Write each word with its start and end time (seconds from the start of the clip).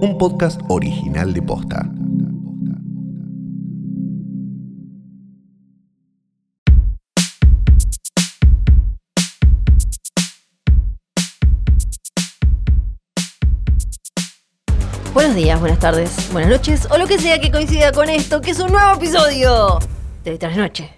un 0.00 0.16
podcast 0.16 0.60
original 0.68 1.32
de 1.32 1.42
Posta. 1.42 1.90
Buenos 15.12 15.34
días, 15.34 15.58
buenas 15.58 15.80
tardes, 15.80 16.32
buenas 16.32 16.50
noches 16.50 16.86
o 16.90 16.96
lo 16.96 17.06
que 17.08 17.18
sea 17.18 17.40
que 17.40 17.50
coincida 17.50 17.90
con 17.92 18.08
esto, 18.08 18.40
que 18.40 18.52
es 18.52 18.60
un 18.60 18.70
nuevo 18.70 18.94
episodio 18.94 19.78
de 20.22 20.38
Trasnoche. 20.38 20.90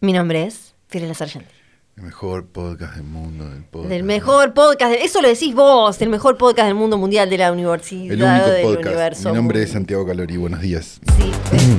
Mi 0.00 0.12
nombre 0.12 0.46
es 0.46 0.74
Fiorella 0.88 1.14
Sargenti. 1.14 1.59
El 2.00 2.06
mejor 2.06 2.46
podcast 2.46 2.94
del 2.94 3.02
mundo. 3.04 3.46
Del, 3.46 3.62
podcast. 3.64 3.90
Del 3.90 4.02
mejor 4.04 4.54
podcast, 4.54 4.92
de- 4.92 5.04
eso 5.04 5.20
lo 5.20 5.28
decís 5.28 5.54
vos, 5.54 6.00
el 6.00 6.08
mejor 6.08 6.38
podcast 6.38 6.64
del 6.68 6.74
mundo 6.74 6.96
mundial 6.96 7.28
de 7.28 7.36
la 7.36 7.52
universidad 7.52 8.12
El 8.14 8.22
único 8.22 8.46
del 8.48 8.62
podcast. 8.62 8.86
universo. 8.86 9.28
Mi 9.28 9.34
nombre 9.34 9.62
es 9.62 9.70
Santiago 9.72 10.06
Calori. 10.06 10.38
Buenos 10.38 10.62
días. 10.62 10.98
Sí, 11.18 11.30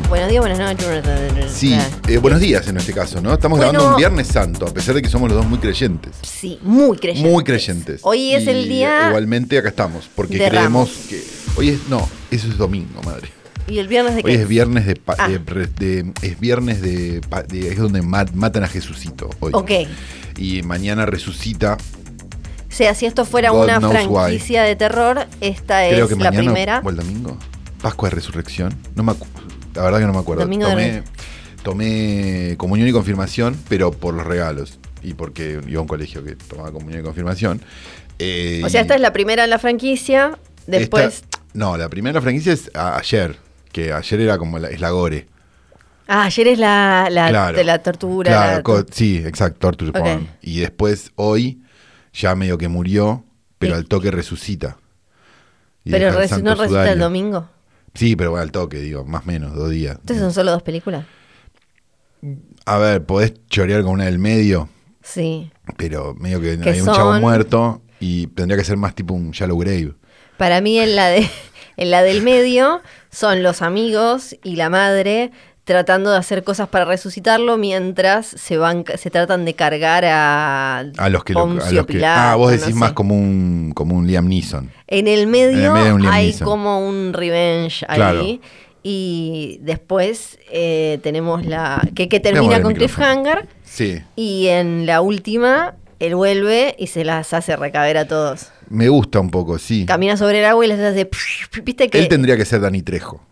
buenos 0.10 0.30
días, 0.30 0.42
buenas 0.42 0.60
noches. 0.60 1.52
Sí, 1.52 1.76
eh, 2.08 2.18
buenos 2.20 2.40
días 2.40 2.68
en 2.68 2.78
este 2.78 2.94
caso, 2.94 3.20
¿no? 3.20 3.34
Estamos 3.34 3.58
Bueno. 3.58 3.72
grabando 3.72 3.96
un 3.96 3.98
Viernes 4.00 4.28
Santo, 4.28 4.68
a 4.68 4.72
pesar 4.72 4.94
de 4.94 5.02
que 5.02 5.10
somos 5.10 5.28
los 5.28 5.40
dos 5.40 5.48
muy 5.48 5.58
creyentes. 5.58 6.12
Sí, 6.22 6.60
muy 6.62 7.00
creyentes. 7.00 7.32
Muy 7.34 7.44
creyentes. 7.44 8.02
Hoy 8.04 8.34
es 8.36 8.44
Y 8.44 8.50
el 8.50 8.70
día 8.70 9.08
Igualmente 9.08 9.58
acá 9.58 9.70
estamos, 9.70 10.08
porque 10.16 10.38
creemos 10.38 10.92
que. 11.10 11.20
Hoy 11.58 11.70
es. 11.70 11.88
No, 11.90 12.08
eso 12.30 12.48
es 12.48 12.60
domingo, 12.60 13.02
madre. 13.04 13.41
Y 13.72 13.80
el 13.80 13.88
viernes 13.88 14.16
de 14.16 14.24
qué 14.24 14.30
Hoy 14.32 14.36
es 14.36 14.48
viernes 14.48 14.86
de. 14.86 14.96
pa- 14.96 15.16
Ah. 15.18 15.28
de- 15.30 15.38
re- 15.40 15.68
de- 15.68 16.12
es 16.22 16.40
viernes 16.40 16.82
de, 16.82 17.22
Es 17.54 17.78
donde 17.78 18.02
ma- 18.02 18.26
matan 18.34 18.64
a 18.64 18.68
Jesucito. 18.68 19.30
Hoy. 19.40 19.52
Ok. 19.54 19.72
Y 20.38 20.62
mañana 20.64 21.06
resucita. 21.06 21.78
O 22.70 22.74
sea, 22.74 22.94
si 22.96 23.06
esto 23.06 23.26
fuera 23.26 23.50
God 23.52 23.66
una 23.66 23.82
franquicia 23.82 24.64
de 24.64 24.76
terror, 24.76 25.26
esta 25.42 25.88
Creo 25.90 26.06
es 26.06 26.10
que 26.14 26.16
la 26.24 26.32
mañana. 26.32 26.52
primera. 26.52 26.82
¿O 26.84 26.90
el 26.90 26.96
domingo? 26.96 27.38
Pascua 27.82 28.10
de 28.10 28.16
Resurrección. 28.16 28.74
No 28.96 29.04
me 29.04 29.14
La 29.74 29.84
verdad 29.84 30.00
que 30.00 30.06
no 30.06 30.14
me 30.14 30.20
acuerdo. 30.20 30.44
Domingo 30.44 30.68
de 30.68 30.72
tomé, 30.74 31.04
tomé 31.64 32.56
comunión 32.58 32.88
y 32.88 32.92
confirmación, 32.92 33.58
pero 33.70 33.92
por 33.92 34.14
los 34.14 34.26
regalos. 34.26 34.80
Y 35.04 35.14
porque 35.16 35.60
iba 35.68 35.80
a 35.80 35.82
un 35.82 35.88
colegio 35.88 36.24
que 36.24 36.36
tomaba 36.36 36.72
comunión 36.72 37.02
y 37.02 37.04
confirmación. 37.04 37.62
Eh, 38.20 38.62
O 38.64 38.70
sea, 38.70 38.82
y 38.82 38.84
esta 38.84 38.96
es 38.96 39.02
la 39.02 39.14
primera 39.14 39.44
en 39.46 39.50
la 39.50 39.60
franquicia. 39.60 40.38
Después. 40.68 41.24
esta- 41.24 41.40
no, 41.54 41.76
la 41.76 41.90
primera 41.90 42.22
franquicia 42.22 42.54
es 42.54 42.70
a- 42.76 42.98
ayer. 42.98 43.36
Que 43.72 43.94
ayer 43.94 44.22
era 44.22 44.38
como 44.38 44.60
la, 44.60 44.70
es 44.70 44.80
la 44.82 44.90
Gore. 44.92 45.28
Ah, 46.08 46.24
ayer 46.26 46.48
es 46.50 46.60
la, 46.60 47.08
la, 47.10 47.30
Claro. 47.30 47.58
de 47.58 47.64
la 47.64 47.82
tortura. 47.82 48.32
Claro, 48.32 48.58
la- 48.58 48.64
co- 48.64 48.86
sí, 48.92 49.18
exacto, 49.26 49.60
torture 49.60 49.92
Ok. 49.92 49.98
porn. 50.00 50.28
Y 50.42 50.60
después, 50.60 51.12
hoy, 51.16 51.62
ya 52.14 52.36
medio 52.36 52.58
que 52.58 52.68
murió, 52.68 53.24
pero 53.60 53.76
Sí. 53.76 53.80
al 53.80 53.88
toque 53.88 54.12
resucita. 54.12 54.78
Y 55.86 55.92
pero 55.92 56.12
santo 56.28 56.44
no 56.50 56.56
resulta 56.62 56.92
el 56.92 57.00
domingo. 57.00 57.50
Sí, 57.94 58.16
pero 58.16 58.32
bueno, 58.32 58.44
al 58.44 58.52
toque, 58.52 58.80
digo, 58.80 59.06
más 59.06 59.24
o 59.24 59.28
menos, 59.28 59.54
dos 59.56 59.70
días. 59.70 59.98
Entonces 60.00 60.22
son 60.22 60.34
solo 60.34 60.52
dos 60.52 60.64
películas. 60.64 61.06
A 62.66 62.78
ver, 62.78 63.04
podés 63.06 63.34
chorear 63.48 63.82
con 63.82 63.92
una 63.94 64.06
del 64.06 64.20
medio, 64.20 64.70
Sí. 65.04 65.52
pero 65.78 66.14
medio 66.16 66.40
que, 66.40 66.60
Que 66.60 66.70
hay 66.70 66.82
un 66.82 66.88
chavo 66.94 67.14
muerto 67.20 67.82
y 68.00 68.28
tendría 68.28 68.58
que 68.58 68.64
ser 68.64 68.78
más 68.78 68.94
tipo 68.94 69.14
un 69.14 69.32
shallow 69.32 69.58
grave. 69.58 69.94
Para 70.38 70.62
mí 70.62 70.78
en 70.80 70.96
la 70.96 71.08
de 71.08 71.28
en 71.82 71.92
la 71.92 72.02
del 72.04 72.22
medio 72.22 72.82
son 73.10 73.44
los 73.44 73.62
amigos 73.62 74.36
y 74.44 74.56
la 74.56 74.70
madre 74.70 75.32
tratando 75.64 76.12
de 76.12 76.18
hacer 76.18 76.44
cosas 76.44 76.68
para 76.70 76.86
resucitarlo 76.86 77.56
mientras 77.58 78.26
se 78.26 78.58
van 78.58 78.84
se 78.98 79.10
tratan 79.12 79.46
de 79.46 79.54
cargar 79.54 80.04
a 80.06 80.80
A 80.98 81.10
los 81.10 81.24
que 81.24 81.34
lo, 81.34 81.42
a 81.44 81.72
los 81.72 81.86
que 81.86 82.04
Ah, 82.06 82.36
vos 82.36 82.48
no 82.52 82.58
decís 82.58 82.74
sé. 82.74 82.80
más 82.80 82.94
como 82.94 83.16
un 83.16 83.72
como 83.76 83.96
un 83.96 84.08
Liam 84.08 84.28
Neeson. 84.28 84.72
En 84.88 85.08
el 85.08 85.28
medio, 85.28 85.58
En 85.58 85.66
el 85.66 85.72
medio 85.84 85.96
un 85.96 86.02
Liam 86.02 86.14
hay 86.14 86.26
Neeson. 86.28 86.46
como 86.48 86.86
un 86.88 87.14
revenge 87.14 87.86
Claro. 87.86 88.22
ahí. 88.22 88.42
Y 88.84 89.60
después 89.62 90.40
eh, 90.52 91.00
tenemos 91.04 91.46
la. 91.46 91.80
que, 91.94 92.10
que 92.10 92.20
termina 92.20 92.62
con. 92.64 92.74
Cliffhanger. 92.74 93.48
Sí. 93.64 94.02
Y 94.16 94.48
en 94.48 94.88
la 94.88 95.02
última, 95.02 95.76
él 96.00 96.16
vuelve 96.16 96.76
y 96.80 96.88
se 96.88 97.06
las 97.06 97.32
hace 97.34 97.56
recaber 97.56 97.98
a 97.98 98.08
todos. 98.08 98.48
Me 98.72 98.90
gusta 98.90 99.20
un 99.20 99.30
poco, 99.30 99.60
sí. 99.60 99.86
Camina 99.86 100.18
sobre 100.18 100.40
el 100.40 100.46
agua 100.46 100.66
y 100.66 100.70
les 100.70 100.80
hace. 100.80 101.10
¿Viste 101.64 101.90
que.? 101.90 102.00
Él 102.00 102.08
tendría 102.08 102.38
que 102.38 102.46
ser 102.46 102.62
Dani 102.62 102.82
Trejo. 102.82 103.26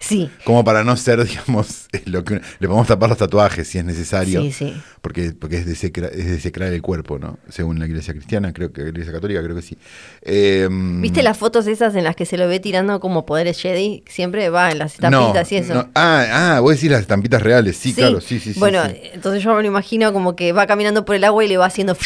Sí, 0.00 0.30
Como 0.44 0.62
para 0.62 0.84
no 0.84 0.96
ser, 0.96 1.24
digamos, 1.28 1.88
lo 2.04 2.22
que 2.22 2.34
le 2.34 2.68
podemos 2.68 2.86
tapar 2.86 3.08
los 3.08 3.18
tatuajes 3.18 3.66
si 3.66 3.78
es 3.78 3.84
necesario. 3.84 4.42
sí, 4.42 4.52
sí. 4.52 4.80
Porque, 5.00 5.32
porque 5.32 5.56
es, 5.58 5.66
desecra- 5.66 6.08
es 6.12 6.26
desecrar 6.30 6.72
el 6.72 6.80
cuerpo, 6.82 7.18
¿no? 7.18 7.40
Según 7.48 7.80
la 7.80 7.86
iglesia 7.86 8.14
cristiana, 8.14 8.52
creo 8.52 8.72
que 8.72 8.82
la 8.82 8.88
iglesia 8.90 9.12
católica, 9.12 9.42
creo 9.42 9.56
que 9.56 9.62
sí. 9.62 9.76
Eh, 10.22 10.68
¿Viste 10.70 11.24
las 11.24 11.36
fotos 11.36 11.66
esas 11.66 11.96
en 11.96 12.04
las 12.04 12.14
que 12.14 12.26
se 12.26 12.36
lo 12.36 12.46
ve 12.46 12.60
tirando 12.60 13.00
como 13.00 13.26
poderes 13.26 13.60
Jedi? 13.60 14.04
Siempre 14.08 14.50
va 14.50 14.70
en 14.70 14.78
las 14.78 15.00
no, 15.00 15.08
estampitas 15.08 15.50
y 15.50 15.56
eso. 15.56 15.74
no. 15.74 15.90
Ah, 15.96 16.54
ah, 16.56 16.60
vos 16.60 16.74
decís 16.76 16.90
las 16.92 17.00
estampitas 17.00 17.42
reales, 17.42 17.76
sí, 17.76 17.92
claro, 17.92 18.20
sí, 18.20 18.38
sí, 18.38 18.54
sí. 18.54 18.60
Bueno, 18.60 18.84
sí. 18.86 19.00
entonces 19.14 19.42
yo 19.42 19.52
me 19.52 19.62
lo 19.62 19.66
imagino 19.66 20.12
como 20.12 20.36
que 20.36 20.52
va 20.52 20.68
caminando 20.68 21.04
por 21.04 21.16
el 21.16 21.24
agua 21.24 21.44
y 21.44 21.48
le 21.48 21.56
va 21.56 21.66
haciendo. 21.66 21.96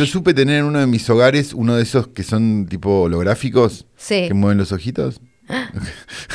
Yo 0.00 0.06
supe 0.06 0.32
tener 0.32 0.60
en 0.60 0.64
uno 0.64 0.78
de 0.78 0.86
mis 0.86 1.10
hogares 1.10 1.52
uno 1.52 1.76
de 1.76 1.82
esos 1.82 2.08
que 2.08 2.22
son 2.22 2.64
tipo 2.66 3.02
holográficos, 3.02 3.84
Sí. 3.98 4.28
que 4.28 4.32
mueven 4.32 4.56
los 4.56 4.72
ojitos. 4.72 5.20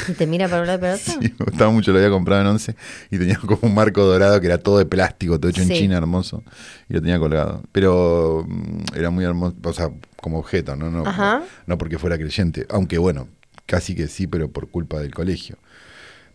Y 0.08 0.14
te 0.14 0.28
mira 0.28 0.48
para 0.48 0.62
un 0.62 0.68
lado 0.68 0.78
y 0.78 0.82
para 0.82 0.94
otro. 0.94 1.14
Sí, 1.20 1.34
me 1.40 1.46
gustaba 1.46 1.72
mucho, 1.72 1.92
lo 1.92 1.98
había 1.98 2.12
comprado 2.12 2.42
en 2.42 2.48
Once 2.48 2.76
y 3.10 3.18
tenía 3.18 3.38
como 3.40 3.58
un 3.64 3.74
marco 3.74 4.04
dorado 4.04 4.40
que 4.40 4.46
era 4.46 4.60
todo 4.60 4.78
de 4.78 4.86
plástico, 4.86 5.40
todo 5.40 5.50
hecho 5.50 5.64
en. 5.64 5.70
China, 5.70 5.98
hermoso, 5.98 6.44
y 6.88 6.94
lo 6.94 7.02
tenía 7.02 7.18
colgado. 7.18 7.64
Pero 7.72 8.46
mm, 8.48 8.84
era 8.96 9.10
muy 9.10 9.26
hermoso, 9.26 9.56
o 9.64 9.74
sea, 9.74 9.90
como 10.22 10.38
objeto, 10.38 10.76
¿no? 10.76 10.92
No, 10.92 11.04
Ajá. 11.08 11.42
no 11.66 11.78
porque 11.80 11.98
fuera 11.98 12.20
creyente, 12.20 12.68
aunque 12.70 13.00
bueno, 13.00 13.30
casi 13.66 13.96
que 13.96 14.08
sí, 14.08 14.28
pero 14.28 14.52
por 14.52 14.70
culpa 14.70 15.00
del 15.00 15.12
colegio. 15.12 15.58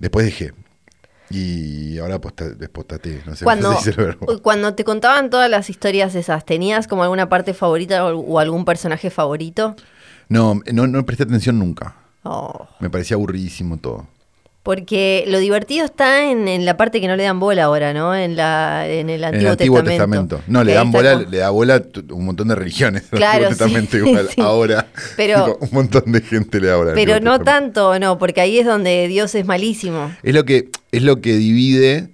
Después 0.01 0.27
dejé. 0.27 0.53
Y 1.31 1.99
ahora 1.99 2.21
despostaté, 2.59 3.23
no 3.25 3.37
sé 3.37 3.45
Cuando, 3.45 3.79
se 3.79 3.93
dice 3.93 4.17
cuando 4.43 4.75
te 4.75 4.85
contaban 4.85 5.31
todas 5.31 5.49
las 5.49 5.71
historias 5.71 6.15
esas, 6.15 6.45
¿tenías 6.45 6.89
como 6.89 7.05
alguna 7.05 7.29
parte 7.29 7.55
favorita 7.55 8.05
o, 8.07 8.19
o 8.19 8.39
algún 8.39 8.65
personaje 8.65 9.11
favorito? 9.11 9.77
No, 10.29 10.61
no, 10.73 10.87
no 10.87 11.07
presté 11.07 11.25
atención 11.25 11.59
nunca. 11.59 11.97
Oh, 12.23 12.69
Me 12.81 12.91
parecía 12.91 13.15
aburridísimo 13.15 13.79
todo. 13.79 14.07
Porque 14.63 15.25
lo 15.27 15.39
divertido 15.39 15.87
está 15.87 16.31
en, 16.31 16.47
en 16.47 16.67
la 16.67 16.77
parte 16.77 17.01
que 17.01 17.09
no 17.09 17.17
le 17.17 17.23
dan 17.23 17.41
bola 17.41 17.65
ahora, 17.65 17.95
¿no? 17.95 18.15
En, 18.15 18.37
la, 18.37 18.87
en 18.87 19.09
el 19.09 19.21
En 19.25 19.25
Antiguo, 19.25 19.47
el 19.47 19.53
Antiguo 19.53 19.83
Testamento. 19.83 20.37
Testamento. 20.37 20.53
No, 20.53 20.65
le 20.65 20.75
dan 20.75 20.93
bola, 20.93 21.13
como- 21.15 21.31
le 21.31 21.37
da 21.39 21.51
bola 21.51 21.83
un 22.11 22.25
montón 22.27 22.49
de 22.49 22.55
religiones. 22.55 23.05
Claro, 23.11 23.47
Antiguo 23.47 23.49
Testamento 23.67 23.93
sí, 23.93 23.97
igual. 24.11 24.29
sí. 24.35 24.41
Ahora 24.41 24.87
Pero- 25.17 25.45
tipo, 25.55 25.59
un 25.65 25.69
montón 25.73 26.13
de 26.13 26.21
gente 26.21 26.61
le 26.61 26.67
da 26.69 26.77
bola. 26.77 26.93
Pero 26.95 27.21
no 27.21 27.39
Testamento. 27.39 27.45
tanto, 27.45 27.99
no, 27.99 28.19
porque 28.19 28.43
ahí 28.43 28.59
es 28.59 28.67
donde 28.67 29.09
Dios 29.09 29.35
es 29.35 29.47
malísimo. 29.47 30.15
Es 30.23 30.35
lo 30.35 30.45
que, 30.45 30.69
es 30.93 31.03
lo 31.03 31.21
que 31.23 31.33
divide, 31.37 32.11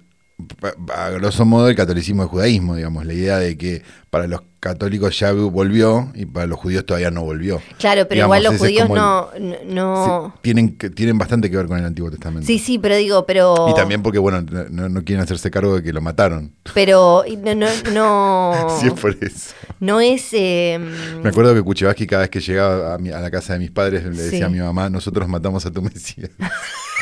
a 0.95 1.09
grosso 1.09 1.45
modo, 1.45 1.67
el 1.69 1.75
catolicismo 1.75 2.21
del 2.23 2.29
judaísmo, 2.29 2.75
digamos. 2.75 3.05
La 3.05 3.13
idea 3.13 3.37
de 3.39 3.57
que 3.57 3.81
para 4.09 4.27
los 4.27 4.41
católicos 4.59 5.17
ya 5.19 5.31
volvió 5.33 6.11
y 6.15 6.25
para 6.25 6.47
los 6.47 6.57
judíos 6.59 6.85
todavía 6.85 7.11
no 7.11 7.23
volvió. 7.23 7.61
Claro, 7.77 8.07
pero 8.07 8.15
Digamos, 8.27 8.37
igual 8.37 8.43
los 8.43 8.57
judíos 8.59 8.89
el- 8.89 8.95
no, 8.95 9.29
no... 9.67 10.33
Sí, 10.35 10.39
tienen, 10.41 10.77
tienen 10.77 11.17
bastante 11.17 11.49
que 11.51 11.57
ver 11.57 11.67
con 11.67 11.77
el 11.77 11.85
Antiguo 11.85 12.09
Testamento. 12.09 12.45
Sí, 12.47 12.57
sí, 12.59 12.79
pero 12.79 12.95
digo, 12.95 13.25
pero... 13.25 13.67
Y 13.69 13.73
también 13.75 14.01
porque, 14.01 14.19
bueno, 14.19 14.41
no, 14.71 14.89
no 14.89 15.03
quieren 15.03 15.23
hacerse 15.23 15.51
cargo 15.51 15.75
de 15.75 15.83
que 15.83 15.93
lo 15.93 16.01
mataron. 16.01 16.53
Pero 16.73 17.23
no, 17.43 17.55
no, 17.55 17.67
no, 17.93 18.77
Sí, 18.81 18.87
es 18.87 18.93
por 18.93 19.15
eso. 19.21 19.53
no 19.79 19.99
es... 20.01 20.27
eh, 20.33 20.79
Me 21.21 21.29
acuerdo 21.29 21.53
que 21.53 21.61
Kuchevaski 21.61 22.07
cada 22.07 22.21
vez 22.23 22.29
que 22.31 22.39
llegaba 22.41 22.95
a, 22.95 22.97
mi- 22.97 23.11
a 23.11 23.19
la 23.19 23.29
casa 23.31 23.53
de 23.53 23.59
mis 23.59 23.71
padres 23.71 24.03
le 24.03 24.09
decía 24.11 24.37
Sí. 24.39 24.43
a 24.43 24.49
mi 24.49 24.59
mamá, 24.59 24.89
nosotros 24.89 25.27
matamos 25.27 25.65
a 25.65 25.71
tu 25.71 25.81
Mesías. 25.81 26.29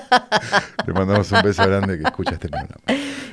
le 0.86 0.92
mandamos 0.92 1.30
un 1.32 1.42
beso 1.42 1.62
grande 1.66 1.98
que 1.98 2.04
escucha 2.04 2.32
este 2.32 2.48
programa. 2.48 2.76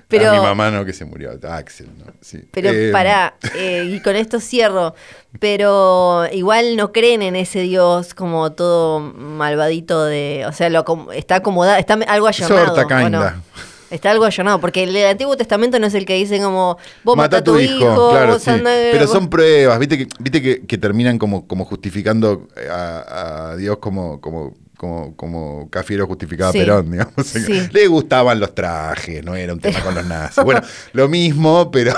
Pero- 0.08 0.30
a 0.32 0.34
mi 0.34 0.40
mamá 0.40 0.70
no, 0.72 0.86
que 0.86 0.94
se 0.94 1.06
murió, 1.06 1.32
a 1.44 1.56
Axel, 1.58 1.88
¿no? 1.98 2.12
Sí. 2.22 2.44
Pero 2.52 2.70
Eh, 2.72 2.92
pará, 2.92 3.36
eh, 3.56 3.86
y 3.90 4.00
con 4.02 4.16
esto 4.16 4.40
cierro, 4.40 4.94
pero 5.40 6.26
igual 6.32 6.76
no 6.78 6.92
creen 6.92 7.22
en 7.22 7.36
ese 7.36 7.62
Dios 7.62 8.14
como 8.14 8.52
todo 8.52 9.00
malvadito 9.00 10.06
de, 10.06 10.46
o 10.48 10.52
sea, 10.52 10.70
lo 10.70 10.86
está 11.14 11.36
acomodado, 11.38 11.78
está 11.80 11.96
algo 12.08 12.28
ayornado. 12.28 12.76
Sorta, 12.76 12.82
¿o 12.96 13.00
no? 13.00 13.04
kinda. 13.06 13.42
Está 13.90 14.10
algo 14.10 14.26
ayornado, 14.26 14.60
porque 14.60 14.84
el 14.84 15.06
Antiguo 15.06 15.38
Testamento 15.38 15.78
no 15.78 15.86
es 15.86 15.94
el 15.94 16.06
que 16.06 16.16
dice 16.16 16.40
como, 16.42 16.78
vos 17.04 17.16
mata 17.16 17.38
a 17.38 17.44
tu 17.44 17.60
hijo, 17.60 18.10
claro, 18.10 18.34
vos 18.34 18.42
sí. 18.42 18.50
anda- 18.50 18.72
Pero 18.72 19.02
vos- 19.06 19.12
son 19.12 19.30
pruebas, 19.30 19.78
viste 19.78 19.98
que, 20.00 20.08
viste 20.20 20.42
que, 20.42 20.66
que 20.66 20.78
terminan 20.80 21.20
como, 21.20 21.48
como 21.48 21.64
justificando 21.66 22.48
a, 22.72 23.52
a 23.52 23.56
Dios 23.56 23.78
como, 23.78 24.20
como, 24.20 24.56
como, 24.84 25.16
como 25.16 25.70
Cafiero 25.70 26.06
justificaba 26.08 26.52
Sí. 26.52 26.60
a 26.60 26.62
Perón, 26.62 26.92
digamos. 26.92 27.26
Sí. 27.26 27.70
Le 27.72 27.88
gustaban 27.88 28.40
los 28.42 28.54
trajes, 28.54 29.24
no 29.24 29.34
era 29.36 29.54
un 29.54 29.60
tema 29.62 29.80
con 29.82 29.96
los 29.96 30.06
nazis. 30.06 30.44
Bueno, 30.44 30.60
lo 30.94 31.08
mismo, 31.08 31.72
pero 31.72 31.94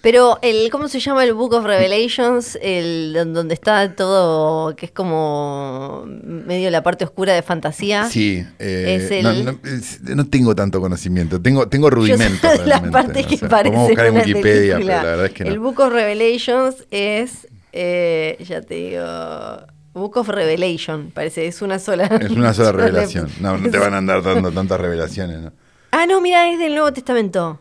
Pero 0.00 0.38
el, 0.40 0.70
¿cómo 0.70 0.86
se 0.88 1.00
llama 1.00 1.24
el 1.24 1.34
Book 1.34 1.52
of 1.54 1.64
Revelations? 1.64 2.56
El 2.62 3.12
don- 3.12 3.34
donde 3.34 3.54
está 3.54 3.94
todo, 3.96 4.74
que 4.76 4.86
es 4.86 4.92
como 4.92 6.04
medio 6.06 6.70
la 6.70 6.82
parte 6.82 7.04
oscura 7.04 7.34
de 7.34 7.42
fantasía. 7.42 8.08
Sí, 8.08 8.46
eh, 8.60 8.98
Es 9.04 9.10
el- 9.10 9.22
no, 9.24 9.52
no, 9.52 9.58
es- 9.64 10.00
no 10.02 10.24
tengo 10.26 10.54
tanto 10.54 10.80
conocimiento, 10.80 11.42
tengo, 11.42 11.68
tengo 11.68 11.90
rudimentos. 11.90 12.40
Yo 12.40 12.62
sé 12.62 12.66
la 12.66 12.80
parte 12.82 13.24
que 13.24 13.34
O 13.34 13.38
sea, 13.38 13.48
parece 13.48 13.76
buscar 13.76 14.06
en 14.06 14.12
una 14.14 14.20
Wikipedia, 14.22 14.74
película. 14.76 14.94
pero 15.00 15.04
la 15.04 15.10
verdad 15.10 15.26
es 15.26 15.32
que 15.32 15.42
El 15.42 15.56
no. 15.56 15.62
Book 15.62 15.80
of 15.80 15.92
Revelations 15.92 16.76
es, 16.92 17.48
eh, 17.72 18.36
ya 18.48 18.62
te 18.62 18.74
digo, 18.74 19.02
Book 19.96 20.16
of 20.18 20.28
Revelation, 20.28 21.10
parece, 21.12 21.46
es 21.46 21.62
una 21.62 21.78
sola. 21.78 22.04
Es 22.20 22.30
una 22.30 22.52
sola 22.54 22.72
revelación. 22.84 23.28
No, 23.40 23.56
no 23.56 23.70
te 23.70 23.78
van 23.78 23.94
a 23.94 23.98
andar 23.98 24.22
dando 24.22 24.50
tantas 24.52 24.80
revelaciones, 24.80 25.40
¿no? 25.40 25.52
Ah, 25.90 26.06
no, 26.06 26.20
mira, 26.20 26.50
es 26.50 26.58
del 26.58 26.72
Nuevo 26.74 26.92
Testamento. 26.92 27.60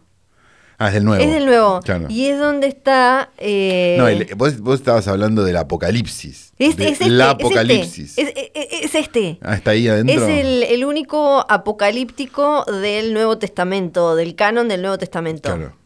Ah, 0.78 0.90
es 0.90 0.96
del 0.96 1.06
nuevo. 1.06 1.24
Es 1.24 1.32
del 1.32 1.46
Nuevo. 1.46 1.80
Claro. 1.86 2.08
Y 2.10 2.26
es 2.26 2.38
donde 2.38 2.68
está. 2.68 3.30
eh, 3.38 3.96
No, 3.98 4.10
el- 4.10 4.28
vos, 4.36 4.60
vos 4.60 4.78
estabas 4.82 5.08
hablando 5.08 5.46
del 5.46 5.56
apocalipsis. 5.56 6.52
es, 6.60 6.76
de 6.76 6.86
es 6.88 6.92
este, 6.94 7.10
la 7.10 7.28
es 7.28 7.32
apocalipsis. 7.36 8.18
este, 8.18 8.52
Es, 8.54 8.68
es- 8.74 8.84
es 8.84 8.96
este. 8.96 9.38
Ah, 9.42 9.56
está 9.56 9.72
ahí 9.72 9.88
adentro. 9.88 10.28
Es 10.28 10.46
el, 10.46 10.64
el 10.64 10.84
único 10.84 11.46
apocalíptico 11.50 12.66
del 12.66 13.14
Nuevo 13.14 13.38
Testamento, 13.38 14.18
del 14.18 14.36
canon 14.36 14.68
del 14.68 14.82
Nuevo 14.82 14.98
Testamento. 14.98 15.44
Claro. 15.56 15.78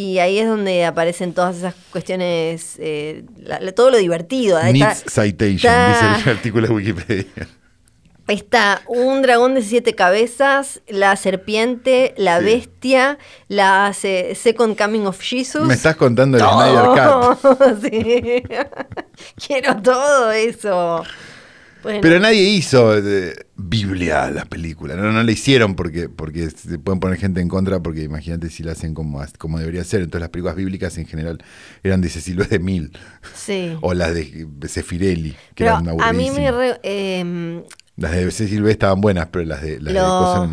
Y 0.00 0.18
ahí 0.18 0.38
es 0.38 0.46
donde 0.48 0.84
aparecen 0.86 1.34
todas 1.34 1.56
esas 1.58 1.74
cuestiones, 1.92 2.76
eh, 2.78 3.24
la- 3.36 3.60
la- 3.60 3.72
todo 3.72 3.90
lo 3.90 3.98
divertido. 3.98 4.56
Ahí 4.56 4.72
Needs 4.72 5.04
está- 5.04 5.22
citation, 5.24 5.72
está- 5.74 6.14
dice 6.16 6.30
el 6.30 6.36
artículo 6.36 6.68
de 6.68 6.72
Wikipedia. 6.74 7.48
Está 8.28 8.80
un 8.86 9.22
dragón 9.22 9.54
de 9.54 9.62
siete 9.62 9.94
cabezas, 9.94 10.80
la 10.88 11.16
serpiente, 11.16 12.14
la 12.16 12.38
Sí. 12.38 12.44
bestia, 12.44 13.18
la 13.48 13.92
se- 13.92 14.36
Second 14.36 14.78
Coming 14.78 15.04
of 15.06 15.20
Jesus. 15.20 15.66
Me 15.66 15.74
estás 15.74 15.96
contando 15.96 16.38
el 16.38 16.44
Snyder 16.44 17.80
sí. 17.82 18.42
Quiero 19.46 19.82
todo 19.82 20.30
eso. 20.30 21.02
Bueno, 21.82 22.00
Pero 22.02 22.20
nadie 22.20 22.42
hizo 22.42 22.96
eh, 22.98 23.34
Biblia 23.56 24.30
la 24.30 24.44
película. 24.44 24.94
No, 24.96 25.10
no 25.12 25.22
la 25.22 25.30
hicieron 25.32 25.74
porque, 25.74 26.08
porque 26.08 26.50
se 26.50 26.78
pueden 26.78 27.00
poner 27.00 27.18
gente 27.18 27.40
en 27.40 27.48
contra, 27.48 27.80
porque 27.80 28.02
imagínate 28.02 28.50
si 28.50 28.62
la 28.62 28.72
hacen 28.72 28.94
como, 28.94 29.22
como 29.38 29.58
debería 29.58 29.84
ser. 29.84 30.00
Entonces 30.00 30.20
las 30.20 30.30
películas 30.30 30.56
bíblicas 30.56 30.98
en 30.98 31.06
general 31.06 31.42
eran 31.82 32.00
de 32.00 32.08
Cecil 32.08 32.36
B. 32.36 32.44
de 32.44 32.58
Mil 32.58 32.92
sí. 33.34 33.76
o 33.80 33.94
las 33.94 34.14
de 34.14 34.46
Sefirelli, 34.68 35.30
que 35.54 35.64
Pero 35.64 35.80
eran 35.80 36.00
a 36.00 36.12
mí 36.12 36.30
me... 36.30 36.50
re- 36.50 36.80
em, 36.82 37.62
Las 37.96 38.12
de 38.12 38.30
Cecil 38.30 38.62
B. 38.62 38.70
estaban 38.70 39.00
buenas, 39.00 39.28
pero 39.30 39.44
las 39.44 39.62
de, 39.62 39.80
las 39.80 39.92
de 39.94 40.00
Lo- 40.00 40.48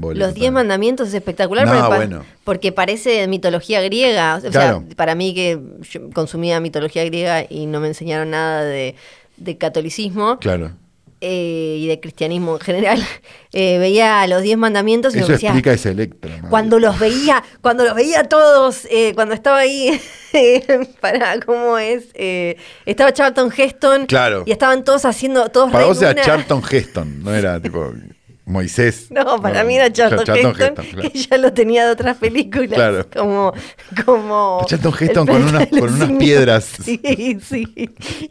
bola 0.00 0.26
los 0.26 0.34
diez 0.34 0.50
mandamientos 0.50 1.08
es 1.08 1.14
espectacular 1.14 1.66
No, 1.66 1.72
porque, 1.74 1.96
bueno. 1.96 2.24
porque 2.44 2.72
parece 2.72 3.26
mitología 3.28 3.80
griega. 3.82 4.36
O 4.36 4.40
sea, 4.40 4.50
Claro. 4.50 4.84
para 4.96 5.14
mí 5.14 5.34
que 5.34 5.60
yo 5.90 6.10
consumía 6.10 6.58
mitología 6.60 7.04
griega 7.04 7.44
y 7.48 7.66
no 7.66 7.80
me 7.80 7.88
enseñaron 7.88 8.30
nada 8.30 8.64
de, 8.64 8.94
de 9.40 9.58
catolicismo 9.58 10.38
Claro. 10.38 10.72
eh, 11.20 11.76
y 11.80 11.86
de 11.88 11.98
cristianismo 12.00 12.54
en 12.54 12.60
general, 12.60 13.04
eh, 13.52 13.78
veía 13.78 14.26
los 14.26 14.42
diez 14.42 14.56
mandamientos 14.56 15.12
y 15.14 15.16
me 15.18 15.22
Eso 15.24 15.32
decía, 15.32 15.48
explica 15.50 15.72
ese 15.72 15.90
Electra. 15.90 16.30
madre. 16.36 16.48
cuando 16.48 16.78
los 16.78 16.98
veía, 16.98 17.42
cuando 17.60 17.84
los 17.84 17.94
veía 17.94 18.24
todos, 18.24 18.86
eh, 18.90 19.12
cuando 19.14 19.34
estaba 19.34 19.58
ahí, 19.58 20.00
para, 21.00 21.40
¿cómo 21.40 21.76
es? 21.78 22.04
Estaba 22.86 23.12
Charlton 23.12 23.52
Heston 23.56 24.06
Claro. 24.06 24.44
y 24.46 24.52
estaban 24.52 24.84
todos 24.84 25.04
haciendo, 25.04 25.48
todos 25.48 25.70
Para 25.72 25.84
vos 25.86 26.00
era. 26.00 26.22
Charlton 26.22 26.62
Heston, 26.70 27.22
no 27.22 27.34
era 27.34 27.60
tipo 27.60 27.92
Moisés. 28.50 29.06
No, 29.10 29.40
para 29.40 29.64
mí 29.64 29.76
era 29.76 29.92
Charlton, 29.92 30.24
Charlton 30.24 30.50
Heston, 30.60 30.84
claro. 30.86 31.10
que 31.10 31.18
ya 31.18 31.36
lo 31.38 31.52
tenía 31.52 31.86
de 31.86 31.92
otras 31.92 32.16
películas. 32.16 32.68
Claro. 32.74 33.06
Como, 33.16 33.52
como. 34.04 34.62
Charlton 34.66 34.94
Heston 35.00 35.26
con 35.26 35.42
unas- 35.42 35.66
con 35.68 35.92
unas 35.94 36.12
piedras. 36.12 36.68
Sí, 36.84 37.38
sí. 37.42 37.66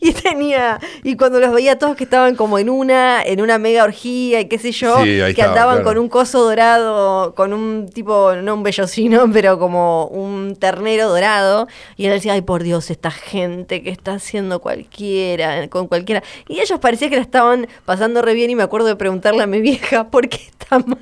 Y 0.01 0.11
tenía. 0.13 0.79
Y 1.03 1.15
cuando 1.15 1.39
los 1.39 1.53
veía 1.53 1.77
todos 1.77 1.95
que 1.95 2.03
estaban 2.03 2.35
como 2.35 2.59
en 2.59 2.69
una, 2.69 3.21
en 3.23 3.41
una 3.41 3.57
mega 3.57 3.83
orgía 3.83 4.41
y 4.41 4.45
qué 4.47 4.57
sé 4.57 4.71
yo, 4.71 4.97
Sí, 4.97 5.03
que 5.05 5.29
estaba, 5.29 5.49
andaban 5.49 5.75
claro. 5.77 5.89
con 5.89 5.97
un 5.99 6.09
coso 6.09 6.43
dorado, 6.43 7.33
con 7.35 7.53
un 7.53 7.89
tipo, 7.93 8.33
no 8.35 8.53
un 8.55 8.63
bellocino, 8.63 9.29
pero 9.33 9.57
como 9.59 10.05
un 10.07 10.55
ternero 10.55 11.09
dorado. 11.09 11.67
Y 11.97 12.05
él 12.05 12.11
decía, 12.13 12.33
ay 12.33 12.41
por 12.41 12.63
Dios, 12.63 12.89
esta 12.89 13.11
gente 13.11 13.81
que 13.83 13.89
está 13.89 14.13
haciendo 14.13 14.59
cualquiera, 14.59 15.67
con 15.69 15.87
cualquiera. 15.87 16.23
Y 16.47 16.59
ellos 16.59 16.79
parecía 16.79 17.09
que 17.09 17.15
la 17.15 17.21
estaban 17.21 17.67
pasando 17.85 18.21
re 18.21 18.33
bien 18.33 18.49
y 18.49 18.55
me 18.55 18.63
acuerdo 18.63 18.87
de 18.87 18.95
preguntarle 18.95 19.43
a 19.43 19.47
mi 19.47 19.61
vieja, 19.61 20.08
¿por 20.09 20.27
qué 20.29 20.37
está 20.49 20.79
mal? 20.79 20.99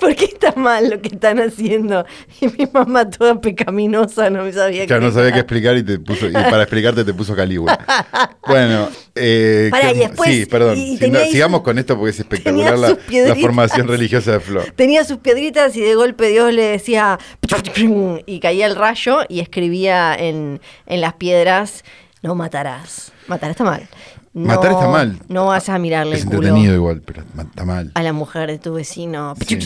¿Por 0.00 0.14
qué 0.14 0.24
está 0.26 0.52
mal 0.56 0.90
lo 0.90 1.00
que 1.00 1.08
están 1.08 1.38
haciendo? 1.40 2.04
Y 2.40 2.46
mi 2.48 2.66
mamá 2.72 3.08
toda 3.08 3.40
pecaminosa 3.40 4.30
no 4.30 4.44
me 4.44 4.52
sabía 4.52 4.86
Claro, 4.86 5.02
no 5.02 5.08
qué 5.08 5.14
sabía 5.14 5.32
qué 5.32 5.38
explicar 5.40 5.76
y, 5.76 5.82
te 5.82 5.98
puso, 5.98 6.28
y 6.28 6.32
para 6.32 6.62
explicarte 6.62 7.04
te 7.04 7.14
puso 7.14 7.34
Calígula. 7.34 7.78
Bueno, 8.46 8.88
eh, 9.14 9.68
Pará, 9.70 9.92
¿qué- 9.92 9.96
y 9.96 9.98
después- 10.00 10.30
sí, 10.30 10.46
perdón. 10.46 10.78
y 10.78 10.96
Si 10.96 11.10
no, 11.10 11.20
sigamos 11.26 11.62
con 11.62 11.78
esto 11.78 11.96
porque 11.96 12.10
es 12.10 12.18
espectacular 12.20 12.78
la, 12.78 12.96
formación 13.36 13.88
religiosa 13.88 14.32
de 14.32 14.40
Flor. 14.40 14.72
Tenía 14.74 15.04
sus 15.04 15.18
piedritas 15.18 15.76
y 15.76 15.80
de 15.80 15.94
golpe 15.94 16.28
Dios 16.28 16.52
le 16.52 16.62
decía 16.62 17.18
y 18.26 18.40
caía 18.40 18.66
el 18.66 18.76
rayo 18.76 19.20
y 19.28 19.40
escribía 19.40 20.14
en, 20.14 20.60
en 20.86 21.00
las 21.00 21.14
piedras, 21.14 21.84
no 22.22 22.34
matarás. 22.34 23.12
Matar 23.26 23.50
está 23.50 23.64
mal. 23.64 23.88
No- 24.34 24.46
Matar 24.46 24.72
está 24.72 24.88
mal. 24.88 25.18
No 25.28 25.46
vas 25.46 25.68
a 25.68 25.78
mirarle 25.78 26.16
Es 26.16 26.22
el 26.22 26.26
culo 26.28 26.38
entretenido 26.48 26.74
igual, 26.74 27.02
pero 27.04 27.22
está 27.38 27.64
mal. 27.64 27.90
a 27.94 28.02
la 28.02 28.12
mujer 28.12 28.50
de 28.50 28.58
tu 28.58 28.74
vecino. 28.74 29.34
Sí. 29.46 29.58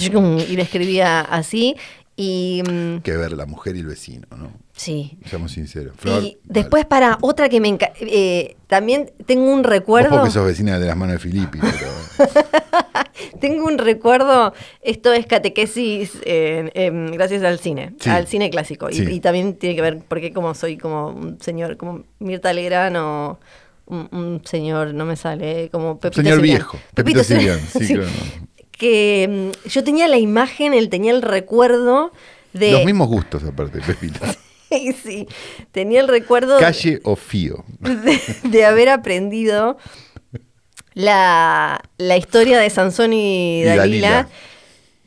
Y 0.49 0.56
le 0.56 0.62
escribía 0.62 1.20
así. 1.20 1.76
Y 2.14 2.62
mm, 2.69 2.99
Que 3.00 3.17
ver 3.17 3.32
la 3.32 3.47
mujer 3.47 3.75
y 3.75 3.81
el 3.81 3.87
vecino, 3.87 4.26
¿no? 4.37 4.53
sí. 4.75 5.19
Seamos 5.26 5.53
sinceros. 5.53 5.94
Flor, 5.97 6.23
Y 6.23 6.37
después 6.44 6.85
para 6.85 7.17
otra 7.23 7.49
que 7.49 7.59
me 7.61 7.69
encanta, 7.69 7.94
también 8.67 9.11
tengo 9.26 9.50
un 9.50 9.62
Vos 9.62 9.70
recuerdo. 9.70 10.11
porque 10.17 10.31
sos 10.31 10.47
vecina 10.47 10.79
de 10.79 10.87
las 10.87 10.97
manos 10.97 11.15
de 11.15 11.19
Filippi, 11.20 11.58
pero... 11.58 12.31
Tengo 13.41 13.65
un 13.67 13.79
recuerdo, 13.79 14.53
esto 14.82 15.12
es 15.12 15.26
catequesis 15.26 16.19
eh, 16.25 16.70
em, 16.75 17.11
gracias 17.12 17.43
al 17.43 17.58
cine, 17.58 17.94
Sí. 17.99 18.11
al 18.11 18.26
cine 18.26 18.50
clásico. 18.50 18.88
Y, 18.91 18.94
Sí. 18.94 19.05
y 19.11 19.20
también 19.20 19.55
tiene 19.56 19.75
que 19.76 19.82
ver, 19.82 19.99
porque 20.08 20.32
como 20.32 20.55
soy 20.55 20.76
como 20.79 21.08
un 21.08 21.41
señor, 21.41 21.76
como 21.76 22.05
Mirta 22.19 22.53
Legrand 22.53 22.97
o 22.97 23.38
un, 23.93 24.09
un 24.11 24.43
señor, 24.44 24.94
no 24.94 25.05
me 25.05 25.17
sale, 25.17 25.69
como 25.71 25.99
Pepito 26.00 26.23
Señor 26.23 26.41
viejo, 26.41 26.79
Pepito 26.94 27.23
Cilián, 27.23 27.61
sí, 27.61 27.87
claro. 27.94 28.11
Que 28.71 29.53
mm, 29.65 29.69
yo 29.69 29.85
tenía 29.85 30.09
la 30.09 30.19
imagen, 30.19 30.75
él 30.75 30.89
tenía 30.89 31.12
el 31.12 31.23
recuerdo 31.23 32.12
de... 32.53 32.73
Los 32.73 32.85
mismos 32.85 33.09
gustos, 33.09 33.44
aparte, 33.44 33.81
Pepito. 33.81 34.21
sí, 35.05 35.29
tenía 35.71 36.00
el 36.00 36.09
recuerdo 36.09 36.59
Calle 36.59 37.00
o 37.05 37.15
Fío. 37.15 37.65
de, 37.81 38.21
de 38.49 38.65
haber 38.65 38.89
aprendido 38.89 39.77
la, 40.94 41.81
la 41.99 42.17
historia 42.17 42.59
de 42.59 42.71
Sansón 42.71 43.12
y 43.12 43.61
Y 43.61 43.65
Dalila, 43.65 44.11
Dalila. 44.11 44.29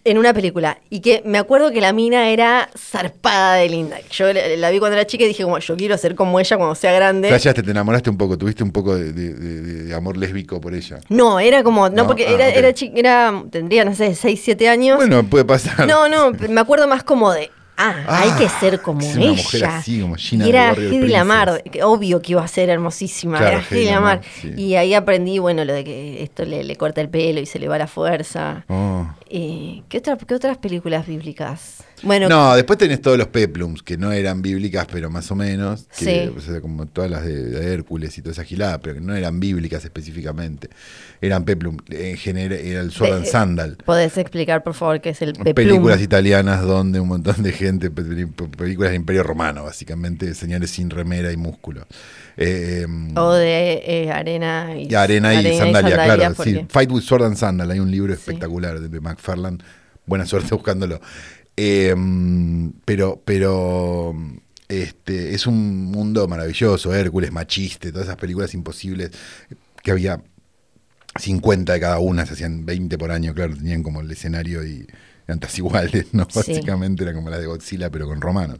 En 0.05 0.17
una 0.17 0.33
película. 0.33 0.77
Y 0.89 1.01
que 1.01 1.21
me 1.25 1.37
acuerdo 1.37 1.71
que 1.71 1.81
la 1.81 1.91
mina 1.91 2.29
era 2.29 2.69
zarpada 2.77 3.55
de 3.55 3.67
linda. 3.69 3.97
Yo 4.11 4.31
la, 4.31 4.47
la 4.55 4.69
vi 4.71 4.79
cuando 4.79 4.95
era 4.95 5.05
chica 5.05 5.25
y 5.25 5.27
dije, 5.27 5.43
como, 5.43 5.57
yo 5.59 5.75
quiero 5.75 5.97
ser 5.97 6.15
como 6.15 6.39
ella 6.39 6.55
cuando 6.57 6.75
sea 6.75 6.93
grande. 6.93 7.27
Flasheaste, 7.27 7.63
te 7.63 7.71
enamoraste 7.71 8.09
un 8.09 8.17
poco, 8.17 8.37
tuviste 8.37 8.63
un 8.63 8.71
poco 8.71 8.95
de, 8.95 9.11
de- 9.11 9.33
de- 9.33 9.61
de 9.85 9.93
amor 9.95 10.15
lésbico 10.15 10.61
por 10.61 10.73
ella. 10.73 10.99
No, 11.09 11.39
era 11.39 11.63
como, 11.63 11.89
no, 11.89 11.95
No, 12.03 12.07
porque 12.07 12.27
ah, 12.27 12.31
era, 12.31 12.47
ok. 12.49 12.55
era, 12.55 12.73
chi- 12.73 12.91
era, 12.95 13.43
tendría, 13.51 13.83
no 13.83 13.93
sé, 13.95 14.15
6, 14.15 14.39
7 14.43 14.69
años. 14.69 14.97
Bueno, 14.97 15.23
puede 15.25 15.43
pasar. 15.45 15.87
No, 15.87 16.07
no, 16.07 16.31
me 16.31 16.61
acuerdo 16.61 16.87
más 16.87 17.03
como 17.03 17.31
de. 17.33 17.49
Ah, 17.77 17.95
Ah, 18.07 18.21
hay 18.21 18.31
que 18.31 18.47
ser 18.47 18.81
como 18.81 19.01
es 19.01 19.17
ella. 19.17 19.31
mujer 19.31 19.65
así, 19.65 19.99
como 20.01 20.15
Gina 20.15 20.45
y 20.45 20.49
era 20.49 20.71
Hedy 20.71 21.07
Lamar, 21.07 21.61
obvio 21.83 22.21
que 22.21 22.31
iba 22.31 22.43
a 22.43 22.47
ser 22.47 22.69
hermosísima. 22.69 23.37
Claro, 23.37 23.57
era 23.57 23.65
Hedy 23.69 23.85
Lamar. 23.85 24.17
Lamar, 24.17 24.21
sí. 24.41 24.53
Y 24.55 24.75
ahí 24.75 24.93
aprendí, 24.93 25.39
bueno, 25.39 25.65
lo 25.65 25.73
de 25.73 25.83
que 25.83 26.23
esto 26.23 26.45
le, 26.45 26.63
le 26.63 26.75
corta 26.77 27.01
el 27.01 27.09
pelo 27.09 27.39
y 27.41 27.45
se 27.45 27.59
le 27.59 27.67
va 27.67 27.77
la 27.77 27.87
fuerza. 27.87 28.63
Oh. 28.69 29.05
Eh, 29.29 29.81
¿qué, 29.89 29.97
otra- 29.97 30.17
qué 30.17 30.35
otras 30.35 30.57
películas 30.57 31.05
bíblicas? 31.05 31.83
Bueno, 32.03 32.27
No, 32.29 32.55
después 32.55 32.77
tenés 32.77 33.01
todos 33.01 33.17
los 33.17 33.27
peplums, 33.27 33.81
que 33.81 33.97
no 33.97 34.11
eran 34.11 34.41
bíblicas, 34.41 34.85
pero 34.91 35.09
más 35.09 35.31
o 35.31 35.35
menos. 35.35 35.87
Que, 35.97 36.05
Sí. 36.29 36.33
o 36.37 36.41
sea, 36.41 36.61
como 36.61 36.85
todas 36.87 37.09
las 37.09 37.23
de, 37.25 37.43
de 37.45 37.73
Hércules 37.73 38.17
y 38.17 38.21
toda 38.21 38.33
esa 38.33 38.43
gilada, 38.43 38.79
pero 38.79 38.95
que 38.95 39.01
no 39.01 39.15
eran 39.15 39.39
bíblicas 39.39 39.83
específicamente. 39.85 40.69
Eran 41.21 41.45
peplum. 41.45 41.77
En 41.89 42.17
general, 42.17 42.59
era 42.59 42.81
el 42.81 42.91
Sword 42.91 43.13
and 43.13 43.23
de- 43.23 43.29
Sandal. 43.31 43.77
¿podés 43.85 44.17
explicar, 44.17 44.61
por 44.63 44.73
favor, 44.73 44.99
qué 45.01 45.09
es 45.11 45.21
el 45.21 45.33
peplum? 45.33 45.53
Películas 45.55 46.01
italianas 46.01 46.61
donde 46.61 46.99
un 46.99 47.07
montón 47.07 47.41
de 47.41 47.51
gente, 47.53 47.89
pe- 47.89 48.03
pe- 48.03 48.47
películas 48.57 48.91
del 48.91 48.99
Imperio 48.99 49.23
Romano, 49.23 49.63
básicamente, 49.63 50.33
señores 50.35 50.69
sin 50.71 50.89
remera 50.89 51.31
y 51.31 51.37
músculo. 51.37 51.87
Eh, 52.37 52.85
O 53.15 53.31
de 53.33 53.81
eh, 53.85 54.11
arena 54.11 54.75
y, 54.77 54.91
y 54.91 54.95
arena 54.95 55.33
y 55.33 55.57
sandalia, 55.57 55.95
claro. 55.95 56.33
porque- 56.35 56.51
sí. 56.51 56.65
Fight 56.69 56.91
with 56.91 57.01
Sword 57.03 57.23
and 57.23 57.37
Sandal, 57.37 57.71
hay 57.71 57.79
un 57.79 57.89
libro 57.89 58.13
Sí. 58.13 58.19
espectacular 58.19 58.79
de 58.81 58.99
McFarlane. 58.99 59.59
Buena 60.05 60.25
suerte 60.27 60.49
buscándolo. 60.53 60.99
Eh, 61.57 61.95
pero, 62.85 63.21
pero 63.23 64.13
este, 64.67 65.33
es 65.33 65.47
un 65.47 65.85
mundo 65.85 66.27
maravilloso, 66.27 66.93
Hércules, 66.93 67.31
Machiste, 67.31 67.91
todas 67.91 68.07
esas 68.07 68.17
películas 68.17 68.53
imposibles 68.53 69.11
que 69.81 69.91
había 69.91 70.21
50 71.19 71.73
de 71.73 71.79
cada 71.79 71.99
una, 71.99 72.25
se 72.25 72.33
hacían 72.33 72.65
20 72.65 72.97
por 72.97 73.11
año, 73.11 73.33
claro, 73.33 73.55
tenían 73.55 73.83
como 73.83 74.01
el 74.01 74.11
escenario 74.11 74.65
y 74.65 74.85
eran 75.27 75.39
todas 75.39 75.57
iguales, 75.57 76.07
¿no? 76.13 76.27
Sí. 76.29 76.39
Básicamente 76.39 77.03
era 77.03 77.13
como 77.13 77.29
la 77.29 77.37
de 77.37 77.45
Godzilla, 77.45 77.89
pero 77.89 78.07
con 78.07 78.21
romanos. 78.21 78.59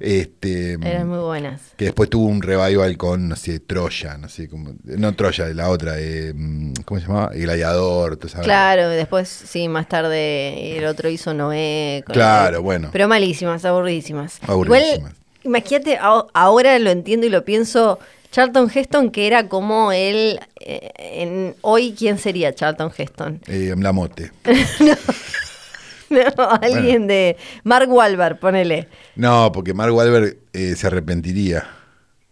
Este, 0.00 0.74
Eran 0.74 1.08
muy 1.08 1.18
buenas. 1.18 1.60
que 1.76 1.86
después 1.86 2.08
tuvo 2.08 2.26
un 2.26 2.40
revival 2.40 2.96
con, 2.96 3.28
no 3.28 3.36
sé, 3.36 3.58
Troya, 3.60 4.16
no 4.16 4.28
sé, 4.28 4.48
como, 4.48 4.72
no 4.84 5.12
Troya, 5.14 5.46
la 5.48 5.68
otra, 5.70 5.94
eh, 5.98 6.32
¿cómo 6.84 7.00
se 7.00 7.06
llamaba? 7.06 7.30
El 7.34 7.42
Gladiador, 7.42 8.16
tú 8.16 8.28
sabes. 8.28 8.44
Claro, 8.46 8.88
después, 8.88 9.28
sí, 9.28 9.68
más 9.68 9.88
tarde 9.88 10.78
el 10.78 10.84
otro 10.86 11.08
hizo 11.08 11.34
Noé. 11.34 12.02
con- 12.06 12.14
Claro, 12.14 12.62
bueno. 12.62 12.90
Pero 12.92 13.08
malísimas, 13.08 13.64
aburridísimas. 13.64 14.38
Aburridísimas. 14.46 14.96
Igual, 14.98 15.14
imagínate, 15.44 15.98
ahora 16.00 16.78
lo 16.78 16.90
entiendo 16.90 17.26
y 17.26 17.30
lo 17.30 17.44
pienso, 17.44 17.98
Charlton 18.30 18.70
Heston, 18.72 19.10
que 19.10 19.26
era 19.26 19.48
como 19.48 19.90
él. 19.92 20.38
eh, 20.60 20.90
en, 20.98 21.56
hoy, 21.62 21.94
¿quién 21.98 22.18
sería 22.18 22.54
Charlton 22.54 22.92
Heston? 22.96 23.40
Eh, 23.48 23.74
la 23.78 23.92
mote. 23.92 24.30
No, 26.36 26.48
alguien 26.62 27.06
de. 27.06 27.36
Mark 27.64 27.90
Wahlberg, 27.90 28.38
ponele. 28.38 28.88
No, 29.16 29.50
porque 29.52 29.74
Mark 29.74 29.94
Wahlberg 29.94 30.36
eh, 30.52 30.74
se 30.76 30.86
arrepentiría. 30.86 31.64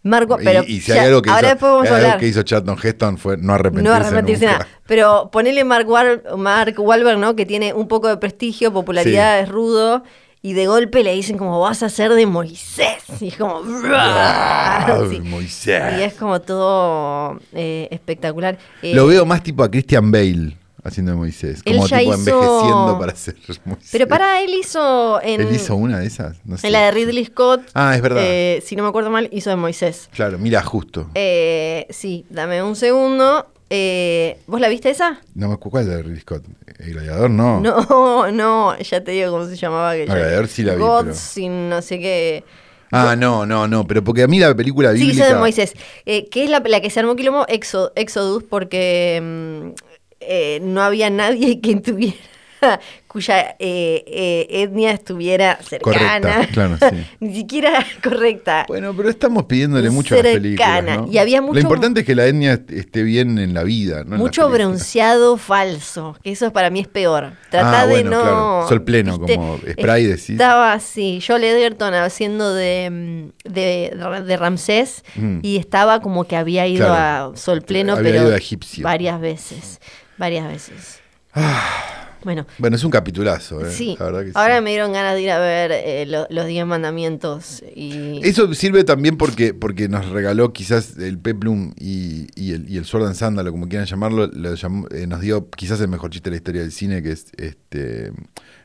Y- 0.03 0.09
pero 0.43 0.63
y, 0.65 0.79
si 0.79 0.87
ya- 0.93 1.01
hay 1.01 1.07
algo 1.07 1.21
que, 1.21 1.29
ahora 1.29 1.53
hizo, 1.55 1.79
algo 1.81 1.95
hablar. 1.95 2.17
que 2.19 2.27
hizo 2.27 2.41
Charlton 2.43 2.77
Heston 2.81 3.17
fue 3.17 3.35
no 3.37 3.53
arrepentirse, 3.53 3.89
No 3.89 3.93
arrepentirse 4.05 4.45
nunca. 4.45 4.57
nada. 4.59 4.67
Pero 4.87 5.29
ponele 5.31 5.63
Mark, 5.65 5.85
Wahl- 5.87 6.37
Mark 6.37 6.75
Wahlberg, 6.77 7.19
¿no? 7.19 7.35
Que 7.35 7.45
tiene 7.45 7.73
un 7.73 7.87
poco 7.89 8.07
de 8.07 8.15
prestigio, 8.17 8.71
popularidad, 8.71 9.37
Sí. 9.39 9.43
es 9.43 9.49
rudo. 9.49 10.03
Y 10.41 10.53
de 10.53 10.65
golpe 10.67 11.03
le 11.03 11.13
dicen 11.13 11.37
como 11.37 11.59
vas 11.59 11.83
a 11.83 11.89
ser 11.89 12.13
de 12.13 12.25
Moisés. 12.25 13.03
Y 13.19 13.29
es 13.29 13.35
como... 13.37 13.63
Sí. 15.09 15.19
Moisés. 15.19 15.83
Y 15.99 16.03
es 16.03 16.13
como 16.13 16.39
todo 16.41 17.39
eh, 17.53 17.87
espectacular. 17.91 18.57
Eh, 18.81 18.93
Lo 18.93 19.07
veo 19.07 19.25
más 19.25 19.43
tipo 19.43 19.63
a 19.63 19.69
Christian 19.69 20.11
Bale 20.11 20.55
haciendo 20.87 21.11
de 21.11 21.17
Moisés. 21.17 21.61
Él 21.65 21.75
Como 21.75 21.87
ya 21.87 21.99
tipo 21.99 22.13
hizo- 22.13 22.19
envejeciendo 22.31 22.97
para 22.99 23.15
ser 23.15 23.35
Moisés. 23.65 23.89
Pero 23.91 24.07
para 24.07 24.41
él 24.41 24.51
hizo 24.59 25.21
en, 25.21 25.41
¿Él 25.41 25.55
hizo 25.55 25.75
una 25.75 25.99
de 25.99 26.07
esas? 26.07 26.37
No 26.45 26.57
sé. 26.57 26.67
en 26.67 26.73
la 26.73 26.85
de 26.85 26.91
Ridley 26.91 27.25
Scott. 27.25 27.61
Ah, 27.73 27.95
es 27.95 28.01
verdad. 28.01 28.21
eh, 28.25 28.63
si 28.65 28.75
no 28.75 28.83
me 28.83 28.89
acuerdo 28.89 29.09
mal, 29.09 29.29
hizo 29.31 29.49
de 29.49 29.55
Moisés. 29.55 30.09
Claro, 30.13 30.37
mira, 30.39 30.61
justo. 30.63 31.09
Eh, 31.15 31.85
sí, 31.89 32.25
dame 32.29 32.61
un 32.63 32.75
segundo. 32.75 33.47
Eh, 33.69 34.39
¿Vos 34.47 34.61
la 34.61 34.69
viste 34.69 34.89
esa? 34.89 35.19
No 35.35 35.49
me 35.49 35.55
acuerdo 35.55 35.71
cuál 35.71 35.83
es 35.83 35.89
la 35.89 35.95
de 35.97 36.03
Ridley 36.03 36.21
Scott. 36.21 36.43
¿El 36.79 36.93
gladiador? 36.93 37.29
No. 37.29 37.59
No, 37.61 38.31
no, 38.31 38.77
ya 38.79 39.03
te 39.03 39.11
digo 39.11 39.31
cómo 39.31 39.45
se 39.45 39.55
llamaba. 39.57 39.93
Que 39.93 40.03
Ah, 40.03 40.15
Gladiador 40.15 40.47
sí 40.47 40.63
la 40.63 40.75
vi, 40.75 40.79
Gods 40.81 41.03
pero- 41.03 41.15
sin 41.15 41.69
no 41.69 41.81
sé 41.81 41.99
qué. 41.99 42.43
Ah, 42.89 43.17
no, 43.17 43.45
no, 43.45 43.67
no. 43.67 43.85
Pero 43.85 44.01
porque 44.01 44.23
a 44.23 44.27
mí 44.27 44.39
la 44.39 44.55
película 44.55 44.93
Sí, 44.93 44.99
bíblica... 44.99 45.25
hizo 45.25 45.33
de 45.33 45.39
Moisés. 45.39 45.73
Eh, 46.05 46.29
que 46.29 46.45
es 46.45 46.49
la, 46.49 46.61
la 46.65 46.79
que 46.79 46.89
se 46.89 47.01
armó 47.01 47.17
quilombo 47.17 47.45
Exo- 47.47 47.91
Exodus 47.95 48.43
porque 48.49 49.19
mm, 49.21 49.69
eh, 50.19 50.59
no 50.61 50.81
había 50.81 51.09
nadie 51.09 51.59
que 51.61 51.75
tuviera 51.77 52.17
cuya 53.07 53.55
eh, 53.59 54.03
eh, 54.07 54.47
etnia 54.49 54.91
estuviera 54.91 55.59
cercana. 55.61 56.19
Correcta, 56.19 56.47
claro, 56.51 56.77
sí. 56.89 57.05
Ni 57.19 57.35
siquiera 57.35 57.85
correcta. 58.03 58.65
Bueno, 58.67 58.95
pero 58.97 59.09
estamos 59.11 59.45
pidiéndole 59.45 59.91
mucho 59.91 60.15
a 60.15 60.23
las 60.23 60.33
películas. 60.33 61.01
Y 61.11 61.19
había 61.19 61.39
mucho- 61.41 61.53
Lo 61.53 61.59
importante 61.59 61.99
es 61.99 62.05
que 62.07 62.15
la 62.15 62.25
etnia 62.25 62.53
est- 62.53 62.71
esté 62.71 63.03
bien 63.03 63.37
en 63.37 63.53
la 63.53 63.61
vida, 63.63 64.03
Mucho 64.05 64.49
bronceado 64.49 65.37
falso, 65.37 66.17
que 66.23 66.31
eso 66.31 66.51
para 66.51 66.71
mí 66.71 66.79
es 66.79 66.87
peor. 66.87 67.33
Tratá 67.51 67.81
Ah, 67.81 67.85
de 67.87 68.03
no. 68.03 68.09
claro. 68.09 68.65
Sol 68.67 68.83
pleno, 68.83 69.19
como 69.19 69.59
spray, 69.71 70.05
decís. 70.05 70.31
Estaba 70.31 70.73
así, 70.73 71.21
Joel 71.25 71.43
Edgerton 71.43 71.93
haciendo 71.93 72.55
de, 72.55 72.89
mm, 73.45 73.49
de, 73.53 74.23
de 74.25 74.37
Ramsés 74.37 75.03
Mm. 75.15 75.39
y 75.43 75.57
estaba 75.57 76.01
como 76.01 76.23
que 76.25 76.35
había 76.35 76.65
ido 76.65 76.87
Claro. 76.87 77.33
a 77.33 77.37
Sol 77.37 77.61
pleno, 77.61 77.93
Había 77.93 78.11
pero 78.13 78.23
ido 78.25 78.33
a 78.33 78.37
egipcio. 78.37 78.83
varias 78.83 79.21
veces. 79.21 79.79
Varias 80.17 80.47
veces. 80.47 80.99
Bueno, 82.23 82.45
Bueno, 82.57 82.75
es 82.75 82.83
un 82.83 82.89
capitulazo, 82.91 83.65
¿eh? 83.65 83.71
sí. 83.71 83.95
La 83.99 84.05
verdad 84.05 84.21
que 84.21 84.27
sí. 84.27 84.31
Ahora 84.35 84.59
me 84.59 84.71
dieron 84.71 84.91
ganas 84.91 85.13
de 85.13 85.21
ir 85.21 85.29
a 85.31 85.39
ver 85.39 85.71
eh, 85.71 86.05
lo- 86.07 86.25
los 86.31 86.47
Diez 86.47 86.65
Mandamientos 86.65 87.63
y. 87.75 88.19
Eso 88.23 88.51
sirve 88.55 88.83
también 88.83 89.17
porque, 89.17 89.53
porque 89.53 89.87
nos 89.87 90.07
regaló 90.09 90.51
quizás 90.51 90.97
el 90.97 91.19
Peplum 91.19 91.73
y, 91.79 92.27
y 92.35 92.53
el, 92.53 92.69
y 92.69 92.77
el 92.77 92.85
Sword 92.85 93.05
and 93.05 93.15
Sandal, 93.15 93.47
o 93.47 93.51
como 93.51 93.69
quieran 93.69 93.85
llamarlo, 93.87 94.27
lo 94.27 94.55
llamó- 94.55 94.87
eh, 94.93 95.05
nos 95.07 95.21
dio 95.21 95.49
quizás 95.51 95.79
el 95.79 95.87
mejor 95.89 96.09
chiste 96.09 96.29
de 96.29 96.35
la 96.35 96.37
historia 96.37 96.61
del 96.63 96.71
cine, 96.71 97.03
que 97.03 97.11
es, 97.11 97.27
este 97.37 98.11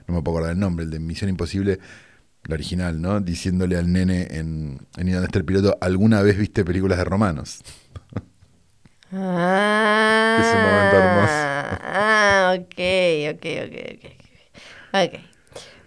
no 0.09 0.15
me 0.15 0.23
puedo 0.23 0.39
acordar 0.39 0.53
el 0.55 0.59
nombre, 0.59 0.85
el 0.87 0.91
de 0.91 0.99
Misión 0.99 1.29
Imposible, 1.31 1.79
la 2.45 2.55
original, 2.55 3.01
¿no? 3.01 3.21
Diciéndole 3.21 3.77
al 3.77 3.93
nene 3.93 4.29
en, 4.31 4.81
en 4.97 5.09
¿Y 5.09 5.13
dónde 5.13 5.27
está 5.27 5.39
el 5.39 5.45
piloto? 5.45 5.77
¿Alguna 5.81 6.23
vez 6.23 6.39
viste 6.39 6.65
películas 6.65 6.99
de 6.99 7.05
romanos? 7.05 7.61
Ah, 9.15 10.39
Es 10.41 10.55
un 10.55 10.63
momento 10.63 10.97
hermoso. 10.97 11.83
Ah, 11.85 12.55
ok, 12.57 13.35
ok, 13.35 13.47
ok, 13.67 13.77
ok. 13.95 15.15
Ok. 15.15 15.21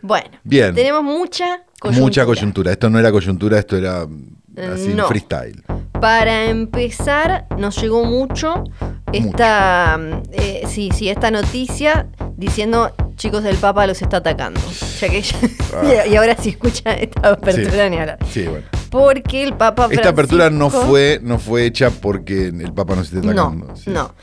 Bueno, 0.01 0.29
Bien. 0.43 0.75
tenemos 0.75 1.03
mucha 1.03 1.63
coyuntura. 1.79 2.05
Mucha 2.05 2.25
coyuntura. 2.25 2.71
Esto 2.71 2.89
no 2.89 2.99
era 2.99 3.11
coyuntura, 3.11 3.57
esto 3.59 3.75
era 3.77 4.01
así 4.73 4.93
No. 4.93 5.07
freestyle. 5.07 5.63
Para 5.99 6.45
empezar, 6.45 7.47
nos 7.57 7.81
llegó 7.81 8.05
mucho 8.05 8.63
esta, 9.11 9.97
eh, 10.33 10.63
sí, 10.67 10.91
sí, 10.93 11.09
esta 11.09 11.31
noticia 11.31 12.07
diciendo, 12.37 12.93
chicos, 13.15 13.43
el 13.45 13.55
Papa 13.57 13.87
los 13.87 14.01
está 14.01 14.17
atacando. 14.17 14.61
Ya 15.01 15.09
que 15.09 15.23
Ah. 15.73 16.05
y, 16.11 16.15
ahora 16.15 16.35
sí 16.39 16.49
escucha 16.49 16.91
esta 16.93 17.29
apertura 17.29 17.85
Sí. 17.85 17.89
ni 17.89 17.97
hablar. 17.97 18.19
Sí, 18.29 18.43
bueno. 18.43 18.65
Porque 18.99 19.43
el 19.43 19.53
Papa 19.55 19.87
Esta 19.91 20.09
apertura 20.09 20.49
no 20.49 20.69
Francisco- 20.69 20.89
fue, 20.89 21.19
no 21.21 21.37
fue 21.39 21.65
hecha 21.65 21.89
porque 21.89 22.47
el 22.47 22.73
Papa 22.73 22.95
nos 22.95 23.07
esté 23.13 23.19
atacando. 23.19 23.67
No, 23.67 23.75
sí. 23.75 23.89
no. 23.89 24.13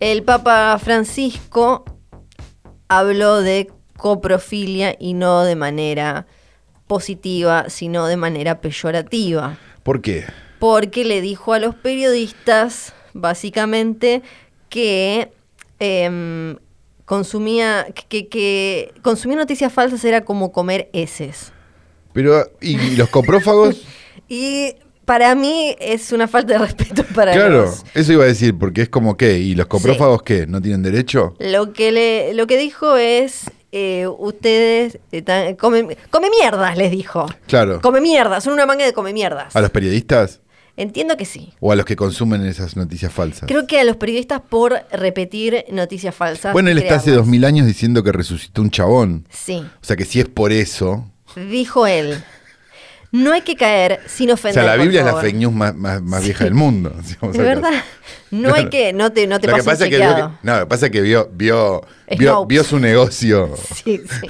El 0.00 0.22
Papa 0.24 0.78
Francisco 0.82 1.84
habló 2.88 3.40
de 3.40 3.70
coprofilia 3.96 4.96
y 4.98 5.14
no 5.14 5.44
de 5.44 5.56
manera 5.56 6.26
positiva, 6.86 7.68
sino 7.68 8.06
de 8.06 8.16
manera 8.16 8.60
peyorativa. 8.60 9.58
¿Por 9.82 10.02
qué? 10.02 10.24
Porque 10.58 11.04
le 11.04 11.20
dijo 11.20 11.52
a 11.52 11.58
los 11.58 11.74
periodistas, 11.74 12.94
básicamente, 13.14 14.22
que 14.68 15.30
em, 15.78 16.56
consumía, 17.04 17.86
que, 18.08 18.28
que 18.28 18.92
consumir 19.02 19.36
noticias 19.38 19.72
falsas 19.72 20.04
era 20.04 20.22
como 20.24 20.52
comer 20.52 20.90
heces. 20.92 21.52
Pero, 22.12 22.50
¿y 22.60 22.96
los 22.96 23.08
coprófagos? 23.08 23.82
Y 24.28 24.74
para 25.04 25.34
mí 25.34 25.76
es 25.78 26.12
una 26.12 26.26
falta 26.28 26.54
de 26.54 26.58
respeto 26.58 27.04
para 27.14 27.32
claro, 27.32 27.62
los, 27.66 27.84
eso 27.94 28.12
iba 28.12 28.24
a 28.24 28.26
decir, 28.26 28.56
porque 28.58 28.82
es 28.82 28.88
como 28.88 29.16
que, 29.16 29.38
¿y 29.38 29.54
los 29.54 29.66
coprófagos 29.66 30.22
qué? 30.22 30.46
¿No 30.46 30.60
tienen 30.60 30.82
derecho? 30.82 31.34
Lo 31.38 31.72
que 31.72 31.92
le, 31.92 32.34
lo 32.34 32.46
que 32.46 32.58
dijo 32.58 32.96
es 32.96 33.44
eh, 33.72 34.06
ustedes 34.18 34.98
están- 35.12 35.54
comen, 35.56 35.96
come 36.10 36.28
mierdas, 36.30 36.76
les 36.76 36.90
dijo. 36.90 37.26
Claro. 37.46 37.80
Come 37.80 38.00
mierdas, 38.00 38.42
son 38.44 38.52
una 38.54 38.66
manga 38.66 38.84
de 38.84 38.92
come 38.92 39.12
mierdas. 39.12 39.54
¿A 39.54 39.60
los 39.60 39.70
periodistas? 39.70 40.40
Entiendo 40.78 41.16
que 41.16 41.24
sí. 41.24 41.54
¿O 41.60 41.72
a 41.72 41.76
los 41.76 41.86
que 41.86 41.96
consumen 41.96 42.44
esas 42.44 42.76
noticias 42.76 43.10
falsas? 43.10 43.44
Creo 43.48 43.66
que 43.66 43.80
a 43.80 43.84
los 43.84 43.96
periodistas 43.96 44.42
por 44.42 44.74
repetir 44.92 45.64
noticias 45.70 46.14
falsas. 46.14 46.52
Bueno, 46.52 46.68
él 46.70 46.76
está 46.78 46.96
hace 46.96 47.12
dos 47.12 47.26
mil 47.26 47.44
años 47.46 47.66
diciendo 47.66 48.02
que 48.02 48.12
resucitó 48.12 48.60
un 48.60 48.70
chabón. 48.70 49.26
Sí, 49.30 49.64
O 49.80 49.84
sea 49.84 49.96
que 49.96 50.04
si 50.04 50.20
es 50.20 50.28
por 50.28 50.52
eso. 50.52 51.10
dijo 51.34 51.86
él. 51.86 52.22
No 53.12 53.32
hay 53.32 53.42
que 53.42 53.56
caer 53.56 54.00
sin 54.06 54.30
O 54.30 54.34
ofender. 54.34 54.64
sea, 54.64 54.76
la 54.76 54.82
Biblia 54.82 55.00
es 55.00 55.06
la 55.06 55.16
fake 55.20 55.36
news 55.36 55.54
más, 55.54 55.74
más, 55.74 56.02
más 56.02 56.20
Sí. 56.20 56.26
vieja 56.26 56.44
del 56.44 56.54
mundo. 56.54 56.94
si 57.04 57.14
De 57.38 57.42
verdad. 57.42 57.72
No 58.30 58.54
hay 58.54 58.68
que. 58.68 58.92
No 58.92 59.12
te, 59.12 59.26
no 59.26 59.38
te 59.40 59.46
Lo 59.46 59.56
que 59.56 59.62
pasa 59.62 59.84
es 59.84 59.90
que, 59.90 59.96
vio 59.96 60.38
no, 60.42 60.54
lo 60.54 60.60
que 60.60 60.66
pasa 60.66 60.86
es 60.86 60.92
que 60.92 61.00
vio, 61.00 61.30
vio, 61.32 61.82
vio, 62.18 62.46
vio 62.46 62.64
su 62.64 62.78
negocio 62.78 63.54
Sí, 63.84 64.02
sí. 64.20 64.28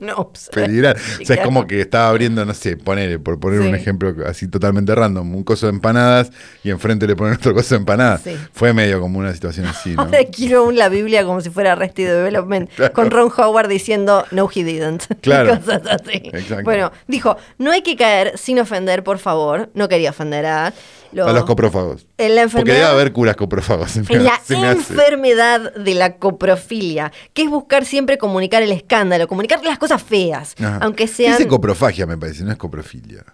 No, 0.00 0.30
peligrar. 0.52 0.96
O 1.20 1.24
sea, 1.24 1.36
es 1.36 1.42
como 1.42 1.66
que 1.66 1.80
estaba 1.80 2.08
abriendo, 2.08 2.44
no 2.44 2.54
sé, 2.54 2.76
ponele, 2.76 3.18
por 3.18 3.38
poner 3.40 3.60
Sí. 3.62 3.68
un 3.68 3.74
ejemplo 3.74 4.14
así 4.26 4.48
totalmente 4.48 4.94
random, 4.94 5.34
un 5.34 5.44
coso 5.44 5.66
de 5.66 5.72
empanadas 5.72 6.30
y 6.62 6.70
enfrente 6.70 7.06
le 7.06 7.16
ponen 7.16 7.34
otro 7.40 7.54
coso 7.54 7.74
de 7.74 7.80
empanadas. 7.80 8.22
Sí. 8.22 8.36
Fue 8.52 8.72
medio 8.72 9.00
como 9.00 9.18
una 9.18 9.32
situación 9.32 9.66
así, 9.66 9.90
¿no? 9.94 10.02
Ahora 10.02 10.18
quiero 10.34 10.70
la 10.70 10.88
Biblia 10.88 11.24
como 11.24 11.40
si 11.40 11.50
fuera 11.50 11.72
Arrested 11.72 12.06
Development, 12.08 12.70
Claro. 12.76 12.92
con 12.92 13.10
Ron 13.10 13.30
Howard 13.36 13.68
diciendo 13.68 14.24
no 14.30 14.48
he 14.54 14.64
didn't. 14.64 15.04
Y 15.10 15.14
Claro. 15.22 15.56
Cosas 15.58 15.82
así. 15.86 16.22
Exacto. 16.32 16.64
Bueno, 16.64 16.92
dijo, 17.08 17.36
no 17.58 17.70
hay 17.72 17.82
que 17.82 17.96
caer 17.96 18.36
sin 18.38 18.58
ofender, 18.58 19.02
por 19.04 19.18
favor. 19.18 19.70
No 19.74 19.88
quería 19.88 20.10
ofender 20.10 20.46
a, 20.46 20.72
A 21.20 21.32
los 21.32 21.44
coprófagos. 21.44 22.06
en 22.18 22.36
la 22.36 22.48
Porque 22.48 22.72
debe 22.72 22.84
haber 22.84 23.12
curas 23.12 23.36
coprófagos. 23.36 23.96
me- 24.08 24.16
en 24.16 24.24
la 24.62 24.72
enfermedad 24.72 25.74
de 25.74 25.94
la 25.94 26.16
coprofilia, 26.16 27.12
que 27.34 27.42
es 27.42 27.50
buscar 27.50 27.84
siempre 27.84 28.16
comunicar 28.18 28.62
el 28.62 28.72
escándalo, 28.72 29.28
comunicar 29.28 29.62
las 29.64 29.78
cosas 29.78 30.02
feas, 30.02 30.54
Ajá. 30.58 30.78
aunque 30.82 31.06
sean... 31.06 31.36
Dice 31.36 31.48
coprofagia, 31.48 32.06
me 32.06 32.16
parece, 32.16 32.44
no 32.44 32.50
es 32.52 32.56
coprofilia. 32.56 33.24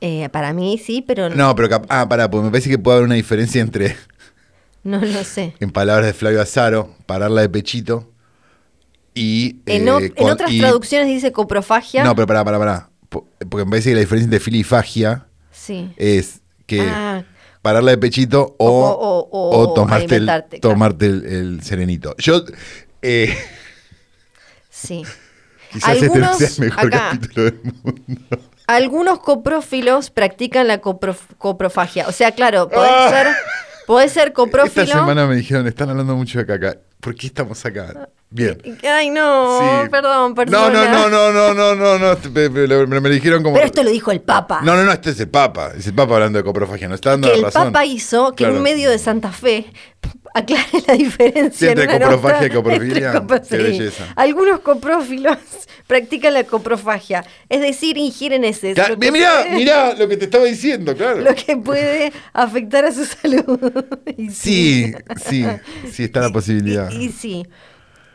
Eh, 0.00 0.28
para 0.30 0.52
mí 0.52 0.76
sí, 0.78 1.02
pero 1.06 1.30
no, 1.30 1.36
No, 1.36 1.54
pero 1.54 1.80
ah, 1.88 2.08
pará, 2.08 2.28
porque 2.30 2.44
me 2.44 2.50
parece 2.50 2.68
que 2.68 2.78
puede 2.78 2.96
haber 2.98 3.06
una 3.06 3.14
diferencia 3.14 3.62
entre, 3.62 3.96
no 4.82 4.98
lo 5.00 5.24
sé. 5.24 5.54
en 5.60 5.70
palabras 5.70 6.06
de 6.06 6.12
Flavio 6.12 6.42
Azaro, 6.42 6.90
pararla 7.06 7.40
de 7.40 7.48
pechito 7.48 8.10
y. 9.14 9.60
En, 9.66 9.86
eh, 9.88 9.90
o- 9.90 10.00
en 10.00 10.08
con- 10.10 10.30
otras 10.32 10.50
y- 10.50 10.58
traducciones 10.60 11.08
dice 11.08 11.32
coprofagia. 11.32 12.04
No, 12.04 12.14
pero 12.14 12.26
pará, 12.26 12.44
pará, 12.44 12.58
pará. 12.58 12.90
Po- 13.08 13.26
Porque 13.48 13.64
me 13.64 13.70
parece 13.70 13.90
que 13.90 13.94
la 13.94 14.00
diferencia 14.00 14.24
entre 14.26 14.40
filifagia 14.40 15.26
Sí. 15.52 15.90
es 15.96 16.40
que 16.66 16.80
Ah. 16.82 17.24
pararla 17.62 17.92
de 17.92 17.98
pechito 17.98 18.54
o, 18.58 18.66
O- 18.68 19.28
o- 19.30 19.58
o- 19.60 19.74
tomarte, 19.74 20.16
el, 20.16 20.24
claro. 20.24 20.44
tomarte 20.60 21.06
el, 21.06 21.24
el 21.26 21.62
serenito. 21.62 22.14
Yo. 22.18 22.42
eh, 23.02 23.36
Sí. 24.70 25.02
quizás 25.72 25.96
este 25.96 26.06
no 26.08 26.14
Algunos- 26.14 26.38
sea 26.38 26.48
el 26.48 26.70
mejor 26.70 26.86
acá. 26.94 27.08
capítulo 27.12 27.44
del 27.44 27.60
mundo. 27.62 28.38
Algunos 28.66 29.18
coprófilos 29.18 30.10
practican 30.10 30.68
la 30.68 30.80
coprof- 30.80 31.36
coprofagia. 31.38 32.08
O 32.08 32.12
sea, 32.12 32.32
claro, 32.32 32.68
podés 32.70 32.90
Ah. 32.92 33.08
ser, 33.10 33.26
podés 33.86 34.12
ser 34.12 34.32
coprófilo. 34.32 34.84
Esta 34.84 34.98
semana 35.00 35.26
me 35.26 35.36
dijeron, 35.36 35.66
están 35.66 35.90
hablando 35.90 36.16
mucho 36.16 36.38
de 36.38 36.46
caca. 36.46 36.78
¿Por 37.00 37.14
qué 37.14 37.26
estamos 37.26 37.64
acá? 37.66 38.08
Bien. 38.36 38.58
Ay, 38.82 39.10
no, 39.10 39.60
Sí. 39.84 39.88
perdón, 39.90 40.34
No, 40.48 40.68
no, 40.68 40.84
no, 40.84 41.08
no, 41.08 41.32
no, 41.32 41.54
no, 41.54 41.74
no, 41.76 41.98
no. 42.00 42.18
Me, 42.32 42.48
me- 42.48 42.86
me- 42.88 43.00
me 43.00 43.08
dijeron 43.10 43.44
como. 43.44 43.54
Pero 43.54 43.66
esto 43.66 43.84
lo 43.84 43.90
dijo 43.90 44.10
el 44.10 44.20
Papa. 44.22 44.60
No, 44.64 44.74
no, 44.74 44.82
no, 44.82 44.90
este 44.90 45.10
es 45.10 45.20
el 45.20 45.28
Papa. 45.28 45.70
Es 45.78 45.86
el 45.86 45.94
Papa 45.94 46.14
hablando 46.14 46.38
de 46.40 46.44
coprofagia. 46.44 46.88
No 46.88 46.96
está 46.96 47.10
dando 47.10 47.28
que 47.28 47.34
la 47.34 47.38
el 47.38 47.44
razón. 47.44 47.66
Papa 47.72 47.84
hizo 47.84 48.30
que 48.32 48.38
Claro. 48.42 48.56
un 48.56 48.62
medio 48.64 48.90
de 48.90 48.98
Santa 48.98 49.30
Fe 49.30 49.66
aclare 50.34 50.64
la 50.88 50.94
diferencia 50.94 51.58
Sí, 51.68 51.80
entre 51.80 51.86
coprofagia 51.86 52.48
y 52.48 52.50
coprofilia. 52.50 53.24
Qué 53.48 53.56
belleza. 53.56 54.12
Algunos 54.16 54.58
coprófilos 54.60 55.38
practican 55.86 56.34
la 56.34 56.42
coprofagia, 56.42 57.24
es 57.48 57.60
decir, 57.60 57.96
ingieren 57.98 58.42
que 58.98 59.12
mirá, 59.12 59.44
puede- 59.44 59.50
mirá 59.56 59.94
lo 59.94 60.08
que 60.08 60.16
te 60.16 60.24
estaba 60.24 60.44
diciendo, 60.46 60.96
claro. 60.96 61.20
Lo 61.20 61.36
que 61.36 61.56
puede 61.56 62.12
afectar 62.32 62.84
a 62.84 62.90
su 62.90 63.04
salud. 63.22 63.60
Y 64.16 64.30
Sí, 64.30 64.92
sí, 65.24 65.46
sí 65.92 66.02
está 66.02 66.18
la 66.22 66.30
posibilidad. 66.30 66.90
Y, 66.90 67.04
y 67.04 67.08
sí. 67.12 67.46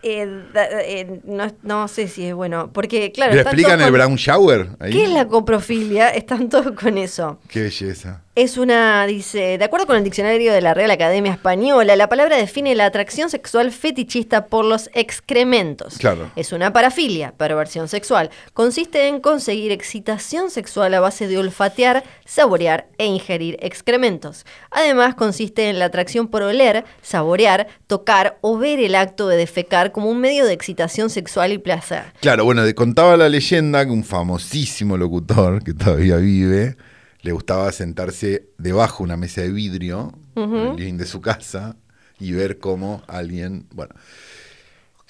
Eh, 0.02 0.44
eh, 0.56 1.20
no, 1.26 1.48
no 1.64 1.88
sé 1.88 2.08
si 2.08 2.28
es 2.28 2.34
bueno, 2.34 2.72
porque 2.72 3.12
claro... 3.12 3.34
¿Le 3.34 3.40
están 3.40 3.54
explican 3.54 3.82
el 3.82 3.92
brown 3.92 4.16
shower? 4.16 4.70
Ahí. 4.80 4.92
¿Qué 4.92 5.04
es 5.04 5.10
la 5.10 5.28
coprofilia? 5.28 6.10
Están 6.10 6.50
todos 6.50 6.72
con 6.72 6.98
eso. 6.98 7.40
Qué 7.50 7.64
belleza. 7.64 8.22
Es 8.36 8.58
una, 8.58 9.06
dice, 9.06 9.58
de 9.58 9.66
acuerdo 9.66 9.86
con 9.86 9.98
el 9.98 10.04
diccionario 10.06 10.54
de 10.54 10.62
la 10.62 10.74
Real 10.74 10.92
Academia 10.92 11.34
Española, 11.34 11.98
la 11.98 12.08
palabra 12.08 12.38
define 12.38 12.74
la 12.74 12.86
atracción 12.86 13.30
sexual 13.30 13.72
fetichista 13.72 14.46
por 14.46 14.64
los 14.64 14.90
excrementos. 14.94 15.98
Claro. 15.98 16.32
Es 16.38 16.54
una 16.54 16.72
parafilia, 16.72 17.34
perversión 17.36 17.90
sexual. 17.90 18.30
Consiste 18.54 19.10
en 19.10 19.20
conseguir 19.20 19.74
excitación 19.74 20.52
sexual 20.52 20.94
a 20.94 21.02
base 21.02 21.28
de 21.28 21.38
olfatear, 21.38 22.06
saborear 22.30 22.88
e 23.00 23.08
ingerir 23.08 23.58
excrementos. 23.60 24.46
Además, 24.70 25.16
consiste 25.16 25.70
en 25.70 25.80
la 25.80 25.86
atracción 25.86 26.28
por 26.28 26.44
oler, 26.44 26.86
saborear, 27.02 27.68
tocar 27.88 28.38
o 28.42 28.58
ver 28.58 28.80
el 28.80 28.94
acto 28.94 29.28
de 29.28 29.36
defecar 29.36 29.92
como 29.92 30.12
un 30.12 30.22
medio 30.22 30.46
de 30.46 30.54
excitación 30.54 31.10
sexual 31.10 31.52
y 31.52 31.58
placer. 31.58 32.04
Claro, 32.22 32.46
bueno, 32.46 32.62
contaba 32.76 33.18
la 33.18 33.30
leyenda 33.30 33.84
que 33.84 33.92
un 33.92 34.04
famosísimo 34.04 34.96
locutor 34.96 35.64
que 35.64 35.74
todavía 35.74 36.18
vive 36.18 36.78
le 37.22 37.32
gustaba 37.32 37.72
sentarse 37.72 38.50
debajo 38.58 39.00
de 39.00 39.06
una 39.06 39.18
mesa 39.18 39.42
de 39.42 39.50
vidrio 39.50 40.14
en 40.36 40.56
el 40.56 40.76
living 40.76 40.98
de 40.98 41.06
su 41.06 41.22
casa 41.22 41.76
y 42.20 42.32
ver 42.34 42.60
cómo 42.60 43.02
alguien, 43.08 43.66
bueno, 43.74 43.96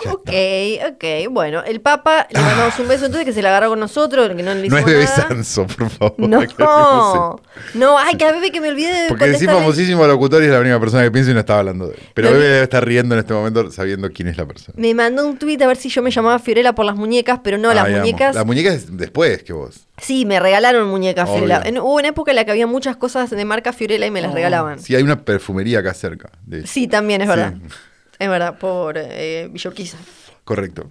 Ok, 0.08 0.30
ok, 0.94 1.32
bueno, 1.32 1.64
el 1.64 1.82
Papa 1.82 2.28
le 2.30 2.40
mandamos 2.40 2.78
un 2.80 2.88
beso 2.88 3.06
entonces 3.08 3.26
que 3.26 3.34
se 3.34 3.42
la 3.42 3.50
agarró 3.50 3.70
con 3.70 3.80
nosotros, 3.80 4.30
que 4.36 4.44
no 4.44 4.54
le 4.54 4.70
No 4.70 4.78
es 4.78 4.86
bebé 4.86 5.04
nada. 5.06 5.28
Sanso, 5.28 5.68
por 5.68 5.90
favor. 5.90 6.16
No, 6.18 7.40
no, 7.74 7.98
ay, 7.98 8.16
cada 8.18 8.40
vez 8.40 8.52
que 8.52 8.62
me 8.62 8.70
olvide 8.70 8.92
de 9.04 9.08
Porque 9.10 9.26
decís 9.28 9.42
contestarle- 9.48 9.60
famosísimo 9.60 10.08
locutor 10.08 10.42
y 10.44 10.46
es 10.46 10.52
la 10.52 10.60
única 10.60 10.80
persona 10.80 11.04
que 11.04 11.12
pienso 11.12 11.32
y 11.32 11.34
no 11.34 11.40
estaba 11.42 11.60
hablando 11.60 11.88
de 11.88 11.96
él. 11.96 12.00
Pero 12.14 12.30
No, 12.30 12.36
ni- 12.38 12.42
debe 12.44 12.64
estar 12.64 12.86
riendo 12.86 13.16
en 13.16 13.20
este 13.20 13.34
momento 13.34 13.72
sabiendo 13.72 14.10
quién 14.12 14.28
es 14.30 14.38
la 14.38 14.46
persona. 14.46 14.76
Me 14.78 14.94
mandó 14.94 15.26
un 15.28 15.38
tuit 15.38 15.62
a 15.62 15.68
ver 15.68 15.78
si 15.78 15.90
yo 15.90 16.02
me 16.02 16.12
llamaba 16.12 16.40
Fiorella 16.40 16.74
por 16.74 16.86
las 16.86 16.96
muñecas, 16.96 17.40
pero 17.44 17.58
no, 17.58 17.74
las 17.74 17.90
muñecas. 17.90 18.36
La 18.36 18.44
muñeca 18.44 18.74
es 18.74 18.96
después 18.98 19.44
que 19.44 19.54
vos. 19.54 19.86
Sí, 20.02 20.26
me 20.26 20.40
regalaron 20.40 20.88
muñecas 20.88 21.28
Obvio. 21.28 21.40
Fiorella. 21.46 21.62
En- 21.66 21.80
hubo 21.80 21.96
una 21.96 22.08
época 22.10 22.32
en 22.32 22.36
la 22.38 22.46
que 22.46 22.52
había 22.52 22.68
muchas 22.68 22.96
cosas 22.98 23.30
de 23.30 23.46
marca 23.46 23.74
Fiorella 23.74 24.06
y 24.06 24.12
me 24.12 24.22
las 24.22 24.34
regalaban. 24.34 24.80
Sí, 24.80 24.96
hay 24.96 25.04
una 25.04 25.24
perfumería 25.26 25.80
acá 25.80 25.94
cerca. 25.94 26.30
de 26.46 26.60
hecho. 26.60 26.68
Sí, 26.68 26.88
también 26.88 27.22
es 27.22 27.28
verdad. 27.28 27.54
Es 28.20 28.30
verdad, 28.30 28.58
por 28.60 28.98
eh, 28.98 29.48
Villorquiza. 29.52 29.98
Correcto. 30.44 30.90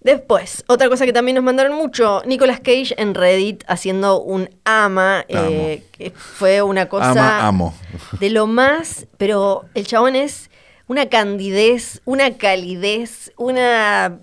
Después, 0.00 0.64
otra 0.66 0.88
cosa 0.88 1.04
que 1.04 1.12
también 1.12 1.34
nos 1.34 1.44
mandaron 1.44 1.76
mucho, 1.76 2.22
Nicolas 2.24 2.60
Cage 2.60 2.94
en 2.96 3.14
Reddit 3.14 3.64
haciendo 3.66 4.22
un 4.22 4.48
ama, 4.64 5.26
eh, 5.28 5.84
que 5.92 6.10
fue 6.10 6.62
una 6.62 6.88
cosa 6.88 7.10
Ama, 7.10 7.46
amo. 7.46 7.74
de 8.18 8.30
lo 8.30 8.46
más, 8.46 9.06
pero 9.18 9.66
el 9.74 9.86
chabón 9.86 10.16
es 10.16 10.50
una 10.86 11.10
candidez, 11.10 12.00
una 12.06 12.36
calidez, 12.38 13.30
una 13.36 14.20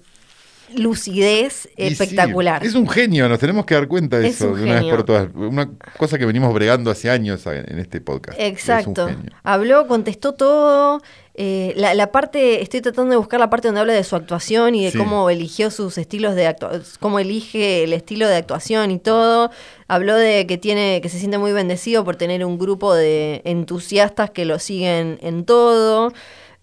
lucidez 0.76 1.70
Y 1.78 1.88
sí, 1.88 1.94
espectacular. 1.94 2.64
es 2.66 2.76
un 2.76 2.88
genio, 2.90 3.28
nos 3.30 3.40
tenemos 3.40 3.66
que 3.66 3.76
dar 3.76 3.88
cuenta 3.88 4.20
de 4.20 4.28
Es 4.28 4.36
eso 4.36 4.50
un 4.52 4.58
de 4.58 4.64
una 4.64 4.82
vez 4.82 4.86
por 4.90 5.04
todas. 5.04 5.28
Una 5.36 5.70
cosa 5.98 6.18
que 6.18 6.26
venimos 6.26 6.54
bregando 6.54 6.92
hace 6.92 7.10
años 7.10 7.46
en 7.48 7.80
este 7.80 8.02
podcast. 8.02 8.38
Exacto. 8.40 9.08
Es. 9.08 9.16
Habló, 9.44 9.88
contestó 9.88 10.34
todo. 10.34 11.02
eh, 11.40 11.74
la, 11.76 11.94
la 11.94 12.12
parte, 12.12 12.64
estoy 12.64 12.82
tratando 12.82 13.12
de 13.12 13.18
buscar 13.18 13.40
la 13.40 13.50
parte 13.50 13.68
donde 13.68 13.82
habla 13.82 13.94
de 13.94 14.04
su 14.04 14.16
actuación 14.16 14.74
y 14.74 14.84
de 14.86 14.92
Sí. 14.92 14.98
cómo 14.98 15.30
eligió 15.30 15.70
sus 15.70 15.98
estilos 16.00 16.34
de 16.36 16.48
actuación, 16.48 16.84
cómo 17.00 17.20
elige 17.20 17.84
el 17.84 17.94
estilo 17.94 18.28
de 18.28 18.36
actuación 18.38 18.90
y 18.92 18.98
todo. 19.00 19.52
Habló 19.88 20.16
de 20.16 20.48
que 20.48 20.58
tiene, 20.58 21.00
que 21.02 21.10
se 21.10 21.20
siente 21.20 21.38
muy 21.38 21.52
bendecido 21.54 22.04
por 22.04 22.16
tener 22.16 22.44
un 22.44 22.58
grupo 22.58 22.94
de 22.96 23.42
entusiastas 23.46 24.32
que 24.32 24.46
lo 24.46 24.58
siguen 24.60 25.20
en 25.22 25.46
todo. 25.46 26.12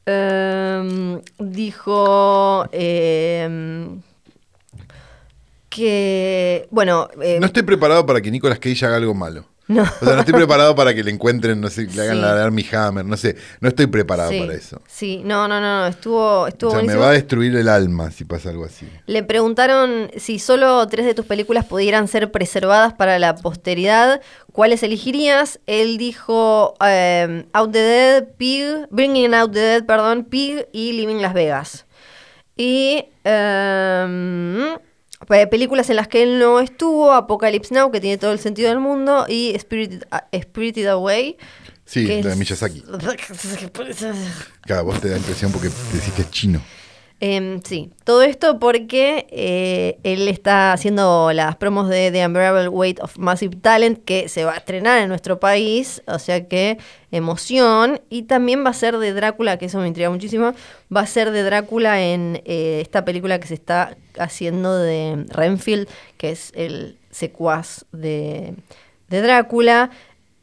Em, 0.07 1.21
dijo 1.39 2.67
em, 2.73 4.03
que, 5.71 6.69
bueno, 6.71 7.09
em, 7.21 7.41
No 7.41 7.47
estoy 7.47 7.63
preparado 7.63 8.05
para 8.05 8.21
que 8.21 8.31
Nicolas 8.31 8.59
Cage 8.59 8.85
haga 8.85 8.97
algo 8.97 9.15
malo. 9.15 9.47
No. 9.69 9.83
O 9.83 10.05
sea, 10.05 10.15
no 10.15 10.21
estoy 10.21 10.35
preparado 10.35 10.75
para 10.75 10.95
que 10.95 11.03
le 11.03 11.11
encuentren, 11.11 11.61
no 11.61 11.69
sé, 11.71 11.87
le 11.87 12.03
hagan 12.03 12.17
Sí. 12.17 12.21
la 12.23 12.45
Armie 12.45 12.67
Hammer, 12.73 13.05
no 13.05 13.17
sé. 13.17 13.37
No 13.61 13.69
estoy 13.69 13.87
preparado 13.87 14.31
Sí, 14.31 14.41
para 14.41 14.55
eso. 14.55 14.81
Sí, 14.87 15.23
no, 15.25 15.49
no, 15.49 15.61
no, 15.61 15.81
no, 15.81 15.87
estuvo, 15.87 16.47
estuvo 16.47 16.71
O 16.71 16.75
sea, 16.75 16.83
me 16.83 16.95
va 16.97 17.09
a 17.09 17.13
destruir 17.13 17.55
el 17.57 17.69
alma 17.69 18.11
si 18.11 18.25
pasa 18.25 18.51
algo 18.51 18.65
así. 18.65 18.89
Le 19.07 19.23
preguntaron 19.23 20.11
si 20.17 20.39
solo 20.39 20.87
tres 20.89 21.07
de 21.07 21.15
tus 21.15 21.27
películas 21.27 21.65
pudieran 21.65 22.09
ser 22.09 22.31
preservadas 22.31 22.93
para 22.93 23.19
la 23.19 23.35
posteridad, 23.37 24.21
¿cuáles 24.53 24.83
elegirías? 24.83 25.61
Él 25.67 25.97
dijo 25.99 26.75
eh, 26.87 27.47
Out 27.53 27.73
the 27.73 27.79
Dead, 27.83 28.25
Pig, 28.37 28.87
Bringing 28.91 29.35
Out 29.35 29.53
the 29.53 29.61
Dead, 29.61 29.85
perdón, 29.85 30.25
Pig 30.25 30.67
y 30.73 30.93
Living 30.93 31.23
Las 31.23 31.35
Vegas. 31.35 31.87
Y 32.57 33.07
pe- 33.25 34.79
películas 35.27 35.91
en 35.91 35.97
las 35.97 36.09
que 36.09 36.23
él 36.23 36.39
no 36.39 36.61
estuvo, 36.61 37.13
Apocalypse 37.13 37.75
Now, 37.75 37.91
que 37.91 38.01
tiene 38.01 38.19
todo 38.19 38.33
el 38.33 38.39
sentido 38.39 38.69
del 38.69 38.81
mundo, 38.81 39.27
y 39.29 39.55
Spirited, 39.59 40.03
Spirited 40.41 40.87
Away. 40.89 41.37
Sí, 41.87 42.07
la 42.07 42.15
de 42.15 42.31
es- 42.31 42.37
Miyazaki. 42.37 42.83
Cada 44.67 44.83
vos 44.83 45.01
te 45.01 45.09
da 45.09 45.17
impresión 45.17 45.53
porque 45.53 45.69
decís 45.93 46.13
que 46.15 46.23
es 46.23 46.31
chino. 46.31 46.61
Em, 47.27 47.63
sí, 47.63 47.91
todo 48.05 48.23
esto 48.23 48.59
porque 48.59 49.27
eh, 49.31 49.97
él 50.03 50.29
está 50.29 50.75
haciendo 50.75 51.33
las 51.33 51.57
promos 51.57 51.89
de 51.89 52.11
The 52.11 52.27
Unbearable 52.27 52.69
Weight 52.69 53.01
of 53.01 53.17
Massive 53.17 53.57
Talent 53.57 54.05
que 54.05 54.29
se 54.29 54.45
va 54.45 54.53
a 54.53 54.57
estrenar 54.59 55.01
en 55.01 55.09
nuestro 55.09 55.41
país, 55.41 56.03
o 56.07 56.19
sea 56.19 56.47
que 56.47 56.77
emoción. 57.13 58.03
Y 58.11 58.25
también 58.25 58.63
va 58.63 58.69
a 58.69 58.75
ser 58.75 58.99
de 58.99 59.15
Drácula, 59.15 59.57
que 59.57 59.65
eso 59.65 59.79
me 59.79 59.89
intriga 59.89 60.11
muchísimo, 60.11 60.53
va 60.95 61.01
a 61.01 61.07
ser 61.07 61.31
de 61.31 61.43
Drácula 61.45 62.03
en 62.03 62.43
eh, 62.45 62.81
esta 62.83 63.07
película 63.07 63.41
que 63.41 63.49
se 63.49 63.55
está 63.55 63.97
haciendo 64.19 64.77
de 64.77 65.25
Renfield, 65.31 65.89
que 66.19 66.31
es 66.31 66.53
el 66.55 66.99
secuaz 67.11 67.87
de, 67.93 68.53
Drácula. 69.09 69.89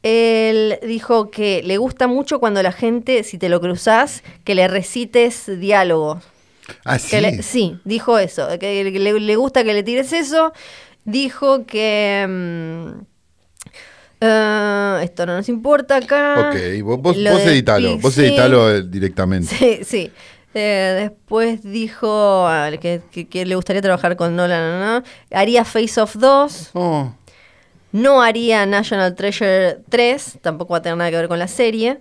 Él 0.02 0.80
dijo 0.82 1.30
que 1.30 1.62
le 1.62 1.78
gusta 1.78 2.08
mucho 2.08 2.40
cuando 2.40 2.64
la 2.64 2.72
gente, 2.72 3.24
si 3.24 3.38
te 3.38 3.50
lo 3.50 3.62
cruzas, 3.62 4.24
que 4.44 4.56
le 4.56 4.68
recites 4.68 5.46
diálogos. 5.60 6.24
Ah, 6.86 6.94
Que 6.98 7.00
sí. 7.00 7.20
le- 7.22 7.44
sí, 7.44 7.80
dijo 7.86 8.18
eso, 8.18 8.48
que 8.60 8.84
le, 8.84 9.20
le 9.20 9.36
gusta 9.36 9.64
que 9.64 9.74
le 9.74 9.84
tires 9.84 10.12
eso. 10.14 10.54
Dijo 11.06 11.66
que... 11.66 12.26
mm, 12.30 13.02
eh, 14.22 15.00
esto 15.04 15.26
no 15.26 15.36
nos 15.36 15.50
importa 15.50 15.98
acá. 15.98 16.50
Ok, 16.52 16.84
vos, 16.84 17.02
vos, 17.02 17.16
vos 17.18 17.42
editalo, 17.42 17.98
vos 17.98 18.18
editalo 18.18 18.70
eh, 18.72 18.84
directamente. 18.84 19.56
Sí, 19.56 19.80
sí. 19.84 20.12
Eh, 20.54 20.98
después 21.10 21.64
dijo 21.64 22.46
ah, 22.48 22.70
que, 22.80 23.02
que- 23.12 23.28
que 23.28 23.46
le 23.46 23.56
gustaría 23.56 23.82
trabajar 23.82 24.16
con 24.18 24.36
Nolan, 24.36 24.80
¿no? 24.80 25.04
Haría 25.32 25.64
Face 25.66 26.00
Off 26.00 26.16
2. 26.18 26.72
Oh, 26.74 27.14
No 27.94 28.22
haría 28.22 28.66
National 28.66 29.16
Treasure 29.16 29.78
3, 29.90 30.40
tampoco 30.42 30.74
va 30.74 30.80
a 30.80 30.82
tener 30.82 30.98
nada 30.98 31.10
que 31.10 31.18
ver 31.18 31.28
con 31.30 31.40
la 31.40 31.48
serie. 31.48 32.00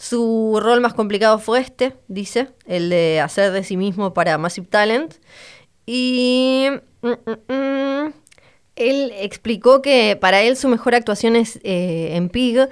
Su 0.00 0.58
rol 0.62 0.80
más 0.80 0.94
complicado 0.94 1.38
fue 1.38 1.60
este, 1.60 1.92
dice, 2.08 2.48
el 2.64 2.88
de 2.88 3.20
hacer 3.20 3.52
de 3.52 3.62
sí 3.62 3.76
mismo 3.76 4.14
para 4.14 4.38
Massive 4.38 4.66
Talent. 4.66 5.16
Y 5.84 6.68
mm, 7.02 7.08
mm, 7.08 7.54
mm, 7.54 8.12
él 8.76 9.12
explicó 9.18 9.82
que 9.82 10.16
para 10.18 10.40
él 10.40 10.56
su 10.56 10.68
mejor 10.68 10.94
actuación 10.94 11.36
es 11.36 11.60
eh, 11.64 12.12
en 12.16 12.30
Pig 12.30 12.70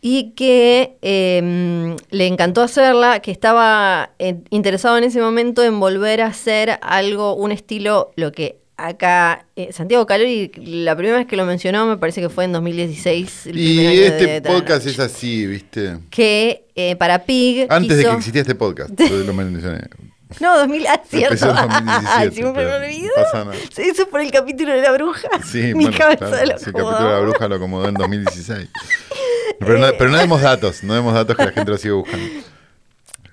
y 0.00 0.32
que 0.32 0.96
eh, 1.00 1.96
le 2.10 2.26
encantó 2.26 2.62
hacerla, 2.62 3.20
que 3.20 3.30
estaba 3.30 4.10
eh, 4.18 4.40
interesado 4.50 4.98
en 4.98 5.04
ese 5.04 5.20
momento 5.20 5.62
en 5.62 5.78
volver 5.78 6.22
a 6.22 6.26
hacer 6.26 6.80
algo, 6.82 7.36
un 7.36 7.52
estilo, 7.52 8.10
lo 8.16 8.32
que 8.32 8.61
acá 8.86 9.46
eh, 9.56 9.72
Santiago 9.72 10.04
Calori, 10.06 10.50
la 10.56 10.94
primera 10.96 11.18
vez 11.18 11.26
que 11.26 11.36
lo 11.36 11.44
mencionó 11.46 11.86
me 11.86 11.96
parece 11.96 12.20
que 12.20 12.28
fue 12.28 12.44
en 12.44 12.52
2016. 12.52 13.46
el 13.46 13.58
Y 13.58 13.86
año 13.86 14.00
este 14.00 14.26
de 14.26 14.40
podcast 14.42 14.86
es 14.86 14.98
así, 14.98 15.46
¿viste? 15.46 15.98
Que 16.10 16.64
eh, 16.74 16.96
para 16.96 17.24
Pig 17.24 17.66
Antes 17.70 17.96
de 17.96 18.02
quiso- 18.02 18.10
que 18.10 18.16
existía 18.18 18.40
este 18.42 18.54
podcast, 18.54 18.98
lo 19.00 19.32
mencioné. 19.34 19.80
No, 20.40 20.56
2000, 20.60 20.86
ah, 20.86 21.02
cierto. 21.10 21.34
Empezó 21.34 21.50
en 21.50 21.56
2017, 21.68 22.30
Siempre 22.34 22.64
me 22.64 22.72
olvido. 22.74 23.10
pasa 23.16 23.44
nada. 23.44 23.56
Sí, 23.70 23.82
Eso 23.82 24.02
es 24.04 24.08
por 24.08 24.22
el 24.22 24.30
capítulo 24.30 24.72
de 24.72 24.80
la 24.80 24.90
bruja. 24.92 25.28
Sí, 25.44 25.58
Mi 25.74 25.84
bueno, 25.84 25.98
cabeza 25.98 26.26
claro, 26.26 26.46
lo 26.46 26.58
sí, 26.58 26.64
el 26.64 26.72
capítulo 26.72 26.86
de 26.86 26.92
la 26.94 26.98
acomodó. 27.10 27.22
bruja 27.22 27.48
lo 27.48 27.54
acomodó 27.56 27.88
en 27.90 27.94
2016. 27.96 28.68
Pero 29.58 29.78
no, 29.78 29.86
pero 29.98 30.08
no 30.10 30.16
demos 30.16 30.40
datos, 30.40 30.82
no 30.84 30.94
demos 30.94 31.12
datos 31.12 31.36
que 31.36 31.44
la 31.44 31.52
gente 31.52 31.70
lo 31.70 31.76
sigue 31.76 31.92
buscando. 31.92 32.24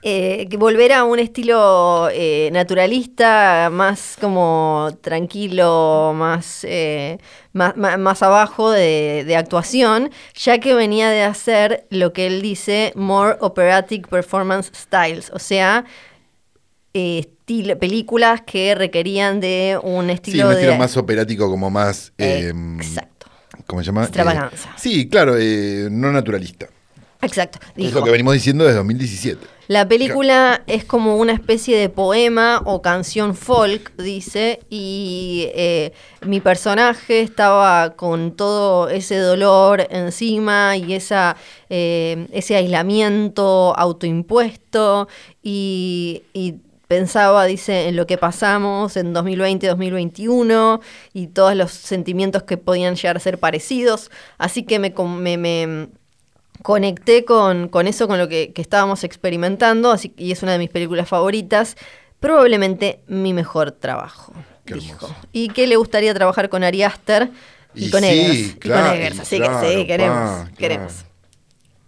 Eh, 0.01 0.47
que 0.49 0.57
volver 0.57 0.93
a 0.93 1.03
un 1.03 1.19
estilo 1.19 2.07
eh, 2.11 2.49
naturalista, 2.53 3.69
más 3.71 4.15
como 4.21 4.89
tranquilo, 5.01 6.13
más, 6.15 6.63
eh, 6.63 7.17
más, 7.53 7.75
más 7.75 8.23
abajo 8.23 8.71
de, 8.71 9.23
de 9.27 9.35
actuación, 9.35 10.09
ya 10.35 10.59
que 10.59 10.73
venía 10.73 11.09
de 11.09 11.23
hacer 11.23 11.85
lo 11.89 12.13
que 12.13 12.27
él 12.27 12.41
dice 12.41 12.93
more 12.95 13.35
operatic 13.41 14.07
performance 14.07 14.71
styles, 14.73 15.31
o 15.33 15.39
sea, 15.39 15.83
estilo- 16.93 17.77
películas 17.77 18.41
que 18.45 18.75
requerían 18.75 19.39
de 19.39 19.79
un 19.83 20.05
Sí, 20.07 20.11
estilo 20.13 20.47
un 20.47 20.53
estilo 20.53 20.71
de... 20.73 20.77
más 20.77 20.97
operático, 20.97 21.49
como 21.49 21.69
más. 21.69 22.13
Exacto. 22.17 23.27
¿Cómo 23.67 23.81
se 23.81 23.87
llama? 23.87 24.03
Extravaganza. 24.03 24.69
Eh, 24.69 24.73
sí, 24.77 25.09
claro, 25.09 25.35
eh, 25.37 25.89
no 25.91 26.11
naturalista. 26.11 26.67
Exacto. 27.21 27.59
Es 27.69 27.75
dijo. 27.75 27.99
lo 27.99 28.05
que 28.05 28.11
venimos 28.11 28.33
diciendo 28.33 28.63
desde 28.63 28.77
2017. 28.77 29.45
La 29.67 29.87
película 29.87 30.63
es 30.65 30.83
como 30.83 31.17
una 31.17 31.33
especie 31.33 31.77
de 31.77 31.89
poema 31.89 32.61
o 32.65 32.81
canción 32.81 33.35
folk, 33.35 33.95
dice, 33.97 34.61
y 34.69 35.45
eh, 35.53 35.91
mi 36.25 36.39
personaje 36.41 37.21
estaba 37.21 37.91
con 37.95 38.31
todo 38.35 38.89
ese 38.89 39.17
dolor 39.17 39.85
encima 39.91 40.75
y 40.75 40.93
esa, 40.93 41.35
eh, 41.69 42.25
ese 42.31 42.55
aislamiento 42.55 43.75
autoimpuesto 43.77 45.07
y, 45.43 46.23
y 46.33 46.55
pensaba, 46.87 47.45
dice, 47.45 47.89
en 47.89 47.95
lo 47.95 48.07
que 48.07 48.17
pasamos 48.17 48.97
en 48.97 49.13
2020-2021 49.13 50.79
y 51.13 51.27
todos 51.27 51.55
los 51.55 51.71
sentimientos 51.71 52.41
que 52.43 52.57
podían 52.57 52.95
llegar 52.95 53.17
a 53.17 53.19
ser 53.19 53.37
parecidos, 53.39 54.09
así 54.37 54.63
que 54.63 54.79
me, 54.79 54.93
con- 54.93 55.21
me- 55.21 55.37
me, 55.37 55.89
conecté 56.61 57.25
con, 57.25 57.67
con 57.69 57.87
eso, 57.87 58.07
con 58.07 58.17
lo 58.17 58.27
que, 58.27 58.51
que 58.53 58.61
estábamos 58.61 59.03
experimentando, 59.03 59.91
así, 59.91 60.13
y 60.17 60.31
es 60.31 60.43
una 60.43 60.51
de 60.53 60.59
mis 60.59 60.69
películas 60.69 61.07
favoritas, 61.07 61.75
probablemente 62.19 62.99
mi 63.07 63.33
mejor 63.33 63.71
trabajo. 63.71 64.33
Qué 64.65 64.75
dijo. 64.75 65.09
Y 65.31 65.49
que 65.49 65.67
le 65.67 65.77
gustaría 65.77 66.13
trabajar 66.13 66.49
con 66.49 66.63
Ari 66.63 66.83
Aster 66.83 67.29
y, 67.73 67.85
Y 67.85 67.89
con 67.89 68.01
sí, 68.01 68.07
Eggers. 68.09 68.39
y 68.39 68.53
claro, 68.55 68.87
con 68.89 68.95
Eggers, 68.97 69.19
así 69.19 69.37
claro, 69.37 69.61
que 69.61 69.73
sí, 69.77 69.85
queremos, 69.87 70.17
pa, 70.17 70.35
claro. 70.43 70.55
queremos. 70.57 70.93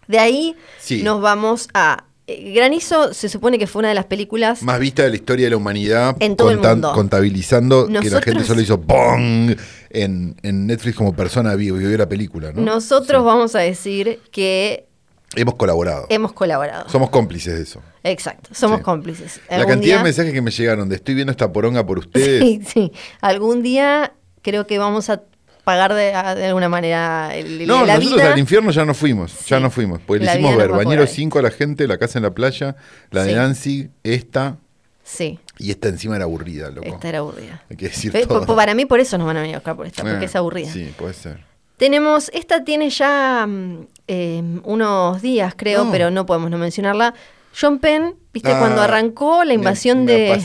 De 0.07 0.19
ahí 0.19 0.55
Sí. 0.79 1.03
nos 1.03 1.21
vamos 1.21 1.67
a... 1.73 2.05
eh, 2.27 2.53
Granizo 2.53 3.13
se 3.13 3.29
supone 3.29 3.57
que 3.60 3.67
fue 3.67 3.79
una 3.79 3.89
de 3.89 3.95
las 3.95 4.05
películas 4.05 4.62
Más 4.63 4.79
vista 4.79 5.03
de 5.03 5.10
la 5.10 5.15
historia 5.15 5.45
de 5.45 5.49
la 5.51 5.57
humanidad, 5.57 6.15
En 6.19 6.36
todo 6.36 6.49
el 6.51 6.60
mundo. 6.60 6.91
contabilizando 6.93 7.88
que 7.88 8.10
la 8.10 8.21
gente 8.21 8.43
solo 8.43 8.62
hizo 8.62 8.77
¡bong! 8.77 9.55
En, 9.93 10.36
en 10.43 10.67
Netflix 10.67 10.95
como 10.95 11.13
persona 11.15 11.56
vivo 11.56 11.80
y 11.80 11.86
vio 11.86 11.97
la 11.97 12.08
película, 12.10 12.51
¿no? 12.54 12.62
Nosotros 12.62 13.23
vamos 13.25 13.56
a 13.56 13.60
decir 13.60 14.19
que 14.32 14.88
Hemos 15.36 15.56
colaborado. 15.56 16.08
hemos 16.10 16.34
colaborado. 16.34 16.89
Somos 16.89 17.10
cómplices 17.10 17.56
de 17.56 17.62
eso. 17.63 17.82
Exacto, 18.04 18.49
somos 18.54 18.80
Sí. 18.80 18.84
cómplices. 18.84 19.39
La 19.49 19.65
cantidad 19.65 19.80
día- 19.82 19.97
de 19.99 20.04
mensajes 20.04 20.34
que 20.34 20.41
me 20.41 20.51
llegaron 20.51 20.89
de 20.89 20.95
estoy 20.95 21.15
viendo 21.15 21.32
esta 21.32 21.51
poronga 21.51 21.86
por 21.86 21.99
ustedes. 21.99 22.41
Sí, 22.41 22.62
sí. 22.65 22.91
Algún 23.21 23.62
día 23.63 24.13
creo 24.41 24.65
que 24.67 24.77
vamos 24.80 25.10
a 25.10 25.21
pagar 25.63 25.93
de, 25.93 26.13
alguna 26.13 26.69
manera 26.69 27.36
el, 27.36 27.67
No, 27.67 27.86
la 27.86 27.95
nosotros 27.95 28.19
vida. 28.21 28.34
al 28.34 28.39
infierno 28.39 28.71
ya 28.71 28.84
no 28.84 28.93
fuimos, 28.93 29.45
ya 29.45 29.60
no 29.60 29.69
fuimos. 29.69 30.01
Pues 30.06 30.19
le 30.21 30.27
hicimos 30.32 30.58
ver 30.58 30.69
Bañero 30.71 31.04
ahí. 31.04 31.08
5 31.08 31.38
a 31.39 31.41
la 31.43 31.51
gente, 31.51 31.88
La 31.88 31.97
Casa 31.97 32.17
en 32.17 32.23
la 32.23 32.32
Playa, 32.32 32.75
la 33.12 33.23
de. 33.23 33.36
Nancy, 33.36 33.89
esta, 34.04 34.58
Sí, 35.04 35.39
y 35.62 35.71
esta 35.71 35.88
encima 35.89 36.15
era 36.15 36.26
aburrida, 36.26 36.69
loco. 36.71 36.88
esta 36.88 37.08
era 37.10 37.19
aburrida. 37.19 37.63
Hay 37.69 37.78
que 37.78 37.88
decir 37.89 38.12
todo. 38.28 38.56
para 38.56 38.74
mí 38.74 38.86
por 38.86 39.00
eso 39.00 39.17
nos 39.17 39.28
van 39.28 39.38
a 39.38 39.41
venir 39.41 39.56
a 39.56 39.60
buscar 39.60 39.76
por 39.76 39.86
esta, 39.86 40.02
porque 40.04 40.17
Eh, 40.24 40.26
es 40.26 40.36
aburrida. 40.36 40.71
Sí, 40.71 40.93
puede 40.97 41.13
ser. 41.13 41.43
Tenemos, 41.78 42.30
esta 42.34 42.63
tiene 42.63 42.89
ya 42.89 43.45
mm, 43.47 43.88
eh, 44.08 44.43
unos 44.63 45.21
días, 45.21 45.54
creo, 45.58 45.86
No. 45.86 45.91
pero 45.91 46.12
no 46.12 46.26
podemos 46.26 46.52
no 46.52 46.58
mencionarla. 46.58 47.13
John 47.60 47.80
Penn, 47.80 48.15
viste, 48.34 48.52
Ah, 48.52 48.60
cuando 48.60 48.82
arrancó 48.82 49.43
la 49.43 49.54
invasión 49.54 50.06
me- 50.06 50.13
me 50.13 50.19
de... 50.38 50.43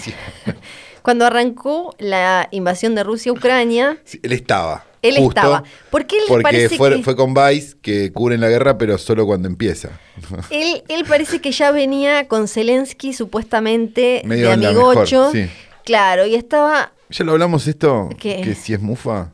cuando 1.03 1.25
arrancó 1.27 1.95
la 1.99 2.49
invasión 2.51 2.95
de 2.95 3.05
Rusia 3.05 3.31
a 3.31 3.35
Ucrania, 3.35 3.99
Sí, 4.05 4.19
él 4.23 4.33
estaba. 4.33 4.85
Él 5.09 5.17
justo, 5.17 5.41
estaba. 5.41 5.65
¿Por 5.91 6.07
qué 6.07 6.17
él 6.17 6.23
Porque 6.29 6.43
parece 6.43 6.77
fue, 6.77 6.97
que- 6.97 7.03
fue 7.03 7.17
con 7.17 7.35
Vice 7.35 7.77
que 7.83 8.13
cubren 8.13 8.41
la 8.41 8.49
guerra, 8.49 8.77
pero 8.79 8.99
solo 8.99 9.27
cuando 9.27 9.49
empieza. 9.49 9.91
Él, 10.51 10.83
él 10.89 11.05
parece 11.07 11.41
que 11.41 11.53
ya 11.53 11.71
venía 11.71 12.27
con 12.29 12.49
Zelensky 12.49 13.13
supuestamente 13.13 14.23
Medio 14.25 14.47
de 14.49 14.53
amigocho. 14.55 15.31
mejor, 15.31 15.33
sí. 15.33 15.49
Claro, 15.85 16.27
y 16.27 16.35
estaba 16.35 16.93
¿Ya 17.11 17.25
lo 17.25 17.33
hablamos 17.33 17.67
esto? 17.69 18.09
¿Qué? 18.19 18.41
Que 18.43 18.55
si 18.55 18.73
es 18.75 18.81
mufa. 18.81 19.31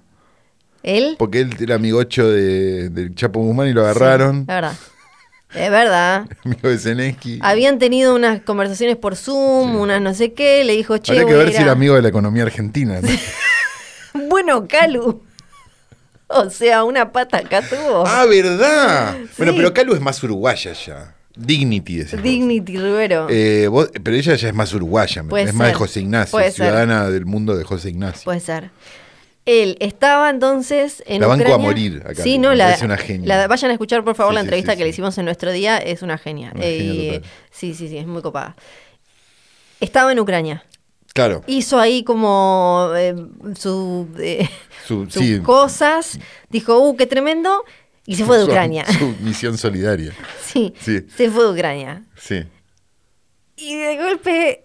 él. 0.83 1.17
Porque 1.19 1.41
él 1.41 1.55
era 1.61 1.77
amigocho 1.77 2.29
de, 2.29 2.89
del 2.91 3.15
Chapo 3.15 3.41
Guzmán 3.41 3.69
y 3.69 3.73
lo 3.73 3.83
agarraron. 3.83 4.41
Sí, 4.41 4.45
la 4.49 4.55
verdad. 4.57 4.75
Es 5.55 5.71
verdad. 5.71 6.27
Amigo 6.45 6.69
de 6.69 6.79
Zelensky. 6.79 7.39
Habían 7.43 7.79
tenido 7.79 8.15
unas 8.15 8.41
conversaciones 8.43 8.97
por 8.97 9.17
Zoom, 9.17 9.77
unas 9.77 10.01
no 10.03 10.13
sé 10.15 10.33
qué, 10.33 10.65
le 10.65 10.73
dijo, 10.75 10.97
che, 10.99 11.13
Habría 11.13 11.27
que 11.27 11.35
a 11.35 11.37
ver 11.37 11.51
si 11.53 11.59
a-". 11.59 11.63
era 11.63 11.73
amigo 11.73 11.95
de 11.95 12.03
la 12.03 12.09
economía 12.09 12.43
argentina. 12.43 13.01
¿no? 13.01 13.09
Bueno, 14.29 14.67
Calu. 14.69 15.23
O 16.47 16.51
sea, 16.51 16.85
una 16.85 17.13
pata 17.13 17.39
acá 17.39 17.63
tuvo. 17.63 18.05
ah, 18.07 18.25
¿verdad? 18.27 19.17
Bueno, 19.39 19.53
pero 19.57 19.73
Calu 19.75 19.95
es 19.95 20.01
más 20.01 20.23
uruguaya 20.23 20.73
ya. 20.73 21.15
Dignity 21.35 22.01
ese. 22.01 22.19
Dignity 22.19 22.77
Rivero. 22.77 23.27
Eh, 23.31 23.67
vos- 23.69 23.91
pero 24.03 24.15
ella 24.17 24.35
ya 24.35 24.49
es 24.49 24.55
más 24.55 24.73
uruguaya, 24.75 25.23
Puede 25.25 25.45
es 25.45 25.55
más 25.55 25.69
de. 25.69 25.75
José 25.75 26.01
Ignacio, 26.01 26.31
Puede 26.33 26.51
ser. 26.51 26.67
ciudadana 26.67 27.09
del 27.09 27.25
mundo 27.25 27.57
de 27.57 27.65
José 27.65 27.89
Ignacio. 27.89 28.23
Puede 28.25 28.41
ser. 28.41 28.71
Él 29.47 29.77
estaba 29.81 30.29
entonces 30.31 31.03
en 31.07 31.21
La 31.23 31.27
banco 31.27 31.43
Ucrania. 31.45 31.55
a 31.65 31.69
morir 31.69 32.03
acá, 32.07 32.23
Sí, 32.23 32.39
no, 32.39 32.55
la, 32.55 32.67
parece 32.67 32.85
una 32.85 32.97
genia. 32.99 33.27
la- 33.27 33.47
vayan 33.49 33.71
a 33.71 33.75
escuchar 33.75 34.05
por 34.05 34.15
favor 34.15 34.33
Sí, 34.33 34.35
la 34.37 34.41
entrevista 34.43 34.73
sí, 34.73 34.79
que 34.79 34.85
le 34.85 34.91
hicimos 34.91 35.17
en 35.19 35.25
nuestro 35.25 35.51
día, 35.53 35.79
es 35.79 36.03
una 36.03 36.19
genia. 36.19 36.53
Una 36.55 36.65
Eh, 36.65 36.79
genia 36.79 37.21
sí, 37.51 37.75
sí, 37.75 37.89
sí, 37.89 37.97
es 37.99 38.07
muy 38.07 38.21
copada. 38.23 38.55
Estaba 39.81 40.13
en 40.13 40.21
Ucrania. 40.21 40.65
Claro. 41.15 41.43
Hizo 41.47 41.79
ahí 41.79 42.05
como 42.05 42.91
eh, 42.97 43.15
su, 43.57 44.09
eh, 44.19 44.49
Su- 44.87 45.05
sus 45.11 45.23
sí. 45.23 45.41
cosas. 45.41 46.19
Dijo, 46.51 46.79
uh, 46.79 46.97
qué 46.97 47.07
tremendo. 47.07 47.65
Y 48.07 48.17
se 48.17 48.25
fue 48.25 48.39
de 48.39 48.45
Ucrania. 48.45 48.85
Su 48.99 49.15
misión 49.21 49.57
solidaria. 49.59 50.13
sí, 50.45 50.75
Sí. 50.81 51.01
se 51.17 51.31
fue 51.31 51.45
de 51.45 51.51
Ucrania. 51.53 52.03
Sí. 52.17 52.43
Y 53.57 53.77
de 53.77 53.97
golpe 53.97 54.65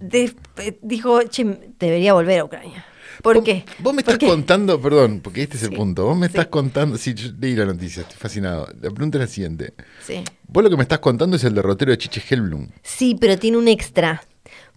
de- 0.00 0.34
dijo, 0.82 1.22
che, 1.24 1.44
debería 1.78 2.14
volver 2.14 2.40
a 2.40 2.44
Ucrania. 2.44 2.84
¿Por 3.22 3.36
Vos- 3.36 3.44
qué? 3.44 3.64
Vos 3.78 3.94
me 3.94 4.02
¿Por 4.02 4.14
estás 4.14 4.18
qué? 4.18 4.26
contando, 4.26 4.80
perdón, 4.80 5.20
porque 5.22 5.42
este 5.42 5.56
es 5.56 5.62
el 5.62 5.68
Sí, 5.70 5.76
punto. 5.76 6.04
Vos 6.04 6.16
me 6.16 6.26
estás 6.26 6.48
contando. 6.48 6.98
Sí, 6.98 7.14
yo 7.14 7.28
leí 7.38 7.54
la 7.54 7.64
noticia, 7.64 8.02
estoy 8.02 8.16
fascinado. 8.18 8.66
La 8.80 8.90
pregunta 8.90 9.18
es 9.18 9.20
la 9.22 9.28
siguiente. 9.28 9.72
Sí. 10.04 10.22
Vos 10.48 10.64
lo 10.64 10.68
que 10.70 10.76
me 10.76 10.82
estás 10.82 10.98
contando 10.98 11.36
es 11.36 11.44
el 11.44 11.54
derrotero 11.54 11.92
de 11.92 11.98
Chiche 11.98 12.22
Helblum. 12.28 12.68
Sí, 12.82 13.16
pero 13.20 13.38
tiene 13.38 13.56
un 13.56 13.68
extra. 13.68 14.22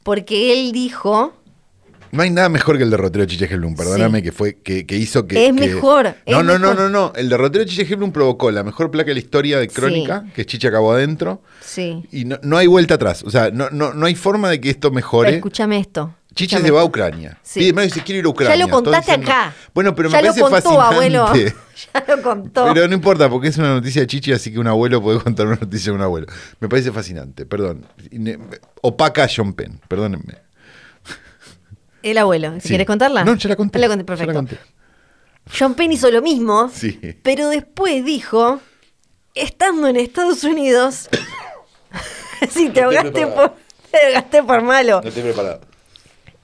Porque 0.08 0.54
él 0.54 0.72
dijo, 0.72 1.34
No 2.13 2.24
hay 2.24 2.30
nada 2.30 2.48
mejor 2.48 2.78
que 2.78 2.84
el 2.84 2.89
derrotero 2.89 3.26
de 3.26 3.28
Chiche 3.28 3.46
Helblum, 3.54 3.76
perdóname, 3.76 4.20
Sí. 4.20 4.24
que 4.24 4.32
fue 4.32 4.56
que, 4.56 4.86
que 4.86 4.96
hizo 4.96 5.28
que. 5.28 5.36
Es 5.48 5.54
que- 5.54 5.60
mejor, 5.67 6.06
No, 6.26 6.39
es 6.39 6.46
no, 6.46 6.58
no, 6.58 6.60
mejor. 6.70 6.76
no, 6.78 6.89
no. 6.89 7.13
El 7.17 7.28
derrotero 7.28 7.65
de 7.65 7.70
Chiche 7.70 7.84
Helblum 7.93 8.13
provocó 8.13 8.50
la 8.50 8.63
mejor 8.63 8.89
placa 8.89 9.10
de 9.10 9.15
la 9.15 9.20
historia 9.20 9.60
de 9.60 9.67
Crónica, 9.67 10.24
que 10.34 10.41
es 10.41 10.48
Chiche 10.48 10.70
acabó 10.70 10.93
adentro. 10.93 11.41
sí. 11.60 12.04
Y 12.13 12.24
no, 12.24 12.39
no 12.41 12.56
hay 12.56 12.67
vuelta 12.67 12.93
atrás. 12.93 13.24
O 13.24 13.30
sea, 13.30 13.52
no, 13.52 13.70
no, 13.72 13.93
no 13.93 14.06
hay 14.06 14.15
forma 14.15 14.50
de 14.50 14.62
que 14.62 14.70
esto 14.70 14.88
Pero 14.89 14.96
mejore. 14.96 15.36
escúchame 15.36 15.80
esto. 15.82 16.15
Chiche 16.38 16.56
escúchame 16.56 16.67
se 16.67 16.71
va 16.71 16.82
a. 16.82 16.86
Ucrania. 16.86 17.38
Sí. 17.43 17.60
Pide, 17.71 17.82
dice, 17.84 18.02
quiero 18.04 18.19
ir 18.19 18.26
a 18.26 18.30
Ucrania. 18.30 18.56
Ya 18.56 18.65
lo 18.65 18.71
contaste 18.71 19.12
acá. 19.12 19.54
Bueno, 19.73 19.93
pero 19.95 20.10
me 20.10 20.13
ya 20.13 20.21
lo 20.21 20.28
parece 20.28 20.41
contó, 20.41 20.56
fascinante. 20.56 20.95
abuelo. 20.95 21.34
Ya 21.93 22.15
lo 22.15 22.23
contó. 22.23 22.73
Pero 22.73 22.88
no 22.88 22.93
importa, 22.95 23.30
porque 23.30 23.50
es 23.50 23.58
una 23.60 23.76
noticia 23.76 24.02
de 24.02 24.08
Chichi, 24.08 24.34
así 24.34 24.52
que 24.52 24.58
un 24.58 24.65
abuelo 24.67 25.00
puede 25.00 25.19
contar 25.19 25.45
una 25.45 25.58
noticia 25.58 25.91
de 25.91 25.95
un 25.97 26.02
abuelo. 26.02 26.26
Me 26.60 26.67
parece 26.67 26.91
fascinante, 26.91 27.45
perdón. 27.45 27.86
Opaca 28.82 29.26
a 29.26 29.28
John 29.34 29.54
Penn, 29.54 29.80
perdónenme. 29.88 30.36
El 32.04 32.17
abuelo. 32.17 32.54
¿Si 32.56 32.62
Sí. 32.62 32.69
querés 32.69 32.88
contarla? 32.88 33.23
No, 33.23 33.36
ya 33.36 33.50
la 33.50 33.56
conté. 33.56 33.78
La 33.80 33.88
conté, 33.88 34.04
ya 34.04 34.12
la 34.12 34.17
perfecto. 34.17 34.34
conté. 34.34 34.58
John 35.58 35.73
Penn 35.76 35.91
hizo 35.91 36.10
lo 36.12 36.21
mismo, 36.21 36.69
Sí. 36.73 37.00
pero 37.23 37.50
después 37.50 38.04
dijo, 38.04 38.60
estando 39.36 39.88
en 39.88 39.97
Estados 39.97 40.43
Unidos, 40.43 41.10
sí, 42.50 42.69
te 42.69 42.82
ahogaste 42.84 43.28
por, 43.28 43.54
te 43.91 43.97
ahogaste 44.08 44.43
por 44.43 44.62
malo. 44.63 45.02
No 45.02 45.08
estoy 45.10 45.23
preparado. 45.23 45.62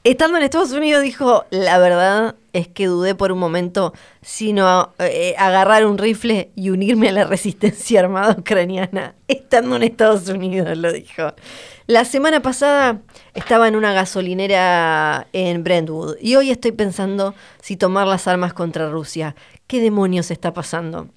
Estando 0.04 0.38
en 0.38 0.44
Estados 0.44 0.74
Unidos 0.74 1.02
dijo, 1.02 1.46
la 1.50 1.78
verdad 1.78 2.36
es 2.52 2.68
que 2.68 2.88
dudé 2.88 3.16
por 3.16 3.32
un 3.32 3.40
momento 3.40 3.94
sino 4.22 4.94
eh, 5.00 5.34
agarrar 5.38 5.86
un 5.86 5.98
rifle 5.98 6.52
y 6.58 6.72
unirme 6.72 7.08
a 7.08 7.14
la 7.14 7.24
resistencia 7.26 8.02
armada 8.02 8.36
ucraniana. 8.38 9.16
Estando 9.30 9.78
en 9.78 9.84
Estados 9.84 10.28
Unidos, 10.28 10.78
lo 10.78 10.92
dijo. 10.92 11.34
La 11.88 12.04
semana 12.04 12.42
pasada 12.42 13.00
estaba 13.34 13.70
en 13.70 13.78
una 13.78 13.94
gasolinera 13.94 15.28
en 15.32 15.64
Brentwood 15.64 16.18
y 16.20 16.36
hoy 16.36 16.52
estoy 16.52 16.74
pensando 16.74 17.34
si 17.62 17.78
tomar 17.78 18.06
las 18.06 18.28
armas 18.28 18.54
contra 18.54 18.90
Rusia. 18.90 19.38
¿Qué 19.68 19.80
demonios 19.80 20.32
está 20.32 20.52
pasando? 20.54 21.08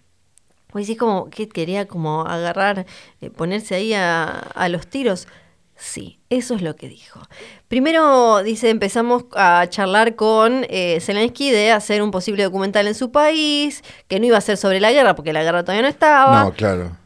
Pues 0.68 0.86
sí, 0.86 0.94
como 0.94 1.28
que 1.28 1.48
quería 1.48 1.88
como 1.88 2.22
agarrar, 2.22 2.86
eh, 3.20 3.30
ponerse 3.30 3.74
ahí 3.74 3.94
a, 3.94 4.28
a 4.28 4.68
los 4.68 4.86
tiros. 4.86 5.26
Sí, 5.76 6.18
eso 6.30 6.54
es 6.54 6.62
lo 6.62 6.74
que 6.74 6.88
dijo. 6.88 7.20
Primero, 7.68 8.42
dice, 8.42 8.70
empezamos 8.70 9.24
a 9.34 9.66
charlar 9.68 10.16
con 10.16 10.66
eh, 10.70 10.98
Zelensky 11.00 11.50
de 11.50 11.70
hacer 11.70 12.02
un 12.02 12.10
posible 12.10 12.44
documental 12.44 12.86
en 12.86 12.94
su 12.94 13.10
país, 13.10 13.84
que 14.08 14.18
no 14.18 14.26
iba 14.26 14.38
a 14.38 14.40
ser 14.40 14.56
sobre 14.56 14.80
la 14.80 14.92
guerra, 14.92 15.14
porque 15.14 15.34
la 15.34 15.42
guerra 15.42 15.64
todavía 15.64 15.82
no 15.82 15.88
estaba. 15.88 16.44
No, 16.44 16.52
claro. 16.52 16.96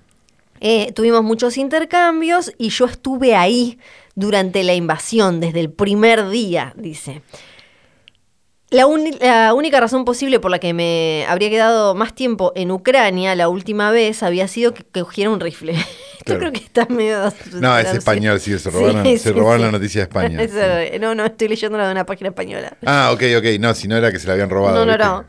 Eh, 0.61 0.93
tuvimos 0.93 1.23
muchos 1.25 1.57
intercambios 1.57 2.53
y 2.59 2.69
yo 2.69 2.85
estuve 2.85 3.35
ahí 3.35 3.79
durante 4.15 4.63
la 4.63 4.75
invasión, 4.75 5.41
desde 5.41 5.61
el 5.61 5.71
primer 5.71 6.29
día, 6.29 6.73
dice. 6.77 7.23
La, 8.71 8.87
única 8.87 9.81
razón 9.81 10.05
posible 10.05 10.39
por 10.39 10.53
la 10.53 10.61
que 10.61 10.73
me 10.73 11.27
habría 11.29 11.51
quedado 11.51 11.97
más 11.97 12.15
tiempo 12.15 12.53
en 12.55 12.71
Ucrania 12.71 13.35
la 13.35 13.49
última 13.49 13.91
vez 13.91 14.23
había 14.23 14.47
sido 14.47 14.75
que 14.75 14.85
cogiera 14.85 15.31
un 15.31 15.41
rifle. 15.41 15.75
Yo 16.27 16.37
Claro. 16.37 16.41
creo 16.41 16.53
que 16.53 16.59
está 16.61 16.87
medio... 16.87 17.33
No, 17.55 17.79
es 17.79 17.95
español, 17.95 18.39
sí, 18.41 18.59
se 18.59 18.69
robaron, 18.71 19.05
Sí, 19.07 19.19
se 19.19 19.31
sí, 19.31 19.39
robaron 19.39 19.61
sí. 19.61 19.65
la 19.67 19.73
noticia 19.73 20.01
de 20.01 20.03
España. 20.05 20.43
Eso. 20.43 20.99
No, 21.01 21.15
no, 21.15 21.25
estoy 21.27 21.49
leyendo 21.49 21.79
la 21.79 21.87
de 21.87 21.93
una 21.93 22.05
página 22.07 22.29
española. 22.29 22.77
Ah, 22.85 23.11
ok, 23.13 23.23
ok. 23.39 23.45
No, 23.59 23.73
si 23.75 23.89
no 23.89 23.97
era 23.97 24.13
que 24.13 24.19
se 24.19 24.27
la 24.27 24.35
habían 24.35 24.51
robado. 24.51 24.85
No, 24.85 24.85
no, 24.85 24.99
no. 24.99 25.25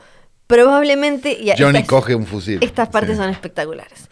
Probablemente... 0.47 1.31
y 1.31 1.49
Johnny 1.57 1.79
estas- 1.79 1.87
coge 1.87 2.13
un 2.15 2.25
fusil. 2.25 2.59
Estas 2.61 2.89
partes 2.89 3.15
son 3.17 3.29
espectaculares. 3.29 4.09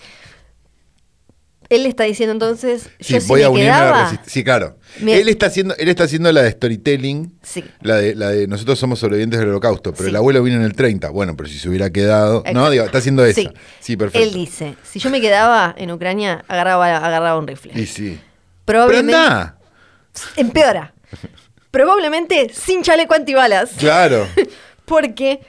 Él 1.69 1.85
está 1.85 2.03
diciendo 2.05 2.33
entonces, 2.33 2.89
Sí, 2.99 3.19
si 3.21 3.27
voy 3.27 3.41
me 3.41 3.45
a 3.45 3.49
unirme 3.51 3.69
a 3.71 3.83
la 3.85 4.01
resistencia. 4.03 4.33
Sí, 4.33 4.43
claro. 4.43 4.77
Me- 5.01 5.19
Él 5.19 5.29
está 5.29 5.45
haciendo, 5.45 5.75
él 5.77 5.87
está 5.87 6.05
haciendo 6.05 6.31
la 6.31 6.41
de 6.41 6.51
storytelling, 6.51 7.37
Sí. 7.43 7.63
la 7.81 7.97
de, 7.97 8.15
la 8.15 8.29
de 8.29 8.47
nosotros 8.47 8.79
somos 8.79 8.97
sobrevivientes 8.99 9.39
del 9.39 9.49
holocausto, 9.49 9.91
pero 9.91 10.05
Sí. 10.05 10.09
el 10.09 10.15
abuelo 10.15 10.41
vino 10.41 10.55
en 10.57 10.63
el 10.63 10.73
30. 10.73 11.09
Bueno, 11.11 11.37
pero 11.37 11.47
si 11.47 11.59
se 11.59 11.69
hubiera 11.69 11.91
quedado. 11.91 12.43
No, 12.53 12.69
digo, 12.71 12.85
está 12.85 12.97
haciendo 12.97 13.23
esa. 13.23 13.41
Sí. 13.41 13.49
Sí, 13.79 13.97
perfecto. 13.97 14.27
Él 14.27 14.33
dice, 14.33 14.75
si 14.83 14.97
yo 14.99 15.11
me 15.11 15.21
quedaba 15.21 15.75
en 15.77 15.91
Ucrania, 15.91 16.43
agarraba, 16.47 16.87
agarraba 16.97 17.37
un 17.37 17.47
rifle. 17.47 17.71
Y 17.79 17.85
sí. 17.85 18.19
Pero 18.65 18.79
Probablemente 18.87 19.15
anda. 19.15 19.57
empeora. 20.37 20.93
Probablemente 21.71 22.49
sin 22.53 22.81
chaleco 22.81 23.13
antibalas. 23.13 23.71
Claro. 23.77 24.27
Porque 24.85 25.39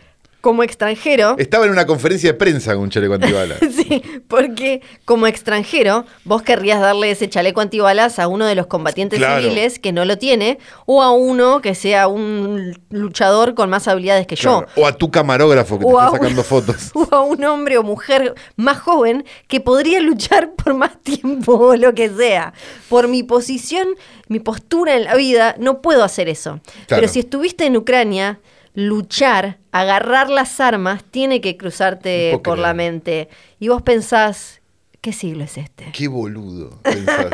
como 0.40 0.62
extranjero, 0.62 1.36
Estaba 1.38 1.66
en 1.66 1.70
una 1.72 1.86
conferencia 1.86 2.32
de 2.32 2.34
prensa 2.38 2.74
con 2.74 2.84
un 2.84 2.90
chaleco 2.90 3.14
antibalas. 3.14 3.58
sí, 3.76 4.02
porque 4.28 4.80
como 5.04 5.26
extranjero 5.26 6.04
vos 6.24 6.42
querrías 6.42 6.80
darle 6.80 7.10
ese 7.10 7.28
chaleco 7.28 7.60
antibalas 7.60 8.18
a 8.18 8.26
uno 8.28 8.46
de 8.46 8.54
los 8.54 8.66
combatientes 8.66 9.18
Claro. 9.18 9.42
civiles 9.42 9.78
que 9.78 9.92
no 9.92 10.04
lo 10.04 10.16
tiene 10.18 10.58
o 10.86 11.02
a 11.02 11.10
uno 11.12 11.60
que 11.60 11.74
sea 11.74 12.08
un 12.08 12.78
luchador 12.90 13.54
con 13.54 13.68
más 13.70 13.86
habilidades 13.88 14.26
que 14.26 14.36
yo. 14.36 14.64
O 14.76 14.86
a 14.86 14.92
tu 14.96 15.10
camarógrafo 15.10 15.78
que 15.78 15.84
te 15.84 15.90
O 15.92 15.98
a 15.98 16.04
está 16.06 16.12
un- 16.12 16.18
sacando 16.20 16.42
fotos. 16.44 16.90
o 16.94 17.08
a 17.14 17.20
un 17.22 17.44
hombre 17.44 17.76
o 17.78 17.82
mujer 17.82 18.34
más 18.56 18.78
joven 18.78 19.24
que 19.46 19.60
podría 19.60 20.00
luchar 20.00 20.52
por 20.54 20.74
más 20.74 20.98
tiempo 21.02 21.52
o 21.54 21.76
lo 21.76 21.94
que 21.94 22.08
sea. 22.08 22.54
Por 22.88 23.08
mi 23.08 23.22
posición, 23.22 23.88
mi 24.28 24.40
postura 24.40 24.96
en 24.96 25.04
la 25.04 25.14
vida, 25.16 25.54
no 25.58 25.82
puedo 25.82 26.02
hacer 26.04 26.28
eso. 26.28 26.60
Claro. 26.86 27.00
Pero 27.02 27.08
si 27.08 27.20
estuviste 27.20 27.66
en 27.66 27.76
Ucrania, 27.76 28.40
luchar, 28.74 29.58
agarrar 29.72 30.30
las 30.30 30.60
armas, 30.60 31.04
tiene 31.10 31.40
que 31.40 31.56
cruzarte 31.56 32.38
por 32.42 32.58
la 32.58 32.74
mente. 32.74 33.28
Y 33.58 33.68
vos 33.68 33.82
pensás, 33.82 34.60
¿qué 35.00 35.12
siglo 35.12 35.44
es 35.44 35.56
este? 35.58 35.90
Qué 35.92 36.08
boludo. 36.08 36.78
pensás. 36.82 37.26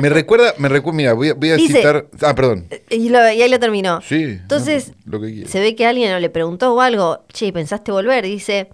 Me 0.00 0.08
recuerda, 0.08 0.54
me 0.58 0.68
recuerda, 0.68 0.96
mira, 0.96 1.12
voy 1.14 1.28
a, 1.30 1.34
voy 1.34 1.50
a 1.50 1.56
Dice- 1.56 1.78
citar. 1.78 2.06
Ah, 2.22 2.34
perdón. 2.34 2.68
Y, 2.90 3.08
lo- 3.10 3.30
y 3.30 3.42
ahí 3.42 3.48
lo 3.50 3.58
terminó. 3.60 4.00
Sí. 4.00 4.22
Entonces, 4.24 4.92
no, 5.04 5.12
lo 5.12 5.20
que 5.20 5.32
quieras. 5.32 5.50
se 5.50 5.60
ve 5.60 5.74
que 5.76 5.86
alguien 5.86 6.20
le 6.20 6.30
preguntó 6.30 6.74
o 6.74 6.80
algo, 6.80 7.24
che, 7.32 7.52
¿pensaste 7.52 7.92
volver? 7.92 8.24
Dice, 8.24 8.68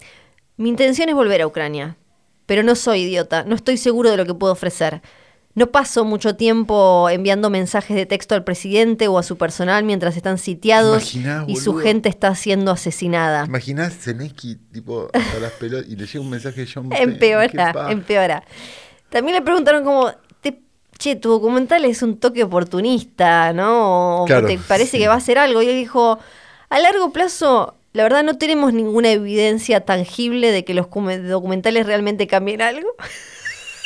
mi 0.56 0.68
intención 0.68 1.08
es 1.08 1.14
volver 1.14 1.42
a 1.42 1.46
Ucrania, 1.46 1.96
pero 2.46 2.62
no 2.62 2.74
soy 2.74 3.02
idiota, 3.02 3.44
no 3.44 3.54
estoy 3.54 3.76
seguro 3.76 4.10
de 4.10 4.16
lo 4.16 4.24
que 4.26 4.34
puedo 4.34 4.52
ofrecer. 4.52 5.02
No 5.58 5.66
paso 5.72 6.04
mucho 6.04 6.36
tiempo 6.36 7.08
enviando 7.10 7.50
mensajes 7.50 7.96
de 7.96 8.06
texto 8.06 8.36
al 8.36 8.44
presidente 8.44 9.08
o 9.08 9.18
a 9.18 9.24
su 9.24 9.36
personal 9.36 9.82
mientras 9.82 10.16
están 10.16 10.38
sitiados 10.38 11.14
imaginás, 11.16 11.48
y 11.48 11.56
su 11.56 11.74
gente 11.78 12.08
está 12.08 12.32
siendo 12.36 12.70
asesinada. 12.70 13.42
¿Te 13.42 13.48
imaginás 13.48 13.92
Zelensky, 13.98 14.54
tipo, 14.72 15.08
hasta 15.12 15.40
las 15.40 15.50
pelotas 15.52 15.88
y 15.90 15.96
le 15.96 16.06
llega 16.06 16.20
un 16.20 16.30
mensaje 16.30 16.60
de 16.64 16.70
John? 16.72 16.88
Empeora, 16.92 17.90
empeora. 17.90 18.44
También 19.10 19.34
le 19.34 19.42
preguntaron 19.42 19.82
como, 19.82 20.12
te- 20.40 20.60
che, 20.96 21.16
tu 21.16 21.28
documental 21.30 21.84
es 21.86 22.02
un 22.02 22.18
toque 22.18 22.44
oportunista, 22.44 23.52
¿no? 23.52 24.22
O 24.22 24.26
Claro, 24.26 24.46
¿Te 24.46 24.58
parece 24.58 24.92
sí. 24.92 24.98
que 24.98 25.08
va 25.08 25.14
a 25.14 25.20
ser 25.20 25.38
algo? 25.38 25.60
Y 25.62 25.68
él 25.70 25.76
dijo, 25.76 26.20
a 26.70 26.78
largo 26.78 27.10
plazo, 27.12 27.74
la 27.94 28.04
verdad 28.04 28.22
no 28.22 28.38
tenemos 28.38 28.72
ninguna 28.72 29.10
evidencia 29.10 29.80
tangible 29.80 30.52
de 30.52 30.64
que 30.64 30.72
los 30.74 30.86
cume- 30.86 31.20
documentales 31.20 31.84
realmente 31.84 32.28
cambien 32.28 32.62
algo. 32.62 32.88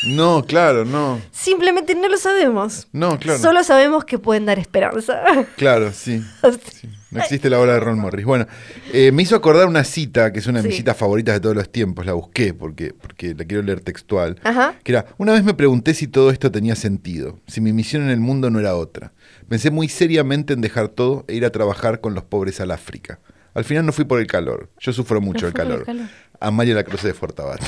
No, 0.05 0.45
claro, 0.45 0.85
no. 0.85 1.21
Simplemente 1.31 1.95
no 1.95 2.09
lo 2.09 2.17
sabemos. 2.17 2.89
No, 2.93 3.19
claro. 3.19 3.39
Solo 3.39 3.63
sabemos 3.63 4.05
que 4.05 4.19
pueden 4.19 4.47
dar 4.47 4.59
esperanza. 4.59 5.23
Claro, 5.57 5.93
sí. 5.93 6.23
Sí, 6.73 6.89
No 7.11 7.21
existe 7.21 7.51
la 7.51 7.61
obra 7.61 7.75
de 7.75 7.81
Ron 7.81 7.99
Morris. 7.99 8.25
Bueno, 8.25 8.47
eh, 8.93 9.13
me 9.13 9.23
hizo 9.23 9.37
acordar 9.37 9.67
una 9.69 9.85
cita, 9.85 10.33
que 10.33 10.39
es 10.39 10.47
una 10.47 10.61
de 10.63 10.69
mis 10.69 10.77
Sí. 10.77 10.79
citas 10.83 10.97
favoritas 10.97 11.35
de 11.35 11.41
todos 11.41 11.55
los 11.55 11.71
tiempos. 11.71 12.07
La 12.07 12.15
busqué 12.15 12.55
porque, 12.55 12.95
porque 12.95 13.35
la 13.35 13.45
quiero 13.45 13.63
leer 13.63 13.81
textual. 13.81 14.41
Ajá. 14.43 14.75
Que 14.83 14.93
era, 14.93 15.07
una 15.19 15.33
vez 15.33 15.45
me 15.45 15.53
pregunté 15.55 15.93
si 15.95 16.07
todo 16.09 16.31
esto 16.31 16.51
tenía 16.51 16.75
sentido, 16.75 17.39
si 17.47 17.61
mi 17.61 17.73
misión 17.75 18.03
en 18.05 18.09
el 18.11 18.19
mundo 18.21 18.49
no 18.51 18.59
era 18.61 18.75
otra. 18.75 19.13
Pensé 19.49 19.71
muy 19.71 19.89
seriamente 19.89 20.55
en 20.55 20.63
dejar 20.63 20.89
todo 20.89 21.25
e 21.29 21.35
ir 21.35 21.45
a 21.45 21.51
trabajar 21.51 22.01
con 22.01 22.15
los 22.15 22.25
pobres 22.25 22.61
al 22.61 22.71
África. 22.71 23.21
Al 23.55 23.65
final 23.65 23.85
no 23.85 23.93
fui 23.93 24.07
por 24.07 24.19
el 24.19 24.27
calor. 24.27 24.71
Yo 24.81 24.93
sufro 24.95 25.21
mucho 25.21 25.43
No 25.43 25.49
el 25.49 25.53
calor. 25.55 25.79
el 25.81 25.85
calor. 25.85 26.07
A 26.41 26.51
María 26.51 26.75
la 26.75 26.85
Cruz 26.85 27.03
de 27.03 27.13
Fortabat. 27.13 27.61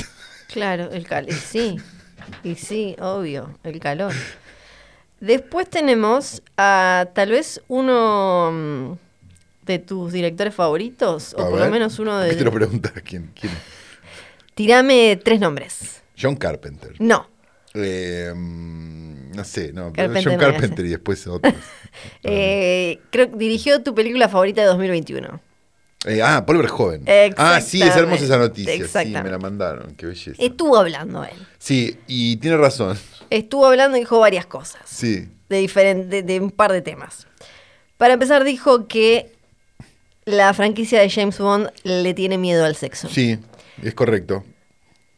Claro, 0.51 0.89
el 0.91 1.05
calor. 1.05 1.31
Sí, 1.33 1.77
y 2.43 2.55
sí, 2.55 2.95
obvio, 2.99 3.57
el 3.63 3.79
calor. 3.79 4.13
Después 5.19 5.69
tenemos 5.69 6.41
a 6.57 7.07
tal 7.13 7.31
vez 7.31 7.61
uno 7.67 8.51
mm, 8.51 8.91
de 9.65 9.79
tus 9.79 10.11
directores 10.11 10.53
favoritos, 10.53 11.33
o 11.33 11.49
por 11.49 11.59
lo 11.59 11.69
menos 11.69 11.97
uno 11.99 12.21
¿Qué 12.21 12.35
te 12.35 12.43
lo 12.43 12.51
de... 12.51 12.57
preguntas? 12.57 12.91
¿Quién? 13.03 13.31
quién 13.39 13.53
es? 13.53 13.59
Tirame 14.53 15.19
tres 15.23 15.39
nombres. 15.39 16.01
John 16.19 16.35
Carpenter. 16.35 16.93
No. 16.99 17.27
Eh, 17.73 18.31
mm, 18.33 19.31
no 19.31 19.43
sé, 19.43 19.73
no. 19.73 19.91
Carpenter 19.91 20.23
John 20.23 20.39
Carpenter 20.39 20.85
y 20.85 20.89
después 20.89 21.25
otros. 21.27 21.53
Eh, 22.23 22.99
creo 23.09 23.31
que 23.31 23.37
dirigió 23.37 23.81
tu 23.81 23.95
película 23.95 24.27
favorita 24.27 24.59
de 24.59 24.67
2021. 24.67 25.39
Eh, 26.05 26.21
ah, 26.21 26.45
Paul 26.45 26.59
Verhoeven. 26.59 27.03
Ah, 27.37 27.59
sí, 27.61 27.81
es 27.81 27.95
hermosa 27.95 28.23
esa 28.23 28.37
noticia. 28.37 28.87
Sí, 28.87 29.09
me 29.09 29.29
la 29.29 29.39
mandaron. 29.39 29.95
Qué 29.95 30.05
belleza. 30.05 30.41
Estuvo 30.41 30.77
hablando 30.77 31.23
él. 31.23 31.35
Sí, 31.57 31.97
y 32.07 32.37
tiene 32.37 32.57
razón. 32.57 32.97
Estuvo 33.29 33.65
hablando 33.65 33.97
y 33.97 34.01
dijo 34.01 34.19
varias 34.19 34.45
cosas. 34.45 34.81
Sí. 34.85 35.27
de, 35.49 35.57
diferente, 35.57 36.21
de 36.21 36.39
un 36.39 36.51
par 36.51 36.71
de 36.71 36.81
temas. 36.81 37.27
Para 37.97 38.13
empezar, 38.13 38.43
dijo 38.43 38.87
que 38.87 39.31
la 40.25 40.53
franquicia 40.53 40.99
de 40.99 41.09
James 41.09 41.37
Bond 41.39 41.69
le 41.83 42.13
tiene 42.13 42.37
miedo 42.37 42.65
al 42.65 42.75
sexo. 42.75 43.09
Sí, 43.09 43.39
es 43.81 43.93
correcto. 43.93 44.43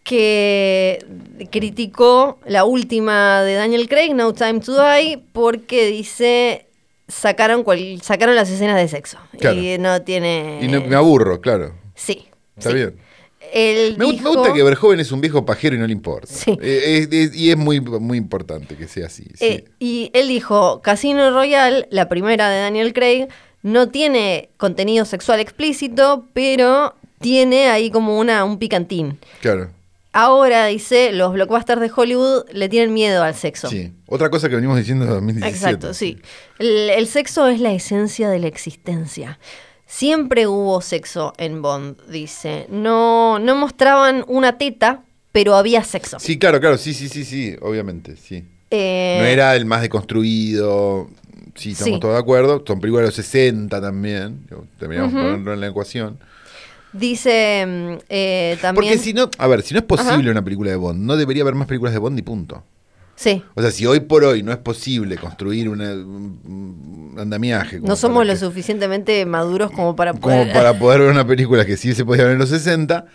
Que 0.04 1.06
criticó 1.52 2.40
la 2.46 2.64
última 2.64 3.42
de 3.42 3.56
Daniel 3.56 3.90
Craig, 3.90 4.14
No 4.14 4.34
Time 4.34 4.62
to 4.62 4.82
Die, 4.82 5.22
porque 5.34 5.88
dice 5.88 6.67
sacaron 7.08 7.64
cual- 7.64 8.02
sacaron 8.02 8.36
las 8.36 8.50
escenas 8.50 8.76
de 8.78 8.88
sexo. 8.88 9.18
Claro. 9.40 9.58
Y 9.60 9.78
no 9.78 10.02
tiene. 10.02 10.60
Y 10.62 10.68
no- 10.68 10.82
me 10.82 10.96
aburro, 10.96 11.40
claro. 11.42 11.74
Sí. 11.96 12.28
Está 12.58 12.70
sí. 12.72 12.76
bien. 12.76 12.96
Me, 13.98 14.12
gusta 14.12 14.52
que 14.54 14.62
Verhoeven 14.62 15.00
es 15.00 15.12
un 15.12 15.22
viejo 15.22 15.46
pajero 15.46 15.76
y 15.76 15.80
no 15.80 15.88
le 15.88 15.94
importa. 15.94 16.28
Sí. 16.34 16.58
Eh, 16.62 17.08
es- 17.10 17.14
es- 17.30 17.36
y 17.36 17.50
es 17.52 17.58
muy, 17.58 17.80
muy 17.80 18.18
importante 18.18 18.76
que 18.76 18.88
sea 18.88 19.06
así. 19.08 19.24
sí. 19.36 19.46
Eh, 19.46 19.66
y 19.80 20.12
él 20.14 20.28
dijo, 20.28 20.82
Casino 20.82 21.32
Royale, 21.32 21.88
la 21.92 22.10
primera 22.10 22.50
de 22.50 22.60
Daniel 22.60 22.92
Craig, 22.94 23.28
no 23.64 23.88
tiene 23.90 24.50
contenido 24.58 25.06
sexual 25.06 25.40
explícito, 25.40 26.28
pero 26.34 26.96
tiene 27.22 27.70
ahí 27.70 27.90
como 27.90 28.20
una, 28.20 28.44
un 28.44 28.60
picantín. 28.60 29.18
Claro. 29.42 29.70
Ahora, 30.20 30.66
dice, 30.66 31.12
los 31.12 31.32
blockbusters 31.34 31.80
de 31.80 31.92
Hollywood 31.96 32.46
le 32.52 32.70
tienen 32.70 32.92
miedo 32.92 33.22
al 33.22 33.36
sexo. 33.36 33.70
Sí. 33.70 33.92
Otra 34.08 34.32
cosa 34.32 34.50
que 34.50 34.56
venimos 34.56 34.76
diciendo 34.78 35.06
en 35.06 35.12
2017. 35.12 35.56
Exacto, 35.56 35.94
sí. 35.94 36.18
El, 36.58 36.90
el 36.90 37.06
sexo 37.08 37.48
es 37.48 37.60
la 37.60 37.72
esencia 37.72 38.28
de 38.30 38.40
la 38.40 38.48
existencia. 38.48 39.38
Siempre 39.86 40.48
hubo 40.48 40.82
sexo 40.82 41.34
en 41.38 41.62
Bond, 41.62 41.98
dice. 42.10 42.66
No, 42.70 43.38
no 43.38 43.56
mostraban 43.56 44.26
una 44.28 44.58
teta, 44.58 45.04
pero 45.32 45.56
había 45.56 45.84
sexo. 45.84 46.20
Sí, 46.20 46.40
claro, 46.40 46.60
claro. 46.60 46.78
Sí, 46.80 46.96
sí, 46.96 47.10
sí, 47.10 47.24
sí. 47.24 47.56
Obviamente, 47.62 48.16
sí. 48.16 48.44
Eh, 48.72 49.18
No 49.22 49.26
era 49.28 49.56
el 49.56 49.66
más 49.66 49.82
deconstruido. 49.82 51.10
Sí, 51.56 51.72
estamos 51.74 51.94
Sí. 51.96 52.00
todos 52.00 52.16
de 52.16 52.20
acuerdo. 52.20 52.64
Son 52.66 52.80
películas 52.80 53.04
de 53.04 53.08
los 53.10 53.16
60 53.16 53.80
también. 53.80 54.46
Digo, 54.50 54.66
Deberíamos 54.80 55.14
Ujú. 55.14 55.22
ponerlo 55.22 55.54
en 55.54 55.62
la 55.62 55.68
ecuación. 55.68 56.20
Dice 56.94 57.66
mm, 57.68 57.94
eh, 58.10 58.58
también... 58.62 58.76
Porque 58.92 58.98
si 58.98 59.14
no, 59.14 59.30
a 59.38 59.48
ver, 59.48 59.62
si 59.62 59.74
no 59.74 59.80
es 59.80 59.86
posible 59.86 60.14
Ajá. 60.14 60.32
una 60.32 60.44
película 60.44 60.70
de 60.72 60.78
Bond, 60.78 61.00
no 61.04 61.18
debería 61.18 61.44
haber 61.44 61.56
más 61.56 61.68
películas 61.68 61.94
de 61.94 62.00
Bond 62.00 62.18
y 62.18 62.22
punto. 62.22 62.64
Sí. 63.16 63.44
O 63.56 63.62
sea, 63.62 63.72
si 63.72 63.86
hoy 63.86 64.02
por 64.02 64.24
hoy 64.24 64.44
no 64.44 64.52
es 64.52 64.58
posible 64.60 65.18
construir 65.18 65.70
una- 65.70 65.92
un 65.94 67.16
andamiaje. 67.20 67.78
como 67.80 67.90
No 67.90 67.96
somos 67.96 68.26
lo 68.28 68.34
que- 68.34 68.40
suficientemente 68.40 69.26
maduros 69.26 69.72
como 69.72 69.96
para 69.96 70.12
como 70.14 70.22
poder... 70.22 70.54
para 70.54 70.74
poder 70.80 71.02
ver 71.02 71.10
una 71.12 71.26
película 71.26 71.66
que 71.66 71.78
sí 71.78 71.94
se 71.96 72.06
podía 72.06 72.24
ver 72.26 72.34
en 72.34 72.40
los 72.40 72.50
60, 72.50 73.06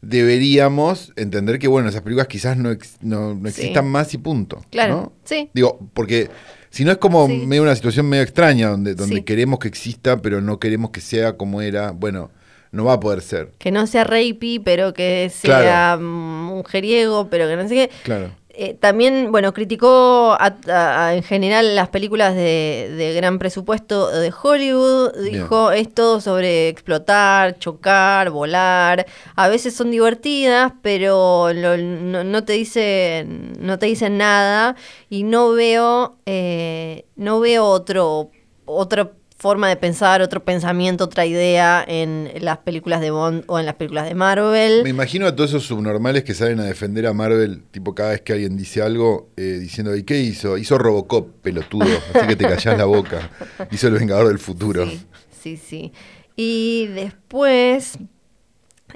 deberíamos 0.00 1.12
entender 1.16 1.58
que, 1.58 1.68
bueno, 1.68 1.88
esas 1.88 2.02
películas 2.02 2.26
quizás 2.26 2.56
no, 2.56 2.70
ex- 2.70 2.96
no, 3.00 3.34
no 3.34 3.42
Sí. 3.42 3.60
existan 3.62 3.88
más 3.88 4.12
y 4.14 4.18
punto. 4.18 4.62
Claro, 4.70 4.94
¿no? 4.94 5.12
sí. 5.24 5.48
Digo, 5.54 5.78
porque 5.94 6.28
si 6.70 6.84
no 6.84 6.90
es 6.90 6.98
como 6.98 7.26
Sí. 7.28 7.44
medio 7.46 7.62
una 7.62 7.74
situación 7.76 8.08
medio 8.08 8.24
extraña, 8.24 8.68
donde, 8.68 8.94
donde 8.94 9.16
Sí. 9.16 9.22
queremos 9.22 9.58
que 9.58 9.68
exista, 9.68 10.20
pero 10.20 10.40
no 10.40 10.58
queremos 10.58 10.90
que 10.90 11.00
sea 11.00 11.36
como 11.36 11.62
era, 11.62 11.92
bueno, 11.92 12.30
no 12.72 12.84
va 12.84 12.94
a 12.94 13.00
poder 13.00 13.20
ser. 13.22 13.52
Que 13.58 13.70
no 13.70 13.86
sea 13.86 14.02
rapey, 14.04 14.58
pero 14.58 14.92
que 14.92 15.30
sea 15.32 15.60
Claro. 15.60 16.00
mm, 16.02 16.44
mujeriego, 16.56 17.28
pero 17.30 17.46
que 17.46 17.56
no 17.56 17.68
sé 17.68 17.74
qué. 17.74 17.90
Claro. 18.02 18.30
Eh, 18.54 18.74
también, 18.74 19.32
bueno, 19.32 19.54
criticó 19.54 20.32
a- 20.38 20.54
a- 20.68 21.06
a- 21.06 21.14
en 21.14 21.22
general 21.22 21.74
las 21.74 21.88
películas 21.88 22.34
de, 22.34 22.92
de 22.98 23.14
gran 23.14 23.38
presupuesto 23.38 24.08
de 24.10 24.30
Hollywood. 24.42 25.12
Dijo, 25.24 25.70
es 25.72 25.94
todo 25.94 26.20
sobre 26.20 26.68
explotar, 26.68 27.58
chocar, 27.58 28.28
volar. 28.28 29.06
A 29.36 29.48
veces 29.48 29.74
son 29.74 29.90
divertidas, 29.90 30.72
pero 30.82 31.50
lo- 31.54 31.78
no, 31.78 32.24
no 32.24 32.44
te 32.44 32.52
dicen, 32.52 33.54
no 33.58 33.78
te 33.78 33.86
dicen 33.86 34.18
nada. 34.18 34.76
Y 35.08 35.22
no 35.22 35.52
veo, 35.52 36.16
eh, 36.26 37.06
no 37.16 37.40
veo 37.40 37.64
otro, 37.64 38.30
otra 38.66 39.12
forma 39.42 39.68
de 39.68 39.74
pensar, 39.74 40.22
otro 40.22 40.44
pensamiento, 40.44 41.02
otra 41.02 41.26
idea 41.26 41.84
en 41.84 42.30
las 42.38 42.58
películas 42.58 43.00
de 43.00 43.10
Bond 43.10 43.42
o 43.48 43.58
en 43.58 43.66
las 43.66 43.74
películas 43.74 44.08
de 44.08 44.14
Marvel. 44.14 44.84
Me 44.84 44.90
imagino 44.90 45.26
a 45.26 45.34
todos 45.34 45.50
esos 45.50 45.64
subnormales 45.64 46.22
que 46.22 46.32
salen 46.32 46.60
a 46.60 46.64
defender 46.64 47.08
a 47.08 47.12
Marvel, 47.12 47.64
tipo 47.72 47.92
cada 47.92 48.10
vez 48.10 48.20
que 48.20 48.34
alguien 48.34 48.56
dice 48.56 48.82
algo, 48.82 49.30
eh, 49.36 49.58
diciendo, 49.60 49.96
¿y 49.96 50.04
qué 50.04 50.20
hizo? 50.20 50.56
Hizo 50.58 50.78
Robocop, 50.78 51.28
pelotudo, 51.42 51.88
así 52.14 52.24
que 52.28 52.36
te 52.36 52.44
callás 52.44 52.78
la 52.78 52.84
boca. 52.84 53.30
Hizo 53.72 53.88
el 53.88 53.94
Vengador 53.94 54.28
del 54.28 54.38
Futuro. 54.38 54.86
Sí, 54.88 55.02
sí, 55.40 55.56
sí. 55.56 55.92
Y 56.36 56.86
después. 56.94 57.98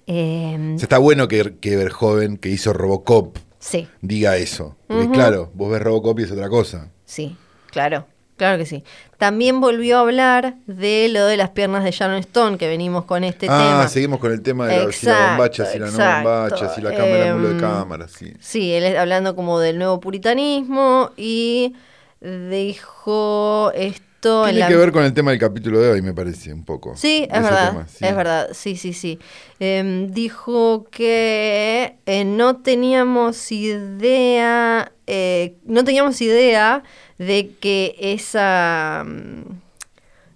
em, 0.06 0.76
está 0.76 0.98
bueno 0.98 1.26
que, 1.26 1.56
que 1.58 1.74
Verjoven, 1.74 2.36
que 2.36 2.50
hizo 2.50 2.72
Robocop, 2.72 3.36
sí, 3.58 3.88
diga 4.00 4.36
eso. 4.36 4.76
Porque 4.86 5.10
claro, 5.10 5.50
vos 5.54 5.72
ves 5.72 5.82
Robocop 5.82 6.20
y 6.20 6.22
es 6.22 6.30
otra 6.30 6.48
cosa. 6.48 6.92
sí, 7.04 7.36
claro. 7.72 8.06
Claro 8.36 8.58
que 8.58 8.66
sí. 8.66 8.84
También 9.16 9.60
volvió 9.60 9.96
a 9.96 10.00
hablar 10.00 10.56
de 10.66 11.08
lo 11.10 11.24
de 11.26 11.38
las 11.38 11.50
piernas 11.50 11.84
de 11.84 11.90
Sharon 11.90 12.16
Stone, 12.18 12.58
que 12.58 12.68
venimos 12.68 13.04
con 13.06 13.24
este 13.24 13.46
ah, 13.48 13.58
tema. 13.58 13.88
seguimos 13.88 14.20
con 14.20 14.30
el 14.30 14.42
tema 14.42 14.66
de 14.66 14.84
la, 14.86 14.92
si 14.92 15.06
la 15.06 15.12
Exacto, 15.12 15.28
bombacha, 15.30 15.64
si 15.66 15.78
la 15.78 15.86
no 15.86 15.92
exacto. 15.92 16.28
bombacha, 16.30 16.68
si 16.74 16.80
la 16.82 16.90
cámara, 16.94 17.30
ángulo 17.30 17.48
de 17.54 17.60
cámara, 17.60 18.08
sí. 18.08 18.32
Sí, 18.40 18.72
él 18.74 18.84
es 18.84 18.98
hablando 18.98 19.34
como 19.34 19.58
del 19.58 19.78
nuevo 19.78 20.00
puritanismo 20.00 21.12
y 21.16 21.74
dijo 22.20 23.72
esto 24.16 24.46
en 24.46 24.52
Tiene 24.54 24.60
la... 24.60 24.68
que 24.68 24.76
ver 24.76 24.92
con 24.92 25.04
el 25.04 25.12
tema 25.12 25.30
del 25.30 25.40
capítulo 25.40 25.78
de 25.80 25.90
hoy, 25.90 26.02
me 26.02 26.12
parece, 26.14 26.52
un 26.52 26.64
poco. 26.64 26.96
Sí, 26.96 27.26
es 27.30 27.42
verdad, 27.42 27.68
tema, 27.70 27.88
sí. 27.88 28.04
es 28.04 28.16
verdad, 28.16 28.48
sí, 28.52 28.76
sí, 28.76 28.92
sí. 28.92 29.18
Em, 29.60 30.10
dijo 30.12 30.86
que 30.90 31.96
eh, 32.06 32.24
no 32.24 32.56
teníamos 32.56 33.52
idea, 33.52 34.92
eh, 35.06 35.54
no 35.64 35.84
teníamos 35.84 36.20
idea 36.20 36.82
de 37.18 37.52
que 37.60 37.94
esa, 38.00 39.04
mm, 39.06 39.42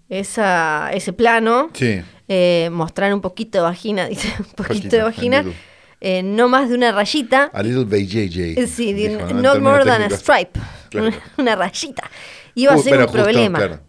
esa 0.08 0.90
ese 0.92 1.12
plano, 1.12 1.70
Sí. 1.72 2.00
eh, 2.28 2.68
mostrar 2.72 3.12
un 3.14 3.20
poquito 3.20 3.58
de 3.58 3.62
vagina, 3.62 4.06
dice, 4.08 4.28
un 4.38 4.44
poquito, 4.44 4.62
Poquito, 4.74 4.96
de 4.96 5.02
vagina, 5.02 5.44
eh, 6.00 6.22
no 6.22 6.48
más 6.48 6.68
de 6.68 6.74
una 6.74 6.92
rayita, 6.92 7.50
A 7.52 7.62
little 7.62 7.84
BJJ. 7.84 8.66
sí, 8.66 8.92
di- 8.92 9.08
dijo, 9.08 9.20
¿no? 9.20 9.26
Términos 9.26 9.60
more 9.60 9.84
than 9.84 10.02
a 10.02 10.10
stripe, 10.10 10.58
Claro. 10.90 11.08
una, 11.08 11.16
una 11.38 11.56
rayita. 11.56 12.10
Iba 12.54 12.72
a 12.72 12.76
Uh, 12.76 12.82
ser 12.82 12.94
un 12.98 13.06
justo, 13.06 13.22
problema. 13.22 13.58
claro. 13.58 13.80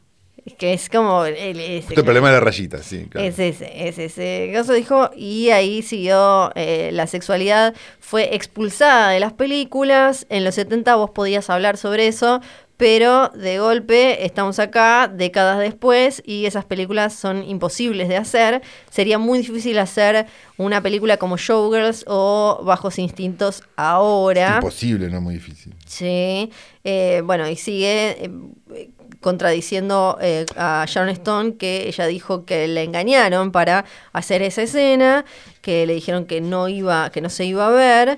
Que 0.57 0.73
es 0.73 0.89
como 0.89 1.23
el, 1.25 1.35
ese 1.59 1.81
Justo 1.85 1.99
el 2.01 2.05
problema 2.05 2.29
de 2.29 2.33
la 2.33 2.39
rayita, 2.39 2.81
sí. 2.81 3.05
Claro. 3.09 3.27
es 3.27 3.37
ese, 3.37 3.87
es 3.87 3.99
ese 3.99 4.49
caso 4.51 4.73
dijo, 4.73 5.11
y 5.15 5.49
ahí 5.51 5.83
siguió 5.83 6.51
eh, 6.55 6.89
la 6.93 7.05
sexualidad, 7.05 7.75
fue 7.99 8.33
expulsada 8.35 9.11
de 9.11 9.19
las 9.19 9.33
películas, 9.33 10.25
en 10.29 10.43
los 10.43 10.55
70 10.55 10.95
vos 10.95 11.11
podías 11.11 11.49
hablar 11.51 11.77
sobre 11.77 12.07
eso, 12.07 12.41
pero 12.81 13.29
de 13.35 13.59
golpe 13.59 14.25
estamos 14.25 14.57
acá, 14.57 15.07
décadas 15.07 15.59
después, 15.59 16.23
y 16.25 16.47
esas 16.47 16.65
películas 16.65 17.13
son 17.13 17.47
imposibles 17.47 18.09
de 18.09 18.17
hacer, 18.17 18.63
sería 18.89 19.19
muy 19.19 19.37
difícil 19.37 19.77
hacer 19.77 20.25
una 20.57 20.81
película 20.81 21.17
como 21.17 21.37
Showgirls 21.37 22.05
o 22.07 22.59
Bajos 22.63 22.97
Instintos 22.97 23.61
ahora. 23.75 24.55
Imposible, 24.55 25.11
no 25.11 25.21
muy 25.21 25.35
difícil. 25.35 25.75
Sí, 25.85 26.51
eh, 26.83 27.21
bueno, 27.23 27.47
y 27.47 27.55
sigue 27.55 28.25
eh, 28.25 28.89
contradiciendo 29.19 30.17
eh, 30.19 30.47
a 30.57 30.83
Sharon 30.87 31.09
Stone 31.09 31.57
que 31.57 31.87
ella 31.87 32.07
dijo 32.07 32.45
que 32.45 32.67
le 32.67 32.81
engañaron 32.81 33.51
para 33.51 33.85
hacer 34.11 34.41
esa 34.41 34.63
escena, 34.63 35.23
que 35.61 35.85
le 35.85 35.93
dijeron 35.93 36.25
que 36.25 36.41
no 36.41 36.67
iba, 36.67 37.11
que 37.11 37.21
no 37.21 37.29
se 37.29 37.45
iba 37.45 37.67
a 37.67 37.69
ver, 37.69 38.17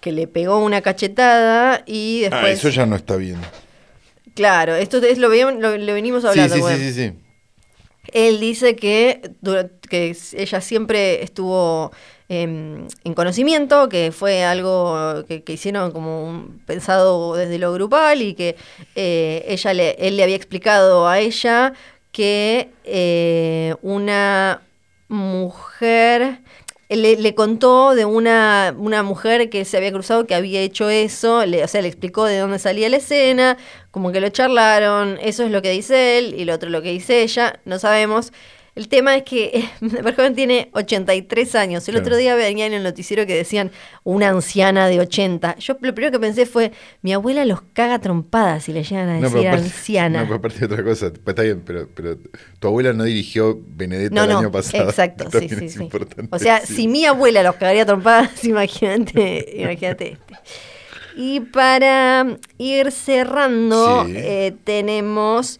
que 0.00 0.12
le 0.12 0.26
pegó 0.26 0.60
una 0.60 0.80
cachetada 0.80 1.82
y 1.84 2.20
después, 2.20 2.42
Ah, 2.42 2.50
eso 2.50 2.70
ya 2.70 2.86
no 2.86 2.96
está 2.96 3.16
bien. 3.16 3.36
Claro, 4.38 4.76
esto 4.76 4.98
es 4.98 5.18
lo, 5.18 5.28
veíamos- 5.28 5.60
lo, 5.60 5.76
lo 5.76 5.92
venimos 5.94 6.24
hablando. 6.24 6.54
sí, 6.54 6.60
bueno. 6.60 6.78
sí, 6.78 6.92
sí, 6.92 7.08
sí. 7.08 7.12
Él 8.12 8.38
dice 8.40 8.76
que, 8.76 9.20
ella 10.32 10.60
siempre 10.60 11.22
estuvo 11.22 11.90
em, 12.28 12.86
en 13.04 13.14
conocimiento, 13.14 13.88
que 13.88 14.12
fue 14.12 14.44
algo 14.44 15.24
que, 15.26 15.42
que 15.42 15.52
hicieron 15.54 15.90
como 15.90 16.22
un- 16.28 16.60
pensado 16.66 17.34
desde 17.34 17.58
lo 17.58 17.72
grupal 17.72 18.22
y 18.22 18.34
que 18.34 18.54
eh, 18.94 19.44
ella 19.48 19.74
le, 19.74 19.90
él 19.98 20.16
le 20.16 20.22
había 20.22 20.36
explicado 20.36 21.08
a 21.08 21.18
ella 21.18 21.72
que 22.12 22.70
eh, 22.84 23.74
una 23.82 24.62
mujer 25.08 26.38
le, 26.88 27.16
le 27.16 27.34
contó 27.34 27.94
de 27.94 28.04
una, 28.04 28.74
una 28.78 29.02
mujer 29.02 29.50
que 29.50 29.64
se 29.64 29.76
había 29.76 29.92
cruzado 29.92 30.26
que 30.26 30.34
había 30.34 30.60
hecho 30.60 30.88
eso, 30.88 31.44
le, 31.44 31.62
o 31.64 31.68
sea, 31.68 31.82
le 31.82 31.88
explicó 31.88 32.24
de 32.24 32.38
dónde 32.38 32.58
salía 32.58 32.88
la 32.88 32.96
escena, 32.96 33.58
como 33.90 34.12
que 34.12 34.20
lo 34.20 34.28
charlaron, 34.30 35.18
eso 35.22 35.44
es 35.44 35.50
lo 35.50 35.60
que 35.62 35.70
dice 35.70 36.18
él 36.18 36.34
y 36.36 36.44
lo 36.44 36.54
otro 36.54 36.70
lo 36.70 36.82
que 36.82 36.90
dice 36.90 37.22
ella, 37.22 37.60
no 37.64 37.78
sabemos. 37.78 38.32
El 38.78 38.86
tema 38.88 39.16
es 39.16 39.24
que 39.24 39.64
Verhoeven 39.80 40.36
tiene 40.36 40.68
83 40.72 41.54
años. 41.56 41.88
El 41.88 41.94
Claro. 41.94 42.06
otro 42.06 42.16
día 42.16 42.36
venía 42.36 42.64
en 42.66 42.72
el 42.74 42.84
noticiero 42.84 43.26
que 43.26 43.34
decían 43.34 43.72
una 44.04 44.28
anciana 44.28 44.86
de 44.86 45.00
80. 45.00 45.56
Yo 45.58 45.76
lo 45.80 45.92
primero 45.94 46.12
que 46.12 46.20
pensé 46.20 46.46
fue, 46.46 46.70
mi 47.02 47.12
abuela 47.12 47.44
los 47.44 47.60
caga 47.72 47.98
trompadas 47.98 48.62
si 48.64 48.72
le 48.72 48.84
llegan 48.84 49.08
a 49.08 49.14
No, 49.18 49.28
decir 49.30 49.48
aparte, 49.48 49.64
anciana. 49.64 50.20
no, 50.20 50.26
pero 50.26 50.36
aparte 50.36 50.58
de 50.60 50.66
otra 50.66 50.84
cosa, 50.84 51.08
pues 51.10 51.20
está 51.26 51.42
bien, 51.42 51.62
pero, 51.66 51.88
pero 51.92 52.16
tu 52.60 52.68
abuela 52.68 52.92
no 52.92 53.02
dirigió 53.02 53.58
Benedetta 53.66 54.14
No, 54.14 54.22
el 54.22 54.30
no, 54.30 54.38
año 54.38 54.52
pasado. 54.52 54.88
exacto, 54.88 55.28
sí, 55.40 55.48
sí, 55.48 55.68
sí. 55.70 55.88
O 56.30 56.38
sea, 56.38 56.60
si 56.64 56.86
mi 56.86 57.04
abuela 57.04 57.42
los 57.42 57.56
cagaría 57.56 57.84
trompadas, 57.84 58.44
imagínate, 58.44 59.54
imagínate 59.56 60.12
este. 60.12 60.34
Y 61.16 61.40
para 61.40 62.36
ir 62.58 62.92
cerrando, 62.92 64.04
Sí. 64.06 64.12
eh, 64.14 64.54
tenemos 64.62 65.58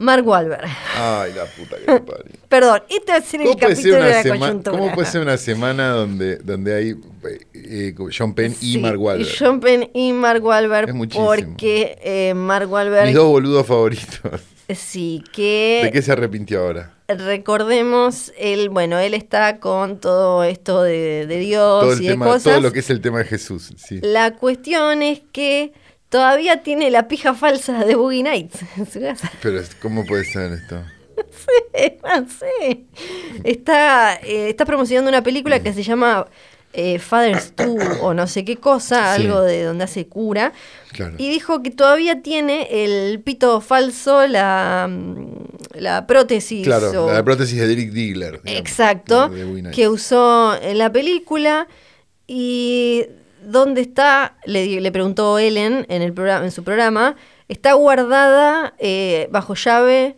Mark 0.00 0.26
Wahlberg. 0.26 0.66
Ay, 0.96 1.32
la 1.34 1.44
puta 1.44 1.76
que 1.76 1.92
me 1.92 2.00
parió. 2.00 2.24
Perdón, 2.48 2.82
este 2.88 3.20
ser 3.22 3.40
el 3.42 3.46
¿Cómo 3.48 3.58
puede, 3.58 3.76
ser 3.76 3.92
capítulo 3.92 4.04
de 4.04 4.10
la 4.10 4.22
sema- 4.22 4.38
coyuntura. 4.38 4.78
¿Cómo 4.78 4.94
puede 4.94 5.08
ser 5.08 5.20
una 5.20 5.36
semana 5.36 5.90
donde, 5.90 6.36
donde 6.38 6.74
hay 6.74 6.88
eh, 6.90 7.38
eh, 7.54 7.94
John 8.16 8.34
Penn 8.34 8.52
y 8.60 8.72
Sí, 8.72 8.78
Mark 8.78 9.00
Wahlberg? 9.00 9.28
John 9.38 9.60
Penn 9.60 9.90
y 9.94 10.12
Mark 10.12 10.44
Wahlberg, 10.44 10.88
Es 10.88 10.94
muchísimo. 10.94 11.26
porque 11.26 11.98
eh, 12.02 12.34
Mark 12.34 12.70
Wahlberg, 12.72 13.06
Mis 13.06 13.14
dos 13.14 13.28
boludos 13.28 13.66
favoritos. 13.66 14.40
sí, 14.74 15.22
que... 15.32 15.80
¿De 15.84 15.90
qué 15.92 16.00
se 16.02 16.12
arrepintió 16.12 16.60
ahora? 16.60 16.94
Recordemos, 17.08 18.32
él, 18.38 18.68
bueno, 18.68 18.98
él 18.98 19.14
está 19.14 19.58
con 19.58 19.98
todo 19.98 20.44
esto 20.44 20.82
de, 20.82 21.26
de 21.26 21.38
Dios 21.38 21.82
Todo 21.82 21.92
el 21.92 22.00
y 22.02 22.04
de 22.06 22.10
tema, 22.12 22.26
cosas. 22.26 22.42
todo 22.44 22.60
lo 22.60 22.72
que 22.72 22.78
es 22.78 22.88
el 22.90 23.00
tema 23.00 23.18
de 23.18 23.24
Jesús, 23.24 23.72
sí. 23.76 23.98
La 24.02 24.36
cuestión 24.36 25.02
es 25.02 25.20
que 25.32 25.72
todavía 26.10 26.62
tiene 26.62 26.90
la 26.90 27.08
pija 27.08 27.32
falsa 27.34 27.84
de 27.86 27.94
Boogie 27.94 28.22
Nights 28.22 28.58
en 28.76 28.90
su 28.90 29.00
casa. 29.00 29.30
Pero 29.42 29.62
¿cómo 29.80 30.04
puede 30.04 30.24
ser 30.26 30.52
esto? 30.52 30.82
no 32.04 32.28
sé. 32.28 32.84
Está, 33.44 34.16
eh, 34.16 34.50
está 34.50 34.64
promocionando 34.66 35.08
una 35.08 35.22
película 35.22 35.62
que 35.62 35.72
se 35.72 35.82
llama 35.82 36.26
eh, 36.72 36.98
Father's 36.98 37.52
2 37.56 37.98
o 38.00 38.14
no 38.14 38.26
sé 38.26 38.44
qué 38.44 38.56
cosa, 38.56 39.16
Sí. 39.16 39.22
algo 39.22 39.40
de 39.42 39.64
donde 39.64 39.84
hace 39.84 40.06
cura. 40.06 40.52
Claro. 40.92 41.14
Y 41.18 41.28
dijo 41.28 41.62
que 41.62 41.70
todavía 41.70 42.22
tiene 42.22 42.68
el 42.84 43.20
pito 43.20 43.60
falso, 43.60 44.26
la, 44.26 44.88
mm, 44.88 45.26
la 45.74 46.06
prótesis. 46.06 46.64
Claro, 46.64 47.06
o- 47.06 47.12
la 47.12 47.24
prótesis 47.24 47.58
de 47.58 47.66
Derek 47.66 47.90
Diggler. 47.90 48.40
digamos, 48.42 48.60
Exacto, 48.60 49.28
de 49.28 49.70
que 49.72 49.88
usó 49.88 50.54
en 50.62 50.78
la 50.78 50.90
película 50.92 51.66
y 52.26 53.04
dónde 53.42 53.80
está, 53.80 54.36
le, 54.44 54.92
preguntó 54.92 55.38
Ellen 55.38 55.86
en, 55.88 56.02
el 56.02 56.12
programa, 56.12 56.44
en 56.44 56.50
su 56.50 56.64
programa, 56.64 57.16
está 57.48 57.72
guardada 57.74 58.74
eh, 58.78 59.28
bajo 59.30 59.54
llave 59.54 60.16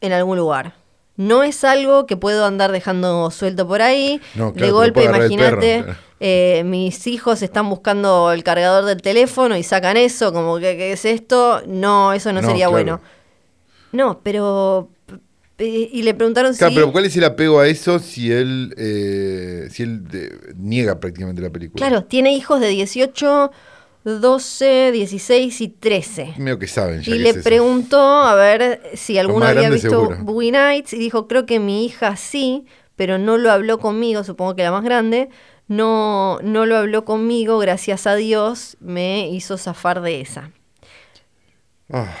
en 0.00 0.12
algún 0.12 0.38
lugar. 0.38 0.74
No 1.16 1.42
es 1.42 1.64
algo 1.64 2.06
que 2.06 2.16
puedo 2.16 2.46
andar 2.46 2.72
dejando 2.72 3.30
suelto 3.30 3.68
por 3.68 3.82
ahí. 3.82 4.20
No, 4.34 4.52
claro, 4.52 4.66
de 4.66 4.72
golpe, 4.72 5.04
imagínate, 5.04 5.84
eh, 6.18 6.62
mis 6.64 7.06
hijos 7.06 7.42
están 7.42 7.68
buscando 7.68 8.32
el 8.32 8.42
cargador 8.42 8.84
del 8.84 9.02
teléfono 9.02 9.56
y 9.56 9.62
sacan 9.62 9.96
eso, 9.96 10.32
como 10.32 10.56
que 10.58 10.76
¿qué 10.76 10.92
es 10.92 11.04
esto? 11.04 11.62
No, 11.66 12.12
eso 12.12 12.32
no, 12.32 12.40
No, 12.40 12.48
sería 12.48 12.68
claro. 12.68 12.72
bueno. 12.72 13.00
No, 13.92 14.20
pero... 14.22 14.88
Y 15.60 16.02
le 16.02 16.14
preguntaron 16.14 16.54
Claro, 16.54 16.70
si... 16.70 16.74
pero 16.76 16.92
¿cuál 16.92 17.04
es 17.04 17.16
el 17.16 17.24
apego 17.24 17.60
a 17.60 17.68
eso 17.68 17.98
si 17.98 18.32
él, 18.32 18.74
eh, 18.78 19.68
si 19.70 19.82
él 19.82 20.08
de- 20.08 20.54
niega 20.56 20.98
prácticamente 20.98 21.42
la 21.42 21.50
película? 21.50 21.86
Claro, 21.86 22.04
tiene 22.04 22.32
hijos 22.34 22.60
de 22.60 22.68
18, 22.68 23.50
12, 24.04 24.90
16 24.92 25.60
y 25.60 25.68
13. 25.68 26.34
Medio 26.38 26.58
que 26.58 26.66
saben 26.66 27.02
ya 27.02 27.14
Y 27.14 27.18
le 27.18 27.30
es 27.30 27.36
preguntó 27.38 28.00
a 28.00 28.34
ver 28.34 28.80
si 28.94 29.18
alguno 29.18 29.46
había 29.46 29.68
visto 29.70 29.90
seguro. 29.90 30.16
Boogie 30.22 30.52
Nights 30.52 30.92
y 30.94 30.98
dijo, 30.98 31.28
creo 31.28 31.44
que 31.46 31.60
mi 31.60 31.84
hija 31.84 32.16
sí, 32.16 32.64
pero 32.96 33.18
no 33.18 33.36
lo 33.36 33.50
habló 33.50 33.78
conmigo, 33.78 34.24
supongo 34.24 34.56
que 34.56 34.62
la 34.62 34.72
más 34.72 34.84
grande, 34.84 35.28
no, 35.68 36.38
no 36.42 36.66
lo 36.66 36.76
habló 36.76 37.04
conmigo, 37.04 37.58
gracias 37.58 38.06
a 38.06 38.14
Dios, 38.14 38.76
me 38.80 39.28
hizo 39.28 39.58
zafar 39.58 40.00
de 40.00 40.20
esa. 40.20 40.50
Ah, 41.92 42.14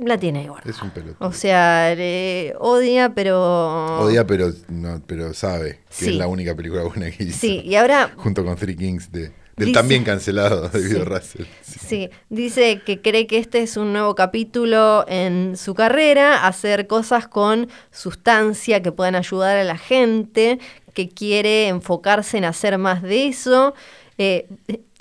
La 0.00 0.18
tiene 0.18 0.46
gorda. 0.48 0.62
es 0.68 0.80
un 0.82 0.90
pelotudo. 0.90 1.28
O 1.28 1.32
sea, 1.32 1.94
le 1.94 2.54
odia, 2.58 3.12
pero... 3.14 3.98
Odia, 4.00 4.26
pero, 4.26 4.52
no, 4.68 5.02
pero 5.06 5.34
sabe 5.34 5.80
que 5.88 5.94
Sí. 6.04 6.10
es 6.10 6.16
la 6.16 6.26
única 6.28 6.54
película 6.54 6.82
buena 6.84 7.10
que 7.10 7.24
hizo. 7.24 7.38
Sí, 7.38 7.60
y 7.64 7.74
ahora 7.74 8.12
Junto 8.16 8.44
con 8.44 8.54
Three 8.56 8.76
Kings 8.76 9.10
de, 9.10 9.32
del 9.56 9.68
Dice- 9.68 9.72
también 9.72 10.04
cancelado 10.04 10.68
David 10.68 10.86
Sí. 10.88 10.98
Russell. 10.98 11.44
Sí. 11.62 11.78
Sí, 11.86 12.10
dice 12.28 12.82
que 12.84 13.00
cree 13.02 13.26
que 13.26 13.38
este 13.38 13.62
es 13.62 13.76
un 13.76 13.92
nuevo 13.92 14.14
capítulo 14.14 15.04
en 15.08 15.56
su 15.56 15.74
carrera, 15.74 16.46
hacer 16.46 16.86
cosas 16.86 17.26
con 17.28 17.68
sustancia 17.90 18.82
que 18.82 18.92
puedan 18.92 19.14
ayudar 19.14 19.56
a 19.56 19.64
la 19.64 19.76
gente, 19.78 20.58
que 20.92 21.08
quiere 21.08 21.66
enfocarse 21.68 22.38
en 22.38 22.44
hacer 22.44 22.78
más 22.78 23.02
de 23.02 23.26
eso. 23.28 23.74
Eh, 24.18 24.46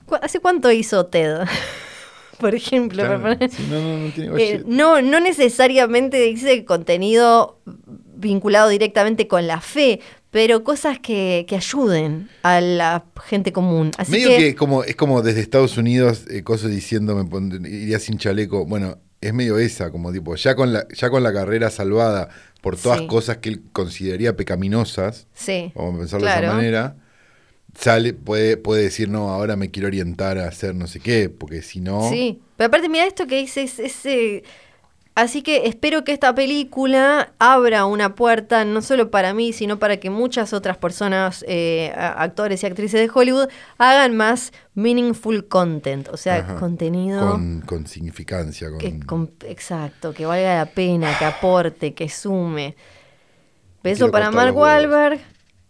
¿cu- 0.07 0.15
¿Hace 0.21 0.39
cuánto 0.39 0.71
hizo 0.71 1.05
TED? 1.05 1.41
Por 2.39 2.55
ejemplo, 2.55 3.03
Claro, 3.03 3.21
para 3.21 3.35
poner- 3.37 3.51
sí, 3.51 3.63
no, 3.69 3.81
no, 3.81 3.97
no 4.07 4.13
tiene 4.13 4.43
Eh, 4.43 4.63
no, 4.65 5.01
no 5.01 5.19
necesariamente 5.19 6.17
dice 6.19 6.65
contenido 6.65 7.59
vinculado 8.15 8.69
directamente 8.69 9.27
con 9.27 9.47
la 9.47 9.59
fe, 9.61 9.99
pero 10.31 10.63
cosas 10.63 10.97
que, 10.99 11.45
que 11.47 11.55
ayuden 11.57 12.29
a 12.41 12.59
la 12.61 13.05
gente 13.25 13.51
común. 13.51 13.91
Así 13.97 14.11
Medio 14.13 14.29
que, 14.29 14.37
que, 14.37 14.55
como, 14.55 14.83
es 14.83 14.95
como 14.95 15.21
desde 15.21 15.41
Estados 15.41 15.77
Unidos, 15.77 16.25
eh, 16.29 16.43
cosas 16.43 16.71
diciendo, 16.71 17.15
me 17.15 17.69
iría 17.69 17.99
sin 17.99 18.17
chaleco. 18.17 18.65
Bueno, 18.65 18.97
es 19.21 19.33
medio 19.33 19.57
esa, 19.59 19.91
como 19.91 20.11
tipo, 20.11 20.35
ya 20.35 20.55
con 20.55 20.73
la, 20.73 20.85
ya 20.93 21.09
con 21.09 21.21
la 21.23 21.31
carrera 21.33 21.69
salvada 21.69 22.29
por 22.61 22.77
todas 22.77 22.99
Sí. 23.01 23.07
cosas 23.07 23.37
que 23.37 23.49
él 23.49 23.61
consideraría 23.73 24.35
pecaminosas, 24.35 25.27
sí, 25.33 25.71
vamos 25.75 25.95
a 25.95 25.99
pensarlo 25.99 26.25
de 26.27 26.31
esa 26.31 26.41
manera, 26.53 26.95
sale, 27.77 28.13
puede, 28.13 28.57
puede 28.57 28.83
decir, 28.83 29.09
no, 29.09 29.29
ahora 29.29 29.55
me 29.55 29.71
quiero 29.71 29.87
orientar 29.87 30.37
a 30.37 30.47
hacer 30.47 30.75
no 30.75 30.87
sé 30.87 30.99
qué, 30.99 31.29
porque 31.29 31.61
si 31.61 31.79
no. 31.81 32.09
Sí, 32.09 32.41
pero 32.57 32.67
aparte 32.67 32.89
mira 32.89 33.05
esto 33.05 33.27
que 33.27 33.37
dice, 33.37 33.63
es, 33.63 33.79
es, 33.79 34.05
eh, 34.05 34.43
así 35.15 35.41
que 35.41 35.67
espero 35.67 36.03
que 36.03 36.11
esta 36.11 36.33
película 36.35 37.33
abra 37.39 37.85
una 37.85 38.15
puerta 38.15 38.63
no 38.65 38.81
solo 38.81 39.09
para 39.11 39.33
mí, 39.33 39.53
sino 39.53 39.79
para 39.79 39.97
que 39.97 40.09
muchas 40.09 40.53
otras 40.53 40.77
personas, 40.77 41.43
eh, 41.47 41.91
actores 41.95 42.63
y 42.63 42.65
actrices 42.67 42.99
de 42.99 43.11
Hollywood, 43.13 43.47
hagan 43.77 44.15
más 44.15 44.53
meaningful 44.75 45.47
content, 45.47 46.09
o 46.09 46.17
sea, 46.17 46.37
Ajá. 46.37 46.55
contenido 46.55 47.31
Con, 47.31 47.61
con 47.61 47.87
significancia, 47.87 48.69
con, 48.69 48.77
que, 48.79 48.99
con- 49.05 49.31
exacto, 49.47 50.13
que 50.13 50.25
valga 50.25 50.55
la 50.57 50.65
pena, 50.67 51.17
que 51.17 51.25
aporte, 51.25 51.93
que 51.93 52.09
sume. 52.09 52.75
Beso 53.83 54.09
para 54.11 54.31
Mark. 54.31 54.55
Wahlberg. 54.55 55.19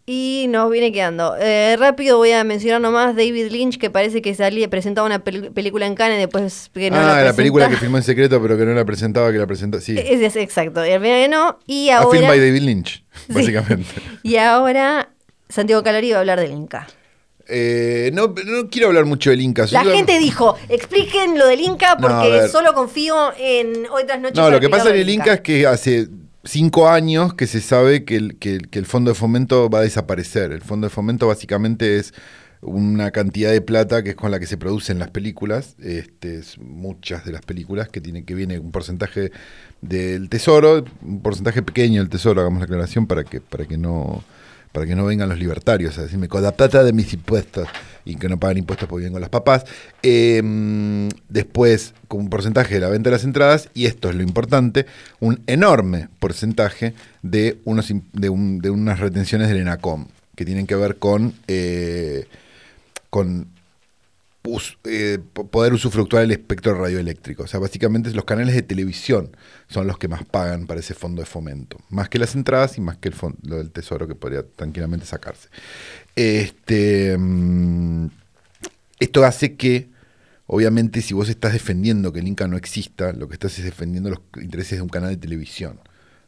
Y 0.06 0.48
nos 0.50 0.70
viene 0.70 0.92
quedando. 0.92 1.36
Eh, 1.40 1.78
rápido 1.80 2.18
voy 2.18 2.32
a 2.32 2.44
mencionar 2.44 2.82
nomás 2.82 3.16
David 3.16 3.48
Lynch, 3.52 3.78
que 3.78 3.90
parece 3.90 4.22
que 4.22 4.36
salía, 4.36 4.70
presentaba 4.70 5.08
una 5.08 5.24
pel- 5.24 5.54
película 5.54 5.86
en 5.86 5.96
Cannes 5.96 6.18
después 6.20 6.70
que 6.74 6.92
no 6.92 6.98
ah, 6.98 7.04
la, 7.16 7.24
la, 7.24 7.34
película 7.34 7.70
que 7.70 7.78
filmó 7.78 7.96
en 7.96 8.04
secreto, 8.04 8.42
pero 8.42 8.58
que 8.58 8.66
no 8.66 8.74
la 8.74 8.84
presentaba, 8.84 9.32
que 9.32 9.38
la 9.38 9.48
presentó. 9.48 9.80
Sí. 9.80 9.96
Es, 9.98 10.20
es- 10.22 10.36
exacto, 10.36 10.86
y 10.86 10.92
al 10.92 11.02
final 11.02 11.30
no. 11.30 11.60
Y 11.68 11.90
A 11.90 12.00
film 12.02 12.26
ahora, 12.26 12.28
by 12.28 12.40
David 12.40 12.62
Lynch, 12.64 13.06
Sí. 13.28 13.34
básicamente. 13.34 13.86
y 14.24 14.36
ahora 14.36 15.10
Santiago 15.48 15.82
Calori 15.84 16.12
va 16.12 16.18
a 16.18 16.20
hablar 16.20 16.40
del 16.42 16.52
Inca. 16.52 16.86
Eh, 17.48 18.10
no, 18.14 18.34
no 18.46 18.70
quiero 18.70 18.88
hablar 18.88 19.06
mucho 19.06 19.30
del 19.30 19.40
Inca. 19.40 19.66
La 19.72 19.86
gente 19.86 20.18
dijo, 20.18 20.58
expliquen 20.68 21.38
lo 21.38 21.48
del 21.48 21.62
Inca 21.62 21.98
porque 21.98 22.48
solo 22.50 22.74
confío 22.74 23.32
en 23.38 23.86
otras 23.90 24.20
noches. 24.20 24.38
No, 24.38 24.50
lo 24.50 24.60
que 24.60 24.70
pasa 24.70 24.90
en 24.90 24.98
el 24.98 25.10
Inca 25.10 25.34
es 25.36 25.42
que 25.42 25.66
hace 25.66 26.08
cinco 26.44 26.90
años 26.90 27.34
que 27.34 27.48
se 27.48 27.62
sabe 27.62 28.06
que 28.06 28.16
el, 28.16 28.38
que 28.38 28.60
el- 28.72 28.86
fondo 28.86 29.12
de 29.12 29.16
fomento 29.16 29.70
va 29.70 29.80
a 29.80 29.84
desaparecer. 29.84 30.52
El 30.52 30.62
fondo 30.62 30.88
de 30.88 30.92
fomento 30.92 31.28
básicamente 31.28 31.98
es 31.98 32.14
una 32.62 33.12
cantidad 33.12 33.52
de 33.52 33.62
plata 33.62 34.04
que 34.04 34.12
es 34.12 34.16
con 34.16 34.32
la 34.32 34.40
que 34.40 34.46
se 34.48 34.58
producen 34.58 34.98
las 35.00 35.10
películas, 35.12 35.76
este, 35.80 36.38
es 36.38 36.58
muchas 36.60 37.26
de 37.26 37.34
las 37.34 37.42
películas, 37.42 37.90
que 37.90 38.00
tiene 38.00 38.24
que 38.24 38.36
viene 38.36 38.58
un 38.60 38.72
porcentaje 38.72 39.32
del 39.82 40.30
tesoro, 40.30 40.86
un 41.02 41.22
porcentaje 41.22 41.62
pequeño 41.62 42.00
del 42.02 42.10
tesoro, 42.10 42.40
hagamos 42.40 42.60
la 42.60 42.66
aclaración 42.66 43.06
para 43.06 43.24
que, 43.26 43.42
para 43.42 43.66
que 43.66 43.78
no 43.78 44.24
para 44.72 44.88
que 44.88 44.96
no 44.96 45.06
vengan 45.06 45.30
los 45.30 45.38
libertarios 45.38 45.98
a 46.00 46.02
decirme 46.04 46.28
con 46.28 46.42
la 46.42 46.52
plata 46.54 46.84
de 46.84 46.94
mis 46.94 47.14
impuestos 47.14 47.68
y 48.06 48.16
que 48.16 48.28
no 48.30 48.40
pagan 48.40 48.58
impuestos 48.58 48.88
porque 48.90 49.02
viven 49.02 49.14
con 49.14 49.22
las 49.22 49.30
papás. 49.30 49.66
Eh, 50.02 50.42
después, 51.30 51.94
con 52.08 52.20
un 52.22 52.30
porcentaje 52.30 52.76
de 52.76 52.80
la 52.82 52.90
venta 52.90 53.10
de 53.10 53.16
las 53.16 53.24
entradas, 53.24 53.70
y 53.74 53.86
esto 53.86 54.10
es 54.10 54.16
lo 54.16 54.24
importante, 54.24 54.86
un 55.20 55.42
enorme 55.48 56.10
porcentaje 56.20 56.94
de, 57.22 57.60
unos, 57.66 57.92
de, 58.14 58.30
un- 58.30 58.60
de 58.60 58.70
unas 58.70 59.00
retenciones 59.00 59.48
del 59.50 59.58
ENACOM, 59.58 60.08
que 60.36 60.46
tienen 60.46 60.68
que 60.68 60.76
ver 60.76 60.98
con, 60.98 61.34
eh, 61.48 62.28
con 63.10 63.48
eh, 64.84 65.20
po- 65.32 65.48
poder 65.48 65.72
usufructuar 65.74 66.24
el 66.24 66.32
espectro 66.32 66.74
radioeléctrico. 66.78 67.44
O 67.44 67.48
sea, 67.48 67.60
básicamente 67.62 68.12
los 68.12 68.26
canales 68.26 68.54
de 68.56 68.62
televisión 68.62 69.30
son 69.70 69.88
los 69.88 69.98
que 69.98 70.10
más 70.10 70.26
pagan 70.26 70.68
para 70.68 70.82
ese 70.82 70.94
fondo 70.94 71.22
de 71.22 71.26
fomento. 71.26 71.78
Más 71.90 72.10
que 72.10 72.20
las 72.20 72.36
entradas 72.36 72.78
y 72.78 72.82
más 72.82 72.98
que 72.98 73.08
el 73.08 73.16
fon- 73.16 73.38
lo 73.44 73.56
del 73.58 73.72
tesoro 73.72 74.06
que 74.08 74.16
podría 74.16 74.44
tranquilamente 74.44 75.06
sacarse. 75.06 75.48
Este, 76.16 77.18
mm, 77.18 78.08
esto 79.00 79.24
hace 79.26 79.56
que, 79.56 79.90
obviamente, 80.46 81.02
si 81.02 81.14
vos 81.14 81.30
estás 81.30 81.54
defendiendo 81.54 82.14
que 82.14 82.20
el 82.20 82.28
Inca 82.28 82.48
no 82.48 82.58
exista, 82.58 83.14
lo 83.14 83.28
que 83.28 83.34
estás 83.34 83.58
es 83.60 83.66
defendiendo 83.66 84.10
los 84.10 84.20
intereses 84.42 84.78
de 84.78 84.82
un 84.82 84.90
canal 84.90 85.10
de 85.10 85.18
televisión. 85.18 85.80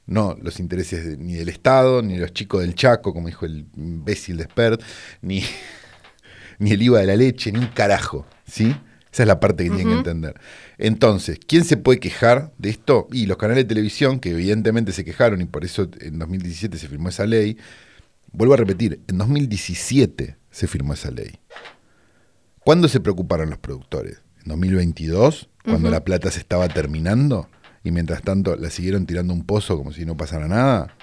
No 0.07 0.38
los 0.41 0.59
intereses 0.59 1.05
de- 1.05 1.17
ni 1.17 1.33
del 1.33 1.49
Estado, 1.49 2.01
ni 2.01 2.13
de 2.15 2.19
los 2.21 2.33
chicos 2.33 2.61
del 2.61 2.75
Chaco, 2.75 3.13
como 3.13 3.27
dijo 3.27 3.45
el 3.45 3.65
imbécil 3.75 4.38
de 4.38 4.43
Spert, 4.45 4.81
ni, 5.21 5.43
ni 6.59 6.71
el 6.71 6.81
IVA 6.81 6.99
de 7.01 7.07
la 7.07 7.15
leche, 7.15 7.51
ni 7.51 7.59
un 7.59 7.67
carajo, 7.67 8.25
¿sí? 8.47 8.75
Esa 9.11 9.23
es 9.23 9.27
la 9.27 9.39
parte 9.39 9.63
que 9.63 9.69
tienen 9.69 9.88
que 9.88 9.97
entender. 9.97 10.36
Entonces, 10.77 11.39
¿quién 11.47 11.63
se 11.63 11.77
puede 11.77 11.99
quejar 12.01 12.51
de 12.57 12.69
esto? 12.69 13.07
Y 13.13 13.27
los 13.27 13.38
canales 13.38 13.63
de 13.63 13.67
televisión, 13.69 14.19
que 14.19 14.31
evidentemente 14.31 14.91
se 14.91 15.05
quejaron 15.05 15.39
y 15.39 15.45
por 15.45 15.63
eso 15.63 15.89
en 16.01 16.19
2017 16.19 16.77
se 16.77 16.89
firmó 16.89 17.07
esa 17.09 17.25
ley. 17.25 17.57
Vuelvo 18.36 18.53
a 18.53 18.57
repetir, 18.57 18.99
en 19.07 19.17
2017 19.17 20.36
se 20.51 20.67
firmó 20.67 20.93
esa 20.93 21.09
ley. 21.11 21.39
¿Cuándo 22.59 22.88
se 22.88 22.99
preocuparon 22.99 23.49
los 23.49 23.59
productores? 23.59 24.21
¿En 24.43 24.49
2022? 24.49 25.49
Cuando 25.63 25.89
la 25.89 26.03
plata 26.03 26.29
se 26.29 26.39
estaba 26.39 26.67
terminando 26.67 27.47
y 27.83 27.91
mientras 27.91 28.21
tanto 28.21 28.55
la 28.55 28.69
siguieron 28.69 29.05
tirando 29.05 29.33
un 29.33 29.45
pozo 29.45 29.77
como 29.77 29.91
si 29.91 30.05
no 30.05 30.17
pasara 30.17 30.47
nada. 30.47 30.95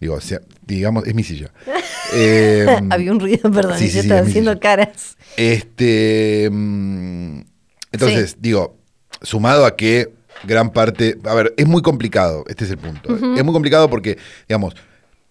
Digo, 0.00 0.14
o 0.14 0.20
sea, 0.20 0.40
digamos, 0.66 1.06
es 1.06 1.14
mi 1.14 1.22
silla. 1.22 1.52
Eh, 2.12 2.66
Había 2.90 3.12
un 3.12 3.20
ruido, 3.20 3.52
perdón, 3.52 3.78
sí, 3.78 3.84
y 3.84 3.88
sí, 3.88 3.94
yo 3.94 4.00
sí, 4.02 4.06
estaba 4.08 4.22
es 4.22 4.28
haciendo 4.30 4.58
caras. 4.58 5.16
Este. 5.36 6.48
mm, 6.50 7.42
Entonces, 7.92 8.36
digo, 8.40 8.80
sumado 9.22 9.64
a 9.64 9.76
que 9.76 10.12
gran 10.42 10.72
parte. 10.72 11.18
A 11.22 11.34
ver, 11.34 11.54
es 11.56 11.68
muy 11.68 11.82
complicado, 11.82 12.42
este 12.48 12.64
es 12.64 12.70
el 12.72 12.78
punto. 12.78 13.14
Es 13.14 13.44
muy 13.44 13.52
complicado 13.52 13.88
porque, 13.88 14.18
digamos, 14.48 14.74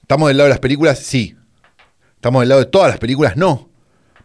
¿estamos 0.01 0.30
del 0.30 0.38
lado 0.38 0.45
de 0.47 0.51
las 0.51 0.60
películas? 0.60 0.99
Sí. 0.99 1.36
¿Estamos 2.20 2.42
del 2.42 2.50
lado 2.50 2.60
de 2.60 2.68
todas 2.68 2.90
las 2.90 3.00
películas? 3.00 3.38
No. 3.38 3.70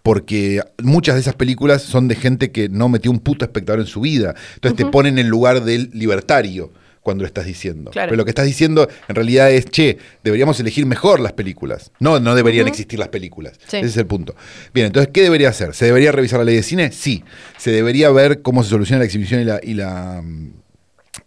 Porque 0.03 0.61
muchas 0.83 1.15
de 1.15 1.21
esas 1.21 1.37
películas 1.37 1.81
son 1.81 2.09
de 2.09 2.17
gente 2.17 2.51
que 2.51 2.69
no 2.69 2.89
metió 2.89 3.09
un 3.09 3.21
puto 3.21 3.45
espectador 3.45 3.79
en 3.79 3.87
su 3.87 4.01
vida. 4.01 4.35
Entonces 4.57 4.77
te 4.77 4.85
ponen 4.85 5.17
en 5.17 5.29
lugar 5.29 5.63
del 5.63 5.91
libertario 5.93 6.73
cuando 7.03 7.23
lo 7.23 7.29
estás 7.29 7.47
diciendo. 7.47 7.93
Claro. 7.93 8.11
Pero 8.11 8.17
lo 8.17 8.25
que 8.25 8.33
estás 8.33 8.47
diciendo 8.47 8.89
en 9.07 9.15
realidad 9.15 9.49
es, 9.53 9.67
che, 9.67 9.97
deberíamos 10.25 10.59
elegir 10.59 10.87
mejor 10.87 11.21
las 11.21 11.35
películas. 11.35 11.93
No, 12.01 12.19
no 12.19 12.35
deberían 12.35 12.67
existir 12.67 12.99
las 12.99 13.11
películas. 13.11 13.61
Sí. 13.69 13.77
Ese 13.77 13.87
es 13.87 13.97
el 13.97 14.07
punto. 14.07 14.35
Bien, 14.75 14.89
entonces, 14.89 15.13
¿qué 15.15 15.23
debería 15.23 15.51
hacer? 15.51 15.73
¿Se 15.73 15.85
debería 15.85 16.11
revisar 16.11 16.41
la 16.41 16.47
ley 16.47 16.57
de 16.57 16.65
cine? 16.65 16.91
Sí. 16.91 17.23
¿Se 17.59 17.71
debería 17.71 18.11
ver 18.11 18.43
cómo 18.43 18.65
se 18.65 18.71
soluciona 18.71 18.99
la 18.99 19.05
exhibición 19.05 19.41
y 19.41 19.45
la, 19.45 19.61
y 19.63 19.75
la, 19.75 20.21
mm, 20.21 20.64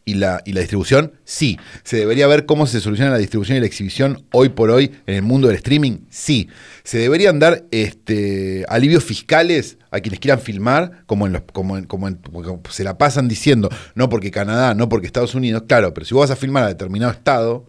y 0.05 0.15
la, 0.15 0.41
y 0.45 0.53
la 0.53 0.59
distribución? 0.61 1.13
Sí. 1.23 1.57
¿Se 1.83 1.97
debería 1.97 2.27
ver 2.27 2.45
cómo 2.45 2.67
se 2.67 2.79
soluciona 2.81 3.11
la 3.11 3.17
distribución 3.17 3.57
y 3.57 3.61
la 3.61 3.67
exhibición 3.67 4.25
hoy 4.31 4.49
por 4.49 4.69
hoy 4.69 4.91
en 5.05 5.15
el 5.15 5.21
mundo 5.21 5.47
del 5.47 5.57
streaming? 5.57 5.99
Sí. 6.09 6.49
¿Se 6.83 6.97
deberían 6.97 7.39
dar 7.39 7.65
este, 7.71 8.65
alivios 8.69 9.03
fiscales 9.03 9.77
a 9.91 9.99
quienes 9.99 10.19
quieran 10.19 10.39
filmar, 10.39 11.03
como, 11.05 11.27
en 11.27 11.33
los, 11.33 11.41
como, 11.53 11.77
en- 11.77 11.85
como 11.85 12.07
en- 12.07 12.15
como 12.15 12.61
se 12.69 12.83
la 12.83 12.97
pasan 12.97 13.27
diciendo, 13.27 13.69
no 13.95 14.09
porque 14.09 14.31
Canadá, 14.31 14.73
no 14.75 14.89
porque 14.89 15.07
Estados 15.07 15.35
Unidos? 15.35 15.63
Claro, 15.67 15.93
pero 15.93 16.05
si 16.05 16.13
vos 16.13 16.21
vas 16.29 16.31
a 16.31 16.39
filmar 16.39 16.63
a 16.63 16.67
determinado 16.67 17.11
estado, 17.11 17.65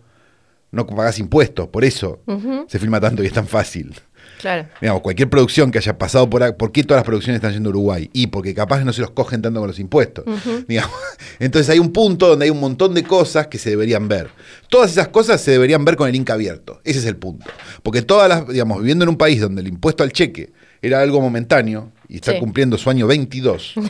no 0.71 0.87
pagás 0.87 1.19
impuestos, 1.19 1.69
por 1.69 1.83
eso 1.85 2.21
se 2.69 2.79
filma 2.79 3.01
tanto 3.01 3.23
y 3.23 3.27
es 3.27 3.33
tan 3.33 3.47
fácil. 3.47 3.95
Claro. 4.39 4.69
Digamos, 4.81 5.03
cualquier 5.03 5.29
producción 5.29 5.71
que 5.71 5.79
haya 5.79 5.99
pasado 5.99 6.31
por 6.31 6.57
¿por 6.57 6.71
qué 6.73 6.85
todas 6.85 7.01
las 7.01 7.05
producciones 7.07 7.37
están 7.39 7.53
yendo 7.53 7.69
a 7.69 7.73
Uruguay? 7.73 8.09
Y 8.13 8.29
porque 8.29 8.55
capaz 8.55 8.85
no 8.85 8.93
se 8.93 9.01
los 9.01 9.11
cogen 9.11 9.43
tanto 9.43 9.59
con 9.61 9.69
los 9.69 9.79
impuestos. 9.79 10.25
digamos. 10.69 10.95
Entonces 11.41 11.69
hay 11.71 11.79
un 11.79 11.93
punto 11.93 12.29
donde 12.29 12.45
hay 12.45 12.51
un 12.51 12.61
montón 12.61 12.95
de 12.95 13.03
cosas 13.03 13.49
que 13.49 13.59
se 13.59 13.71
deberían 13.71 14.07
ver. 14.09 14.29
Todas 14.69 14.91
esas 14.93 15.09
cosas 15.09 15.41
se 15.41 15.51
deberían 15.51 15.85
ver 15.85 15.97
con 15.97 16.09
el 16.09 16.15
Inca 16.15 16.35
abierto. 16.35 16.81
Ese 16.85 17.01
es 17.01 17.05
el 17.07 17.17
punto. 17.17 17.47
Porque 17.83 18.03
todas 18.03 18.29
las, 18.29 18.47
digamos, 18.49 18.79
viviendo 18.79 19.05
en 19.05 19.09
un 19.09 19.17
país 19.19 19.41
donde 19.41 19.61
el 19.63 19.69
impuesto 19.69 20.05
al 20.05 20.13
cheque 20.13 20.53
era 20.81 21.01
algo 21.01 21.21
momentáneo 21.21 21.91
y 22.09 22.17
está 22.17 22.33
Sí. 22.33 22.39
cumpliendo 22.39 22.79
su 22.79 22.89
año 22.91 23.07
22. 23.07 23.75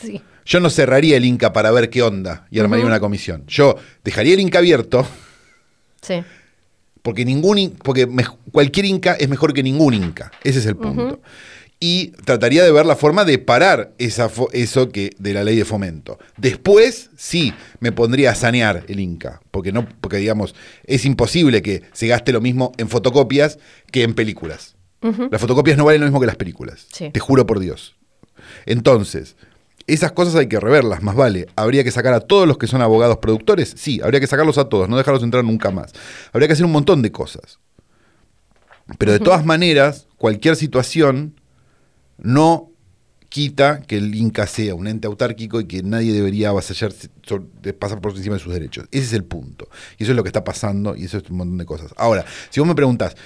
Sí. 0.00 0.20
Yo 0.44 0.60
no 0.60 0.68
cerraría 0.70 1.16
el 1.16 1.24
Inca 1.24 1.52
para 1.52 1.70
ver 1.70 1.88
qué 1.88 2.02
onda 2.02 2.46
y 2.50 2.58
armaría 2.58 2.84
una 2.84 3.00
comisión. 3.00 3.44
Yo 3.46 3.76
dejaría 4.04 4.34
el 4.34 4.40
Inca 4.40 4.58
abierto 4.58 5.06
Sí. 6.02 6.22
Porque, 7.04 7.24
ningún, 7.26 7.58
in- 7.58 7.70
porque 7.82 8.06
me- 8.06 8.24
cualquier 8.50 8.86
inca 8.86 9.12
es 9.12 9.28
mejor 9.28 9.52
que 9.52 9.62
ningún 9.62 9.92
inca. 9.94 10.32
Ese 10.42 10.58
es 10.58 10.66
el 10.66 10.74
punto. 10.74 11.20
Y 11.78 12.12
trataría 12.24 12.64
de 12.64 12.72
ver 12.72 12.86
la 12.86 12.96
forma 12.96 13.26
de 13.26 13.38
parar 13.38 13.92
esa 13.98 14.30
eso 14.52 14.88
que 14.88 15.10
de 15.18 15.34
la 15.34 15.44
ley 15.44 15.54
de 15.54 15.66
fomento. 15.66 16.18
Después, 16.38 17.10
sí, 17.16 17.52
me 17.80 17.92
pondría 17.92 18.30
a 18.30 18.34
sanear 18.34 18.84
el 18.88 19.00
Inca. 19.00 19.42
Porque, 19.50 19.70
no, 19.70 19.86
porque 20.00 20.16
digamos, 20.16 20.54
es 20.86 21.04
imposible 21.04 21.60
que 21.60 21.82
se 21.92 22.06
gaste 22.06 22.32
lo 22.32 22.40
mismo 22.40 22.72
en 22.78 22.88
fotocopias 22.88 23.58
que 23.92 24.02
en 24.02 24.14
películas. 24.14 24.76
Las 25.30 25.42
fotocopias 25.42 25.76
no 25.76 25.84
valen 25.84 26.00
lo 26.00 26.06
mismo 26.06 26.20
que 26.20 26.26
las 26.26 26.36
películas. 26.36 26.86
Sí. 26.90 27.10
Te 27.12 27.20
juro 27.20 27.44
por 27.46 27.58
Dios. 27.60 27.96
Entonces, 28.64 29.36
esas 29.86 30.12
cosas 30.12 30.34
hay 30.36 30.48
que 30.48 30.58
reverlas, 30.60 31.02
más 31.02 31.14
vale. 31.14 31.46
¿Habría 31.56 31.84
que 31.84 31.90
sacar 31.90 32.14
a 32.14 32.20
todos 32.20 32.48
los 32.48 32.58
que 32.58 32.66
son 32.66 32.80
abogados 32.82 33.18
productores? 33.18 33.74
Sí, 33.76 34.00
habría 34.02 34.20
que 34.20 34.26
sacarlos 34.26 34.58
a 34.58 34.68
todos, 34.68 34.88
no 34.88 34.96
dejarlos 34.96 35.22
entrar 35.22 35.44
nunca 35.44 35.70
más. 35.70 35.92
Habría 36.32 36.48
que 36.48 36.54
hacer 36.54 36.64
un 36.64 36.72
montón 36.72 37.02
de 37.02 37.12
cosas. 37.12 37.58
Pero 38.98 39.12
de 39.12 39.18
todas 39.18 39.44
maneras, 39.44 40.08
cualquier 40.16 40.56
situación 40.56 41.40
no 42.18 42.70
quita 43.28 43.80
que 43.80 43.96
el 43.96 44.14
Inca 44.14 44.46
sea 44.46 44.74
un 44.74 44.86
ente 44.86 45.06
autárquico 45.06 45.60
y 45.60 45.66
que 45.66 45.82
nadie 45.82 46.12
debería 46.12 46.50
avasallarse, 46.50 47.08
pasar 47.78 48.00
por 48.00 48.16
encima 48.16 48.36
de 48.36 48.40
sus 48.40 48.52
derechos. 48.52 48.86
Ese 48.90 49.04
es 49.04 49.12
el 49.12 49.24
punto. 49.24 49.68
Y 49.98 50.04
eso 50.04 50.12
es 50.12 50.16
lo 50.16 50.22
que 50.22 50.28
está 50.28 50.44
pasando 50.44 50.94
y 50.94 51.04
eso 51.04 51.18
es 51.18 51.28
un 51.30 51.38
montón 51.38 51.58
de 51.58 51.64
cosas. 51.64 51.92
Ahora, 51.96 52.24
si 52.50 52.60
vos 52.60 52.68
me 52.68 52.74
preguntás, 52.74 53.16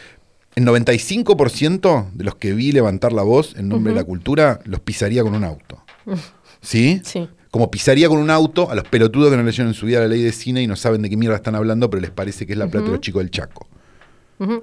el 0.54 0.64
95% 0.64 2.12
de 2.12 2.24
los 2.24 2.36
que 2.36 2.52
vi 2.52 2.72
levantar 2.72 3.12
la 3.12 3.22
voz 3.22 3.54
en 3.56 3.68
nombre 3.68 3.92
de 3.92 3.98
la 3.98 4.04
cultura 4.04 4.60
los 4.64 4.80
pisaría 4.80 5.22
con 5.22 5.34
un 5.34 5.44
auto. 5.44 5.84
¿Sí? 6.60 7.00
Sí. 7.04 7.28
Como 7.50 7.70
pisaría 7.70 8.08
con 8.08 8.18
un 8.18 8.30
auto 8.30 8.70
a 8.70 8.74
los 8.74 8.84
pelotudos 8.84 9.30
que 9.30 9.36
no 9.36 9.42
leyeron 9.42 9.68
en 9.68 9.74
su 9.74 9.86
vida 9.86 10.00
la 10.00 10.08
ley 10.08 10.22
de 10.22 10.32
cine 10.32 10.62
y 10.62 10.66
no 10.66 10.76
saben 10.76 11.00
de 11.02 11.08
qué 11.10 11.16
mierda 11.16 11.36
están 11.36 11.54
hablando, 11.54 11.88
pero 11.88 12.00
les 12.02 12.10
parece 12.10 12.46
que 12.46 12.52
es 12.52 12.58
la 12.58 12.66
plata 12.68 12.86
de 12.86 12.92
los 12.92 13.00
chicos 13.00 13.20
del 13.22 13.30
Chaco. 13.30 13.66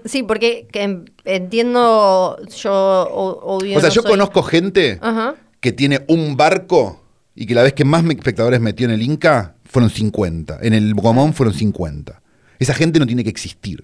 Sí, 0.06 0.24
porque 0.24 0.68
que 0.72 0.84
en- 0.84 1.12
entiendo, 1.26 2.38
yo 2.62 2.72
o- 2.74 3.56
obvio 3.58 3.78
O 3.78 3.80
sea, 3.82 3.89
no 3.89 3.96
yo 3.96 4.02
soy- 4.04 4.12
conozco 4.12 4.43
gente 4.43 5.00
Ajá. 5.02 5.36
que 5.60 5.72
tiene 5.74 6.06
un 6.08 6.38
barco 6.38 7.02
y 7.34 7.46
que 7.46 7.56
la 7.56 7.64
vez 7.64 7.74
que 7.74 7.84
más 7.84 8.04
me- 8.04 8.14
espectadores 8.14 8.62
metió 8.62 8.86
en 8.86 8.91
el 8.93 9.02
Inca 9.02 9.56
fueron 9.66 9.89
50. 9.89 10.60
En 10.62 10.74
el 10.74 10.93
Gomón 10.93 11.34
fueron 11.34 11.54
50. 11.54 12.22
Esa 12.60 12.74
gente 12.74 13.00
no 13.00 13.06
tiene 13.08 13.24
que 13.24 13.30
existir. 13.32 13.84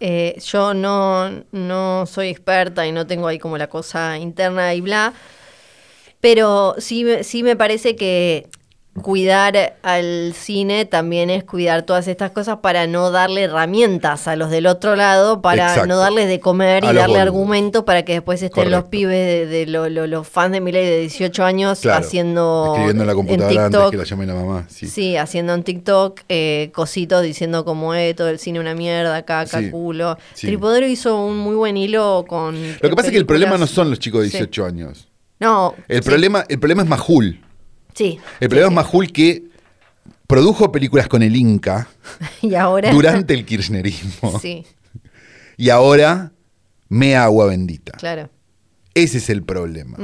Eh, 0.00 0.38
yo 0.44 0.74
no, 0.74 1.30
no 1.52 2.06
soy 2.06 2.28
experta 2.28 2.86
y 2.86 2.92
no 2.92 3.06
tengo 3.06 3.26
ahí 3.28 3.38
como 3.38 3.58
la 3.58 3.66
cosa 3.68 4.16
interna 4.18 4.72
y 4.74 4.80
bla, 4.82 5.12
pero 6.20 6.74
sí, 6.78 7.04
me- 7.04 7.24
sí 7.24 7.42
me 7.42 7.56
parece 7.56 7.96
que 7.96 8.48
cuidar 9.02 9.76
al 9.82 10.32
cine 10.34 10.86
también 10.86 11.28
es 11.28 11.44
cuidar 11.44 11.82
todas 11.82 12.08
estas 12.08 12.30
cosas 12.30 12.60
para 12.62 12.86
no 12.86 13.10
darle 13.10 13.42
herramientas 13.42 14.26
a 14.26 14.36
los 14.36 14.50
del 14.50 14.66
otro 14.66 14.96
lado, 14.96 15.42
para 15.42 15.64
Exacto. 15.68 15.86
no 15.86 15.98
darles 15.98 16.28
de 16.28 16.40
comer 16.40 16.82
y 16.82 16.94
darle 16.94 17.18
argumentos 17.20 17.84
para 17.84 18.06
que 18.06 18.14
después 18.14 18.42
estén 18.42 18.70
los 18.70 18.84
pibes 18.84 19.18
de, 19.18 19.46
de 19.46 19.66
lo- 19.66 19.90
lo- 19.90 20.06
los 20.06 20.26
fans 20.26 20.52
de 20.52 20.62
Miley 20.62 20.86
de 20.86 21.00
18 21.00 21.44
años 21.44 21.80
Claro. 21.80 21.98
haciendo 22.06 22.68
Escribiendo 22.72 23.02
en 23.02 23.06
la 23.06 23.14
computadora 23.14 23.66
antes 23.66 23.90
que 23.90 23.96
la 23.98 24.04
llame 24.04 24.24
la 24.26 24.34
mamá. 24.34 24.64
Sí. 24.70 24.86
Sí, 24.86 25.16
haciendo 25.18 25.52
en 25.52 25.62
TikTok 25.62 26.20
eh, 26.30 26.70
cositos 26.72 27.22
diciendo 27.22 27.66
como 27.66 27.94
eh, 27.94 28.14
todo 28.14 28.30
el 28.30 28.38
cine 28.38 28.60
una 28.60 28.74
mierda, 28.74 29.22
caca, 29.26 29.58
Sí, 29.60 29.70
culo. 29.70 30.16
sí. 30.32 30.46
Tripodero 30.46 30.86
hizo 30.86 31.20
un 31.22 31.36
muy 31.36 31.54
buen 31.54 31.76
hilo 31.76 32.24
con. 32.26 32.54
Lo 32.80 32.88
que 32.88 32.96
pasa 32.96 33.08
es 33.08 33.12
que 33.12 33.18
el 33.18 33.26
problema 33.26 33.58
no 33.58 33.66
son 33.66 33.90
los 33.90 33.98
chicos 33.98 34.22
de 34.22 34.30
Sí. 34.30 34.38
18 34.38 34.64
años. 34.64 35.06
No. 35.40 35.74
El, 35.88 36.02
sí, 36.02 36.08
problema, 36.08 36.44
el 36.48 36.58
problema 36.58 36.82
es 36.82 36.88
Majul. 36.88 37.40
Sí. 37.94 38.18
El 38.40 38.48
problema 38.48 38.68
es 38.70 38.74
Majul 38.74 39.12
que 39.12 39.44
produjo 40.26 40.72
películas 40.72 41.08
con 41.08 41.22
el 41.22 41.36
Inca 41.36 41.88
Y 42.42 42.54
ahora. 42.54 42.90
durante 42.90 43.34
el 43.34 43.44
kirchnerismo. 43.44 44.38
Sí, 44.40 44.64
Y 45.56 45.70
ahora 45.70 46.32
mea 46.88 47.24
agua 47.24 47.46
bendita. 47.46 47.92
claro. 47.92 48.30
Ese 48.94 49.18
es 49.18 49.28
el 49.28 49.42
problema. 49.42 49.98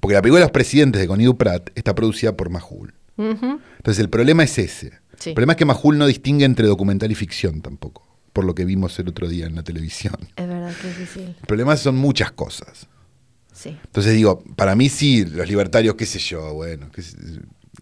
Porque 0.00 0.14
la 0.14 0.22
película 0.22 0.40
de 0.40 0.44
los 0.46 0.50
presidentes 0.50 0.98
de 1.00 1.06
Conidu 1.06 1.36
Pratt 1.36 1.68
está 1.74 1.94
producida 1.94 2.34
por 2.34 2.48
Majul. 2.48 2.94
Entonces 3.18 3.98
el 3.98 4.08
problema 4.08 4.44
es 4.44 4.56
ese. 4.58 4.92
Sí. 5.18 5.30
El 5.30 5.34
problema 5.34 5.52
es 5.52 5.56
que 5.58 5.66
Majul 5.66 5.98
no 5.98 6.06
distingue 6.06 6.46
entre 6.46 6.66
documental 6.66 7.12
y 7.12 7.14
ficción 7.14 7.60
tampoco, 7.60 8.02
por 8.32 8.44
lo 8.46 8.54
que 8.54 8.64
vimos 8.64 8.98
el 8.98 9.08
otro 9.08 9.28
día 9.28 9.44
en 9.44 9.54
la 9.56 9.62
televisión. 9.62 10.14
Es 10.36 10.48
verdad 10.48 10.72
que 10.80 10.88
es 10.90 10.98
difícil. 10.98 11.36
El 11.38 11.46
problema 11.46 11.76
son 11.76 11.96
muchas 11.96 12.32
cosas. 12.32 12.86
Sí, 13.54 13.78
Entonces 13.84 14.12
digo, 14.14 14.42
para 14.56 14.74
mí 14.74 14.88
sí, 14.90 15.24
los 15.24 15.48
libertarios, 15.48 15.94
qué 15.94 16.04
sé 16.06 16.18
yo, 16.18 16.52
bueno, 16.54 16.90
qué 16.92 17.00
sé- 17.02 17.16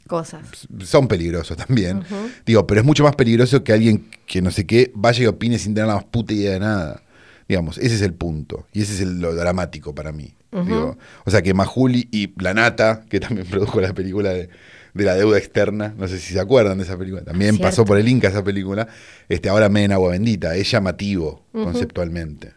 cosas. 0.06 0.42
son 0.84 1.08
peligrosos 1.08 1.56
también. 1.56 2.04
Digo, 2.46 2.66
pero 2.66 2.80
es 2.80 2.86
mucho 2.86 3.02
más 3.04 3.16
peligroso 3.16 3.64
que 3.64 3.72
alguien 3.72 4.08
que 4.26 4.42
no 4.42 4.50
sé 4.50 4.66
qué 4.66 4.92
vaya 4.94 5.24
y 5.24 5.26
opine 5.26 5.58
sin 5.58 5.74
tener 5.74 5.88
la 5.88 5.94
más 5.96 6.04
puta 6.04 6.34
idea 6.34 6.52
de 6.52 6.60
nada. 6.60 7.02
Digamos, 7.48 7.78
ese 7.78 7.94
es 7.96 8.02
el 8.02 8.12
punto. 8.14 8.66
Y 8.72 8.82
ese 8.82 8.94
es 8.94 9.00
el- 9.00 9.20
lo 9.20 9.34
dramático 9.34 9.94
para 9.94 10.12
mí. 10.12 10.34
Digo, 10.66 10.98
o 11.24 11.30
sea, 11.30 11.40
que 11.40 11.54
Majuli 11.54 12.08
y 12.12 12.30
La 12.42 12.52
Nata, 12.52 13.04
que 13.08 13.18
también 13.20 13.46
produjo 13.50 13.80
la 13.80 13.94
película 13.94 14.30
de, 14.30 14.50
de 14.92 15.04
la 15.04 15.14
deuda 15.14 15.38
externa, 15.38 15.94
no 15.96 16.06
sé 16.08 16.18
si 16.18 16.34
se 16.34 16.40
acuerdan 16.40 16.76
de 16.76 16.84
esa 16.84 16.98
película, 16.98 17.24
también 17.24 17.52
Cierto. 17.52 17.68
pasó 17.68 17.84
por 17.86 17.96
el 17.96 18.06
Inca 18.06 18.28
esa 18.28 18.44
película, 18.44 18.86
este, 19.30 19.48
ahora 19.48 19.70
me 19.70 19.84
en 19.84 19.92
agua 19.92 20.10
bendita, 20.10 20.54
es 20.54 20.70
llamativo 20.70 21.46
conceptualmente. 21.52 22.52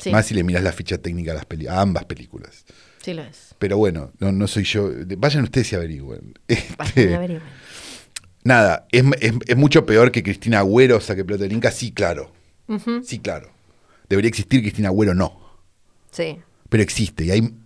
Sí, 0.00 0.10
Más 0.10 0.26
si 0.26 0.34
le 0.34 0.42
miras 0.42 0.62
la 0.62 0.72
ficha 0.72 0.98
técnica 0.98 1.32
a, 1.32 1.34
las 1.34 1.44
peli- 1.46 1.66
a 1.68 1.80
ambas 1.80 2.04
películas. 2.06 2.64
sí 3.02 3.12
lo 3.14 3.22
es. 3.22 3.54
Pero 3.58 3.76
bueno, 3.76 4.12
no, 4.18 4.32
no 4.32 4.46
soy 4.46 4.64
yo. 4.64 4.90
Vayan 5.18 5.44
ustedes 5.44 5.70
y 5.72 5.76
averigüen. 5.76 6.34
Este, 6.48 7.06
Vayan 7.16 7.24
y 7.30 7.34
ven. 7.34 7.42
Nada, 8.42 8.86
es, 8.90 9.04
es- 9.20 9.34
es 9.46 9.56
mucho 9.56 9.84
peor 9.84 10.10
que 10.10 10.22
Cristina 10.22 10.60
Agüero 10.60 11.00
saque 11.00 11.24
plata 11.24 11.42
del 11.42 11.52
Inca, 11.52 11.70
sí, 11.70 11.92
claro. 11.92 12.32
Sí, 13.04 13.18
claro. 13.18 13.50
Debería 14.08 14.28
existir 14.28 14.60
Cristina 14.62 14.88
Agüero, 14.88 15.14
no. 15.14 15.38
Sí. 16.10 16.38
Pero 16.68 16.82
existe 16.82 17.24
y 17.26 17.30
hay 17.32 17.40
un 17.40 17.60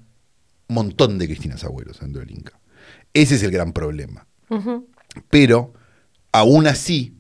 montón 0.69 1.19
de 1.19 1.27
Cristinas 1.27 1.63
Agüeros 1.63 2.01
dentro 2.01 2.21
del 2.21 2.31
Inca. 2.33 2.59
Ese 3.13 3.37
es 3.37 3.43
el 3.45 3.51
gran 3.53 3.73
problema. 3.73 4.27
Pero, 5.31 5.73
aún 6.33 6.67
así, 6.67 7.15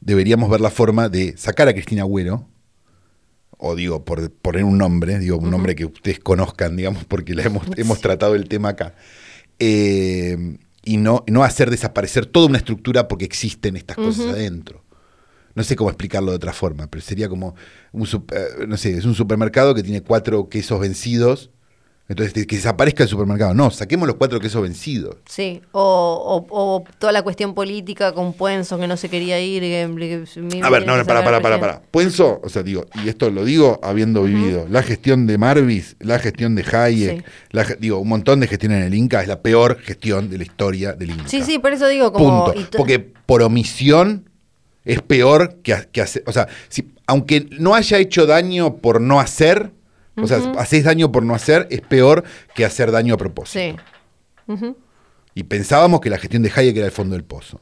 deberíamos 0.00 0.50
ver 0.50 0.60
la 0.60 0.70
forma 0.70 1.08
de 1.08 1.36
sacar 1.36 1.68
a 1.68 1.72
Cristina 1.72 2.02
Agüero, 2.02 2.48
o 3.64 3.76
digo, 3.76 4.04
por 4.04 4.28
poner 4.32 4.64
un 4.64 4.76
nombre, 4.76 5.20
digo, 5.20 5.38
un 5.38 5.50
nombre 5.50 5.76
que 5.76 5.84
ustedes 5.84 6.18
conozcan, 6.18 6.74
digamos, 6.76 7.04
porque 7.04 7.32
la 7.32 7.44
hemos, 7.44 7.64
hemos 7.76 8.00
tratado 8.00 8.34
el 8.34 8.48
tema 8.48 8.70
acá, 8.70 8.96
eh, 9.60 10.58
y 10.84 10.96
no, 10.96 11.22
no 11.28 11.44
hacer 11.44 11.70
desaparecer 11.70 12.26
toda 12.26 12.48
una 12.48 12.58
estructura 12.58 13.06
porque 13.06 13.24
existen 13.24 13.76
estas 13.76 13.96
cosas 13.96 14.26
adentro. 14.26 14.84
No 15.54 15.62
sé 15.62 15.76
cómo 15.76 15.90
explicarlo 15.90 16.32
de 16.32 16.36
otra 16.38 16.52
forma, 16.52 16.88
pero 16.88 17.02
sería 17.02 17.28
como, 17.28 17.54
un, 17.92 18.04
eh, 18.32 18.66
no 18.66 18.76
sé, 18.76 18.96
es 18.96 19.04
un 19.04 19.14
supermercado 19.14 19.76
que 19.76 19.84
tiene 19.84 20.02
cuatro 20.02 20.48
quesos 20.48 20.80
vencidos, 20.80 21.52
entonces 22.12 22.46
que 22.46 22.56
desaparezca 22.56 23.02
el 23.02 23.08
supermercado. 23.08 23.52
No, 23.54 23.70
saquemos 23.70 24.06
los 24.06 24.16
cuatro 24.16 24.38
quesos 24.40 24.62
vencidos. 24.62 25.16
Sí, 25.28 25.60
o, 25.72 26.46
o- 26.48 26.56
o 26.76 26.84
toda 26.98 27.12
la 27.12 27.22
cuestión 27.22 27.54
política 27.54 28.12
con 28.12 28.32
Puenzo 28.32 28.78
que 28.78 28.86
no 28.86 28.96
se 28.96 29.08
quería 29.08 29.40
ir. 29.40 29.62
que- 29.62 30.24
que- 30.48 30.62
A 30.62 30.70
ver, 30.70 30.86
no, 30.86 30.96
no, 30.96 31.04
para, 31.04 31.24
para, 31.24 31.40
para, 31.40 31.58
para. 31.60 31.82
Puenzo, 31.90 32.40
o 32.42 32.48
sea, 32.48 32.62
digo, 32.62 32.86
y 33.04 33.08
esto 33.08 33.30
lo 33.30 33.44
digo 33.44 33.80
habiendo 33.82 34.22
vivido, 34.22 34.66
la 34.70 34.82
gestión 34.82 35.26
de 35.26 35.38
Marvis, 35.38 35.96
la 36.00 36.18
gestión 36.18 36.54
de 36.54 36.62
Hayek, 36.70 37.18
Sí. 37.18 37.24
la 37.50 37.64
ge- 37.64 37.76
digo, 37.80 37.98
un 37.98 38.08
montón 38.08 38.40
de 38.40 38.46
gestión 38.46 38.72
en 38.72 38.82
el 38.82 38.94
Inca, 38.94 39.20
es 39.22 39.28
la 39.28 39.40
peor 39.42 39.78
gestión 39.80 40.30
de 40.30 40.38
la 40.38 40.44
historia 40.44 40.92
del 40.92 41.10
Inca. 41.10 41.28
Sí, 41.28 41.42
sí, 41.42 41.58
por 41.58 41.72
eso 41.72 41.88
digo 41.88 42.12
como... 42.12 42.52
Punto. 42.52 42.78
Porque 42.78 42.98
por 43.00 43.42
omisión 43.42 44.28
es 44.84 45.00
peor 45.02 45.56
que, 45.62 45.76
que 45.92 46.00
hacer. 46.00 46.24
O 46.26 46.32
sea, 46.32 46.48
si, 46.68 46.92
aunque 47.06 47.46
no 47.58 47.74
haya 47.74 47.98
hecho 47.98 48.26
daño 48.26 48.76
por 48.76 49.00
no 49.00 49.20
hacer, 49.20 49.70
o 50.22 50.26
sea, 50.26 50.38
haces 50.58 50.84
daño 50.84 51.10
por 51.12 51.24
no 51.24 51.34
hacer, 51.34 51.66
es 51.70 51.80
peor 51.80 52.24
que 52.54 52.64
hacer 52.64 52.90
daño 52.90 53.14
a 53.14 53.16
propósito. 53.18 53.76
Sí. 54.48 54.74
Y 55.34 55.44
pensábamos 55.44 56.00
que 56.00 56.10
la 56.10 56.18
gestión 56.18 56.42
de 56.42 56.52
Hayek 56.54 56.76
era 56.76 56.86
el 56.86 56.92
fondo 56.92 57.14
del 57.14 57.24
pozo. 57.24 57.60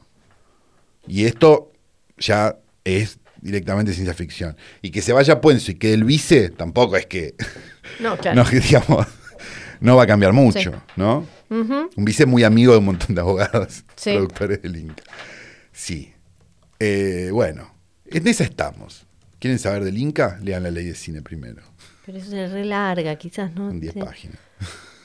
Y 1.07 1.25
esto 1.25 1.71
ya 2.17 2.57
es 2.83 3.19
directamente 3.41 3.93
ciencia 3.93 4.13
ficción. 4.13 4.55
Y 4.81 4.91
que 4.91 5.01
se 5.01 5.13
vaya 5.13 5.41
Puenzo 5.41 5.71
y 5.71 5.75
que 5.75 5.93
el 5.93 6.03
vice, 6.03 6.49
tampoco 6.49 6.97
es 6.97 7.05
que, 7.05 7.35
No, 7.99 8.17
claro. 8.19 8.43
no, 8.43 8.49
digamos, 8.49 9.07
no 9.79 9.95
va 9.95 10.03
a 10.03 10.07
cambiar 10.07 10.33
mucho, 10.33 10.59
Sí. 10.71 10.77
¿no? 10.95 11.25
Un 11.49 11.89
vice 12.05 12.25
muy 12.25 12.43
amigo 12.43 12.71
de 12.73 12.79
un 12.79 12.85
montón 12.85 13.13
de 13.15 13.21
abogados, 13.21 13.83
Sí. 13.95 14.11
productores 14.13 14.61
del 14.61 14.75
Inca. 14.77 15.03
Sí. 15.73 16.13
Eh, 16.79 17.29
bueno, 17.31 17.73
en 18.05 18.27
esa 18.27 18.43
estamos. 18.43 19.05
¿Quieren 19.39 19.59
saber 19.59 19.83
del 19.83 19.97
Inca? 19.97 20.37
Lean 20.43 20.63
la 20.63 20.71
ley 20.71 20.85
de 20.85 20.95
cine 20.95 21.21
primero, 21.21 21.61
Pero 22.11 22.23
eso 22.25 22.35
es 22.35 22.51
re 22.51 22.65
larga, 22.65 23.15
quizás 23.15 23.53
no. 23.53 23.69
en 23.69 23.79
10 23.79 23.93
te- 23.93 24.03
páginas. 24.03 24.37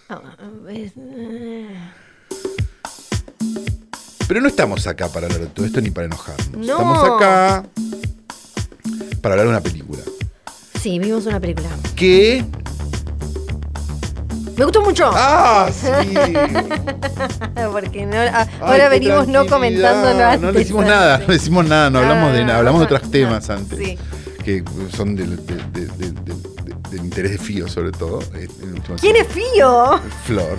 Ah, 0.09 0.21
es- 0.71 0.93
eh, 0.97 1.69
Pero 4.27 4.41
no 4.41 4.49
estamos 4.49 4.85
acá 4.89 5.07
para 5.09 5.27
hablar 5.27 5.43
de 5.43 5.47
todo 5.47 5.67
esto 5.67 5.81
ni 5.81 5.91
para 5.91 6.07
enojarnos. 6.07 6.49
No. 6.67 6.73
Estamos 6.73 6.99
acá 7.05 7.65
para 9.23 9.35
hablar 9.35 9.47
de 9.47 9.51
una 9.53 9.61
película. 9.61 10.03
Sí, 10.81 10.99
vimos 10.99 11.27
una 11.27 11.39
película. 11.39 11.69
que 11.95 12.45
Me 14.57 14.65
gustó 14.65 14.81
mucho. 14.83 15.09
¡Ah, 15.15 15.69
sí! 15.73 15.89
Porque 17.71 18.05
no- 18.07 18.17
ah, 18.17 18.49
Ay, 18.51 18.59
ahora 18.61 18.89
venimos 18.89 19.29
no 19.29 19.47
comentándolo 19.47 20.25
antes. 20.25 20.41
No 20.41 20.51
le 20.51 20.63
hicimos 20.63 20.85
nada, 20.87 21.19
no 21.19 21.27
decimos 21.29 21.67
nada, 21.69 21.89
no 21.91 21.99
hablamos 22.01 22.33
de 22.33 22.45
nada, 22.45 22.59
hablamos 22.59 22.81
de 22.81 22.85
otros 22.87 23.03
Ah, 23.05 23.09
temas 23.13 23.49
antes. 23.51 23.79
sí. 23.79 23.97
Que 24.45 24.65
son 24.97 25.15
de- 25.15 25.27
de- 25.27 26.56
del 26.91 27.01
interés 27.05 27.33
de 27.33 27.39
Fío, 27.39 27.69
sobre 27.69 27.93
todo. 27.93 28.21
eh, 28.35 28.49
¿Quién 29.01 29.17
es 29.17 29.27
Fío? 29.29 30.01
Flor. 30.25 30.59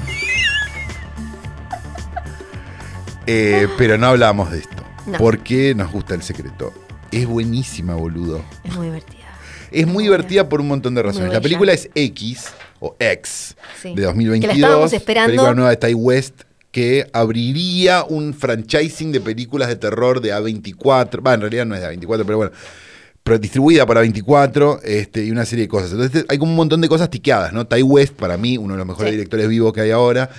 Eh, 3.25 3.67
pero 3.77 3.97
no 3.97 4.07
hablamos 4.07 4.51
de 4.51 4.59
esto. 4.59 4.83
No. 5.05 5.17
Porque 5.17 5.73
nos 5.75 5.91
gusta 5.91 6.13
el 6.15 6.21
secreto. 6.23 6.73
Es 7.11 7.25
buenísima, 7.25 7.95
boludo. 7.95 8.43
Es 8.63 8.73
muy 8.75 8.87
divertida. 8.87 9.17
Es 9.71 9.85
muy 9.87 10.03
divertida 10.05 10.47
por 10.47 10.61
un 10.61 10.67
montón 10.67 10.95
de 10.95 11.03
razones. 11.03 11.31
La 11.33 11.41
película 11.41 11.73
es 11.73 11.89
X, 11.93 12.47
o 12.79 12.95
X, 12.99 13.55
Sí. 13.81 13.93
de 13.95 14.01
2022. 14.03 14.41
Que 14.41 14.47
la 14.61 14.67
estábamos 14.67 14.93
esperando. 14.93 15.27
Película 15.29 15.53
nueva 15.53 15.69
de 15.71 15.77
Ty 15.77 15.93
West 15.93 16.41
que 16.71 17.07
abriría 17.11 18.03
un 18.07 18.33
franchising 18.33 19.11
de 19.11 19.19
películas 19.19 19.67
de 19.67 19.77
terror 19.77 20.21
de 20.21 20.33
A24. 20.33 21.25
Va, 21.25 21.33
en 21.33 21.41
realidad 21.41 21.65
no 21.65 21.75
es 21.75 21.81
de 21.81 21.87
A24, 21.87 22.23
pero 22.25 22.37
bueno. 22.37 22.51
Pero 23.27 23.39
distribuida 23.39 23.85
para 23.85 23.99
24 23.99 24.79
este, 24.83 25.25
y 25.25 25.31
una 25.31 25.43
serie 25.45 25.65
de 25.65 25.69
cosas. 25.69 25.91
Entonces 25.91 26.23
hay 26.29 26.37
como 26.37 26.51
un 26.51 26.55
montón 26.55 26.79
de 26.79 26.87
cosas 26.87 27.09
tiqueadas, 27.09 27.51
¿no? 27.51 27.67
Ty 27.67 27.81
West, 27.83 28.13
para 28.13 28.37
mí, 28.37 28.57
uno 28.57 28.73
de 28.73 28.77
los 28.77 28.87
mejores 28.87 29.09
Sí. 29.11 29.17
directores 29.17 29.49
vivos 29.49 29.73
que 29.73 29.81
hay 29.81 29.91
ahora. 29.91 30.29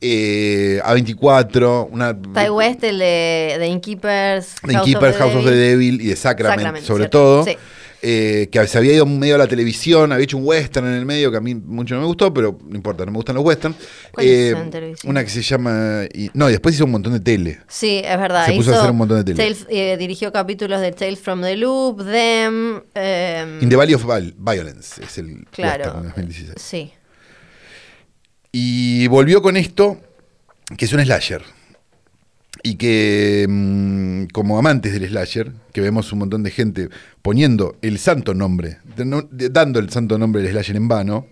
Eh, 0.00 0.80
A24, 0.84 1.88
una... 1.90 2.14
Ty 2.16 2.50
West, 2.50 2.84
el 2.84 2.98
de, 2.98 3.56
de 3.58 3.66
Innkeepers, 3.66 4.54
The 4.64 4.78
Keepers, 4.84 5.16
House 5.16 5.34
of 5.34 5.44
the 5.44 5.50
Devil 5.56 6.00
y 6.00 6.06
de 6.06 6.16
Sacrament, 6.16 6.58
Sacrament, 6.60 6.84
sobre 6.86 7.02
cierto. 7.04 7.18
todo. 7.18 7.44
Sí. 7.44 7.56
Eh, 8.02 8.48
que 8.52 8.66
se 8.66 8.78
había 8.78 8.92
ido 8.92 9.06
medio 9.06 9.34
a 9.36 9.38
la 9.38 9.46
televisión, 9.46 10.12
había 10.12 10.24
hecho 10.24 10.36
un 10.36 10.46
western 10.46 10.86
en 10.86 10.94
el 10.94 11.06
medio 11.06 11.30
que 11.30 11.36
a 11.38 11.40
mí 11.40 11.54
mucho 11.54 11.94
no 11.94 12.02
me 12.02 12.06
gustó, 12.06 12.32
pero 12.32 12.58
no 12.68 12.76
importa, 12.76 13.04
no 13.04 13.10
me 13.12 13.16
gustan 13.16 13.34
los 13.36 13.44
westerns. 13.44 13.76
¿Cuál 14.12 14.26
hizo 14.26 14.58
en 14.62 14.70
televisión? 14.70 15.10
una 15.10 15.24
que 15.24 15.30
se 15.30 15.42
llama. 15.42 16.02
y- 16.12 16.30
no, 16.34 16.48
y 16.48 16.52
después 16.52 16.74
hizo 16.74 16.84
un 16.84 16.90
montón 16.92 17.12
de 17.14 17.20
tele. 17.20 17.60
Sí, 17.68 18.02
es 18.04 18.18
verdad. 18.18 18.46
Se 18.46 18.52
puso 18.54 18.72
a 18.74 18.78
hacer 18.78 18.90
un 18.90 18.96
montón 18.98 19.18
de 19.18 19.24
tele. 19.24 19.36
Tales- 19.36 19.66
eh, 19.70 19.96
dirigió 19.98 20.30
capítulos 20.32 20.80
de 20.80 20.92
Tales 20.92 21.18
from 21.20 21.40
the 21.42 21.56
Loop, 21.56 21.98
Them. 22.04 22.82
em, 22.94 23.62
In 23.62 23.68
the 23.68 23.76
Valley 23.76 23.94
of 23.94 24.04
Violence 24.38 25.02
es 25.02 25.18
el 25.18 25.44
Claro. 25.50 25.84
western 25.84 26.02
de 26.02 26.08
2016. 26.08 26.54
Sí. 26.62 26.92
Y 28.52 29.06
volvió 29.08 29.42
con 29.42 29.56
esto, 29.56 29.98
que 30.76 30.84
es 30.86 30.92
un 30.92 31.00
slasher. 31.02 31.42
Y 32.62 32.76
que, 32.76 33.46
mm, 33.48 34.26
como 34.32 34.58
amantes 34.58 34.92
del 34.92 35.08
slasher, 35.08 35.52
que 35.72 35.80
vemos 35.80 36.12
un 36.12 36.20
montón 36.20 36.42
de 36.42 36.50
gente 36.50 36.88
poniendo 37.22 37.76
el 37.82 37.98
santo 37.98 38.34
nombre, 38.34 38.78
de- 38.96 39.04
no- 39.04 39.22
de- 39.30 39.50
dando 39.50 39.78
el 39.78 39.90
santo 39.90 40.18
nombre 40.18 40.42
del 40.42 40.50
slasher 40.52 40.76
en 40.76 40.88
vano, 40.88 41.26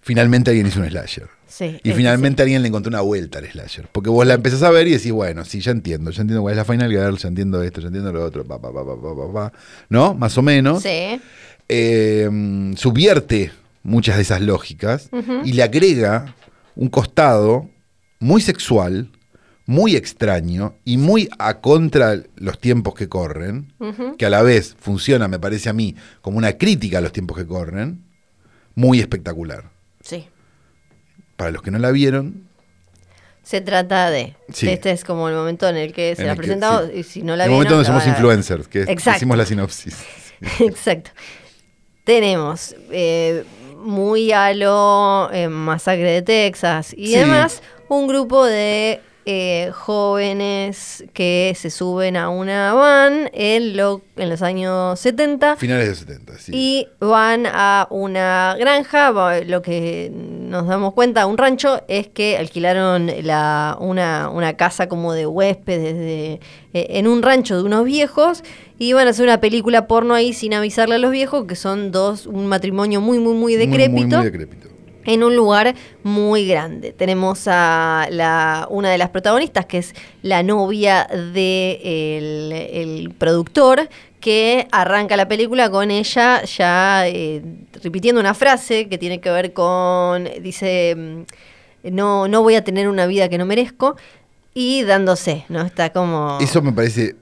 finalmente 0.00 0.50
alguien 0.50 0.66
hizo 0.66 0.80
un 0.80 0.88
slasher. 0.88 1.28
Sí, 1.46 1.78
Y 1.84 1.90
es- 1.90 1.96
finalmente 1.96 2.42
alguien 2.42 2.62
le 2.62 2.68
encontró 2.68 2.88
una 2.90 3.00
vuelta 3.00 3.38
al 3.38 3.46
slasher. 3.48 3.88
Porque 3.92 4.10
vos 4.10 4.26
la 4.26 4.34
empezás 4.34 4.62
a 4.62 4.70
ver 4.70 4.88
y 4.88 4.90
decís, 4.92 5.12
bueno, 5.12 5.44
sí, 5.44 5.60
ya 5.60 5.70
entiendo, 5.70 6.10
ya 6.10 6.22
entiendo 6.22 6.42
cuál 6.42 6.52
es 6.52 6.56
la 6.58 6.64
Final 6.64 6.90
Girl, 6.90 7.16
ya 7.16 7.28
entiendo 7.28 7.62
esto, 7.62 7.80
ya 7.80 7.86
entiendo 7.86 8.12
lo 8.12 8.24
otro, 8.24 8.44
pa, 8.44 8.60
pa, 8.60 8.72
pa, 8.72 8.84
pa, 8.84 9.00
pa, 9.00 9.16
pa, 9.16 9.32
pa. 9.32 9.52
¿no? 9.88 10.14
Más 10.14 10.36
o 10.36 10.42
menos. 10.42 10.82
Sí. 10.82 11.20
Eh, 11.68 12.72
subvierte 12.76 13.52
muchas 13.84 14.16
de 14.16 14.22
esas 14.22 14.40
lógicas 14.40 15.08
y 15.44 15.52
le 15.52 15.62
agrega 15.62 16.34
un 16.74 16.88
costado 16.88 17.68
muy 18.18 18.40
sexual, 18.42 19.08
muy 19.66 19.96
extraño 19.96 20.74
y 20.84 20.98
muy 20.98 21.28
a 21.38 21.60
contra 21.60 22.18
los 22.36 22.58
tiempos 22.58 22.94
que 22.94 23.08
corren, 23.08 23.72
que 24.18 24.26
a 24.26 24.30
la 24.30 24.42
vez 24.42 24.76
funciona, 24.78 25.26
me 25.28 25.38
parece 25.38 25.68
a 25.70 25.72
mí, 25.72 25.94
como 26.20 26.36
una 26.38 26.52
crítica 26.58 26.98
a 26.98 27.00
los 27.00 27.12
tiempos 27.12 27.36
que 27.38 27.46
corren, 27.46 28.04
muy 28.74 29.00
espectacular. 29.00 29.70
Sí. 30.02 30.26
Para 31.36 31.50
los 31.50 31.62
que 31.62 31.70
no 31.70 31.78
la 31.78 31.90
vieron, 31.90 32.48
Se 33.42 33.60
trata 33.60 34.10
de. 34.10 34.34
Sí. 34.52 34.68
Este 34.70 34.90
es 34.90 35.04
como 35.04 35.28
el 35.28 35.34
momento 35.34 35.68
en 35.68 35.76
el 35.76 35.92
que 35.92 36.14
se 36.16 36.22
En 36.22 36.28
la 36.28 36.32
el 36.32 36.38
presentamos 36.38 36.86
sí. 36.92 36.98
y 37.00 37.02
si 37.02 37.22
no 37.22 37.36
la 37.36 37.44
el 37.44 37.50
vieron, 37.50 37.56
momento 37.56 37.74
donde 37.74 37.86
somos 37.86 38.06
influencers, 38.06 38.68
que 38.68 38.82
Exacto. 38.84 39.18
hicimos 39.18 39.36
la 39.36 39.44
sinopsis. 39.44 39.98
Exacto. 40.60 41.10
Tenemos 42.04 42.74
eh, 42.90 43.44
muy 43.78 44.32
a 44.32 44.52
lo 44.54 45.30
eh, 45.32 45.48
Masacre 45.48 46.10
de 46.10 46.22
Texas 46.22 46.94
y 46.96 47.08
Sí. 47.08 47.16
demás 47.16 47.62
un 47.88 48.06
grupo 48.06 48.44
de 48.44 49.00
eh, 49.26 49.70
jóvenes 49.72 51.04
que 51.12 51.54
se 51.56 51.70
suben 51.70 52.16
a 52.16 52.28
una 52.28 52.72
van 52.74 53.30
en, 53.32 53.76
lo, 53.76 54.02
en 54.16 54.28
los 54.28 54.42
años 54.42 55.00
70 55.00 55.56
Finales 55.56 55.84
de 55.84 55.90
los 55.90 55.98
70, 55.98 56.38
sí. 56.38 56.52
y 56.54 56.88
van 57.00 57.46
a 57.46 57.86
una 57.90 58.54
granja. 58.58 59.12
Lo 59.46 59.62
que 59.62 60.10
nos 60.14 60.66
damos 60.66 60.94
cuenta, 60.94 61.26
un 61.26 61.38
rancho, 61.38 61.80
es 61.88 62.08
que 62.08 62.36
alquilaron 62.36 63.10
la, 63.22 63.76
una, 63.80 64.28
una 64.30 64.54
casa 64.56 64.88
como 64.88 65.12
de 65.12 65.26
huéspedes 65.26 65.96
de- 65.96 66.40
eh, 66.74 66.86
en 66.98 67.06
un 67.06 67.22
rancho 67.22 67.56
de 67.56 67.62
unos 67.62 67.84
viejos 67.84 68.42
y 68.78 68.92
van 68.92 69.06
a 69.06 69.10
hacer 69.10 69.24
una 69.24 69.40
película 69.40 69.86
porno 69.86 70.14
ahí 70.14 70.32
sin 70.32 70.52
avisarle 70.54 70.96
a 70.96 70.98
los 70.98 71.10
viejos, 71.12 71.46
que 71.46 71.54
son 71.56 71.92
dos, 71.92 72.26
un 72.26 72.46
matrimonio 72.46 73.00
muy, 73.00 73.18
muy, 73.18 73.34
muy 73.34 73.54
Muy, 73.54 73.66
decrépito. 73.66 74.06
muy, 74.06 74.16
muy 74.16 74.24
decrépito. 74.24 74.68
En 75.06 75.22
un 75.22 75.36
lugar 75.36 75.74
muy 76.02 76.46
grande. 76.46 76.92
Tenemos 76.92 77.46
a 77.46 78.06
la, 78.10 78.66
una 78.70 78.90
de 78.90 78.98
las 78.98 79.10
protagonistas, 79.10 79.66
que 79.66 79.78
es 79.78 79.94
la 80.22 80.42
novia 80.42 81.06
del 81.10 81.32
de 81.34 82.70
el 82.82 83.10
productor, 83.16 83.88
que 84.20 84.66
arranca 84.72 85.16
la 85.16 85.28
película 85.28 85.68
con 85.70 85.90
ella 85.90 86.42
ya 86.44 87.06
eh, 87.06 87.42
repitiendo 87.82 88.20
una 88.20 88.32
frase 88.32 88.88
que 88.88 88.96
tiene 88.96 89.20
que 89.20 89.30
ver 89.30 89.52
con, 89.52 90.26
dice, 90.42 90.94
mm, 90.96 91.90
no, 91.94 92.26
no 92.28 92.42
voy 92.42 92.54
a 92.54 92.64
tener 92.64 92.88
una 92.88 93.04
vida 93.06 93.28
que 93.28 93.36
no 93.36 93.44
merezco, 93.44 93.96
y 94.54 94.82
dándose, 94.84 95.44
¿no? 95.50 95.60
Está 95.62 95.92
como... 95.92 96.38
Eso 96.40 96.62
me 96.62 96.72
parece 96.72 97.16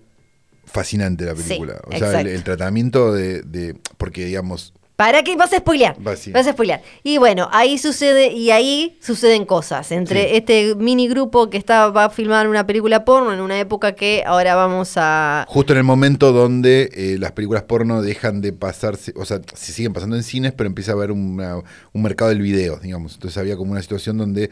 fascinante 0.64 1.24
la 1.24 1.34
Sí, 1.34 1.42
película. 1.42 1.80
o 1.86 1.96
sea, 1.98 2.20
el, 2.20 2.28
el 2.28 2.44
tratamiento 2.44 3.12
de, 3.12 3.42
de- 3.42 3.74
Porque, 3.96 4.24
digamos. 4.26 4.72
¿Para 4.96 5.22
qué 5.24 5.34
vas 5.36 5.52
a 5.52 5.58
spoilear? 5.58 5.96
Vas 5.98 6.28
a 6.46 6.52
spoilear. 6.52 6.82
Y 7.02 7.18
bueno, 7.18 7.48
ahí 7.50 7.78
sucede, 7.78 8.30
y 8.32 8.50
ahí 8.50 8.98
suceden 9.00 9.46
cosas. 9.46 9.90
Entre 9.90 10.22
Sí. 10.22 10.28
este 10.36 10.74
mini 10.76 11.08
grupo 11.08 11.50
que 11.50 11.56
está, 11.56 11.88
va 11.88 12.04
a 12.04 12.10
filmar 12.10 12.46
una 12.46 12.66
película 12.66 13.04
porno 13.04 13.32
en 13.32 13.40
una 13.40 13.58
época 13.58 13.92
que 13.94 14.22
ahora 14.26 14.54
vamos 14.54 14.92
a. 14.96 15.44
Justo 15.48 15.72
en 15.72 15.78
el 15.78 15.84
momento 15.84 16.32
donde 16.32 16.90
eh, 16.92 17.16
las 17.18 17.32
películas 17.32 17.62
porno 17.64 18.02
dejan 18.02 18.40
de 18.42 18.52
pasarse. 18.52 19.12
O 19.16 19.24
sea, 19.24 19.40
se 19.54 19.72
siguen 19.72 19.92
pasando 19.92 20.14
en 20.14 20.22
cines, 20.22 20.52
pero 20.52 20.68
empieza 20.68 20.92
a 20.92 20.94
haber 20.94 21.10
una- 21.10 21.56
un 21.92 22.02
mercado 22.02 22.28
del 22.28 22.42
video, 22.42 22.76
digamos. 22.76 23.14
Entonces 23.14 23.38
había 23.38 23.56
como 23.56 23.72
una 23.72 23.82
situación 23.82 24.18
donde. 24.18 24.50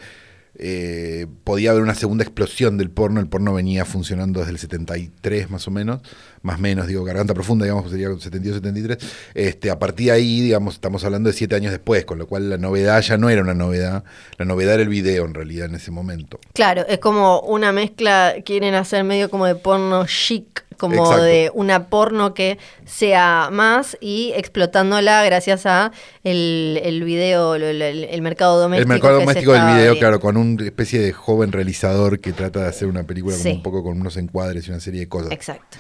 eh, 0.62 1.26
podía 1.44 1.70
haber 1.70 1.82
una 1.82 1.94
segunda 1.94 2.24
explosión 2.24 2.76
del 2.76 2.90
porno. 2.90 3.20
El 3.20 3.28
porno 3.28 3.54
venía 3.54 3.84
funcionando 3.84 4.40
desde 4.40 4.52
el 4.52 4.58
73 4.58 5.48
más 5.48 5.68
o 5.68 5.70
menos, 5.70 6.00
más 6.42 6.58
o 6.58 6.62
menos, 6.62 6.86
digo, 6.86 7.04
garganta 7.04 7.34
profunda, 7.34 7.64
digamos, 7.66 7.90
sería 7.90 8.08
72-73. 8.08 8.98
Este, 9.34 9.70
a 9.70 9.78
partir 9.78 10.06
de 10.06 10.12
ahí, 10.12 10.40
digamos, 10.40 10.74
estamos 10.74 11.04
hablando 11.04 11.28
de 11.28 11.34
siete 11.34 11.54
años 11.54 11.70
después, 11.70 12.04
con 12.04 12.18
lo 12.18 12.26
cual 12.26 12.48
la 12.48 12.56
novedad 12.56 13.00
ya 13.02 13.18
no 13.18 13.28
era 13.28 13.42
una 13.42 13.54
novedad, 13.54 14.04
la 14.38 14.44
novedad 14.46 14.74
era 14.74 14.82
el 14.82 14.88
video 14.88 15.24
en 15.26 15.34
realidad 15.34 15.66
en 15.66 15.74
ese 15.74 15.90
momento. 15.90 16.40
Claro, 16.54 16.84
es 16.88 16.98
como 16.98 17.40
una 17.40 17.72
mezcla, 17.72 18.34
quieren 18.44 18.74
hacer 18.74 19.04
medio 19.04 19.28
como 19.30 19.44
de 19.46 19.54
porno 19.54 20.06
chic, 20.06 20.64
como 20.78 20.94
Exacto. 21.04 21.24
de 21.24 21.50
una 21.52 21.88
porno 21.90 22.32
que 22.32 22.56
sea 22.86 23.50
más 23.52 23.98
y 24.00 24.32
explotándola 24.34 25.22
gracias 25.24 25.66
a 25.66 25.92
el, 26.24 26.80
el 26.82 27.04
video, 27.04 27.54
el, 27.56 27.62
el 27.82 28.22
mercado 28.22 28.58
doméstico. 28.58 28.82
El 28.84 28.88
mercado 28.88 29.20
doméstico 29.20 29.52
del 29.52 29.66
video, 29.74 29.98
claro, 29.98 30.20
con 30.20 30.38
una 30.38 30.64
especie 30.64 31.00
de 31.00 31.12
joven 31.12 31.52
realizador 31.52 32.18
que 32.20 32.32
trata 32.32 32.60
de 32.62 32.68
hacer 32.68 32.88
una 32.88 33.02
película 33.02 33.34
como 33.36 33.42
Sí. 33.44 33.50
un 33.56 33.62
poco 33.62 33.82
con 33.82 34.00
unos 34.00 34.16
encuadres 34.16 34.66
y 34.68 34.70
una 34.70 34.80
serie 34.80 35.00
de 35.00 35.08
cosas. 35.08 35.32
Exacto. 35.32 35.76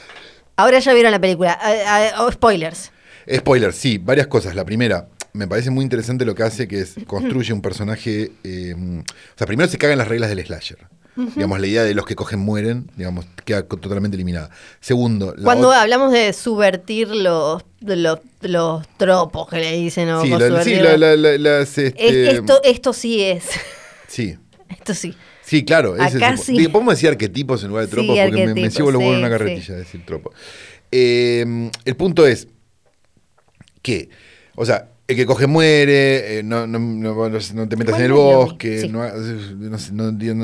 Ahora 0.60 0.78
ya 0.78 0.92
vieron 0.94 1.12
la 1.12 1.20
película. 1.20 1.58
Ah, 1.60 1.74
ah, 2.16 2.22
oh, 2.24 2.30
spoilers. 2.32 2.90
Spoiler, 3.32 3.72
sí, 3.72 3.98
varias 3.98 4.26
cosas. 4.26 4.54
La 4.54 4.64
primera, 4.64 5.08
me 5.32 5.46
parece 5.46 5.70
muy 5.70 5.82
interesante 5.84 6.24
lo 6.24 6.34
que 6.34 6.42
hace, 6.42 6.66
que 6.68 6.80
es 6.80 6.94
construye 7.06 7.52
un 7.52 7.62
personaje. 7.62 8.32
eh, 8.44 8.74
o 8.76 9.38
sea, 9.38 9.46
primero 9.46 9.68
se 9.68 9.78
cagan 9.78 9.98
las 9.98 10.08
reglas 10.08 10.30
del 10.30 10.44
slasher. 10.44 10.78
Digamos, 11.16 11.60
la 11.60 11.66
idea 11.66 11.82
de 11.82 11.92
los 11.92 12.06
que 12.06 12.14
cogen 12.14 12.38
mueren, 12.38 12.90
digamos, 12.96 13.26
queda 13.44 13.62
totalmente 13.64 14.16
eliminada. 14.16 14.48
Segundo, 14.80 15.34
la 15.36 15.44
Cuando 15.44 15.70
hablamos 15.70 16.12
de 16.12 16.32
subvertir 16.32 17.08
los, 17.08 17.62
los, 17.80 18.20
los 18.40 18.86
tropos 18.96 19.48
que 19.50 19.56
le 19.56 19.72
dicen, 19.76 20.08
o 20.10 20.22
Sí, 20.22 20.30
la- 20.30 20.64
sí, 20.64 20.76
la- 20.76 20.96
las, 20.96 21.76
Es- 21.76 21.92
este, 21.94 22.30
esto, 22.30 22.60
esto 22.64 22.92
sí 22.94 23.22
es. 23.22 23.44
Sí, 24.08 24.38
Esto 24.70 24.94
sí. 24.94 25.14
Sí, 25.50 25.64
claro. 25.64 25.96
ese 25.96 26.18
Acá 26.18 26.34
es 26.34 26.44
sí. 26.44 26.68
Podemos 26.68 26.94
decir 26.94 27.08
arquetipos 27.08 27.60
en 27.64 27.70
lugar 27.70 27.84
de 27.86 27.90
Sí, 27.90 27.96
tropos 27.96 28.16
porque 28.16 28.46
me, 28.46 28.54
me 28.54 28.70
llevo 28.70 28.90
los 28.92 29.00
huevos 29.00 29.14
en 29.14 29.18
una 29.20 29.30
carretilla 29.30 29.74
decir 29.74 30.06
tropo. 30.06 30.32
Eh, 30.92 31.70
el 31.84 31.96
punto 31.96 32.24
es 32.24 32.46
que, 33.82 34.10
o 34.54 34.64
sea, 34.64 34.90
el 35.08 35.16
que 35.16 35.26
coge 35.26 35.48
muere, 35.48 36.38
eh, 36.38 36.42
no, 36.44 36.68
no, 36.68 36.78
no- 36.78 37.28
no 37.28 37.68
te 37.68 37.76
metas 37.76 37.98
en 37.98 38.04
el 38.04 38.12
Bueno, 38.12 38.36
bosque, 38.36 38.82
sí. 38.82 38.88
no, 38.88 39.04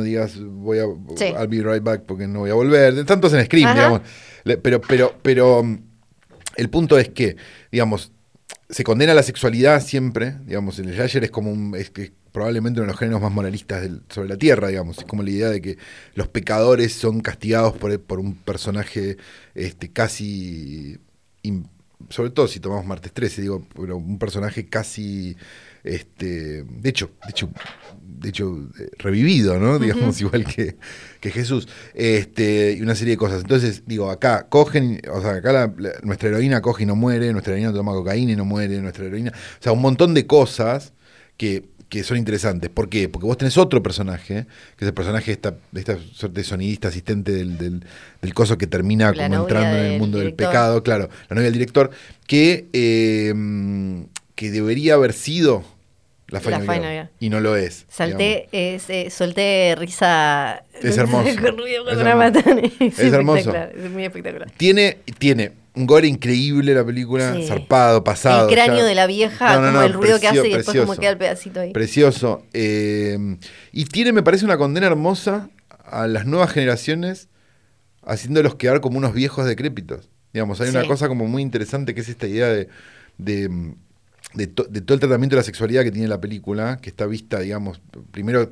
digas 0.03 0.41
voy 0.41 0.79
a 0.81 0.85
Sí. 1.17 1.27
I'll 1.27 1.47
be 1.47 1.63
right 1.63 1.85
back 1.85 2.03
porque 2.05 2.27
no 2.27 2.41
voy 2.41 2.51
a 2.51 2.55
volver. 2.55 3.05
Tantos 3.05 3.33
en 3.33 3.45
Scream, 3.45 3.67
Ajá. 3.69 3.75
digamos. 3.77 4.01
Pero, 4.61 4.81
pero, 4.81 5.15
pero 5.23 5.63
el 6.57 6.69
punto 6.69 6.99
es 6.99 7.11
que, 7.11 7.37
digamos, 7.71 8.11
se 8.69 8.83
condena 8.83 9.15
la 9.15 9.23
sexualidad 9.23 9.81
siempre, 9.85 10.35
digamos, 10.47 10.81
el 10.81 10.93
slasher 10.93 11.23
es 11.23 11.31
como 11.31 11.53
un, 11.53 11.77
es 11.77 11.91
probablemente 12.37 12.81
uno 12.81 12.87
de 12.89 12.93
los 12.93 12.99
géneros 13.01 13.23
más 13.23 13.33
moralistas 13.33 13.81
del- 13.81 14.03
sobre 14.11 14.29
la 14.29 14.37
Tierra, 14.37 14.69
digamos. 14.69 14.99
Es 14.99 15.05
como 15.05 15.23
la 15.23 15.31
idea 15.31 15.49
de 15.49 15.63
que 15.63 15.79
los 16.15 16.29
pecadores 16.29 16.93
son 16.93 17.21
castigados 17.23 17.73
por, 17.79 17.99
por 18.03 18.21
un 18.21 18.35
personaje 18.37 19.17
este, 19.55 19.91
casi... 19.91 20.99
sobre 22.11 22.29
todo 22.31 22.47
si 22.47 22.61
tomamos 22.61 22.85
martes 22.85 23.11
13, 23.13 23.41
digo, 23.41 23.67
pero 23.75 23.97
un 23.97 24.19
personaje 24.19 24.67
casi... 24.69 25.35
Este, 25.83 26.65
de 26.65 26.89
hecho, 26.91 27.13
de 27.25 27.31
hecho, 27.31 27.49
de 28.03 28.29
hecho, 28.29 28.69
eh, 28.81 28.91
revivido, 28.99 29.59
¿no? 29.61 29.79
Digamos, 29.79 30.21
igual 30.21 30.45
que, 30.45 30.77
que 31.21 31.31
Jesús. 31.31 31.69
Este, 31.95 32.73
y 32.77 32.83
una 32.83 32.97
serie 32.97 33.13
de 33.15 33.19
cosas. 33.19 33.43
Entonces, 33.43 33.85
digo, 33.87 34.11
acá 34.11 34.49
cogen, 34.49 35.01
o 35.11 35.21
sea, 35.23 35.37
acá 35.37 35.53
la- 35.53 35.73
la- 35.79 35.93
nuestra 36.03 36.29
heroína 36.29 36.61
coge 36.61 36.83
y 36.83 36.87
no 36.87 36.97
muere, 36.97 37.33
nuestra 37.33 37.53
heroína 37.55 37.73
toma 37.73 37.93
cocaína 37.93 38.33
y 38.33 38.37
no 38.37 38.45
muere, 38.45 38.81
nuestra 38.83 39.05
heroína. 39.07 39.31
O 39.33 39.63
sea, 39.63 39.73
un 39.73 39.81
montón 39.81 40.13
de 40.13 40.27
cosas 40.27 40.93
que, 41.37 41.65
que 41.89 42.03
son 42.03 42.17
interesantes. 42.17 42.71
¿Por 42.71 42.89
qué? 42.89 43.09
Porque 43.09 43.27
vos 43.27 43.39
tenés 43.39 43.57
otro 43.59 43.83
personaje, 43.83 44.47
que 44.77 44.85
es 44.85 44.89
el 44.89 44.95
personaje 44.95 45.27
de 45.27 45.33
esta, 45.33 45.55
de 45.73 45.81
esta 45.81 45.99
suerte 46.13 46.41
de 46.41 46.45
sonidista 46.45 46.89
asistente 46.89 47.33
del, 47.33 47.59
del, 47.59 47.85
del 48.23 48.35
coso 48.35 48.59
que 48.59 48.67
termina 48.67 49.13
La 49.13 49.29
como 49.29 49.43
entrando 49.43 49.79
en 49.79 49.85
el 49.85 50.01
mundo 50.01 50.19
del 50.19 50.35
pecado, 50.35 50.83
claro, 50.83 51.09
la 51.29 51.35
novia 51.35 51.45
del 51.45 51.53
director, 51.53 51.91
que, 52.27 52.67
eh, 52.73 53.33
que 54.35 54.51
debería 54.51 54.95
haber 54.95 55.13
sido 55.13 55.65
la 56.29 56.41
La 56.41 56.59
Final, 56.59 56.83
Girl, 56.83 57.09
y 57.21 57.31
no 57.31 57.39
lo 57.39 57.55
es. 57.55 57.87
Salté, 57.89 58.49
es, 58.51 58.91
eh, 58.91 59.11
solté 59.11 59.77
risa. 59.79 60.65
Es 60.83 60.99
hermoso. 60.99 61.29
Es 61.29 61.37
hermoso. 61.37 62.41
Es, 62.81 62.99
hermoso. 62.99 63.55
Es 63.55 63.91
muy 63.93 64.05
espectacular. 64.05 64.51
Tiene, 64.57 64.99
tiene 65.19 65.53
un 65.77 65.87
gore 65.87 66.09
increíble 66.09 66.75
la 66.75 66.85
película, 66.85 67.35
Sí. 67.35 67.47
zarpado, 67.47 68.03
pasado. 68.03 68.49
el 68.49 68.55
cráneo 68.55 68.79
ya. 68.79 68.85
de 68.85 68.95
la 68.95 69.07
vieja, 69.07 69.55
No, 69.55 69.61
no, 69.61 69.67
como 69.69 69.79
no, 69.81 69.85
el 69.85 69.93
ruido 69.93 70.19
que 70.19 70.27
hace 70.29 70.49
y 70.49 70.53
después 70.55 70.77
como 70.81 70.97
queda 70.97 71.11
el 71.11 71.19
pedacito 71.19 71.61
ahí. 71.61 71.73
Precioso. 71.73 72.43
eh, 72.53 73.37
y 73.73 73.85
tiene, 73.85 74.13
me 74.13 74.23
parece, 74.23 74.45
una 74.45 74.57
condena 74.57 74.87
hermosa 74.87 75.51
a 75.85 76.07
las 76.07 76.27
nuevas 76.27 76.51
generaciones, 76.51 77.29
haciéndolos 78.05 78.55
quedar 78.55 78.81
como 78.81 78.99
unos 78.99 79.13
viejos 79.15 79.47
decrépitos. 79.47 80.09
Digamos, 80.33 80.61
hay 80.61 80.69
una 80.71 80.85
cosa 80.87 81.09
como 81.09 81.27
muy 81.27 81.43
interesante 81.43 81.95
que 81.95 82.01
es 82.01 82.09
esta 82.09 82.27
idea 82.27 82.49
de, 82.49 82.69
de, 83.19 83.75
de 84.35 84.47
to- 84.47 84.65
de 84.69 84.81
todo 84.81 84.95
el 84.95 85.01
tratamiento 85.01 85.35
de 85.37 85.41
la 85.41 85.45
sexualidad 85.45 85.83
que 85.83 85.91
tiene 85.93 86.09
la 86.09 86.21
película, 86.21 86.79
que 86.81 86.91
está 86.91 87.07
vista, 87.07 87.41
digamos, 87.41 87.81
primero 88.11 88.51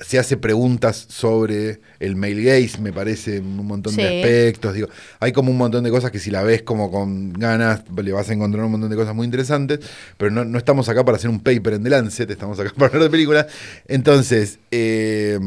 se 0.00 0.18
hace 0.18 0.36
preguntas 0.36 1.06
sobre 1.08 1.80
el 1.98 2.16
male 2.16 2.42
gaze, 2.42 2.80
me 2.80 2.92
parece, 2.92 3.36
en 3.36 3.58
un 3.60 3.66
montón 3.66 3.94
de 3.96 4.02
aspectos. 4.08 4.74
Digo, 4.74 4.88
hay 5.20 5.32
como 5.32 5.50
un 5.50 5.58
montón 5.58 5.84
de 5.84 5.90
cosas 5.90 6.10
que 6.10 6.18
si 6.18 6.30
la 6.30 6.42
ves 6.42 6.62
como 6.62 6.90
con 6.90 7.32
ganas, 7.34 7.82
le 8.02 8.12
vas 8.12 8.30
a 8.30 8.32
encontrar 8.32 8.64
un 8.64 8.72
montón 8.72 8.90
de 8.90 8.96
cosas 8.96 9.14
muy 9.14 9.26
interesantes, 9.26 9.80
pero 10.16 10.30
no, 10.30 10.44
no 10.44 10.58
estamos 10.58 10.88
acá 10.88 11.04
para 11.04 11.16
hacer 11.16 11.28
un 11.30 11.40
paper 11.40 11.74
en 11.74 11.84
The 11.84 11.90
Lancet, 11.90 12.30
estamos 12.30 12.58
acá 12.58 12.72
para 12.76 12.86
hablar 12.86 13.02
de 13.04 13.10
películas. 13.10 13.46
Entonces, 13.88 14.58
eh, 14.70 15.38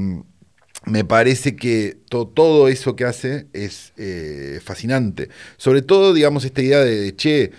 me 0.86 1.06
parece 1.06 1.56
que 1.56 1.98
to- 2.10 2.28
todo 2.28 2.68
eso 2.68 2.96
que 2.96 3.06
hace 3.06 3.48
es 3.54 3.94
eh, 3.98 4.60
fascinante. 4.64 5.30
Sobre 5.58 5.82
todo, 5.82 6.14
digamos, 6.14 6.44
esta 6.46 6.62
idea 6.62 6.80
de, 6.80 7.16
che, 7.16 7.52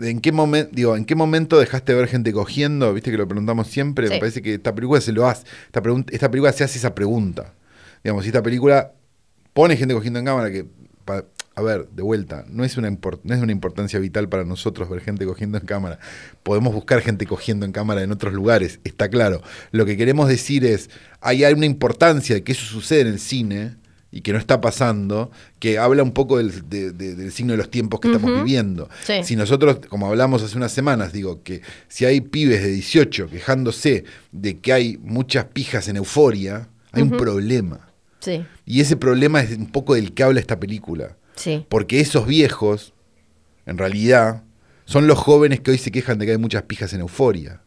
en 0.00 0.20
qué 0.20 0.32
momento, 0.32 0.70
digo, 0.72 0.96
¿en 0.96 1.04
qué 1.04 1.14
momento 1.14 1.58
dejaste 1.58 1.92
de 1.92 1.98
ver 1.98 2.08
gente 2.08 2.32
cogiendo? 2.32 2.92
Viste 2.94 3.10
que 3.10 3.16
lo 3.18 3.28
preguntamos 3.28 3.66
siempre. 3.68 4.08
Sí. 4.08 4.14
Me 4.14 4.18
parece 4.20 4.42
que 4.42 4.54
esta 4.54 4.74
película 4.74 5.00
se 5.00 5.12
lo 5.12 5.26
hace. 5.26 5.44
Esta, 5.66 5.82
pregunta, 5.82 6.12
esta 6.12 6.30
película 6.30 6.52
se 6.52 6.64
hace 6.64 6.78
esa 6.78 6.94
pregunta. 6.94 7.54
Digamos, 8.02 8.24
si 8.24 8.28
esta 8.30 8.42
película 8.42 8.92
pone 9.52 9.76
gente 9.76 9.94
cogiendo 9.94 10.18
en 10.18 10.24
cámara 10.24 10.50
que. 10.50 10.66
pa- 11.04 11.24
a 11.56 11.62
ver, 11.62 11.88
de 11.90 12.02
vuelta, 12.02 12.44
no 12.48 12.64
es, 12.64 12.78
una 12.78 12.88
no 12.90 13.34
es 13.34 13.40
una 13.42 13.52
importancia 13.52 13.98
vital 13.98 14.28
para 14.30 14.44
nosotros 14.44 14.88
ver 14.88 15.02
gente 15.02 15.26
cogiendo 15.26 15.58
en 15.58 15.66
cámara. 15.66 15.98
Podemos 16.42 16.72
buscar 16.72 17.02
gente 17.02 17.26
cogiendo 17.26 17.66
en 17.66 17.72
cámara 17.72 18.02
en 18.02 18.12
otros 18.12 18.32
lugares, 18.32 18.80
está 18.84 19.10
claro. 19.10 19.42
Lo 19.70 19.84
que 19.84 19.98
queremos 19.98 20.28
decir 20.28 20.64
es, 20.64 20.88
hay 21.20 21.44
una 21.44 21.66
importancia 21.66 22.34
de 22.34 22.44
que 22.44 22.52
eso 22.52 22.64
sucede 22.64 23.00
en 23.02 23.08
el 23.08 23.18
cine 23.18 23.76
y 24.12 24.22
que 24.22 24.32
no 24.32 24.38
está 24.38 24.60
pasando, 24.60 25.30
que 25.60 25.78
habla 25.78 26.02
un 26.02 26.12
poco 26.12 26.38
del, 26.38 26.68
de- 26.68 26.90
de- 26.92 27.14
del 27.14 27.30
signo 27.32 27.52
de 27.52 27.58
los 27.58 27.70
tiempos 27.70 28.00
que 28.00 28.08
estamos 28.08 28.34
viviendo. 28.34 28.88
Sí. 29.04 29.22
Si 29.22 29.36
nosotros, 29.36 29.78
como 29.88 30.06
hablamos 30.08 30.42
hace 30.42 30.56
unas 30.56 30.72
semanas, 30.72 31.12
digo 31.12 31.42
que 31.44 31.62
si 31.88 32.04
hay 32.06 32.20
pibes 32.20 32.62
de 32.62 32.68
18 32.70 33.28
quejándose 33.30 34.04
de 34.32 34.58
que 34.58 34.72
hay 34.72 34.98
muchas 35.02 35.44
pijas 35.46 35.86
en 35.88 35.96
euforia, 35.96 36.68
hay 36.92 37.02
un 37.02 37.10
problema. 37.10 37.88
Sí, 38.18 38.44
Y 38.66 38.80
ese 38.80 38.96
problema 38.96 39.40
es 39.40 39.56
un 39.56 39.70
poco 39.70 39.94
del 39.94 40.12
que 40.12 40.22
habla 40.24 40.40
esta 40.40 40.58
película. 40.60 41.16
sí. 41.36 41.64
Porque 41.68 42.00
esos 42.00 42.26
viejos, 42.26 42.92
en 43.64 43.78
realidad, 43.78 44.42
son 44.84 45.06
los 45.06 45.18
jóvenes 45.18 45.60
que 45.60 45.70
hoy 45.70 45.78
se 45.78 45.90
quejan 45.92 46.18
de 46.18 46.26
que 46.26 46.32
hay 46.32 46.38
muchas 46.38 46.64
pijas 46.64 46.92
en 46.92 47.00
euforia. 47.00 47.62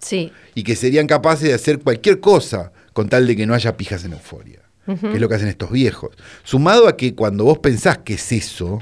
Sí, 0.00 0.32
Y 0.54 0.64
que 0.64 0.74
serían 0.74 1.06
capaces 1.06 1.46
de 1.48 1.54
hacer 1.54 1.78
cualquier 1.78 2.18
cosa 2.18 2.72
con 2.94 3.08
tal 3.08 3.26
de 3.26 3.36
que 3.36 3.46
no 3.46 3.54
haya 3.54 3.76
pijas 3.76 4.04
en 4.04 4.14
euforia. 4.14 4.60
Que 4.86 5.14
es 5.14 5.20
lo 5.20 5.28
que 5.28 5.34
hacen 5.36 5.48
estos 5.48 5.70
viejos. 5.70 6.10
Sumado 6.42 6.88
a 6.88 6.96
que 6.96 7.14
cuando 7.14 7.44
vos 7.44 7.58
pensás 7.58 7.98
que 7.98 8.14
es 8.14 8.32
eso, 8.32 8.80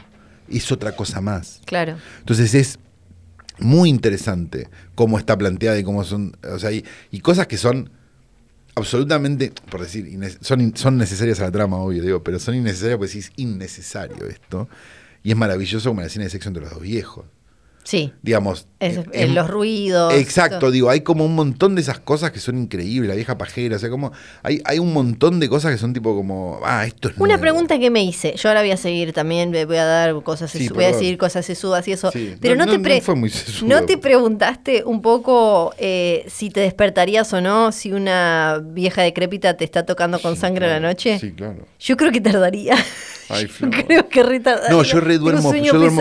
es 0.48 0.72
otra 0.72 0.92
cosa 0.92 1.20
más. 1.20 1.60
claro. 1.66 1.96
Entonces 2.20 2.54
es 2.54 2.78
muy 3.58 3.90
interesante 3.90 4.68
cómo 4.94 5.18
está 5.18 5.36
planteada 5.36 5.78
y 5.78 5.84
cómo 5.84 6.02
son, 6.04 6.36
o 6.50 6.58
sea, 6.58 6.72
y, 6.72 6.84
y 7.10 7.20
cosas 7.20 7.46
que 7.46 7.58
son 7.58 7.90
absolutamente, 8.74 9.52
por 9.70 9.82
decir, 9.82 10.08
son, 10.40 10.74
son 10.76 10.96
necesarias 10.96 11.40
a 11.40 11.44
la 11.44 11.52
trama, 11.52 11.76
obvio, 11.76 12.02
digo, 12.02 12.22
pero 12.22 12.38
son 12.38 12.54
innecesarias 12.54 12.98
porque 12.98 13.12
sí 13.12 13.18
es 13.20 13.32
innecesario 13.36 14.26
esto. 14.26 14.68
Y 15.22 15.30
es 15.30 15.36
maravilloso 15.36 15.90
como 15.90 16.00
la 16.00 16.06
escena 16.06 16.24
de 16.24 16.30
sexo 16.30 16.48
entre 16.48 16.62
los 16.62 16.72
dos 16.72 16.82
viejos. 16.82 17.26
Sí. 17.90 18.12
Digamos. 18.22 18.68
Es- 18.78 18.98
eh, 18.98 19.04
eh, 19.12 19.26
los 19.28 19.50
ruidos. 19.50 20.14
Exacto, 20.14 20.58
todo. 20.60 20.70
digo, 20.70 20.88
hay 20.90 21.00
como 21.00 21.24
un 21.24 21.34
montón 21.34 21.74
de 21.74 21.80
esas 21.82 21.98
cosas 21.98 22.30
que 22.30 22.38
son 22.38 22.56
increíbles, 22.56 23.08
la 23.08 23.16
vieja 23.16 23.36
pajera, 23.36 23.74
o 23.76 23.78
sea, 23.80 23.90
como 23.90 24.12
hay, 24.44 24.62
hay 24.64 24.78
un 24.78 24.92
montón 24.92 25.40
de 25.40 25.48
cosas 25.48 25.72
que 25.72 25.78
son 25.78 25.92
tipo 25.92 26.14
como, 26.14 26.60
ah, 26.64 26.86
esto 26.86 27.08
es 27.08 27.16
Una 27.16 27.26
nuevo. 27.34 27.40
pregunta 27.40 27.78
que 27.80 27.90
me 27.90 28.02
hice, 28.04 28.34
yo 28.36 28.48
ahora 28.48 28.60
voy 28.60 28.70
a 28.70 28.76
seguir 28.76 29.12
también, 29.12 29.50
voy 29.50 29.76
a 29.76 29.84
dar 29.84 30.22
cosas, 30.22 30.52
Sí, 30.52 30.68
voy 30.68 30.84
a 30.84 30.92
decir 30.92 31.18
cosas 31.18 31.44
sesudas 31.44 31.86
y 31.88 31.92
eso, 31.92 32.12
Sí, 32.12 32.36
pero 32.40 32.54
no- 32.54 32.64
no, 32.64 32.72
te 32.72 32.78
pre- 32.78 32.96
no 33.00 33.02
fue 33.02 33.16
muy 33.16 33.28
sesudo. 33.30 33.68
¿no 33.68 33.84
te 33.84 33.98
preguntaste 33.98 34.84
un 34.86 35.02
poco 35.02 35.74
eh, 35.76 36.24
si 36.28 36.48
te 36.50 36.60
despertarías 36.60 37.30
o 37.32 37.40
no 37.40 37.72
si 37.72 37.92
una 37.92 38.62
vieja 38.64 39.02
decrépita 39.02 39.56
te 39.56 39.64
está 39.64 39.84
tocando 39.84 40.20
con 40.20 40.36
Sí, 40.36 40.40
sangre 40.42 40.66
a 40.66 40.68
claro, 40.68 40.82
la 40.82 40.88
noche? 40.88 41.18
Sí, 41.18 41.32
claro. 41.32 41.66
Yo 41.80 41.96
creo 41.96 42.12
que 42.12 42.20
tardaría. 42.20 42.76
Ay, 43.28 43.42
yo 43.46 43.48
Flor. 43.52 43.70
creo 43.86 44.08
que 44.08 44.22
retardaría. 44.22 44.70
No, 44.70 44.82
yo 44.84 45.00
re 45.00 45.14
Tengo 45.14 45.26
un 45.26 45.32
duermo, 45.32 45.50
sueño 45.50 45.72
yo 45.72 45.78
duermo 45.78 46.00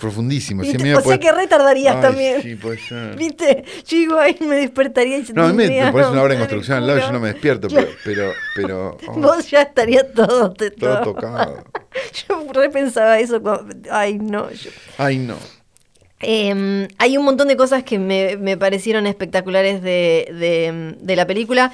profundísimo. 0.00 0.62
Puede- 1.08 1.20
que 1.20 1.32
retardarías 1.32 1.96
Ay, 1.96 2.02
también. 2.02 2.42
Sí, 2.42 2.54
puede 2.56 2.78
ser. 2.78 3.16
¿Viste? 3.16 3.64
Yo 3.86 3.96
digo, 3.96 4.18
ay, 4.18 4.36
me 4.40 4.56
despertaría 4.56 5.18
y 5.18 5.24
No, 5.34 5.44
a 5.44 5.48
mí 5.52 5.66
me, 5.68 5.92
pones 5.92 6.08
una 6.08 6.22
obra 6.22 6.34
en 6.34 6.40
construcción 6.40 6.78
al 6.78 6.86
lado 6.86 6.98
y 6.98 7.02
yo 7.02 7.12
no 7.12 7.20
me 7.20 7.28
despierto, 7.32 7.68
pero, 7.68 7.88
pero, 8.04 8.32
pero 8.54 8.98
oh, 9.08 9.12
Vos 9.14 9.50
ya 9.50 9.62
estaría 9.62 10.10
todo, 10.12 10.52
te- 10.52 10.70
todo 10.70 10.94
todo. 11.02 11.14
tocado. 11.14 11.64
Yo 12.28 12.46
repensaba 12.52 13.18
eso. 13.18 13.40
cuando- 13.42 13.74
ay, 13.90 14.18
no. 14.18 14.50
yo- 14.52 14.70
Ay, 14.98 15.18
no. 15.18 15.36
Eh, 16.20 16.88
hay 16.98 17.16
un 17.16 17.24
montón 17.24 17.48
de 17.48 17.56
cosas 17.56 17.84
que 17.84 17.98
me, 17.98 18.36
me 18.36 18.56
parecieron 18.56 19.06
espectaculares 19.06 19.82
de, 19.82 20.28
de- 20.32 20.96
de 21.00 21.16
la 21.16 21.26
película 21.26 21.72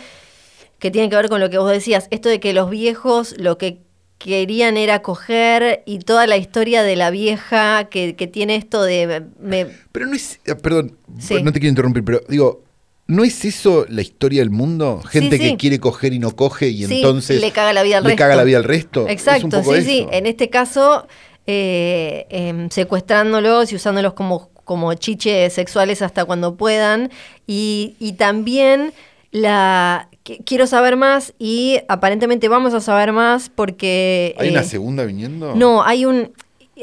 que 0.78 0.91
tienen 0.91 1.09
que 1.09 1.16
ver 1.16 1.28
con 1.30 1.41
lo 1.41 1.49
que 1.49 1.57
vos 1.59 1.70
decías. 1.70 2.09
Esto 2.11 2.28
de 2.28 2.41
que 2.41 2.53
los 2.53 2.68
viejos 2.68 3.35
lo 3.39 3.57
que 3.57 3.78
querían 4.18 4.76
era 4.76 5.02
coger 5.02 5.82
y 5.86 5.98
toda 5.98 6.26
la 6.26 6.36
historia 6.36 6.82
de 6.82 6.96
la 6.96 7.10
vieja 7.10 7.84
que, 7.90 8.16
que 8.16 8.26
tiene 8.26 8.56
esto 8.56 8.82
de... 8.82 9.24
me- 9.40 9.66
Pero 9.92 10.06
no 10.06 10.14
es, 10.14 10.40
eh, 10.46 10.54
perdón, 10.54 10.96
Sí. 11.18 11.42
no 11.42 11.52
te 11.52 11.60
quiero 11.60 11.70
interrumpir, 11.70 12.04
pero 12.04 12.20
digo, 12.28 12.62
¿no 13.06 13.22
es 13.24 13.44
eso 13.44 13.84
la 13.88 14.00
historia 14.02 14.40
del 14.40 14.50
mundo? 14.50 15.02
Gente 15.10 15.36
Sí, 15.36 15.42
que 15.50 15.56
quiere 15.58 15.78
coger 15.78 16.14
y 16.14 16.18
no 16.18 16.34
coge 16.34 16.68
y 16.68 16.84
entonces 16.84 17.40
le 17.40 17.50
caga 17.50 17.72
la 17.74 17.82
vida 17.82 17.98
al 17.98 18.04
le 18.04 18.10
resto. 18.10 18.18
caga 18.22 18.36
la 18.36 18.44
vida 18.44 18.56
al 18.56 18.64
resto. 18.64 19.06
Es 19.06 19.12
Exacto, 19.12 19.62
sí, 19.62 19.82
sí. 19.82 20.06
En 20.10 20.24
este 20.26 20.48
caso, 20.48 21.06
eh, 21.46 22.26
em, 22.30 22.70
secuestrándolos 22.70 23.72
y 23.72 23.76
usándolos 23.76 24.14
como, 24.14 24.48
como 24.64 24.94
chiches 24.94 25.52
sexuales 25.52 26.00
hasta 26.00 26.24
cuando 26.24 26.54
puedan. 26.56 27.10
Y, 27.46 27.94
y 28.00 28.14
también 28.14 28.94
la 29.32 30.08
quiero 30.24 30.66
saber 30.66 30.96
más 30.96 31.34
y 31.38 31.80
aparentemente 31.88 32.48
vamos 32.48 32.74
a 32.74 32.80
saber 32.80 33.12
más 33.12 33.50
porque... 33.50 34.34
¿Hay 34.38 34.48
eh, 34.48 34.52
una 34.52 34.62
segunda 34.62 35.04
viniendo? 35.04 35.54
No, 35.54 35.82
hay 35.82 36.06
un... 36.06 36.32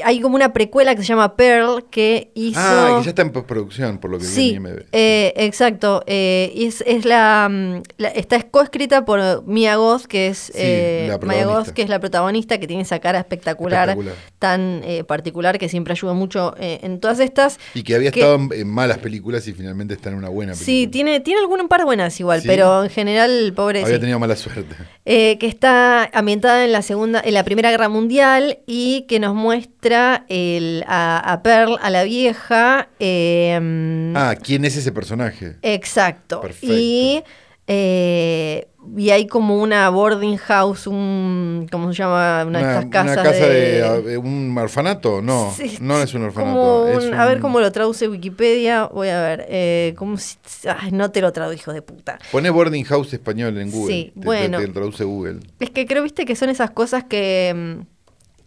Hay 0.04 0.20
como 0.20 0.36
una 0.36 0.52
precuela 0.52 0.94
que 0.94 1.02
se 1.02 1.08
llama 1.08 1.36
Pearl 1.36 1.84
que 1.90 2.30
hizo... 2.34 2.58
Ah, 2.60 2.96
que 2.98 3.04
ya 3.04 3.10
está 3.10 3.22
en 3.22 3.30
postproducción, 3.30 3.98
por 3.98 4.10
lo 4.10 4.18
que 4.18 4.24
vi 4.24 4.30
Sí, 4.30 4.50
en 4.50 4.56
IMDb. 4.56 4.84
eh, 4.92 5.32
exacto. 5.36 6.02
eh, 6.06 6.52
es, 6.56 6.82
es 6.86 7.04
la, 7.04 7.50
la- 7.98 8.08
está 8.08 8.40
coescrita 8.42 9.04
por 9.04 9.44
Mia 9.46 9.76
Goth, 9.76 10.04
que 10.06 10.28
es 10.28 10.50
eh, 10.54 11.06
la 11.08 11.18
Mia. 11.18 11.44
Goth, 11.46 11.68
que 11.70 11.82
es 11.82 11.88
la 11.90 12.00
protagonista, 12.00 12.58
que 12.58 12.66
tiene 12.66 12.82
esa 12.84 13.00
cara 13.00 13.18
espectacular, 13.18 13.90
Espectacular. 13.90 14.14
tan 14.38 14.80
eh, 14.84 15.04
particular 15.04 15.58
que 15.58 15.68
siempre 15.68 15.92
ayuda 15.92 16.14
mucho 16.14 16.54
eh, 16.58 16.80
en 16.82 16.98
todas 17.00 17.20
estas. 17.20 17.58
Y 17.74 17.82
que 17.82 17.94
había 17.94 18.10
que- 18.12 18.20
estado 18.20 18.36
en, 18.36 18.48
en 18.52 18.68
malas 18.68 18.98
películas 18.98 19.46
y 19.48 19.52
finalmente 19.52 19.94
está 19.94 20.08
en 20.08 20.14
una 20.16 20.28
buena 20.30 20.52
película. 20.52 20.64
Sí, 20.66 20.86
tiene, 20.86 21.20
tiene 21.20 21.40
algún 21.40 21.68
par 21.68 21.84
buenas 21.84 22.18
igual, 22.18 22.40
Sí. 22.40 22.48
pero 22.48 22.84
en 22.84 22.90
general, 22.90 23.52
pobre. 23.54 23.82
Había 23.82 23.96
sí. 23.96 24.00
tenido 24.00 24.18
mala 24.18 24.36
suerte. 24.36 24.74
Eh, 25.04 25.36
que 25.38 25.46
está 25.48 26.08
ambientada 26.14 26.64
en 26.64 26.72
la 26.72 26.80
segunda, 26.82 27.20
en 27.24 27.34
la 27.34 27.44
Primera 27.44 27.70
Guerra 27.70 27.88
Mundial 27.88 28.60
y 28.66 29.02
que 29.08 29.18
nos 29.20 29.34
muestra 29.34 29.81
el, 29.86 30.84
a, 30.86 31.18
a 31.32 31.42
Pearl, 31.42 31.76
a 31.82 31.90
la 31.90 32.04
vieja. 32.04 32.88
eh, 33.00 34.12
Ah, 34.14 34.34
¿quién 34.40 34.64
es 34.64 34.76
ese 34.76 34.92
personaje? 34.92 35.56
Exacto. 35.62 36.40
Perfecto. 36.40 36.74
Y, 36.74 37.22
eh, 37.66 38.66
y 38.96 39.10
hay 39.10 39.26
como 39.28 39.60
una 39.62 39.88
boarding 39.90 40.36
house, 40.36 40.86
un. 40.88 41.68
¿Cómo 41.70 41.92
se 41.92 41.98
llama? 41.98 42.44
Una, 42.46 42.58
de 42.58 42.64
estas 42.64 42.86
casas. 42.86 43.12
una 43.12 43.22
casa 43.22 43.46
de, 43.46 44.02
de- 44.02 44.18
un 44.18 44.56
orfanato, 44.58 45.22
no, 45.22 45.52
Sí, 45.56 45.78
no 45.80 46.02
es 46.02 46.12
un 46.14 46.24
orfanato. 46.24 46.52
como 46.58 46.86
es 46.88 47.04
un- 47.04 47.14
A 47.14 47.24
ver 47.24 47.38
cómo 47.40 47.60
lo 47.60 47.70
traduce 47.70 48.08
Wikipedia. 48.08 48.86
Voy 48.86 49.08
a 49.08 49.20
ver. 49.22 49.46
Eh, 49.48 49.94
¿cómo 49.96 50.16
si- 50.18 50.36
ay, 50.68 50.90
no 50.90 51.10
te 51.12 51.20
lo 51.20 51.32
tradujo 51.32 51.72
de 51.72 51.82
puta. 51.82 52.18
Pone 52.32 52.50
boarding 52.50 52.84
house 52.84 53.12
español 53.12 53.56
en 53.58 53.70
Google. 53.70 53.94
Sí, 53.94 54.12
te- 54.14 54.20
te- 54.20 54.26
bueno. 54.26 54.58
Te, 54.58 54.68
traduce 54.68 55.04
Google. 55.04 55.38
Es 55.60 55.70
que 55.70 55.86
creo, 55.86 56.02
viste, 56.02 56.24
que 56.24 56.34
son 56.36 56.48
esas 56.50 56.70
cosas 56.72 57.04
que. 57.04 57.78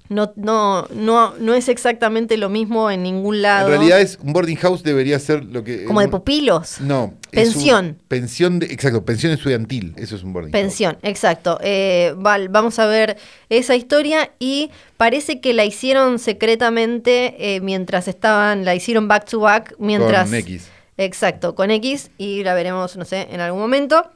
No, 0.07 0.31
no, 0.35 0.87
no, 0.93 1.33
no 1.39 1.53
es 1.55 1.67
exactamente 1.67 2.37
lo 2.37 2.47
mismo 2.49 2.91
en 2.91 3.01
ningún 3.01 3.41
lado. 3.41 3.67
En 3.67 3.73
realidad 3.79 4.01
es 4.01 4.19
un 4.21 4.33
boarding 4.33 4.57
house 4.57 4.83
debería 4.83 5.17
ser 5.17 5.43
lo 5.45 5.63
que 5.63 5.85
Como 5.85 5.99
de 6.01 6.07
pupilos. 6.09 6.79
No, 6.81 7.05
un- 7.05 7.17
Pensión. 7.31 7.97
pensión 8.07 8.59
de, 8.59 8.67
exacto, 8.67 9.03
pensión 9.03 9.31
estudiantil, 9.31 9.93
eso 9.97 10.15
es 10.15 10.23
un 10.23 10.31
boarding 10.33 10.51
house. 10.51 10.61
Pensión, 10.61 10.97
exacto. 11.01 11.57
Eh, 11.63 12.13
val- 12.17 12.49
vamos 12.49 12.77
a 12.77 12.85
ver 12.85 13.17
esa 13.49 13.75
historia 13.75 14.31
y 14.37 14.69
parece 14.97 15.41
que 15.41 15.53
la 15.53 15.65
hicieron 15.65 16.19
secretamente 16.19 17.55
eh, 17.55 17.61
mientras 17.61 18.07
estaban, 18.07 18.63
la 18.63 18.75
hicieron 18.75 19.07
back 19.07 19.25
to 19.25 19.39
back 19.39 19.75
mientras... 19.79 20.25
Con 20.29 20.35
X. 20.35 20.69
Exacto, 20.97 21.55
con 21.55 21.71
X 21.71 22.11
y 22.17 22.43
la 22.43 22.53
veremos, 22.53 22.95
no 22.95 23.03
sé, 23.05 23.27
en 23.31 23.41
algún 23.41 23.59
momento. 23.59 24.09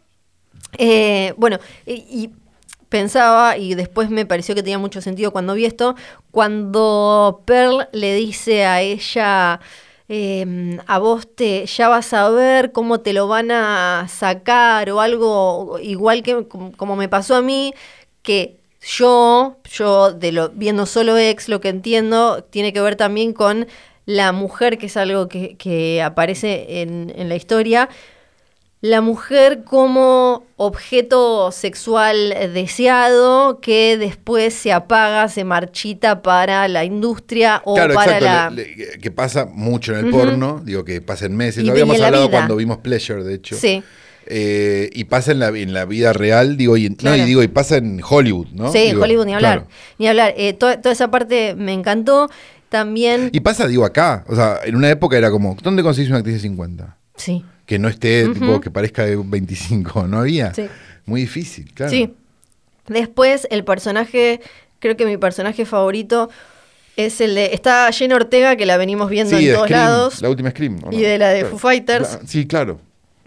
Eh, 0.77 1.33
bueno, 1.37 1.59
y, 1.85 1.93
y 1.93 2.29
pensaba, 2.89 3.57
y 3.57 3.75
después 3.75 4.09
me 4.09 4.25
pareció 4.25 4.55
que 4.55 4.63
tenía 4.63 4.79
mucho 4.79 5.01
sentido 5.01 5.31
cuando 5.31 5.53
vi 5.53 5.65
esto, 5.65 5.95
cuando 6.31 7.43
Pearl 7.45 7.87
le 7.93 8.15
dice 8.15 8.65
a 8.65 8.81
ella, 8.81 9.59
eh, 10.09 10.79
a 10.87 10.97
vos 10.99 11.27
te, 11.35 11.65
ya 11.67 11.87
vas 11.87 12.13
a 12.13 12.29
ver 12.29 12.71
cómo 12.71 12.99
te 12.99 13.13
lo 13.13 13.27
van 13.27 13.51
a 13.51 14.07
sacar 14.09 14.89
o 14.89 15.01
algo 15.01 15.77
igual 15.81 16.23
que 16.23 16.47
como, 16.47 16.95
me 16.95 17.07
pasó 17.07 17.35
a 17.35 17.41
mí, 17.41 17.73
que 18.23 18.59
yo, 18.81 19.57
yo 19.71 20.11
de 20.11 20.31
lo, 20.31 20.49
viendo 20.49 20.85
solo 20.85 21.17
ex, 21.17 21.47
lo 21.47 21.61
que 21.61 21.69
entiendo, 21.69 22.43
tiene 22.43 22.73
que 22.73 22.81
ver 22.81 22.95
también 22.95 23.33
con 23.33 23.67
la 24.05 24.31
mujer, 24.31 24.79
que 24.79 24.87
es 24.87 24.97
algo 24.97 25.27
que, 25.27 25.55
que 25.57 26.01
aparece 26.01 26.81
en, 26.81 27.13
en 27.15 27.29
la 27.29 27.35
historia, 27.35 27.89
la 28.81 29.01
mujer 29.01 29.63
como 29.65 30.43
objeto 30.55 31.51
sexual 31.51 32.33
deseado 32.53 33.59
que 33.59 33.97
después 33.97 34.53
se 34.53 34.71
apaga, 34.71 35.27
se 35.27 35.43
marchita 35.43 36.21
para 36.21 36.67
la 36.69 36.85
industria 36.85 37.61
o 37.65 37.75
Claro, 37.75 37.93
para 37.93 38.17
exacto, 38.17 38.25
la... 38.25 38.49
le- 38.49 38.75
le- 38.75 38.97
que 38.99 39.11
pasa 39.11 39.45
mucho 39.45 39.93
en 39.97 40.05
el 40.05 40.11
porno, 40.11 40.61
digo 40.63 40.85
que 40.85 41.01
pasa 41.01 41.25
en 41.25 41.35
meses, 41.35 41.63
Y 41.63 41.67
lo 41.67 41.73
habíamos 41.73 41.95
en 41.95 42.01
la 42.01 42.07
hablado 42.07 42.27
vida. 42.29 42.37
cuando 42.37 42.55
vimos 42.55 42.77
Pleasure, 42.77 43.23
de 43.23 43.33
hecho. 43.33 43.55
Sí. 43.57 43.83
Eh, 44.31 44.89
y 44.93 45.05
pasa 45.05 45.31
en 45.31 45.39
la, 45.39 45.47
en 45.49 45.73
la 45.73 45.85
vida 45.85 46.13
real, 46.13 46.55
digo, 46.55 46.77
y, 46.77 46.85
en- 46.85 46.95
Claro. 46.95 47.17
no, 47.17 47.23
y 47.23 47.25
digo, 47.25 47.43
y 47.43 47.47
pasa 47.47 47.77
en 47.77 47.99
Hollywood, 48.07 48.47
¿no? 48.53 48.71
Sí, 48.71 48.79
Digo, 48.79 49.01
Hollywood, 49.03 49.25
ni 49.25 49.33
hablar. 49.33 49.59
claro. 49.59 49.69
Ni 49.97 50.07
hablar. 50.07 50.33
Eh, 50.37 50.53
to- 50.53 50.77
toda 50.79 50.91
esa 50.93 51.09
parte 51.11 51.55
me 51.55 51.73
encantó. 51.73 52.29
También... 52.69 53.29
Y 53.33 53.39
pasa, 53.39 53.67
digo, 53.67 53.83
acá, 53.83 54.23
o 54.27 54.35
sea, 54.35 54.59
en 54.63 54.75
una 54.75 54.89
época 54.91 55.17
era 55.17 55.31
como, 55.31 55.57
¿dónde 55.63 55.81
conseguís 55.81 56.09
una 56.09 56.19
actriz 56.19 56.35
de 56.35 56.41
50? 56.41 56.95
Sí. 57.15 57.43
Que 57.69 57.77
no 57.77 57.87
esté, 57.87 58.27
tipo, 58.29 58.59
que 58.59 58.71
parezca 58.71 59.05
de 59.05 59.15
25, 59.15 60.07
¿no 60.07 60.17
había? 60.21 60.51
Sí. 60.55 60.65
Muy 61.05 61.21
difícil, 61.21 61.71
claro. 61.71 61.91
Sí. 61.91 62.11
Después, 62.87 63.47
el 63.51 63.63
personaje, 63.63 64.41
creo 64.79 64.97
que 64.97 65.05
mi 65.05 65.17
personaje 65.17 65.65
favorito 65.65 66.31
es 66.97 67.21
el 67.21 67.35
de. 67.35 67.53
Está 67.53 67.91
Jenna 67.91 68.15
Ortega, 68.15 68.55
que 68.55 68.65
la 68.65 68.77
venimos 68.77 69.07
viendo 69.11 69.37
Sí, 69.37 69.47
en 69.49 69.53
todos 69.53 69.67
Scream, 69.67 69.81
lados. 69.83 70.19
La 70.23 70.29
última 70.31 70.49
Scream. 70.49 70.79
¿o 70.83 70.91
Y 70.91 70.95
no? 70.95 71.01
de 71.03 71.17
la 71.19 71.29
de 71.29 71.39
Claro. 71.41 71.49
Foo 71.51 71.59
Fighters. 71.69 72.13
La- 72.19 72.27
sí, 72.27 72.47
claro. 72.47 72.79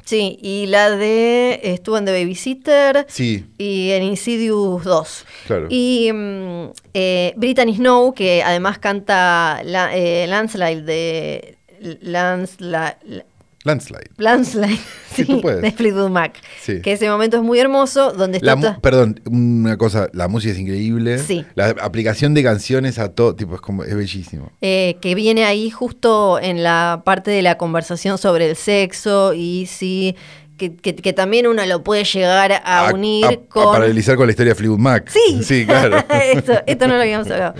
Sí, 0.05 0.37
y 0.43 0.67
la 0.67 0.91
de. 0.91 1.61
Estuvo 1.63 1.97
en 1.99 2.05
The 2.05 2.11
Babysitter. 2.11 3.07
Sí, 3.09 3.47
Y 3.59 3.91
en 3.93 4.03
Insidious 4.03 4.83
2. 4.83 5.27
claro. 5.47 5.69
Y 5.71 6.11
mm, 6.13 6.65
eh, 6.95 7.33
Brittany 7.37 7.77
Snow, 7.77 8.13
que 8.13 8.43
además 8.43 8.81
canta 8.81 9.61
la, 9.65 9.97
eh, 9.97 10.27
Landslide 10.27 10.83
de. 10.83 11.59
Landslide. 12.01 13.25
Landslide. 13.65 14.11
Landslide, 14.17 14.79
Sí, 15.15 15.25
sí, 15.25 15.25
tú 15.27 15.41
puedes. 15.41 15.61
de 15.63 15.71
Fleetwood 15.73 16.09
Mac. 16.11 16.35
Sí. 16.63 16.81
Que 16.81 16.93
ese 16.93 17.09
momento 17.11 17.37
es 17.37 17.43
muy 17.43 17.59
hermoso, 17.61 18.13
donde 18.13 18.39
está... 18.39 18.57
La 18.57 18.79
perdón, 18.81 19.21
una 19.31 19.77
cosa, 19.77 20.09
la 20.13 20.27
música 20.27 20.53
es 20.55 20.59
increíble. 20.59 21.19
Sí. 21.19 21.45
La 21.55 21.69
aplicación 21.69 22.33
de 22.35 22.43
canciones 22.43 22.99
a 22.99 23.11
todo, 23.11 23.37
tipo, 23.37 23.55
es 23.55 23.61
como, 23.61 23.85
es 23.85 23.95
bellísimo. 23.95 24.51
eh, 24.63 24.97
que 25.01 25.15
viene 25.15 25.45
ahí 25.45 25.71
justo 25.71 26.39
en 26.41 26.63
la 26.63 27.03
parte 27.05 27.31
de 27.31 27.43
la 27.43 27.59
conversación 27.59 28.17
sobre 28.19 28.49
el 28.51 28.57
sexo 28.57 29.35
y 29.35 29.67
sí, 29.67 30.17
que, 30.57 30.75
que- 30.77 30.95
que 30.95 31.13
también 31.13 31.47
uno 31.47 31.65
lo 31.67 31.83
puede 31.83 32.05
llegar 32.05 32.61
a, 32.65 32.91
unir 32.93 33.25
a- 33.27 33.29
a 33.31 33.37
con... 33.49 33.73
paralelizar 33.73 34.17
con 34.17 34.27
la 34.27 34.33
historia 34.33 34.53
de 34.53 34.55
Fleetwood 34.57 34.79
Mac. 34.79 35.09
Sí, 35.11 35.43
Sí, 35.43 35.67
claro. 35.67 35.97
esto, 36.11 36.53
esto 36.67 36.87
no 36.89 36.95
lo 36.97 37.01
habíamos 37.03 37.31
hablado. 37.31 37.55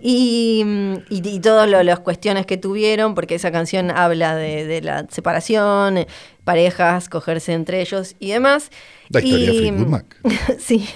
Y, 0.00 0.64
y, 1.08 1.28
y 1.28 1.40
todas 1.40 1.68
las 1.84 2.00
cuestiones 2.00 2.46
que 2.46 2.56
tuvieron, 2.56 3.14
porque 3.14 3.34
esa 3.36 3.50
canción 3.52 3.90
habla 3.90 4.34
de, 4.36 4.66
de 4.66 4.80
la 4.82 5.06
separación, 5.10 6.06
parejas, 6.44 7.08
cogerse 7.08 7.52
entre 7.52 7.80
ellos 7.80 8.16
y 8.18 8.30
demás. 8.32 8.70
La 9.08 9.20
historia 9.20 9.46
de 9.46 9.52
Y, 9.54 9.58
Fleetwood 9.58 9.86
Mac. 9.88 10.16
sí, 10.58 10.88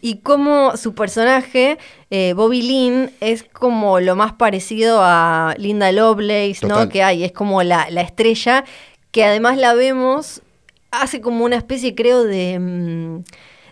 y 0.00 0.16
como 0.18 0.76
su 0.76 0.94
personaje, 0.94 1.78
eh, 2.10 2.32
Bobby 2.34 2.62
Lynn, 2.62 3.10
es 3.20 3.44
como 3.44 4.00
lo 4.00 4.16
más 4.16 4.32
parecido 4.32 5.00
a 5.02 5.54
Linda 5.58 5.92
Lovelace, 5.92 6.58
Total. 6.60 6.84
¿no? 6.86 6.88
Que 6.88 7.02
hay, 7.02 7.24
es 7.24 7.32
como 7.32 7.62
la, 7.62 7.88
la 7.90 8.00
estrella, 8.00 8.64
que 9.10 9.24
además 9.24 9.56
la 9.58 9.74
vemos, 9.74 10.42
hace 10.90 11.20
como 11.20 11.44
una 11.44 11.56
especie, 11.56 11.94
creo, 11.94 12.24
de... 12.24 12.58
mm, 12.58 13.22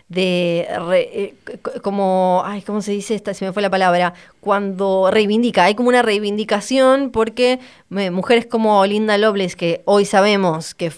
de 0.09 0.65
re- 0.87 1.09
eh, 1.13 1.35
como 1.83 2.41
ay 2.45 2.61
cómo 2.61 2.81
se 2.81 2.93
dice 2.93 3.13
esta 3.13 3.33
se 3.33 3.43
me 3.45 3.51
fue 3.51 3.61
la 3.61 3.69
palabra 3.69 4.13
cuando 4.47 5.09
reivindica 5.11 5.65
hay 5.65 5.75
como 5.75 5.89
una 5.89 6.01
reivindicación 6.03 7.09
porque 7.11 7.59
mujeres 7.89 8.45
como 8.45 8.85
Linda 8.85 9.17
Lovelace 9.17 9.57
que 9.57 9.81
hoy 9.83 10.05
sabemos 10.05 10.73
que 10.73 10.89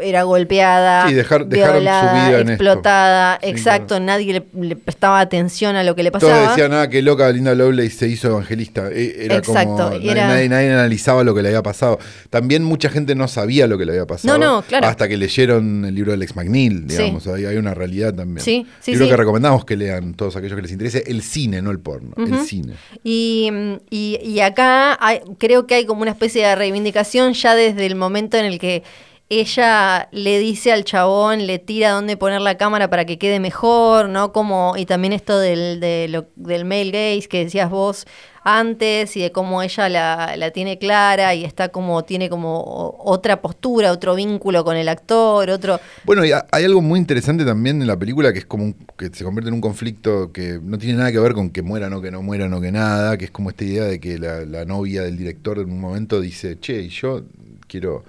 era 0.00 0.22
golpeada 0.24 1.08
Sí, 1.08 1.14
dejar- 1.14 1.42
su 1.42 1.48
vida 1.48 2.40
en 2.40 2.50
esto. 2.50 2.52
explotada 2.52 3.38
Sí, 3.42 3.48
exacto 3.48 3.86
claro. 3.96 4.04
nadie 4.04 4.32
le, 4.34 4.44
le 4.66 4.76
prestaba 4.76 5.20
atención 5.20 5.74
a 5.76 5.82
lo 5.84 5.94
que 5.96 6.02
le 6.02 6.10
Todos 6.10 6.24
pasaba 6.24 6.50
decían, 6.50 6.72
ah, 6.74 6.88
qué 6.88 7.00
loca 7.02 7.28
Linda 7.30 7.54
Lovelace 7.54 7.90
se 7.90 8.08
hizo 8.08 8.28
evangelista. 8.28 8.88
E- 8.92 9.24
Era 9.24 9.36
Exacto, 9.36 9.90
como, 9.90 10.10
era- 10.10 10.28
nadie, 10.28 10.48
nadie 10.50 10.70
analizaba 10.72 11.24
lo 11.24 11.34
que 11.34 11.42
le 11.42 11.48
había 11.48 11.62
pasado. 11.62 11.98
También 12.30 12.62
mucha 12.62 12.90
gente 12.90 13.14
no 13.14 13.26
sabía 13.26 13.66
lo 13.66 13.76
que 13.78 13.86
le 13.86 13.92
había 13.92 14.06
pasado. 14.06 14.38
No, 14.38 14.56
no, 14.56 14.62
claro. 14.62 14.86
Hasta 14.86 15.08
que 15.08 15.16
leyeron 15.16 15.84
el 15.86 15.94
libro 15.94 16.12
del 16.12 16.22
ex 16.22 16.36
McNeil, 16.36 16.84
Sí. 16.88 16.96
digamos. 16.98 17.26
Hay, 17.26 17.46
hay 17.46 17.56
una 17.56 17.72
realidad 17.74 18.14
también. 18.14 18.44
Sí, 18.44 18.66
sí, 18.80 18.92
Libro 18.92 19.08
que 19.08 19.16
recomendamos 19.16 19.64
que 19.64 19.76
lean 19.76 20.14
todos 20.14 20.36
aquellos 20.36 20.54
que 20.56 20.62
les 20.62 20.72
interese 20.72 21.04
el 21.08 21.22
cine, 21.22 21.60
no 21.62 21.70
el 21.70 21.80
porno. 21.80 22.12
El 22.16 22.38
cine. 22.46 22.74
Y, 23.04 23.50
y- 23.90 24.18
y 24.22 24.40
acá 24.40 24.96
hay- 25.00 25.20
creo 25.38 25.66
que 25.66 25.74
hay 25.76 25.86
como 25.86 26.02
una 26.02 26.10
especie 26.12 26.46
de 26.46 26.54
reivindicación 26.56 27.32
ya 27.34 27.54
desde 27.54 27.86
el 27.86 27.94
momento 27.94 28.36
en 28.36 28.44
el 28.46 28.58
que 28.58 28.82
ella 29.30 30.08
le 30.12 30.38
dice 30.38 30.72
al 30.72 30.84
chabón, 30.84 31.46
le 31.46 31.58
tira 31.58 31.90
dónde 31.90 32.16
poner 32.16 32.40
la 32.40 32.56
cámara 32.56 32.88
para 32.88 33.04
que 33.04 33.18
quede 33.18 33.40
mejor, 33.40 34.08
¿no? 34.08 34.32
Como, 34.32 34.74
y 34.76 34.86
también 34.86 35.12
esto 35.12 35.38
del, 35.38 35.80
de 35.80 36.06
lo- 36.08 36.26
del 36.36 36.64
male 36.64 36.90
gaze 36.90 37.28
que 37.28 37.44
decías 37.44 37.68
vos 37.70 38.06
antes 38.44 39.14
y 39.16 39.20
de 39.20 39.30
cómo 39.30 39.62
ella 39.62 39.90
la, 39.90 40.34
la 40.38 40.50
tiene 40.52 40.78
clara 40.78 41.34
y 41.34 41.44
está 41.44 41.68
como, 41.68 42.04
tiene 42.04 42.30
como 42.30 42.96
otra 42.98 43.42
postura, 43.42 43.92
otro 43.92 44.14
vínculo 44.14 44.64
con 44.64 44.76
el 44.76 44.88
actor, 44.88 45.50
otro... 45.50 45.78
Bueno, 46.04 46.24
y 46.24 46.32
ha- 46.32 46.46
hay 46.50 46.64
algo 46.64 46.80
muy 46.80 46.98
interesante 46.98 47.44
también 47.44 47.82
en 47.82 47.88
la 47.88 47.98
película 47.98 48.32
que 48.32 48.38
es 48.38 48.46
como 48.46 48.64
un- 48.64 48.76
que 48.96 49.10
se 49.12 49.24
convierte 49.24 49.48
en 49.48 49.54
un 49.54 49.60
conflicto 49.60 50.32
que 50.32 50.58
no 50.62 50.78
tiene 50.78 50.96
nada 50.98 51.12
que 51.12 51.18
ver 51.18 51.34
con 51.34 51.50
que 51.50 51.60
mueran 51.60 51.92
o 51.92 52.00
que 52.00 52.10
no 52.10 52.22
mueran 52.22 52.54
o 52.54 52.60
que 52.62 52.72
nada, 52.72 53.18
que 53.18 53.26
es 53.26 53.30
como 53.30 53.50
esta 53.50 53.64
idea 53.64 53.84
de 53.84 54.00
que 54.00 54.18
la, 54.18 54.46
la 54.46 54.64
novia 54.64 55.02
del 55.02 55.18
director 55.18 55.58
en 55.58 55.70
un 55.70 55.80
momento 55.80 56.18
dice, 56.20 56.58
che, 56.58 56.88
yo 56.88 57.24
quiero, 57.66 58.04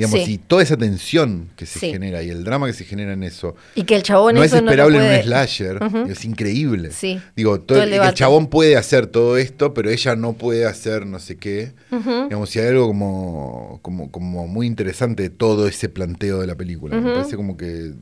digamos, 0.00 0.24
Sí. 0.24 0.32
y 0.32 0.38
toda 0.38 0.62
esa 0.62 0.78
tensión 0.78 1.50
que 1.56 1.66
se 1.66 1.78
Sí. 1.78 1.90
genera 1.92 2.22
y 2.22 2.30
el 2.30 2.42
drama 2.42 2.66
que 2.66 2.72
se 2.72 2.84
genera 2.86 3.12
en 3.12 3.22
eso. 3.22 3.54
Y 3.74 3.82
que 3.82 3.94
el 3.96 4.02
chabón 4.02 4.34
No 4.34 4.42
es 4.42 4.46
eso 4.52 4.62
no 4.62 4.70
esperable 4.70 4.96
en 4.96 5.04
puede- 5.04 5.16
un 5.18 5.22
slasher, 5.24 5.78
es 6.08 6.24
increíble. 6.24 6.90
Sí, 6.90 7.20
Digo, 7.36 7.60
todo, 7.60 7.78
todo 7.86 8.02
el 8.08 8.14
chabón 8.14 8.46
puede 8.46 8.78
hacer 8.78 9.06
todo 9.08 9.36
esto, 9.36 9.74
pero 9.74 9.90
ella 9.90 10.16
no 10.16 10.32
puede 10.32 10.64
hacer 10.64 11.04
no 11.04 11.18
sé 11.18 11.36
qué. 11.36 11.72
Digamos, 11.90 12.48
si 12.48 12.60
hay 12.60 12.68
algo 12.68 12.86
como, 12.86 13.78
como, 13.82 14.10
como 14.10 14.46
muy 14.48 14.66
interesante 14.66 15.24
de 15.24 15.30
todo 15.30 15.68
ese 15.68 15.90
planteo 15.90 16.40
de 16.40 16.46
la 16.46 16.54
película. 16.54 16.96
Me 16.98 17.12
parece 17.12 17.36
como 17.36 17.58
que 17.58 17.92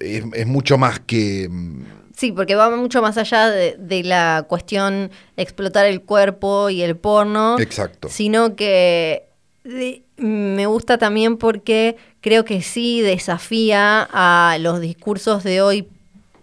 es, 0.00 0.22
es 0.34 0.46
mucho 0.46 0.78
más 0.78 1.00
que. 1.00 1.48
mm, 1.50 1.82
Sí, 2.16 2.30
porque 2.30 2.54
va 2.54 2.74
mucho 2.76 3.02
más 3.02 3.16
allá 3.18 3.50
de, 3.50 3.76
de 3.78 4.04
la 4.04 4.44
cuestión 4.48 5.10
explotar 5.36 5.86
el 5.86 6.02
cuerpo 6.02 6.70
y 6.70 6.82
el 6.82 6.96
porno, 6.96 7.58
Exacto. 7.58 8.08
sino 8.08 8.54
que 8.54 9.24
de- 9.64 10.01
me 10.22 10.66
gusta 10.66 10.98
también 10.98 11.36
porque 11.36 11.96
creo 12.20 12.44
que 12.44 12.62
sí 12.62 13.00
desafía 13.00 14.08
a 14.12 14.56
los 14.60 14.80
discursos 14.80 15.42
de 15.42 15.60
hoy 15.60 15.88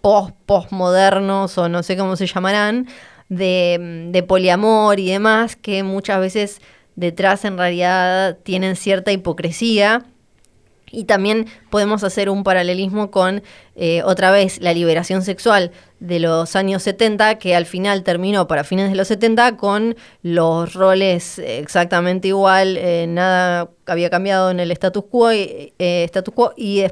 post 0.00 0.34
postmodernos 0.46 1.58
o 1.58 1.68
no 1.68 1.82
sé 1.82 1.96
cómo 1.96 2.16
se 2.16 2.26
llamarán, 2.26 2.88
de, 3.28 4.08
de 4.10 4.22
poliamor 4.22 4.98
y 4.98 5.10
demás, 5.10 5.56
que 5.56 5.82
muchas 5.82 6.20
veces 6.20 6.60
detrás 6.96 7.44
en 7.44 7.56
realidad 7.56 8.38
tienen 8.42 8.76
cierta 8.76 9.12
hipocresía. 9.12 10.04
Y 10.90 11.04
también 11.04 11.46
podemos 11.70 12.04
hacer 12.04 12.28
un 12.30 12.44
paralelismo 12.44 13.10
con, 13.10 13.42
eh, 13.76 14.02
otra 14.04 14.30
vez, 14.30 14.60
la 14.60 14.74
liberación 14.74 15.22
sexual 15.22 15.70
de 16.00 16.18
los 16.18 16.56
años 16.56 16.82
70, 16.82 17.38
que 17.38 17.54
al 17.54 17.66
final 17.66 18.02
terminó 18.02 18.46
para 18.46 18.64
fines 18.64 18.90
de 18.90 18.96
los 18.96 19.08
70 19.08 19.56
con 19.56 19.96
los 20.22 20.74
roles 20.74 21.38
exactamente 21.38 22.28
igual, 22.28 22.76
eh, 22.76 23.06
nada 23.08 23.70
había 23.86 24.10
cambiado 24.10 24.50
en 24.50 24.60
el 24.60 24.70
status 24.72 25.04
quo, 25.10 25.30
eh, 25.30 25.72
status 25.78 26.34
quo 26.34 26.52
y 26.56 26.84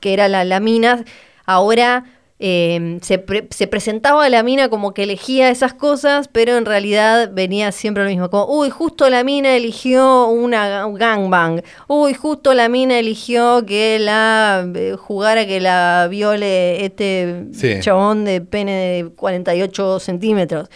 que 0.00 0.12
era 0.12 0.28
la, 0.28 0.44
la 0.44 0.60
mina. 0.60 1.04
Ahora 1.44 2.04
eh, 2.40 2.98
se, 3.02 3.18
pre- 3.18 3.48
se 3.50 3.66
presentaba 3.66 4.24
a 4.24 4.28
la 4.28 4.42
mina 4.44 4.68
como 4.68 4.94
que 4.94 5.02
elegía 5.02 5.50
esas 5.50 5.74
cosas, 5.74 6.28
pero 6.28 6.56
en 6.56 6.64
realidad 6.66 7.30
venía 7.32 7.72
siempre 7.72 8.04
lo 8.04 8.10
mismo. 8.10 8.30
Como, 8.30 8.46
uy, 8.46 8.70
justo 8.70 9.10
la 9.10 9.24
mina 9.24 9.56
eligió 9.56 10.28
una 10.28 10.86
un 10.86 10.94
gangbang. 10.94 11.62
Uy, 11.88 12.14
justo 12.14 12.54
la 12.54 12.68
mina 12.68 12.98
eligió 12.98 13.64
que 13.66 13.98
la 13.98 14.64
eh, 14.74 14.94
jugara, 14.96 15.46
que 15.46 15.60
la 15.60 16.06
viole 16.08 16.84
este 16.84 17.46
Sí. 17.52 17.80
chabón 17.80 18.24
de 18.24 18.40
pene 18.40 18.72
de 19.02 19.10
48 19.10 19.98
centímetros. 19.98 20.68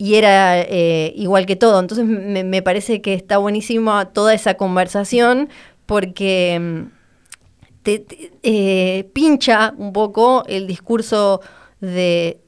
Y 0.00 0.14
era 0.14 0.60
eh, 0.60 1.12
igual 1.16 1.44
que 1.44 1.56
todo. 1.56 1.80
Entonces 1.80 2.06
me, 2.06 2.44
me 2.44 2.62
parece 2.62 3.02
que 3.02 3.14
está 3.14 3.38
buenísima 3.38 4.12
toda 4.12 4.32
esa 4.32 4.54
conversación 4.54 5.48
porque... 5.86 6.84
te, 7.82 8.00
te- 8.00 8.32
eh, 8.42 9.08
pincha 9.12 9.74
un 9.76 9.92
poco 9.92 10.44
el 10.46 10.66
discurso 10.66 11.40
de, 11.80 12.40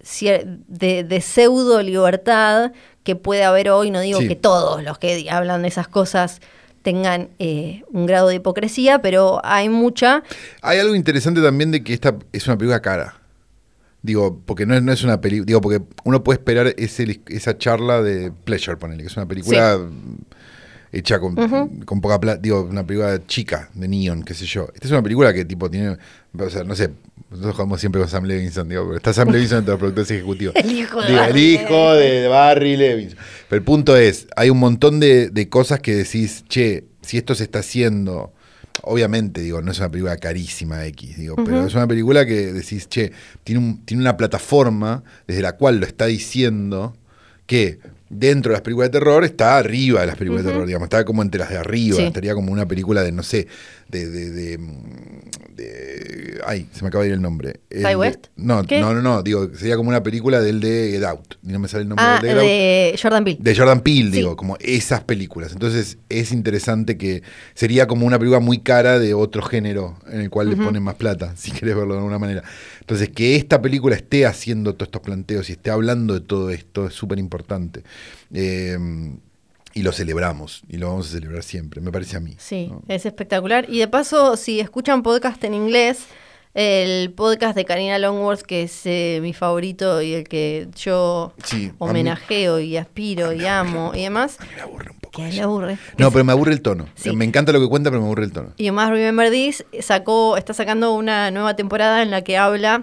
de, 0.68 1.04
de 1.04 1.20
pseudo 1.20 1.82
libertad 1.82 2.72
que 3.04 3.16
puede 3.16 3.44
haber 3.44 3.70
hoy. 3.70 3.90
No 3.90 4.00
digo 4.00 4.20
Sí. 4.20 4.28
que 4.28 4.36
todos 4.36 4.82
los 4.82 4.98
que 4.98 5.28
hablan 5.30 5.62
de 5.62 5.68
esas 5.68 5.88
cosas 5.88 6.40
tengan 6.82 7.28
eh, 7.38 7.82
un 7.92 8.06
grado 8.06 8.28
de 8.28 8.36
hipocresía, 8.36 9.00
pero 9.02 9.40
hay 9.44 9.68
mucha. 9.68 10.22
Hay 10.62 10.78
algo 10.78 10.94
interesante 10.94 11.40
también 11.42 11.70
de 11.70 11.84
que 11.84 11.92
esta 11.94 12.16
es 12.32 12.46
una 12.46 12.56
película 12.58 12.80
cara. 12.80 13.16
Digo, 14.02 14.40
porque 14.46 14.64
no 14.64 14.74
es, 14.74 14.82
no 14.82 14.92
es 14.92 15.04
una 15.04 15.20
película. 15.20 15.44
Digo, 15.46 15.60
porque 15.60 15.82
uno 16.04 16.24
puede 16.24 16.38
esperar 16.38 16.74
ese, 16.78 17.20
esa 17.28 17.58
charla 17.58 18.00
de 18.02 18.32
Pleasure, 18.32 18.78
ponele, 18.78 19.02
que 19.02 19.08
es 19.08 19.16
una 19.16 19.26
película 19.26 19.78
hecha 20.92 21.18
con, 21.20 21.34
con 21.84 22.00
poca 22.00 22.18
plata. 22.20 22.40
Digo, 22.40 22.62
una 22.62 22.84
película 22.86 23.20
chica, 23.26 23.68
de 23.74 23.88
Neon, 23.88 24.22
qué 24.22 24.34
sé 24.34 24.46
yo. 24.46 24.68
Esta 24.74 24.86
es 24.86 24.90
una 24.92 25.02
película 25.02 25.32
que, 25.32 25.44
tipo, 25.44 25.70
tiene. 25.70 25.96
O 26.38 26.50
sea, 26.50 26.64
no 26.64 26.74
sé. 26.74 26.90
Nosotros 27.30 27.54
jugamos 27.54 27.78
siempre 27.78 28.00
con 28.00 28.10
Sam 28.10 28.24
Levinson, 28.24 28.68
digo, 28.68 28.82
porque 28.82 28.96
está 28.96 29.12
Sam 29.12 29.28
Levinson 29.32 29.58
entre 29.58 29.70
los 29.72 29.78
productores 29.78 30.10
ejecutivos. 30.10 30.54
El 30.56 30.72
hijo 30.72 31.00
de 31.00 31.08
el 31.08 31.14
Barry 31.16 31.54
hijo 31.54 31.94
de 31.94 32.26
Barry 32.28 32.76
Levinson. 32.76 33.18
Pero 33.48 33.58
el 33.58 33.64
punto 33.64 33.96
es, 33.96 34.26
hay 34.34 34.50
un 34.50 34.58
montón 34.58 34.98
de, 34.98 35.30
de 35.30 35.48
cosas 35.48 35.78
que 35.78 35.94
decís, 35.94 36.44
che, 36.48 36.84
si 37.02 37.18
esto 37.18 37.36
se 37.36 37.44
está 37.44 37.60
haciendo, 37.60 38.32
obviamente, 38.82 39.42
digo, 39.42 39.62
no 39.62 39.70
es 39.70 39.78
una 39.78 39.90
película 39.90 40.16
carísima 40.16 40.84
X, 40.86 41.18
digo, 41.18 41.36
pero 41.36 41.64
es 41.66 41.74
una 41.74 41.86
película 41.86 42.26
que 42.26 42.52
decís, 42.52 42.88
che, 42.88 43.12
tiene, 43.44 43.60
un- 43.60 43.84
tiene 43.84 44.02
una 44.02 44.16
plataforma 44.16 45.04
desde 45.28 45.42
la 45.42 45.52
cual 45.52 45.78
lo 45.78 45.86
está 45.86 46.06
diciendo 46.06 46.96
que 47.46 47.78
dentro 48.10 48.50
de 48.50 48.54
las 48.54 48.62
películas 48.62 48.88
de 48.90 48.98
terror 48.98 49.24
está 49.24 49.56
arriba 49.56 50.00
de 50.00 50.08
las 50.08 50.16
películas 50.16 50.44
de 50.44 50.50
terror, 50.50 50.66
digamos, 50.66 50.86
está 50.86 51.04
como 51.04 51.22
entre 51.22 51.38
las 51.38 51.48
de 51.48 51.56
arriba, 51.58 51.96
Sí. 51.96 52.02
estaría 52.02 52.34
como 52.34 52.52
una 52.52 52.66
película 52.66 53.02
de, 53.02 53.12
no 53.12 53.22
sé, 53.22 53.46
de... 53.90 54.08
de, 54.08 54.30
de, 54.30 54.56
de- 55.54 56.40
ay, 56.46 56.68
se 56.72 56.82
me 56.82 56.88
acaba 56.88 57.04
de 57.04 57.10
ir 57.10 57.14
el 57.14 57.22
nombre. 57.22 57.60
El 57.68 57.84
¿Ty 57.84 57.94
West? 57.94 58.26
no, 58.36 58.64
¿Qué? 58.64 58.80
no, 58.80 58.94
no, 58.94 59.02
no, 59.02 59.22
digo, 59.22 59.50
sería 59.54 59.76
como 59.76 59.90
una 59.90 60.02
película 60.02 60.40
del 60.40 60.60
de 60.60 60.90
Get 60.92 61.04
Out, 61.04 61.34
y 61.42 61.48
no 61.52 61.58
me 61.58 61.68
sale 61.68 61.82
el 61.82 61.88
nombre 61.88 62.04
Ah, 62.06 62.18
del 62.22 62.22
de 62.22 62.28
Get 62.28 62.38
Out. 62.38 62.46
de 62.48 62.98
Jordan 63.02 63.24
Peele. 63.24 63.38
De 63.42 63.56
Jordan 63.56 63.80
Peele, 63.82 64.10
Sí. 64.10 64.16
digo, 64.16 64.36
como 64.36 64.56
esas 64.60 65.04
películas. 65.04 65.52
Entonces 65.52 65.98
es 66.08 66.32
interesante 66.32 66.96
que 66.96 67.22
sería 67.54 67.86
como 67.86 68.06
una 68.06 68.18
película 68.18 68.40
muy 68.40 68.58
cara 68.60 68.98
de 68.98 69.12
otro 69.12 69.42
género 69.42 69.98
en 70.10 70.20
el 70.20 70.30
cual 70.30 70.48
le 70.50 70.56
ponen 70.56 70.82
más 70.82 70.94
plata, 70.94 71.34
si 71.36 71.50
querés 71.50 71.76
verlo 71.76 71.92
de 71.94 71.98
alguna 71.98 72.18
manera. 72.18 72.42
Entonces 72.80 73.10
que 73.10 73.36
esta 73.36 73.60
película 73.60 73.94
esté 73.96 74.24
haciendo 74.26 74.74
todos 74.74 74.88
estos 74.88 75.02
planteos 75.02 75.48
y 75.50 75.52
esté 75.52 75.70
hablando 75.70 76.14
de 76.14 76.20
todo 76.20 76.50
esto 76.50 76.86
es 76.86 76.94
súper 76.94 77.18
importante. 77.18 77.82
Eh, 78.32 78.78
y 79.74 79.82
lo 79.82 79.92
celebramos, 79.92 80.62
y 80.68 80.76
lo 80.78 80.88
vamos 80.88 81.08
a 81.08 81.12
celebrar 81.12 81.42
siempre, 81.42 81.80
me 81.80 81.92
parece 81.92 82.16
a 82.16 82.20
mí. 82.20 82.34
Sí, 82.38 82.68
¿no? 82.70 82.82
es 82.88 83.06
espectacular. 83.06 83.66
Y 83.68 83.78
de 83.78 83.88
paso, 83.88 84.36
si 84.36 84.60
escuchan 84.60 85.02
podcast 85.02 85.42
en 85.44 85.54
inglés, 85.54 86.06
el 86.52 87.12
podcast 87.12 87.54
de 87.54 87.64
Karina 87.64 87.98
Longworth, 88.00 88.42
que 88.42 88.64
es 88.64 88.80
eh, 88.84 89.20
mi 89.22 89.32
favorito 89.32 90.02
y 90.02 90.14
el 90.14 90.24
que 90.28 90.66
yo 90.76 91.32
Sí, 91.44 91.66
mí- 91.68 91.72
homenajeo 91.78 92.58
y 92.58 92.76
aspiro 92.76 93.32
y 93.32 93.46
amo 93.46 93.92
y 93.94 94.02
demás, 94.02 94.36
A 94.40 94.44
mí 94.44 94.50
me 94.56 94.62
aburre 94.62 94.90
un 94.90 94.98
poco. 94.98 95.22
eso. 95.24 95.42
aburre. 95.44 95.78
No, 95.96 96.10
pero 96.10 96.24
me 96.24 96.32
aburre 96.32 96.52
el 96.52 96.60
tono. 96.60 96.88
Sí. 96.96 97.14
Me 97.14 97.24
encanta 97.24 97.52
lo 97.52 97.60
que 97.60 97.68
cuenta, 97.68 97.90
pero 97.90 98.00
me 98.00 98.06
aburre 98.06 98.24
el 98.24 98.32
tono. 98.32 98.52
Y 98.56 98.70
más 98.72 98.90
Remember 98.90 99.30
This 99.30 99.64
sacó, 99.80 100.36
está 100.36 100.52
sacando 100.52 100.92
una 100.92 101.30
nueva 101.30 101.54
temporada 101.54 102.02
en 102.02 102.10
la 102.10 102.22
que 102.22 102.36
habla 102.36 102.82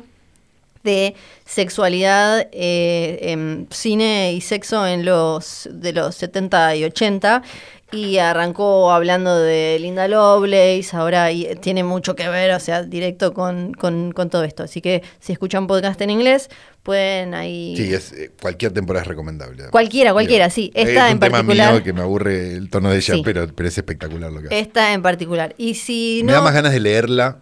de 0.87 1.15
sexualidad, 1.45 2.47
eh, 2.51 3.19
en 3.21 3.67
cine 3.71 4.33
y 4.33 4.41
sexo 4.41 4.87
en 4.87 5.05
los 5.05 5.69
de 5.71 5.93
los 5.93 6.15
70 6.15 6.75
y 6.75 6.83
80 6.85 7.43
y 7.91 8.17
arrancó 8.17 8.91
hablando 8.91 9.37
de 9.39 9.77
Linda 9.79 10.07
Lovelace, 10.09 10.89
ahora 10.91 11.31
y- 11.31 11.55
tiene 11.61 11.83
mucho 11.85 12.15
que 12.15 12.27
ver, 12.27 12.51
o 12.51 12.59
sea, 12.59 12.83
directo 12.83 13.33
con, 13.33 13.73
con- 13.73 14.11
con 14.11 14.29
todo 14.29 14.43
esto. 14.43 14.63
Así 14.63 14.81
que 14.81 15.03
si 15.21 15.31
escuchan 15.31 15.67
podcast 15.67 16.01
en 16.01 16.09
inglés, 16.09 16.49
pueden 16.83 17.33
ahí... 17.33 17.75
Sí, 17.77 17.93
es, 17.93 18.11
eh, 18.11 18.31
cualquier 18.41 18.73
temporada 18.73 19.03
es 19.03 19.07
recomendable. 19.07 19.69
Cualquiera, 19.71 20.11
cualquiera, 20.11 20.45
Digo, 20.47 20.55
sí. 20.55 20.71
es 20.73 20.89
Esta 20.89 21.05
un 21.05 21.11
en 21.13 21.19
tema 21.19 21.37
particular- 21.37 21.73
mío 21.75 21.83
que 21.83 21.93
me 21.93 22.01
aburre 22.01 22.53
el 22.55 22.69
tono 22.69 22.89
de 22.89 22.97
ella, 22.97 23.13
Sí. 23.15 23.21
pero, 23.23 23.47
pero 23.55 23.69
es 23.69 23.77
espectacular 23.77 24.31
lo 24.33 24.41
que 24.41 24.47
hace. 24.47 24.59
Esta 24.59 24.93
en 24.93 25.01
particular. 25.01 25.55
Y 25.57 25.75
si 25.75 26.21
Me 26.25 26.31
no... 26.33 26.39
da 26.39 26.41
más 26.43 26.53
ganas 26.53 26.73
de 26.73 26.79
leerla 26.81 27.39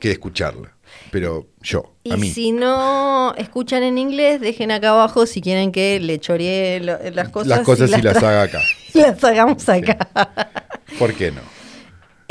que 0.00 0.08
de 0.08 0.12
escucharla. 0.14 0.72
Pero 1.10 1.48
yo, 1.60 1.94
Y 2.04 2.12
a 2.12 2.16
mí. 2.16 2.30
si 2.30 2.52
no 2.52 3.34
escuchan 3.36 3.82
en 3.82 3.98
inglés, 3.98 4.40
dejen 4.40 4.70
acá 4.70 4.90
abajo 4.90 5.26
si 5.26 5.40
quieren 5.40 5.72
que 5.72 5.98
le 6.00 6.18
choree 6.20 6.80
lo- 6.80 6.98
las 7.12 7.28
cosas. 7.30 7.48
las 7.48 7.60
cosas 7.60 7.90
y 7.98 8.00
las 8.02 8.16
haga 8.22 8.42
acá. 8.42 8.60
las 8.94 9.22
hagamos 9.24 9.68
acá. 9.68 9.98
¿Por 10.98 11.12
qué 11.14 11.32
no? 11.32 11.40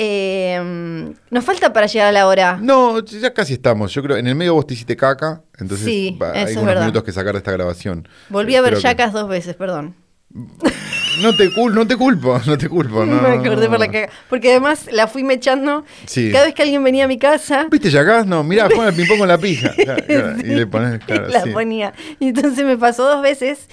Eh, 0.01 1.11
nos 1.29 1.43
falta 1.43 1.73
para 1.73 1.85
llegar 1.87 2.07
a 2.07 2.11
la 2.13 2.25
hora. 2.27 2.57
No, 2.61 3.03
ya 3.03 3.33
casi 3.33 3.53
estamos. 3.53 3.93
Yo 3.93 4.01
creo, 4.01 4.15
en 4.15 4.27
el 4.27 4.35
medio 4.35 4.53
vos 4.53 4.65
te 4.65 4.73
hiciste 4.73 4.95
caca, 4.95 5.41
entonces 5.57 5.85
Sí, 5.85 6.17
hay 6.21 6.53
unos 6.53 6.65
verdad. 6.65 6.81
minutos 6.83 7.03
que 7.03 7.11
sacar 7.11 7.33
de 7.33 7.39
esta 7.39 7.51
grabación. 7.51 8.07
Volví 8.29 8.55
a 8.55 8.61
ver 8.61 8.75
que- 8.75 8.79
Jackass 8.81 9.11
dos 9.11 9.27
veces, 9.27 9.55
perdón. 9.55 9.95
No 10.33 11.35
te, 11.35 11.49
cul- 11.49 11.73
no 11.73 11.85
te 11.87 11.95
culpo, 11.97 12.39
no 12.45 12.57
te 12.57 12.69
culpo. 12.69 13.05
No, 13.09 13.21
me 13.21 13.29
acordé 13.29 13.67
por 13.67 13.79
la 13.79 13.87
caga. 13.89 14.09
Porque 14.29 14.51
además 14.51 14.87
la 14.91 15.07
fui 15.07 15.23
mechando. 15.23 15.83
Sí. 16.05 16.31
Cada 16.31 16.45
vez 16.45 16.53
que 16.53 16.61
alguien 16.61 16.83
venía 16.83 17.05
a 17.05 17.07
mi 17.07 17.17
casa, 17.17 17.67
¿Viste 17.69 17.89
Jackass? 17.89 18.25
No, 18.27 18.43
mirá, 18.43 18.67
juega 18.73 18.89
el 18.89 18.95
ping-pong 18.95 19.17
con 19.19 19.27
la 19.27 19.37
pija. 19.37 19.73
Claro, 19.73 20.03
claro, 20.05 20.37
Y 20.39 20.43
le 20.55 20.67
pones, 20.67 21.03
claro, 21.03 21.27
la 21.27 21.41
sí. 21.43 21.49
ponía. 21.49 21.93
Y 22.19 22.27
entonces 22.29 22.63
me 22.65 22.77
pasó 22.77 23.03
dos 23.07 23.21
veces. 23.21 23.67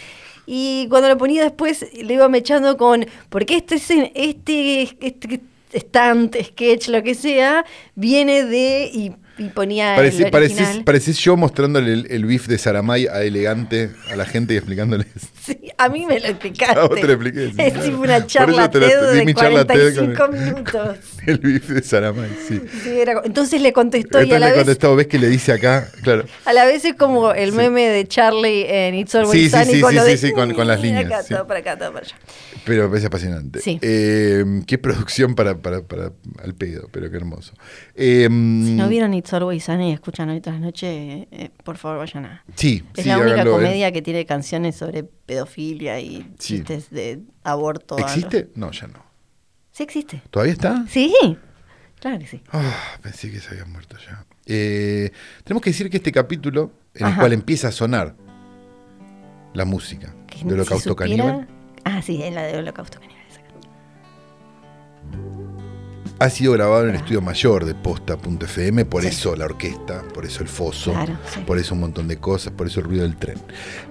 Y 0.46 0.86
cuando 0.88 1.08
lo 1.08 1.18
ponía 1.18 1.42
después, 1.42 1.86
le 1.94 2.14
iba 2.14 2.28
mechando 2.28 2.76
con. 2.76 3.06
Porque 3.28 3.56
este, 3.56 3.76
escen- 3.76 4.12
este, 4.14 4.82
este 5.00 5.40
stand, 5.74 6.36
sketch, 6.42 6.88
lo 6.88 7.02
que 7.02 7.14
sea, 7.14 7.64
viene 7.94 8.44
de. 8.44 8.90
Y, 8.92 9.12
y 9.38 9.48
ponía. 9.50 9.94
Parece- 9.96 10.24
el 10.24 10.30
pareces, 10.30 10.58
original. 10.60 10.84
pareces 10.84 11.18
yo 11.18 11.36
mostrándole 11.36 11.92
el, 11.92 12.06
el 12.10 12.24
bif 12.24 12.46
de 12.46 12.58
Saramay 12.58 13.06
a 13.08 13.22
elegante 13.22 13.90
a 14.10 14.16
la 14.16 14.24
gente 14.24 14.54
y 14.54 14.56
explicándoles. 14.56 15.06
Sí, 15.46 15.58
a 15.78 15.88
mí 15.88 16.04
me 16.06 16.18
lo 16.18 16.26
explicaste. 16.26 16.76
A 16.78 16.86
vos 16.86 17.00
te 17.00 17.06
lo 17.06 17.12
expliqué, 17.12 17.50
sí, 17.50 17.54
es 17.58 17.72
claro. 17.72 17.88
tipo 17.88 18.02
una 18.02 18.26
charla 18.26 18.68
TED 18.70 19.12
de 19.12 19.24
mi 19.24 19.32
charla 19.34 19.64
TED 19.64 19.94
con 19.96 20.12
45 20.14 20.24
el- 20.24 20.40
minutos. 20.44 20.98
El 21.26 21.38
bif 21.38 21.68
de 21.68 21.82
Saramay, 21.82 22.30
sí. 22.48 22.60
Sí, 22.82 22.90
era- 22.98 23.20
entonces 23.24 23.60
le 23.62 23.72
contestó 23.72 24.18
y 24.18 24.22
a 24.22 24.24
Entonces 24.24 24.40
la, 24.40 24.46
le 24.46 24.52
vez, 24.52 24.60
contestó, 24.64 24.96
ves 24.96 25.06
que 25.06 25.18
le 25.20 25.28
dice 25.28 25.52
acá, 25.52 25.88
claro. 26.02 26.24
a 26.44 26.52
la 26.52 26.64
vez 26.64 26.84
es 26.84 26.94
como 26.94 27.32
el 27.32 27.52
meme 27.52 27.88
de 27.88 28.06
Charlie 28.08 28.66
en 28.68 28.94
It's 28.96 29.14
Always 29.14 29.50
Sunny 29.52 29.64
sí, 29.66 29.72
sí, 29.72 29.84
sí, 29.88 29.94
de 30.10 30.16
sí, 30.16 30.32
con- 30.32 30.52
con 30.54 30.66
las 30.66 30.80
líneas, 30.80 31.04
Acá, 31.06 31.22
todo 31.22 31.46
para 31.46 31.60
acá, 31.60 31.78
todo 31.78 31.92
para 31.92 32.04
allá. 32.06 32.16
Pero 32.64 32.94
es 32.96 33.04
apasionante. 33.04 33.60
Sí. 33.60 33.78
Eh, 33.82 34.44
qué 34.66 34.78
producción 34.78 35.34
para, 35.36 35.56
para, 35.58 35.82
para 35.82 36.10
al 36.42 36.54
pedo, 36.56 36.88
pero 36.90 37.08
qué 37.10 37.16
hermoso. 37.16 37.52
Eh, 37.94 38.24
Si 38.28 38.30
no 38.74 38.88
vieron 38.88 39.14
It's 39.14 39.32
Always 39.32 39.62
Sunny 39.64 39.90
y 39.90 39.92
escuchan 39.92 40.28
hoy 40.30 40.40
tras 40.40 40.58
noche, 40.58 41.28
eh, 41.30 41.50
por 41.62 41.76
favor 41.76 41.98
vayan 41.98 42.24
a... 42.26 42.44
Sí, 42.56 42.82
Es 42.96 43.04
sí, 43.04 43.08
la 43.08 43.18
única 43.18 43.34
háganlo, 43.34 43.52
eh. 43.52 43.54
comedia 43.62 43.92
que 43.92 44.02
tiene 44.02 44.26
canciones 44.26 44.74
sobre 44.74 45.04
pedofilia 45.26 46.00
y 46.00 46.22
Sí. 46.38 46.56
chistes 46.58 46.90
de 46.90 47.20
aborto. 47.44 47.98
¿Existe? 47.98 48.50
No, 48.54 48.70
ya 48.70 48.86
no. 48.86 49.04
Sí 49.72 49.82
existe. 49.82 50.22
¿Todavía 50.30 50.52
está? 50.54 50.86
Sí, 50.88 51.14
claro 52.00 52.18
que 52.18 52.26
sí. 52.26 52.40
Ah, 52.52 52.74
pensé 53.02 53.30
que 53.30 53.40
se 53.40 53.50
había 53.50 53.64
muerto 53.66 53.96
ya. 53.98 54.24
Eh, 54.46 55.10
tenemos 55.44 55.62
que 55.62 55.70
decir 55.70 55.90
que 55.90 55.96
este 55.98 56.12
capítulo, 56.12 56.70
en 56.94 57.08
el 57.08 57.16
cual 57.16 57.32
empieza 57.32 57.68
a 57.68 57.72
sonar 57.72 58.14
la 59.52 59.64
música 59.64 60.14
de 60.44 60.54
Holocausto 60.54 60.94
Caníbal, 60.96 61.48
Ah, 61.84 62.02
sí, 62.02 62.20
es 62.22 62.32
la 62.34 62.42
de 62.42 62.58
Holocausto 62.58 62.98
Caníbal. 63.00 63.16
esa. 63.30 63.40
Ha 66.18 66.30
sido 66.30 66.52
grabado 66.52 66.84
en 66.84 66.90
el 66.90 66.96
estudio 66.96 67.20
mayor 67.20 67.64
de 67.66 67.74
posta.fm, 67.74 68.84
por 68.86 69.04
eso 69.04 69.36
la 69.36 69.44
orquesta, 69.44 70.02
por 70.14 70.24
eso 70.24 70.42
el 70.42 70.48
foso, 70.48 70.92
Claro, 70.92 71.18
sí. 71.32 71.40
por 71.46 71.58
eso 71.58 71.74
un 71.74 71.80
montón 71.80 72.08
de 72.08 72.16
cosas, 72.16 72.52
por 72.54 72.66
eso 72.66 72.80
el 72.80 72.86
ruido 72.86 73.02
del 73.02 73.16
tren. 73.16 73.36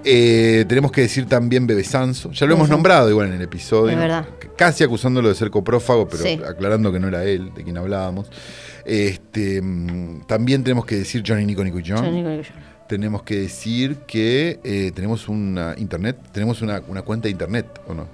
Eh, 0.04 0.64
tenemos 0.68 0.90
que 0.90 1.02
decir 1.02 1.26
también 1.26 1.66
Bebe 1.66 1.84
Sanso, 1.84 2.32
ya 2.32 2.46
lo 2.46 2.54
hemos 2.54 2.68
nombrado 2.68 3.08
igual 3.10 3.28
en 3.28 3.34
el 3.34 3.42
episodio, 3.42 3.96
casi 4.56 4.82
acusándolo 4.82 5.28
de 5.28 5.34
ser 5.36 5.50
coprófago, 5.50 6.08
pero 6.08 6.22
Sí. 6.24 6.40
aclarando 6.44 6.90
que 6.92 6.98
no 6.98 7.08
era 7.08 7.22
él, 7.24 7.52
de 7.54 7.62
quien 7.62 7.76
hablábamos. 7.78 8.28
Este, 8.84 9.60
mm, 9.62 10.26
también 10.26 10.62
tenemos 10.64 10.84
que 10.86 10.96
decir 10.96 11.22
Johnny 11.26 11.44
Nico 11.44 11.62
Nico 11.64 11.78
John. 11.84 12.04
Yo. 12.42 12.42
Tenemos 12.88 13.22
que 13.24 13.36
decir 13.40 13.96
que 14.06 14.60
eh, 14.62 14.92
tenemos 14.94 15.28
una 15.28 15.74
internet, 15.76 16.16
tenemos 16.32 16.62
una, 16.62 16.80
una 16.86 17.02
cuenta 17.02 17.24
de 17.26 17.32
internet, 17.32 17.66
¿o 17.88 17.94
no? 17.94 18.06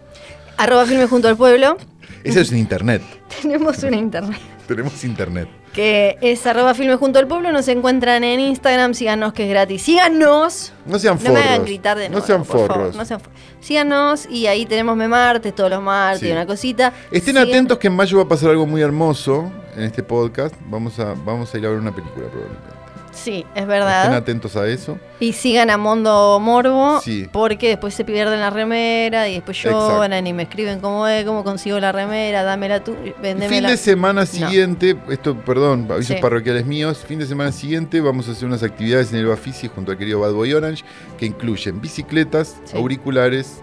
Arroba 0.56 0.86
filme 0.86 1.06
junto 1.06 1.28
al 1.28 1.36
pueblo. 1.36 1.76
Eso 2.24 2.40
es 2.40 2.52
en 2.52 2.58
internet. 2.58 3.02
Tenemos 3.42 3.82
una 3.82 3.96
internet. 3.96 4.38
tenemos 4.68 5.02
internet. 5.04 5.48
Que 5.72 6.18
es 6.20 6.46
arroba 6.46 6.74
filme 6.74 6.96
junto 6.96 7.18
al 7.18 7.26
pueblo. 7.26 7.50
Nos 7.50 7.66
encuentran 7.68 8.22
en 8.24 8.40
Instagram. 8.40 8.92
Síganos 8.94 9.32
que 9.32 9.44
es 9.44 9.48
gratis. 9.50 9.82
Síganos. 9.82 10.72
No 10.86 10.98
sean 10.98 11.18
No 11.22 11.32
me 11.32 11.38
hagan 11.40 11.48
forros. 11.54 11.66
gritar 11.66 11.98
de 11.98 12.08
nuevo. 12.10 12.20
no 12.20 12.26
sean 12.26 12.44
favor, 12.44 12.66
forros. 12.68 12.94
no 12.96 13.04
sean 13.06 13.20
for- 13.20 13.30
Síganos 13.60 14.26
y 14.28 14.46
ahí 14.48 14.66
tenemos 14.66 14.96
memartes 14.96 15.54
todos 15.54 15.70
los 15.70 15.80
martes, 15.82 16.20
Sí. 16.20 16.30
una 16.30 16.46
cosita. 16.46 16.92
Estén 17.10 17.38
atentos 17.38 17.78
que 17.78 17.86
en 17.86 17.96
mayo 17.96 18.18
va 18.18 18.24
a 18.24 18.28
pasar 18.28 18.50
algo 18.50 18.66
muy 18.66 18.82
hermoso 18.82 19.50
en 19.74 19.84
este 19.84 20.02
podcast. 20.02 20.54
Vamos 20.66 20.98
a, 20.98 21.14
vamos 21.24 21.52
a 21.54 21.58
ir 21.58 21.64
a 21.66 21.70
ver 21.70 21.78
una 21.78 21.94
película 21.94 22.26
probablemente. 22.28 22.81
Sí, 23.12 23.40
es 23.54 23.62
Estén 23.62 23.68
verdad. 23.68 24.14
atentos 24.14 24.56
a 24.56 24.66
eso. 24.66 24.98
Y 25.20 25.34
sigan 25.34 25.68
a 25.68 25.76
Mondo 25.76 26.38
Morbo 26.40 27.00
Sí. 27.02 27.28
porque 27.30 27.68
después 27.68 27.92
se 27.94 28.04
pierden 28.06 28.40
la 28.40 28.48
remera 28.50 29.28
y 29.28 29.34
después 29.34 29.58
Exacto. 29.58 29.90
lloran 29.90 30.26
y 30.26 30.32
me 30.32 30.44
escriben 30.44 30.80
cómo 30.80 31.06
es, 31.06 31.24
cómo 31.26 31.44
consigo 31.44 31.78
la 31.78 31.92
remera, 31.92 32.42
dámela 32.42 32.82
tú, 32.82 32.96
vendémela. 33.20 33.48
Fin 33.48 33.66
de 33.68 33.76
semana 33.76 34.24
siguiente, 34.26 34.96
esto, 35.10 35.36
perdón, 35.36 35.86
avisos 35.90 36.16
Sí. 36.16 36.22
parroquiales 36.22 36.64
míos. 36.64 37.04
Fin 37.06 37.18
de 37.18 37.26
semana 37.26 37.52
siguiente 37.52 38.00
vamos 38.00 38.28
a 38.28 38.32
hacer 38.32 38.48
unas 38.48 38.62
actividades 38.62 39.12
en 39.12 39.18
el 39.18 39.26
Bafisi 39.26 39.68
junto 39.68 39.92
al 39.92 39.98
querido 39.98 40.20
Bad 40.20 40.32
Boy 40.32 40.54
Orange 40.54 40.82
que 41.18 41.26
incluyen 41.26 41.80
bicicletas, 41.82 42.56
Sí. 42.64 42.76
auriculares 42.78 43.62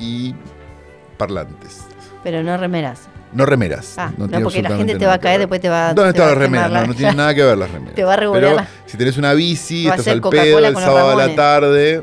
y 0.00 0.34
parlantes. 1.16 1.82
Pero 2.24 2.42
no 2.42 2.56
remeras. 2.56 3.02
No 3.32 3.46
remeras. 3.46 3.94
Ah, 3.96 4.10
no, 4.16 4.26
tiene 4.28 4.42
porque 4.42 4.62
la 4.62 4.76
gente 4.76 4.96
te 4.96 5.06
va 5.06 5.14
a 5.14 5.18
caer, 5.18 5.38
después 5.38 5.60
te 5.60 5.68
va- 5.68 5.94
¿Dónde 5.94 6.12
te 6.12 6.18
están 6.18 6.28
las 6.28 6.36
a 6.36 6.40
remeras? 6.40 6.70
No, 6.72 6.86
no 6.86 6.94
tiene 6.94 7.14
nada 7.14 7.34
que 7.34 7.44
ver 7.44 7.56
las 7.58 7.70
remeras. 7.70 7.94
Te 7.96 8.02
va 8.04 8.14
a 8.14 8.16
revolear 8.16 8.54
Pero 8.56 8.66
si 8.86 8.96
tenés 8.96 9.16
una 9.18 9.32
bici, 9.34 9.86
a 9.88 9.90
estás 9.94 10.08
al 10.08 10.20
pedo 10.20 10.58
el 10.58 10.74
sábado 10.74 11.10
a 11.10 11.14
la 11.28 11.34
tarde, 11.36 11.98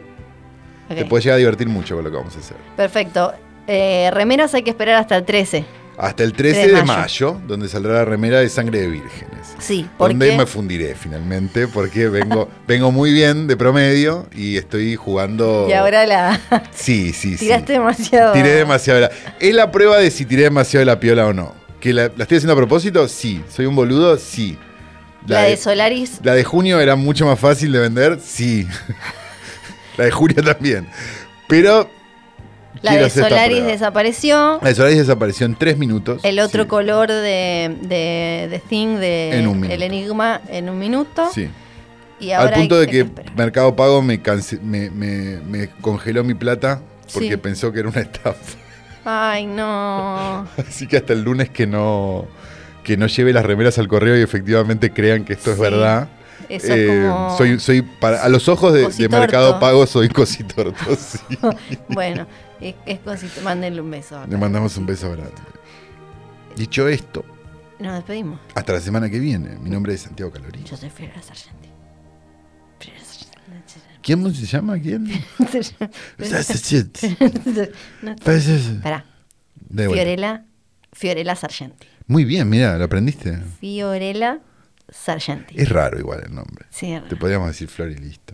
Ok. 0.90 0.96
te 0.96 1.06
puedes 1.06 1.26
llegar 1.26 1.36
a 1.36 1.40
divertir 1.40 1.68
mucho 1.68 1.96
con 1.96 2.04
lo 2.06 2.10
que 2.12 2.16
vamos 2.18 2.36
a 2.36 2.40
hacer. 2.40 2.56
Perfecto. 2.78 3.34
Eh, 3.68 4.10
remeras 4.14 4.54
hay 4.54 4.64
que 4.64 4.70
esperar 4.70 4.96
hasta 4.96 5.18
el 5.18 5.26
13. 5.26 5.66
Hasta 5.98 6.24
el 6.24 6.34
13 6.34 6.54
3 6.62 6.68
de 6.72 6.78
de 6.78 6.84
mayo. 6.84 7.00
mayo, 7.34 7.42
donde 7.48 7.68
saldrá 7.68 7.94
la 7.94 8.06
remera 8.06 8.40
de 8.40 8.50
sangre 8.50 8.82
de 8.82 8.88
vírgenes. 8.88 9.48
Sí, 9.58 9.90
Donde 9.98 10.28
porque 10.28 10.38
me 10.38 10.46
fundiré 10.46 10.94
finalmente, 10.94 11.68
porque 11.68 12.08
vengo, 12.08 12.48
vengo 12.68 12.92
muy 12.92 13.12
bien 13.12 13.48
de 13.48 13.58
promedio 13.58 14.28
y 14.36 14.58
estoy 14.58 14.96
jugando. 14.96 15.66
y 15.68 15.74
ahora 15.74 16.06
la 16.06 16.40
Sí, 16.76 17.14
sí, 17.14 17.32
sí. 17.32 17.46
tiraste 17.46 17.74
demasiado. 17.74 18.34
Tiré 18.34 18.50
demasiado. 18.52 19.00
de 19.02 19.08
la- 19.08 19.12
Es 19.40 19.56
la 19.56 19.72
prueba 19.72 19.98
de 19.98 20.12
si 20.12 20.26
tiré 20.26 20.44
demasiado 20.44 20.82
de 20.82 20.86
la 20.86 21.00
piola 21.00 21.26
o 21.26 21.34
no. 21.34 21.56
¿Que 21.80 21.94
la, 21.94 22.12
la 22.16 22.24
estoy 22.24 22.38
haciendo 22.38 22.54
a 22.54 22.58
propósito? 22.58 23.08
Sí. 23.08 23.44
¿Soy 23.50 23.66
un 23.66 23.76
boludo? 23.76 24.18
Sí. 24.18 24.56
La, 25.26 25.42
de 25.44 25.58
Solaris. 25.58 26.20
la 26.24 26.36
de 26.36 26.44
junio 26.44 26.80
era 26.80 26.96
mucho 26.96 27.26
más 27.26 27.40
fácil 27.40 27.72
de 27.72 27.80
vender? 27.80 28.20
Sí. 28.24 28.68
la 29.98 30.06
de 30.06 30.12
julio 30.12 30.44
también. 30.44 30.88
Pero. 31.48 31.90
La 32.82 32.92
quiero 32.92 33.06
de 33.06 33.10
Solaris 33.10 33.64
desapareció. 33.66 34.60
La 34.62 34.70
de 34.70 34.76
Solaris 34.76 34.98
desapareció 35.00 35.46
en 35.46 35.56
tres 35.56 35.78
minutos. 35.78 36.22
El 36.24 36.40
otro 36.40 36.64
Sí. 36.64 36.70
color 36.70 37.08
de, 37.10 37.76
de, 37.82 38.48
de 38.50 38.62
Thing 38.68 38.98
de 38.98 39.38
En 39.40 39.48
un 39.48 39.56
minuto. 39.60 39.74
El 39.74 39.82
Enigma 39.84 40.42
en 40.50 40.70
un 40.70 40.78
minuto. 40.80 41.30
Sí. 41.34 41.50
Y 42.20 42.32
ahora 42.32 42.50
Al 42.56 42.62
punto 42.62 42.80
de 42.80 42.88
que. 42.88 43.08
Mercado 43.36 43.76
Pago 43.76 44.02
me, 44.02 44.22
cance- 44.24 44.60
me, 44.62 44.90
me- 44.90 45.40
me 45.42 45.70
congeló 45.82 46.24
mi 46.24 46.34
plata 46.34 46.82
porque 47.14 47.30
Sí. 47.32 47.38
pensó 47.38 47.72
que 47.72 47.80
era 47.82 47.90
una 47.90 48.02
estafa. 48.02 48.58
Ay, 49.06 49.46
no. 49.46 50.48
Así 50.68 50.88
que 50.88 50.98
hasta 50.98 51.14
el 51.14 51.22
lunes 51.24 51.50
que 51.50 51.66
no, 51.68 52.26
que 52.84 52.98
no 52.98 53.08
lleve 53.08 53.32
las 53.34 53.46
remeras 53.46 53.78
al 53.78 53.88
correo 53.88 54.18
y 54.18 54.22
efectivamente 54.22 54.92
crean 54.92 55.24
que 55.26 55.34
esto 55.34 55.52
es 55.52 55.60
verdad. 55.60 56.10
Eso 56.50 56.68
es 56.74 56.90
Eh, 56.90 57.08
como. 57.12 57.38
soy, 57.38 57.60
soy 57.60 57.82
para, 57.82 58.24
a 58.24 58.30
los 58.30 58.48
ojos 58.50 58.74
de. 58.74 59.10
Mercado 59.10 59.60
Pago 59.60 59.86
soy 59.86 60.10
cositorto. 60.10 60.96
sí. 60.96 61.20
Bueno, 61.90 62.26
es, 62.62 62.76
es 62.86 63.00
cosito. 63.00 63.42
Mándenle 63.42 63.82
un 63.82 63.92
beso. 63.92 64.18
acá. 64.18 64.28
Le 64.28 64.38
mandamos 64.38 64.76
un 64.78 64.86
beso 64.86 65.12
grande. 65.12 65.34
Dicho 66.56 66.88
esto, 66.88 67.24
Nos 67.80 67.94
despedimos. 67.96 68.40
hasta 68.56 68.74
la 68.74 68.82
semana 68.82 69.10
que 69.10 69.20
viene. 69.20 69.58
Mi 69.60 69.70
nombre 69.70 69.94
es 69.94 70.02
Santiago 70.02 70.32
Calorí. 70.32 70.64
Yo 70.64 70.76
soy 70.78 70.90
Fiorella 70.90 71.22
Sargenti. 71.22 71.70
¿Quién 74.02 74.34
se 74.34 74.46
llama? 74.46 74.80
¿Quién? 74.80 75.06
Fiorella, 79.70 80.46
Fiorella 80.94 81.36
Sargenti. 81.36 81.88
Muy 82.08 82.24
bien, 82.26 82.48
mira, 82.50 82.78
lo 82.78 82.86
aprendiste. 82.86 83.38
Fiorella 83.60 84.40
Sargenti. 84.90 85.56
Es 85.60 85.70
raro 85.70 86.00
igual 86.00 86.24
el 86.26 86.34
nombre. 86.34 86.66
Sí, 86.70 86.98
Te 87.10 87.16
podríamos 87.16 87.48
decir 87.50 87.68
Flor 87.68 87.92
y 87.92 87.96
listo. 87.98 88.34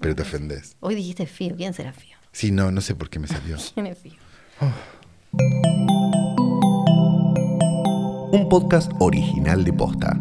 Pero 0.00 0.14
te 0.16 0.22
ofendés. 0.22 0.76
Hoy 0.80 0.94
dijiste 0.96 1.26
Fío. 1.26 1.54
¿Quién 1.56 1.72
será 1.72 1.92
Fío? 1.92 2.13
Sí, 2.34 2.50
no, 2.50 2.72
no 2.72 2.80
sé 2.80 2.96
por 2.96 3.08
qué 3.08 3.20
me 3.20 3.28
salió. 3.28 3.56
¿Quién 3.74 3.86
es 3.86 3.98
Fío? 3.98 4.14
Un 8.32 8.48
podcast 8.50 8.90
original 8.98 9.62
de 9.62 9.72
Posta. 9.72 10.20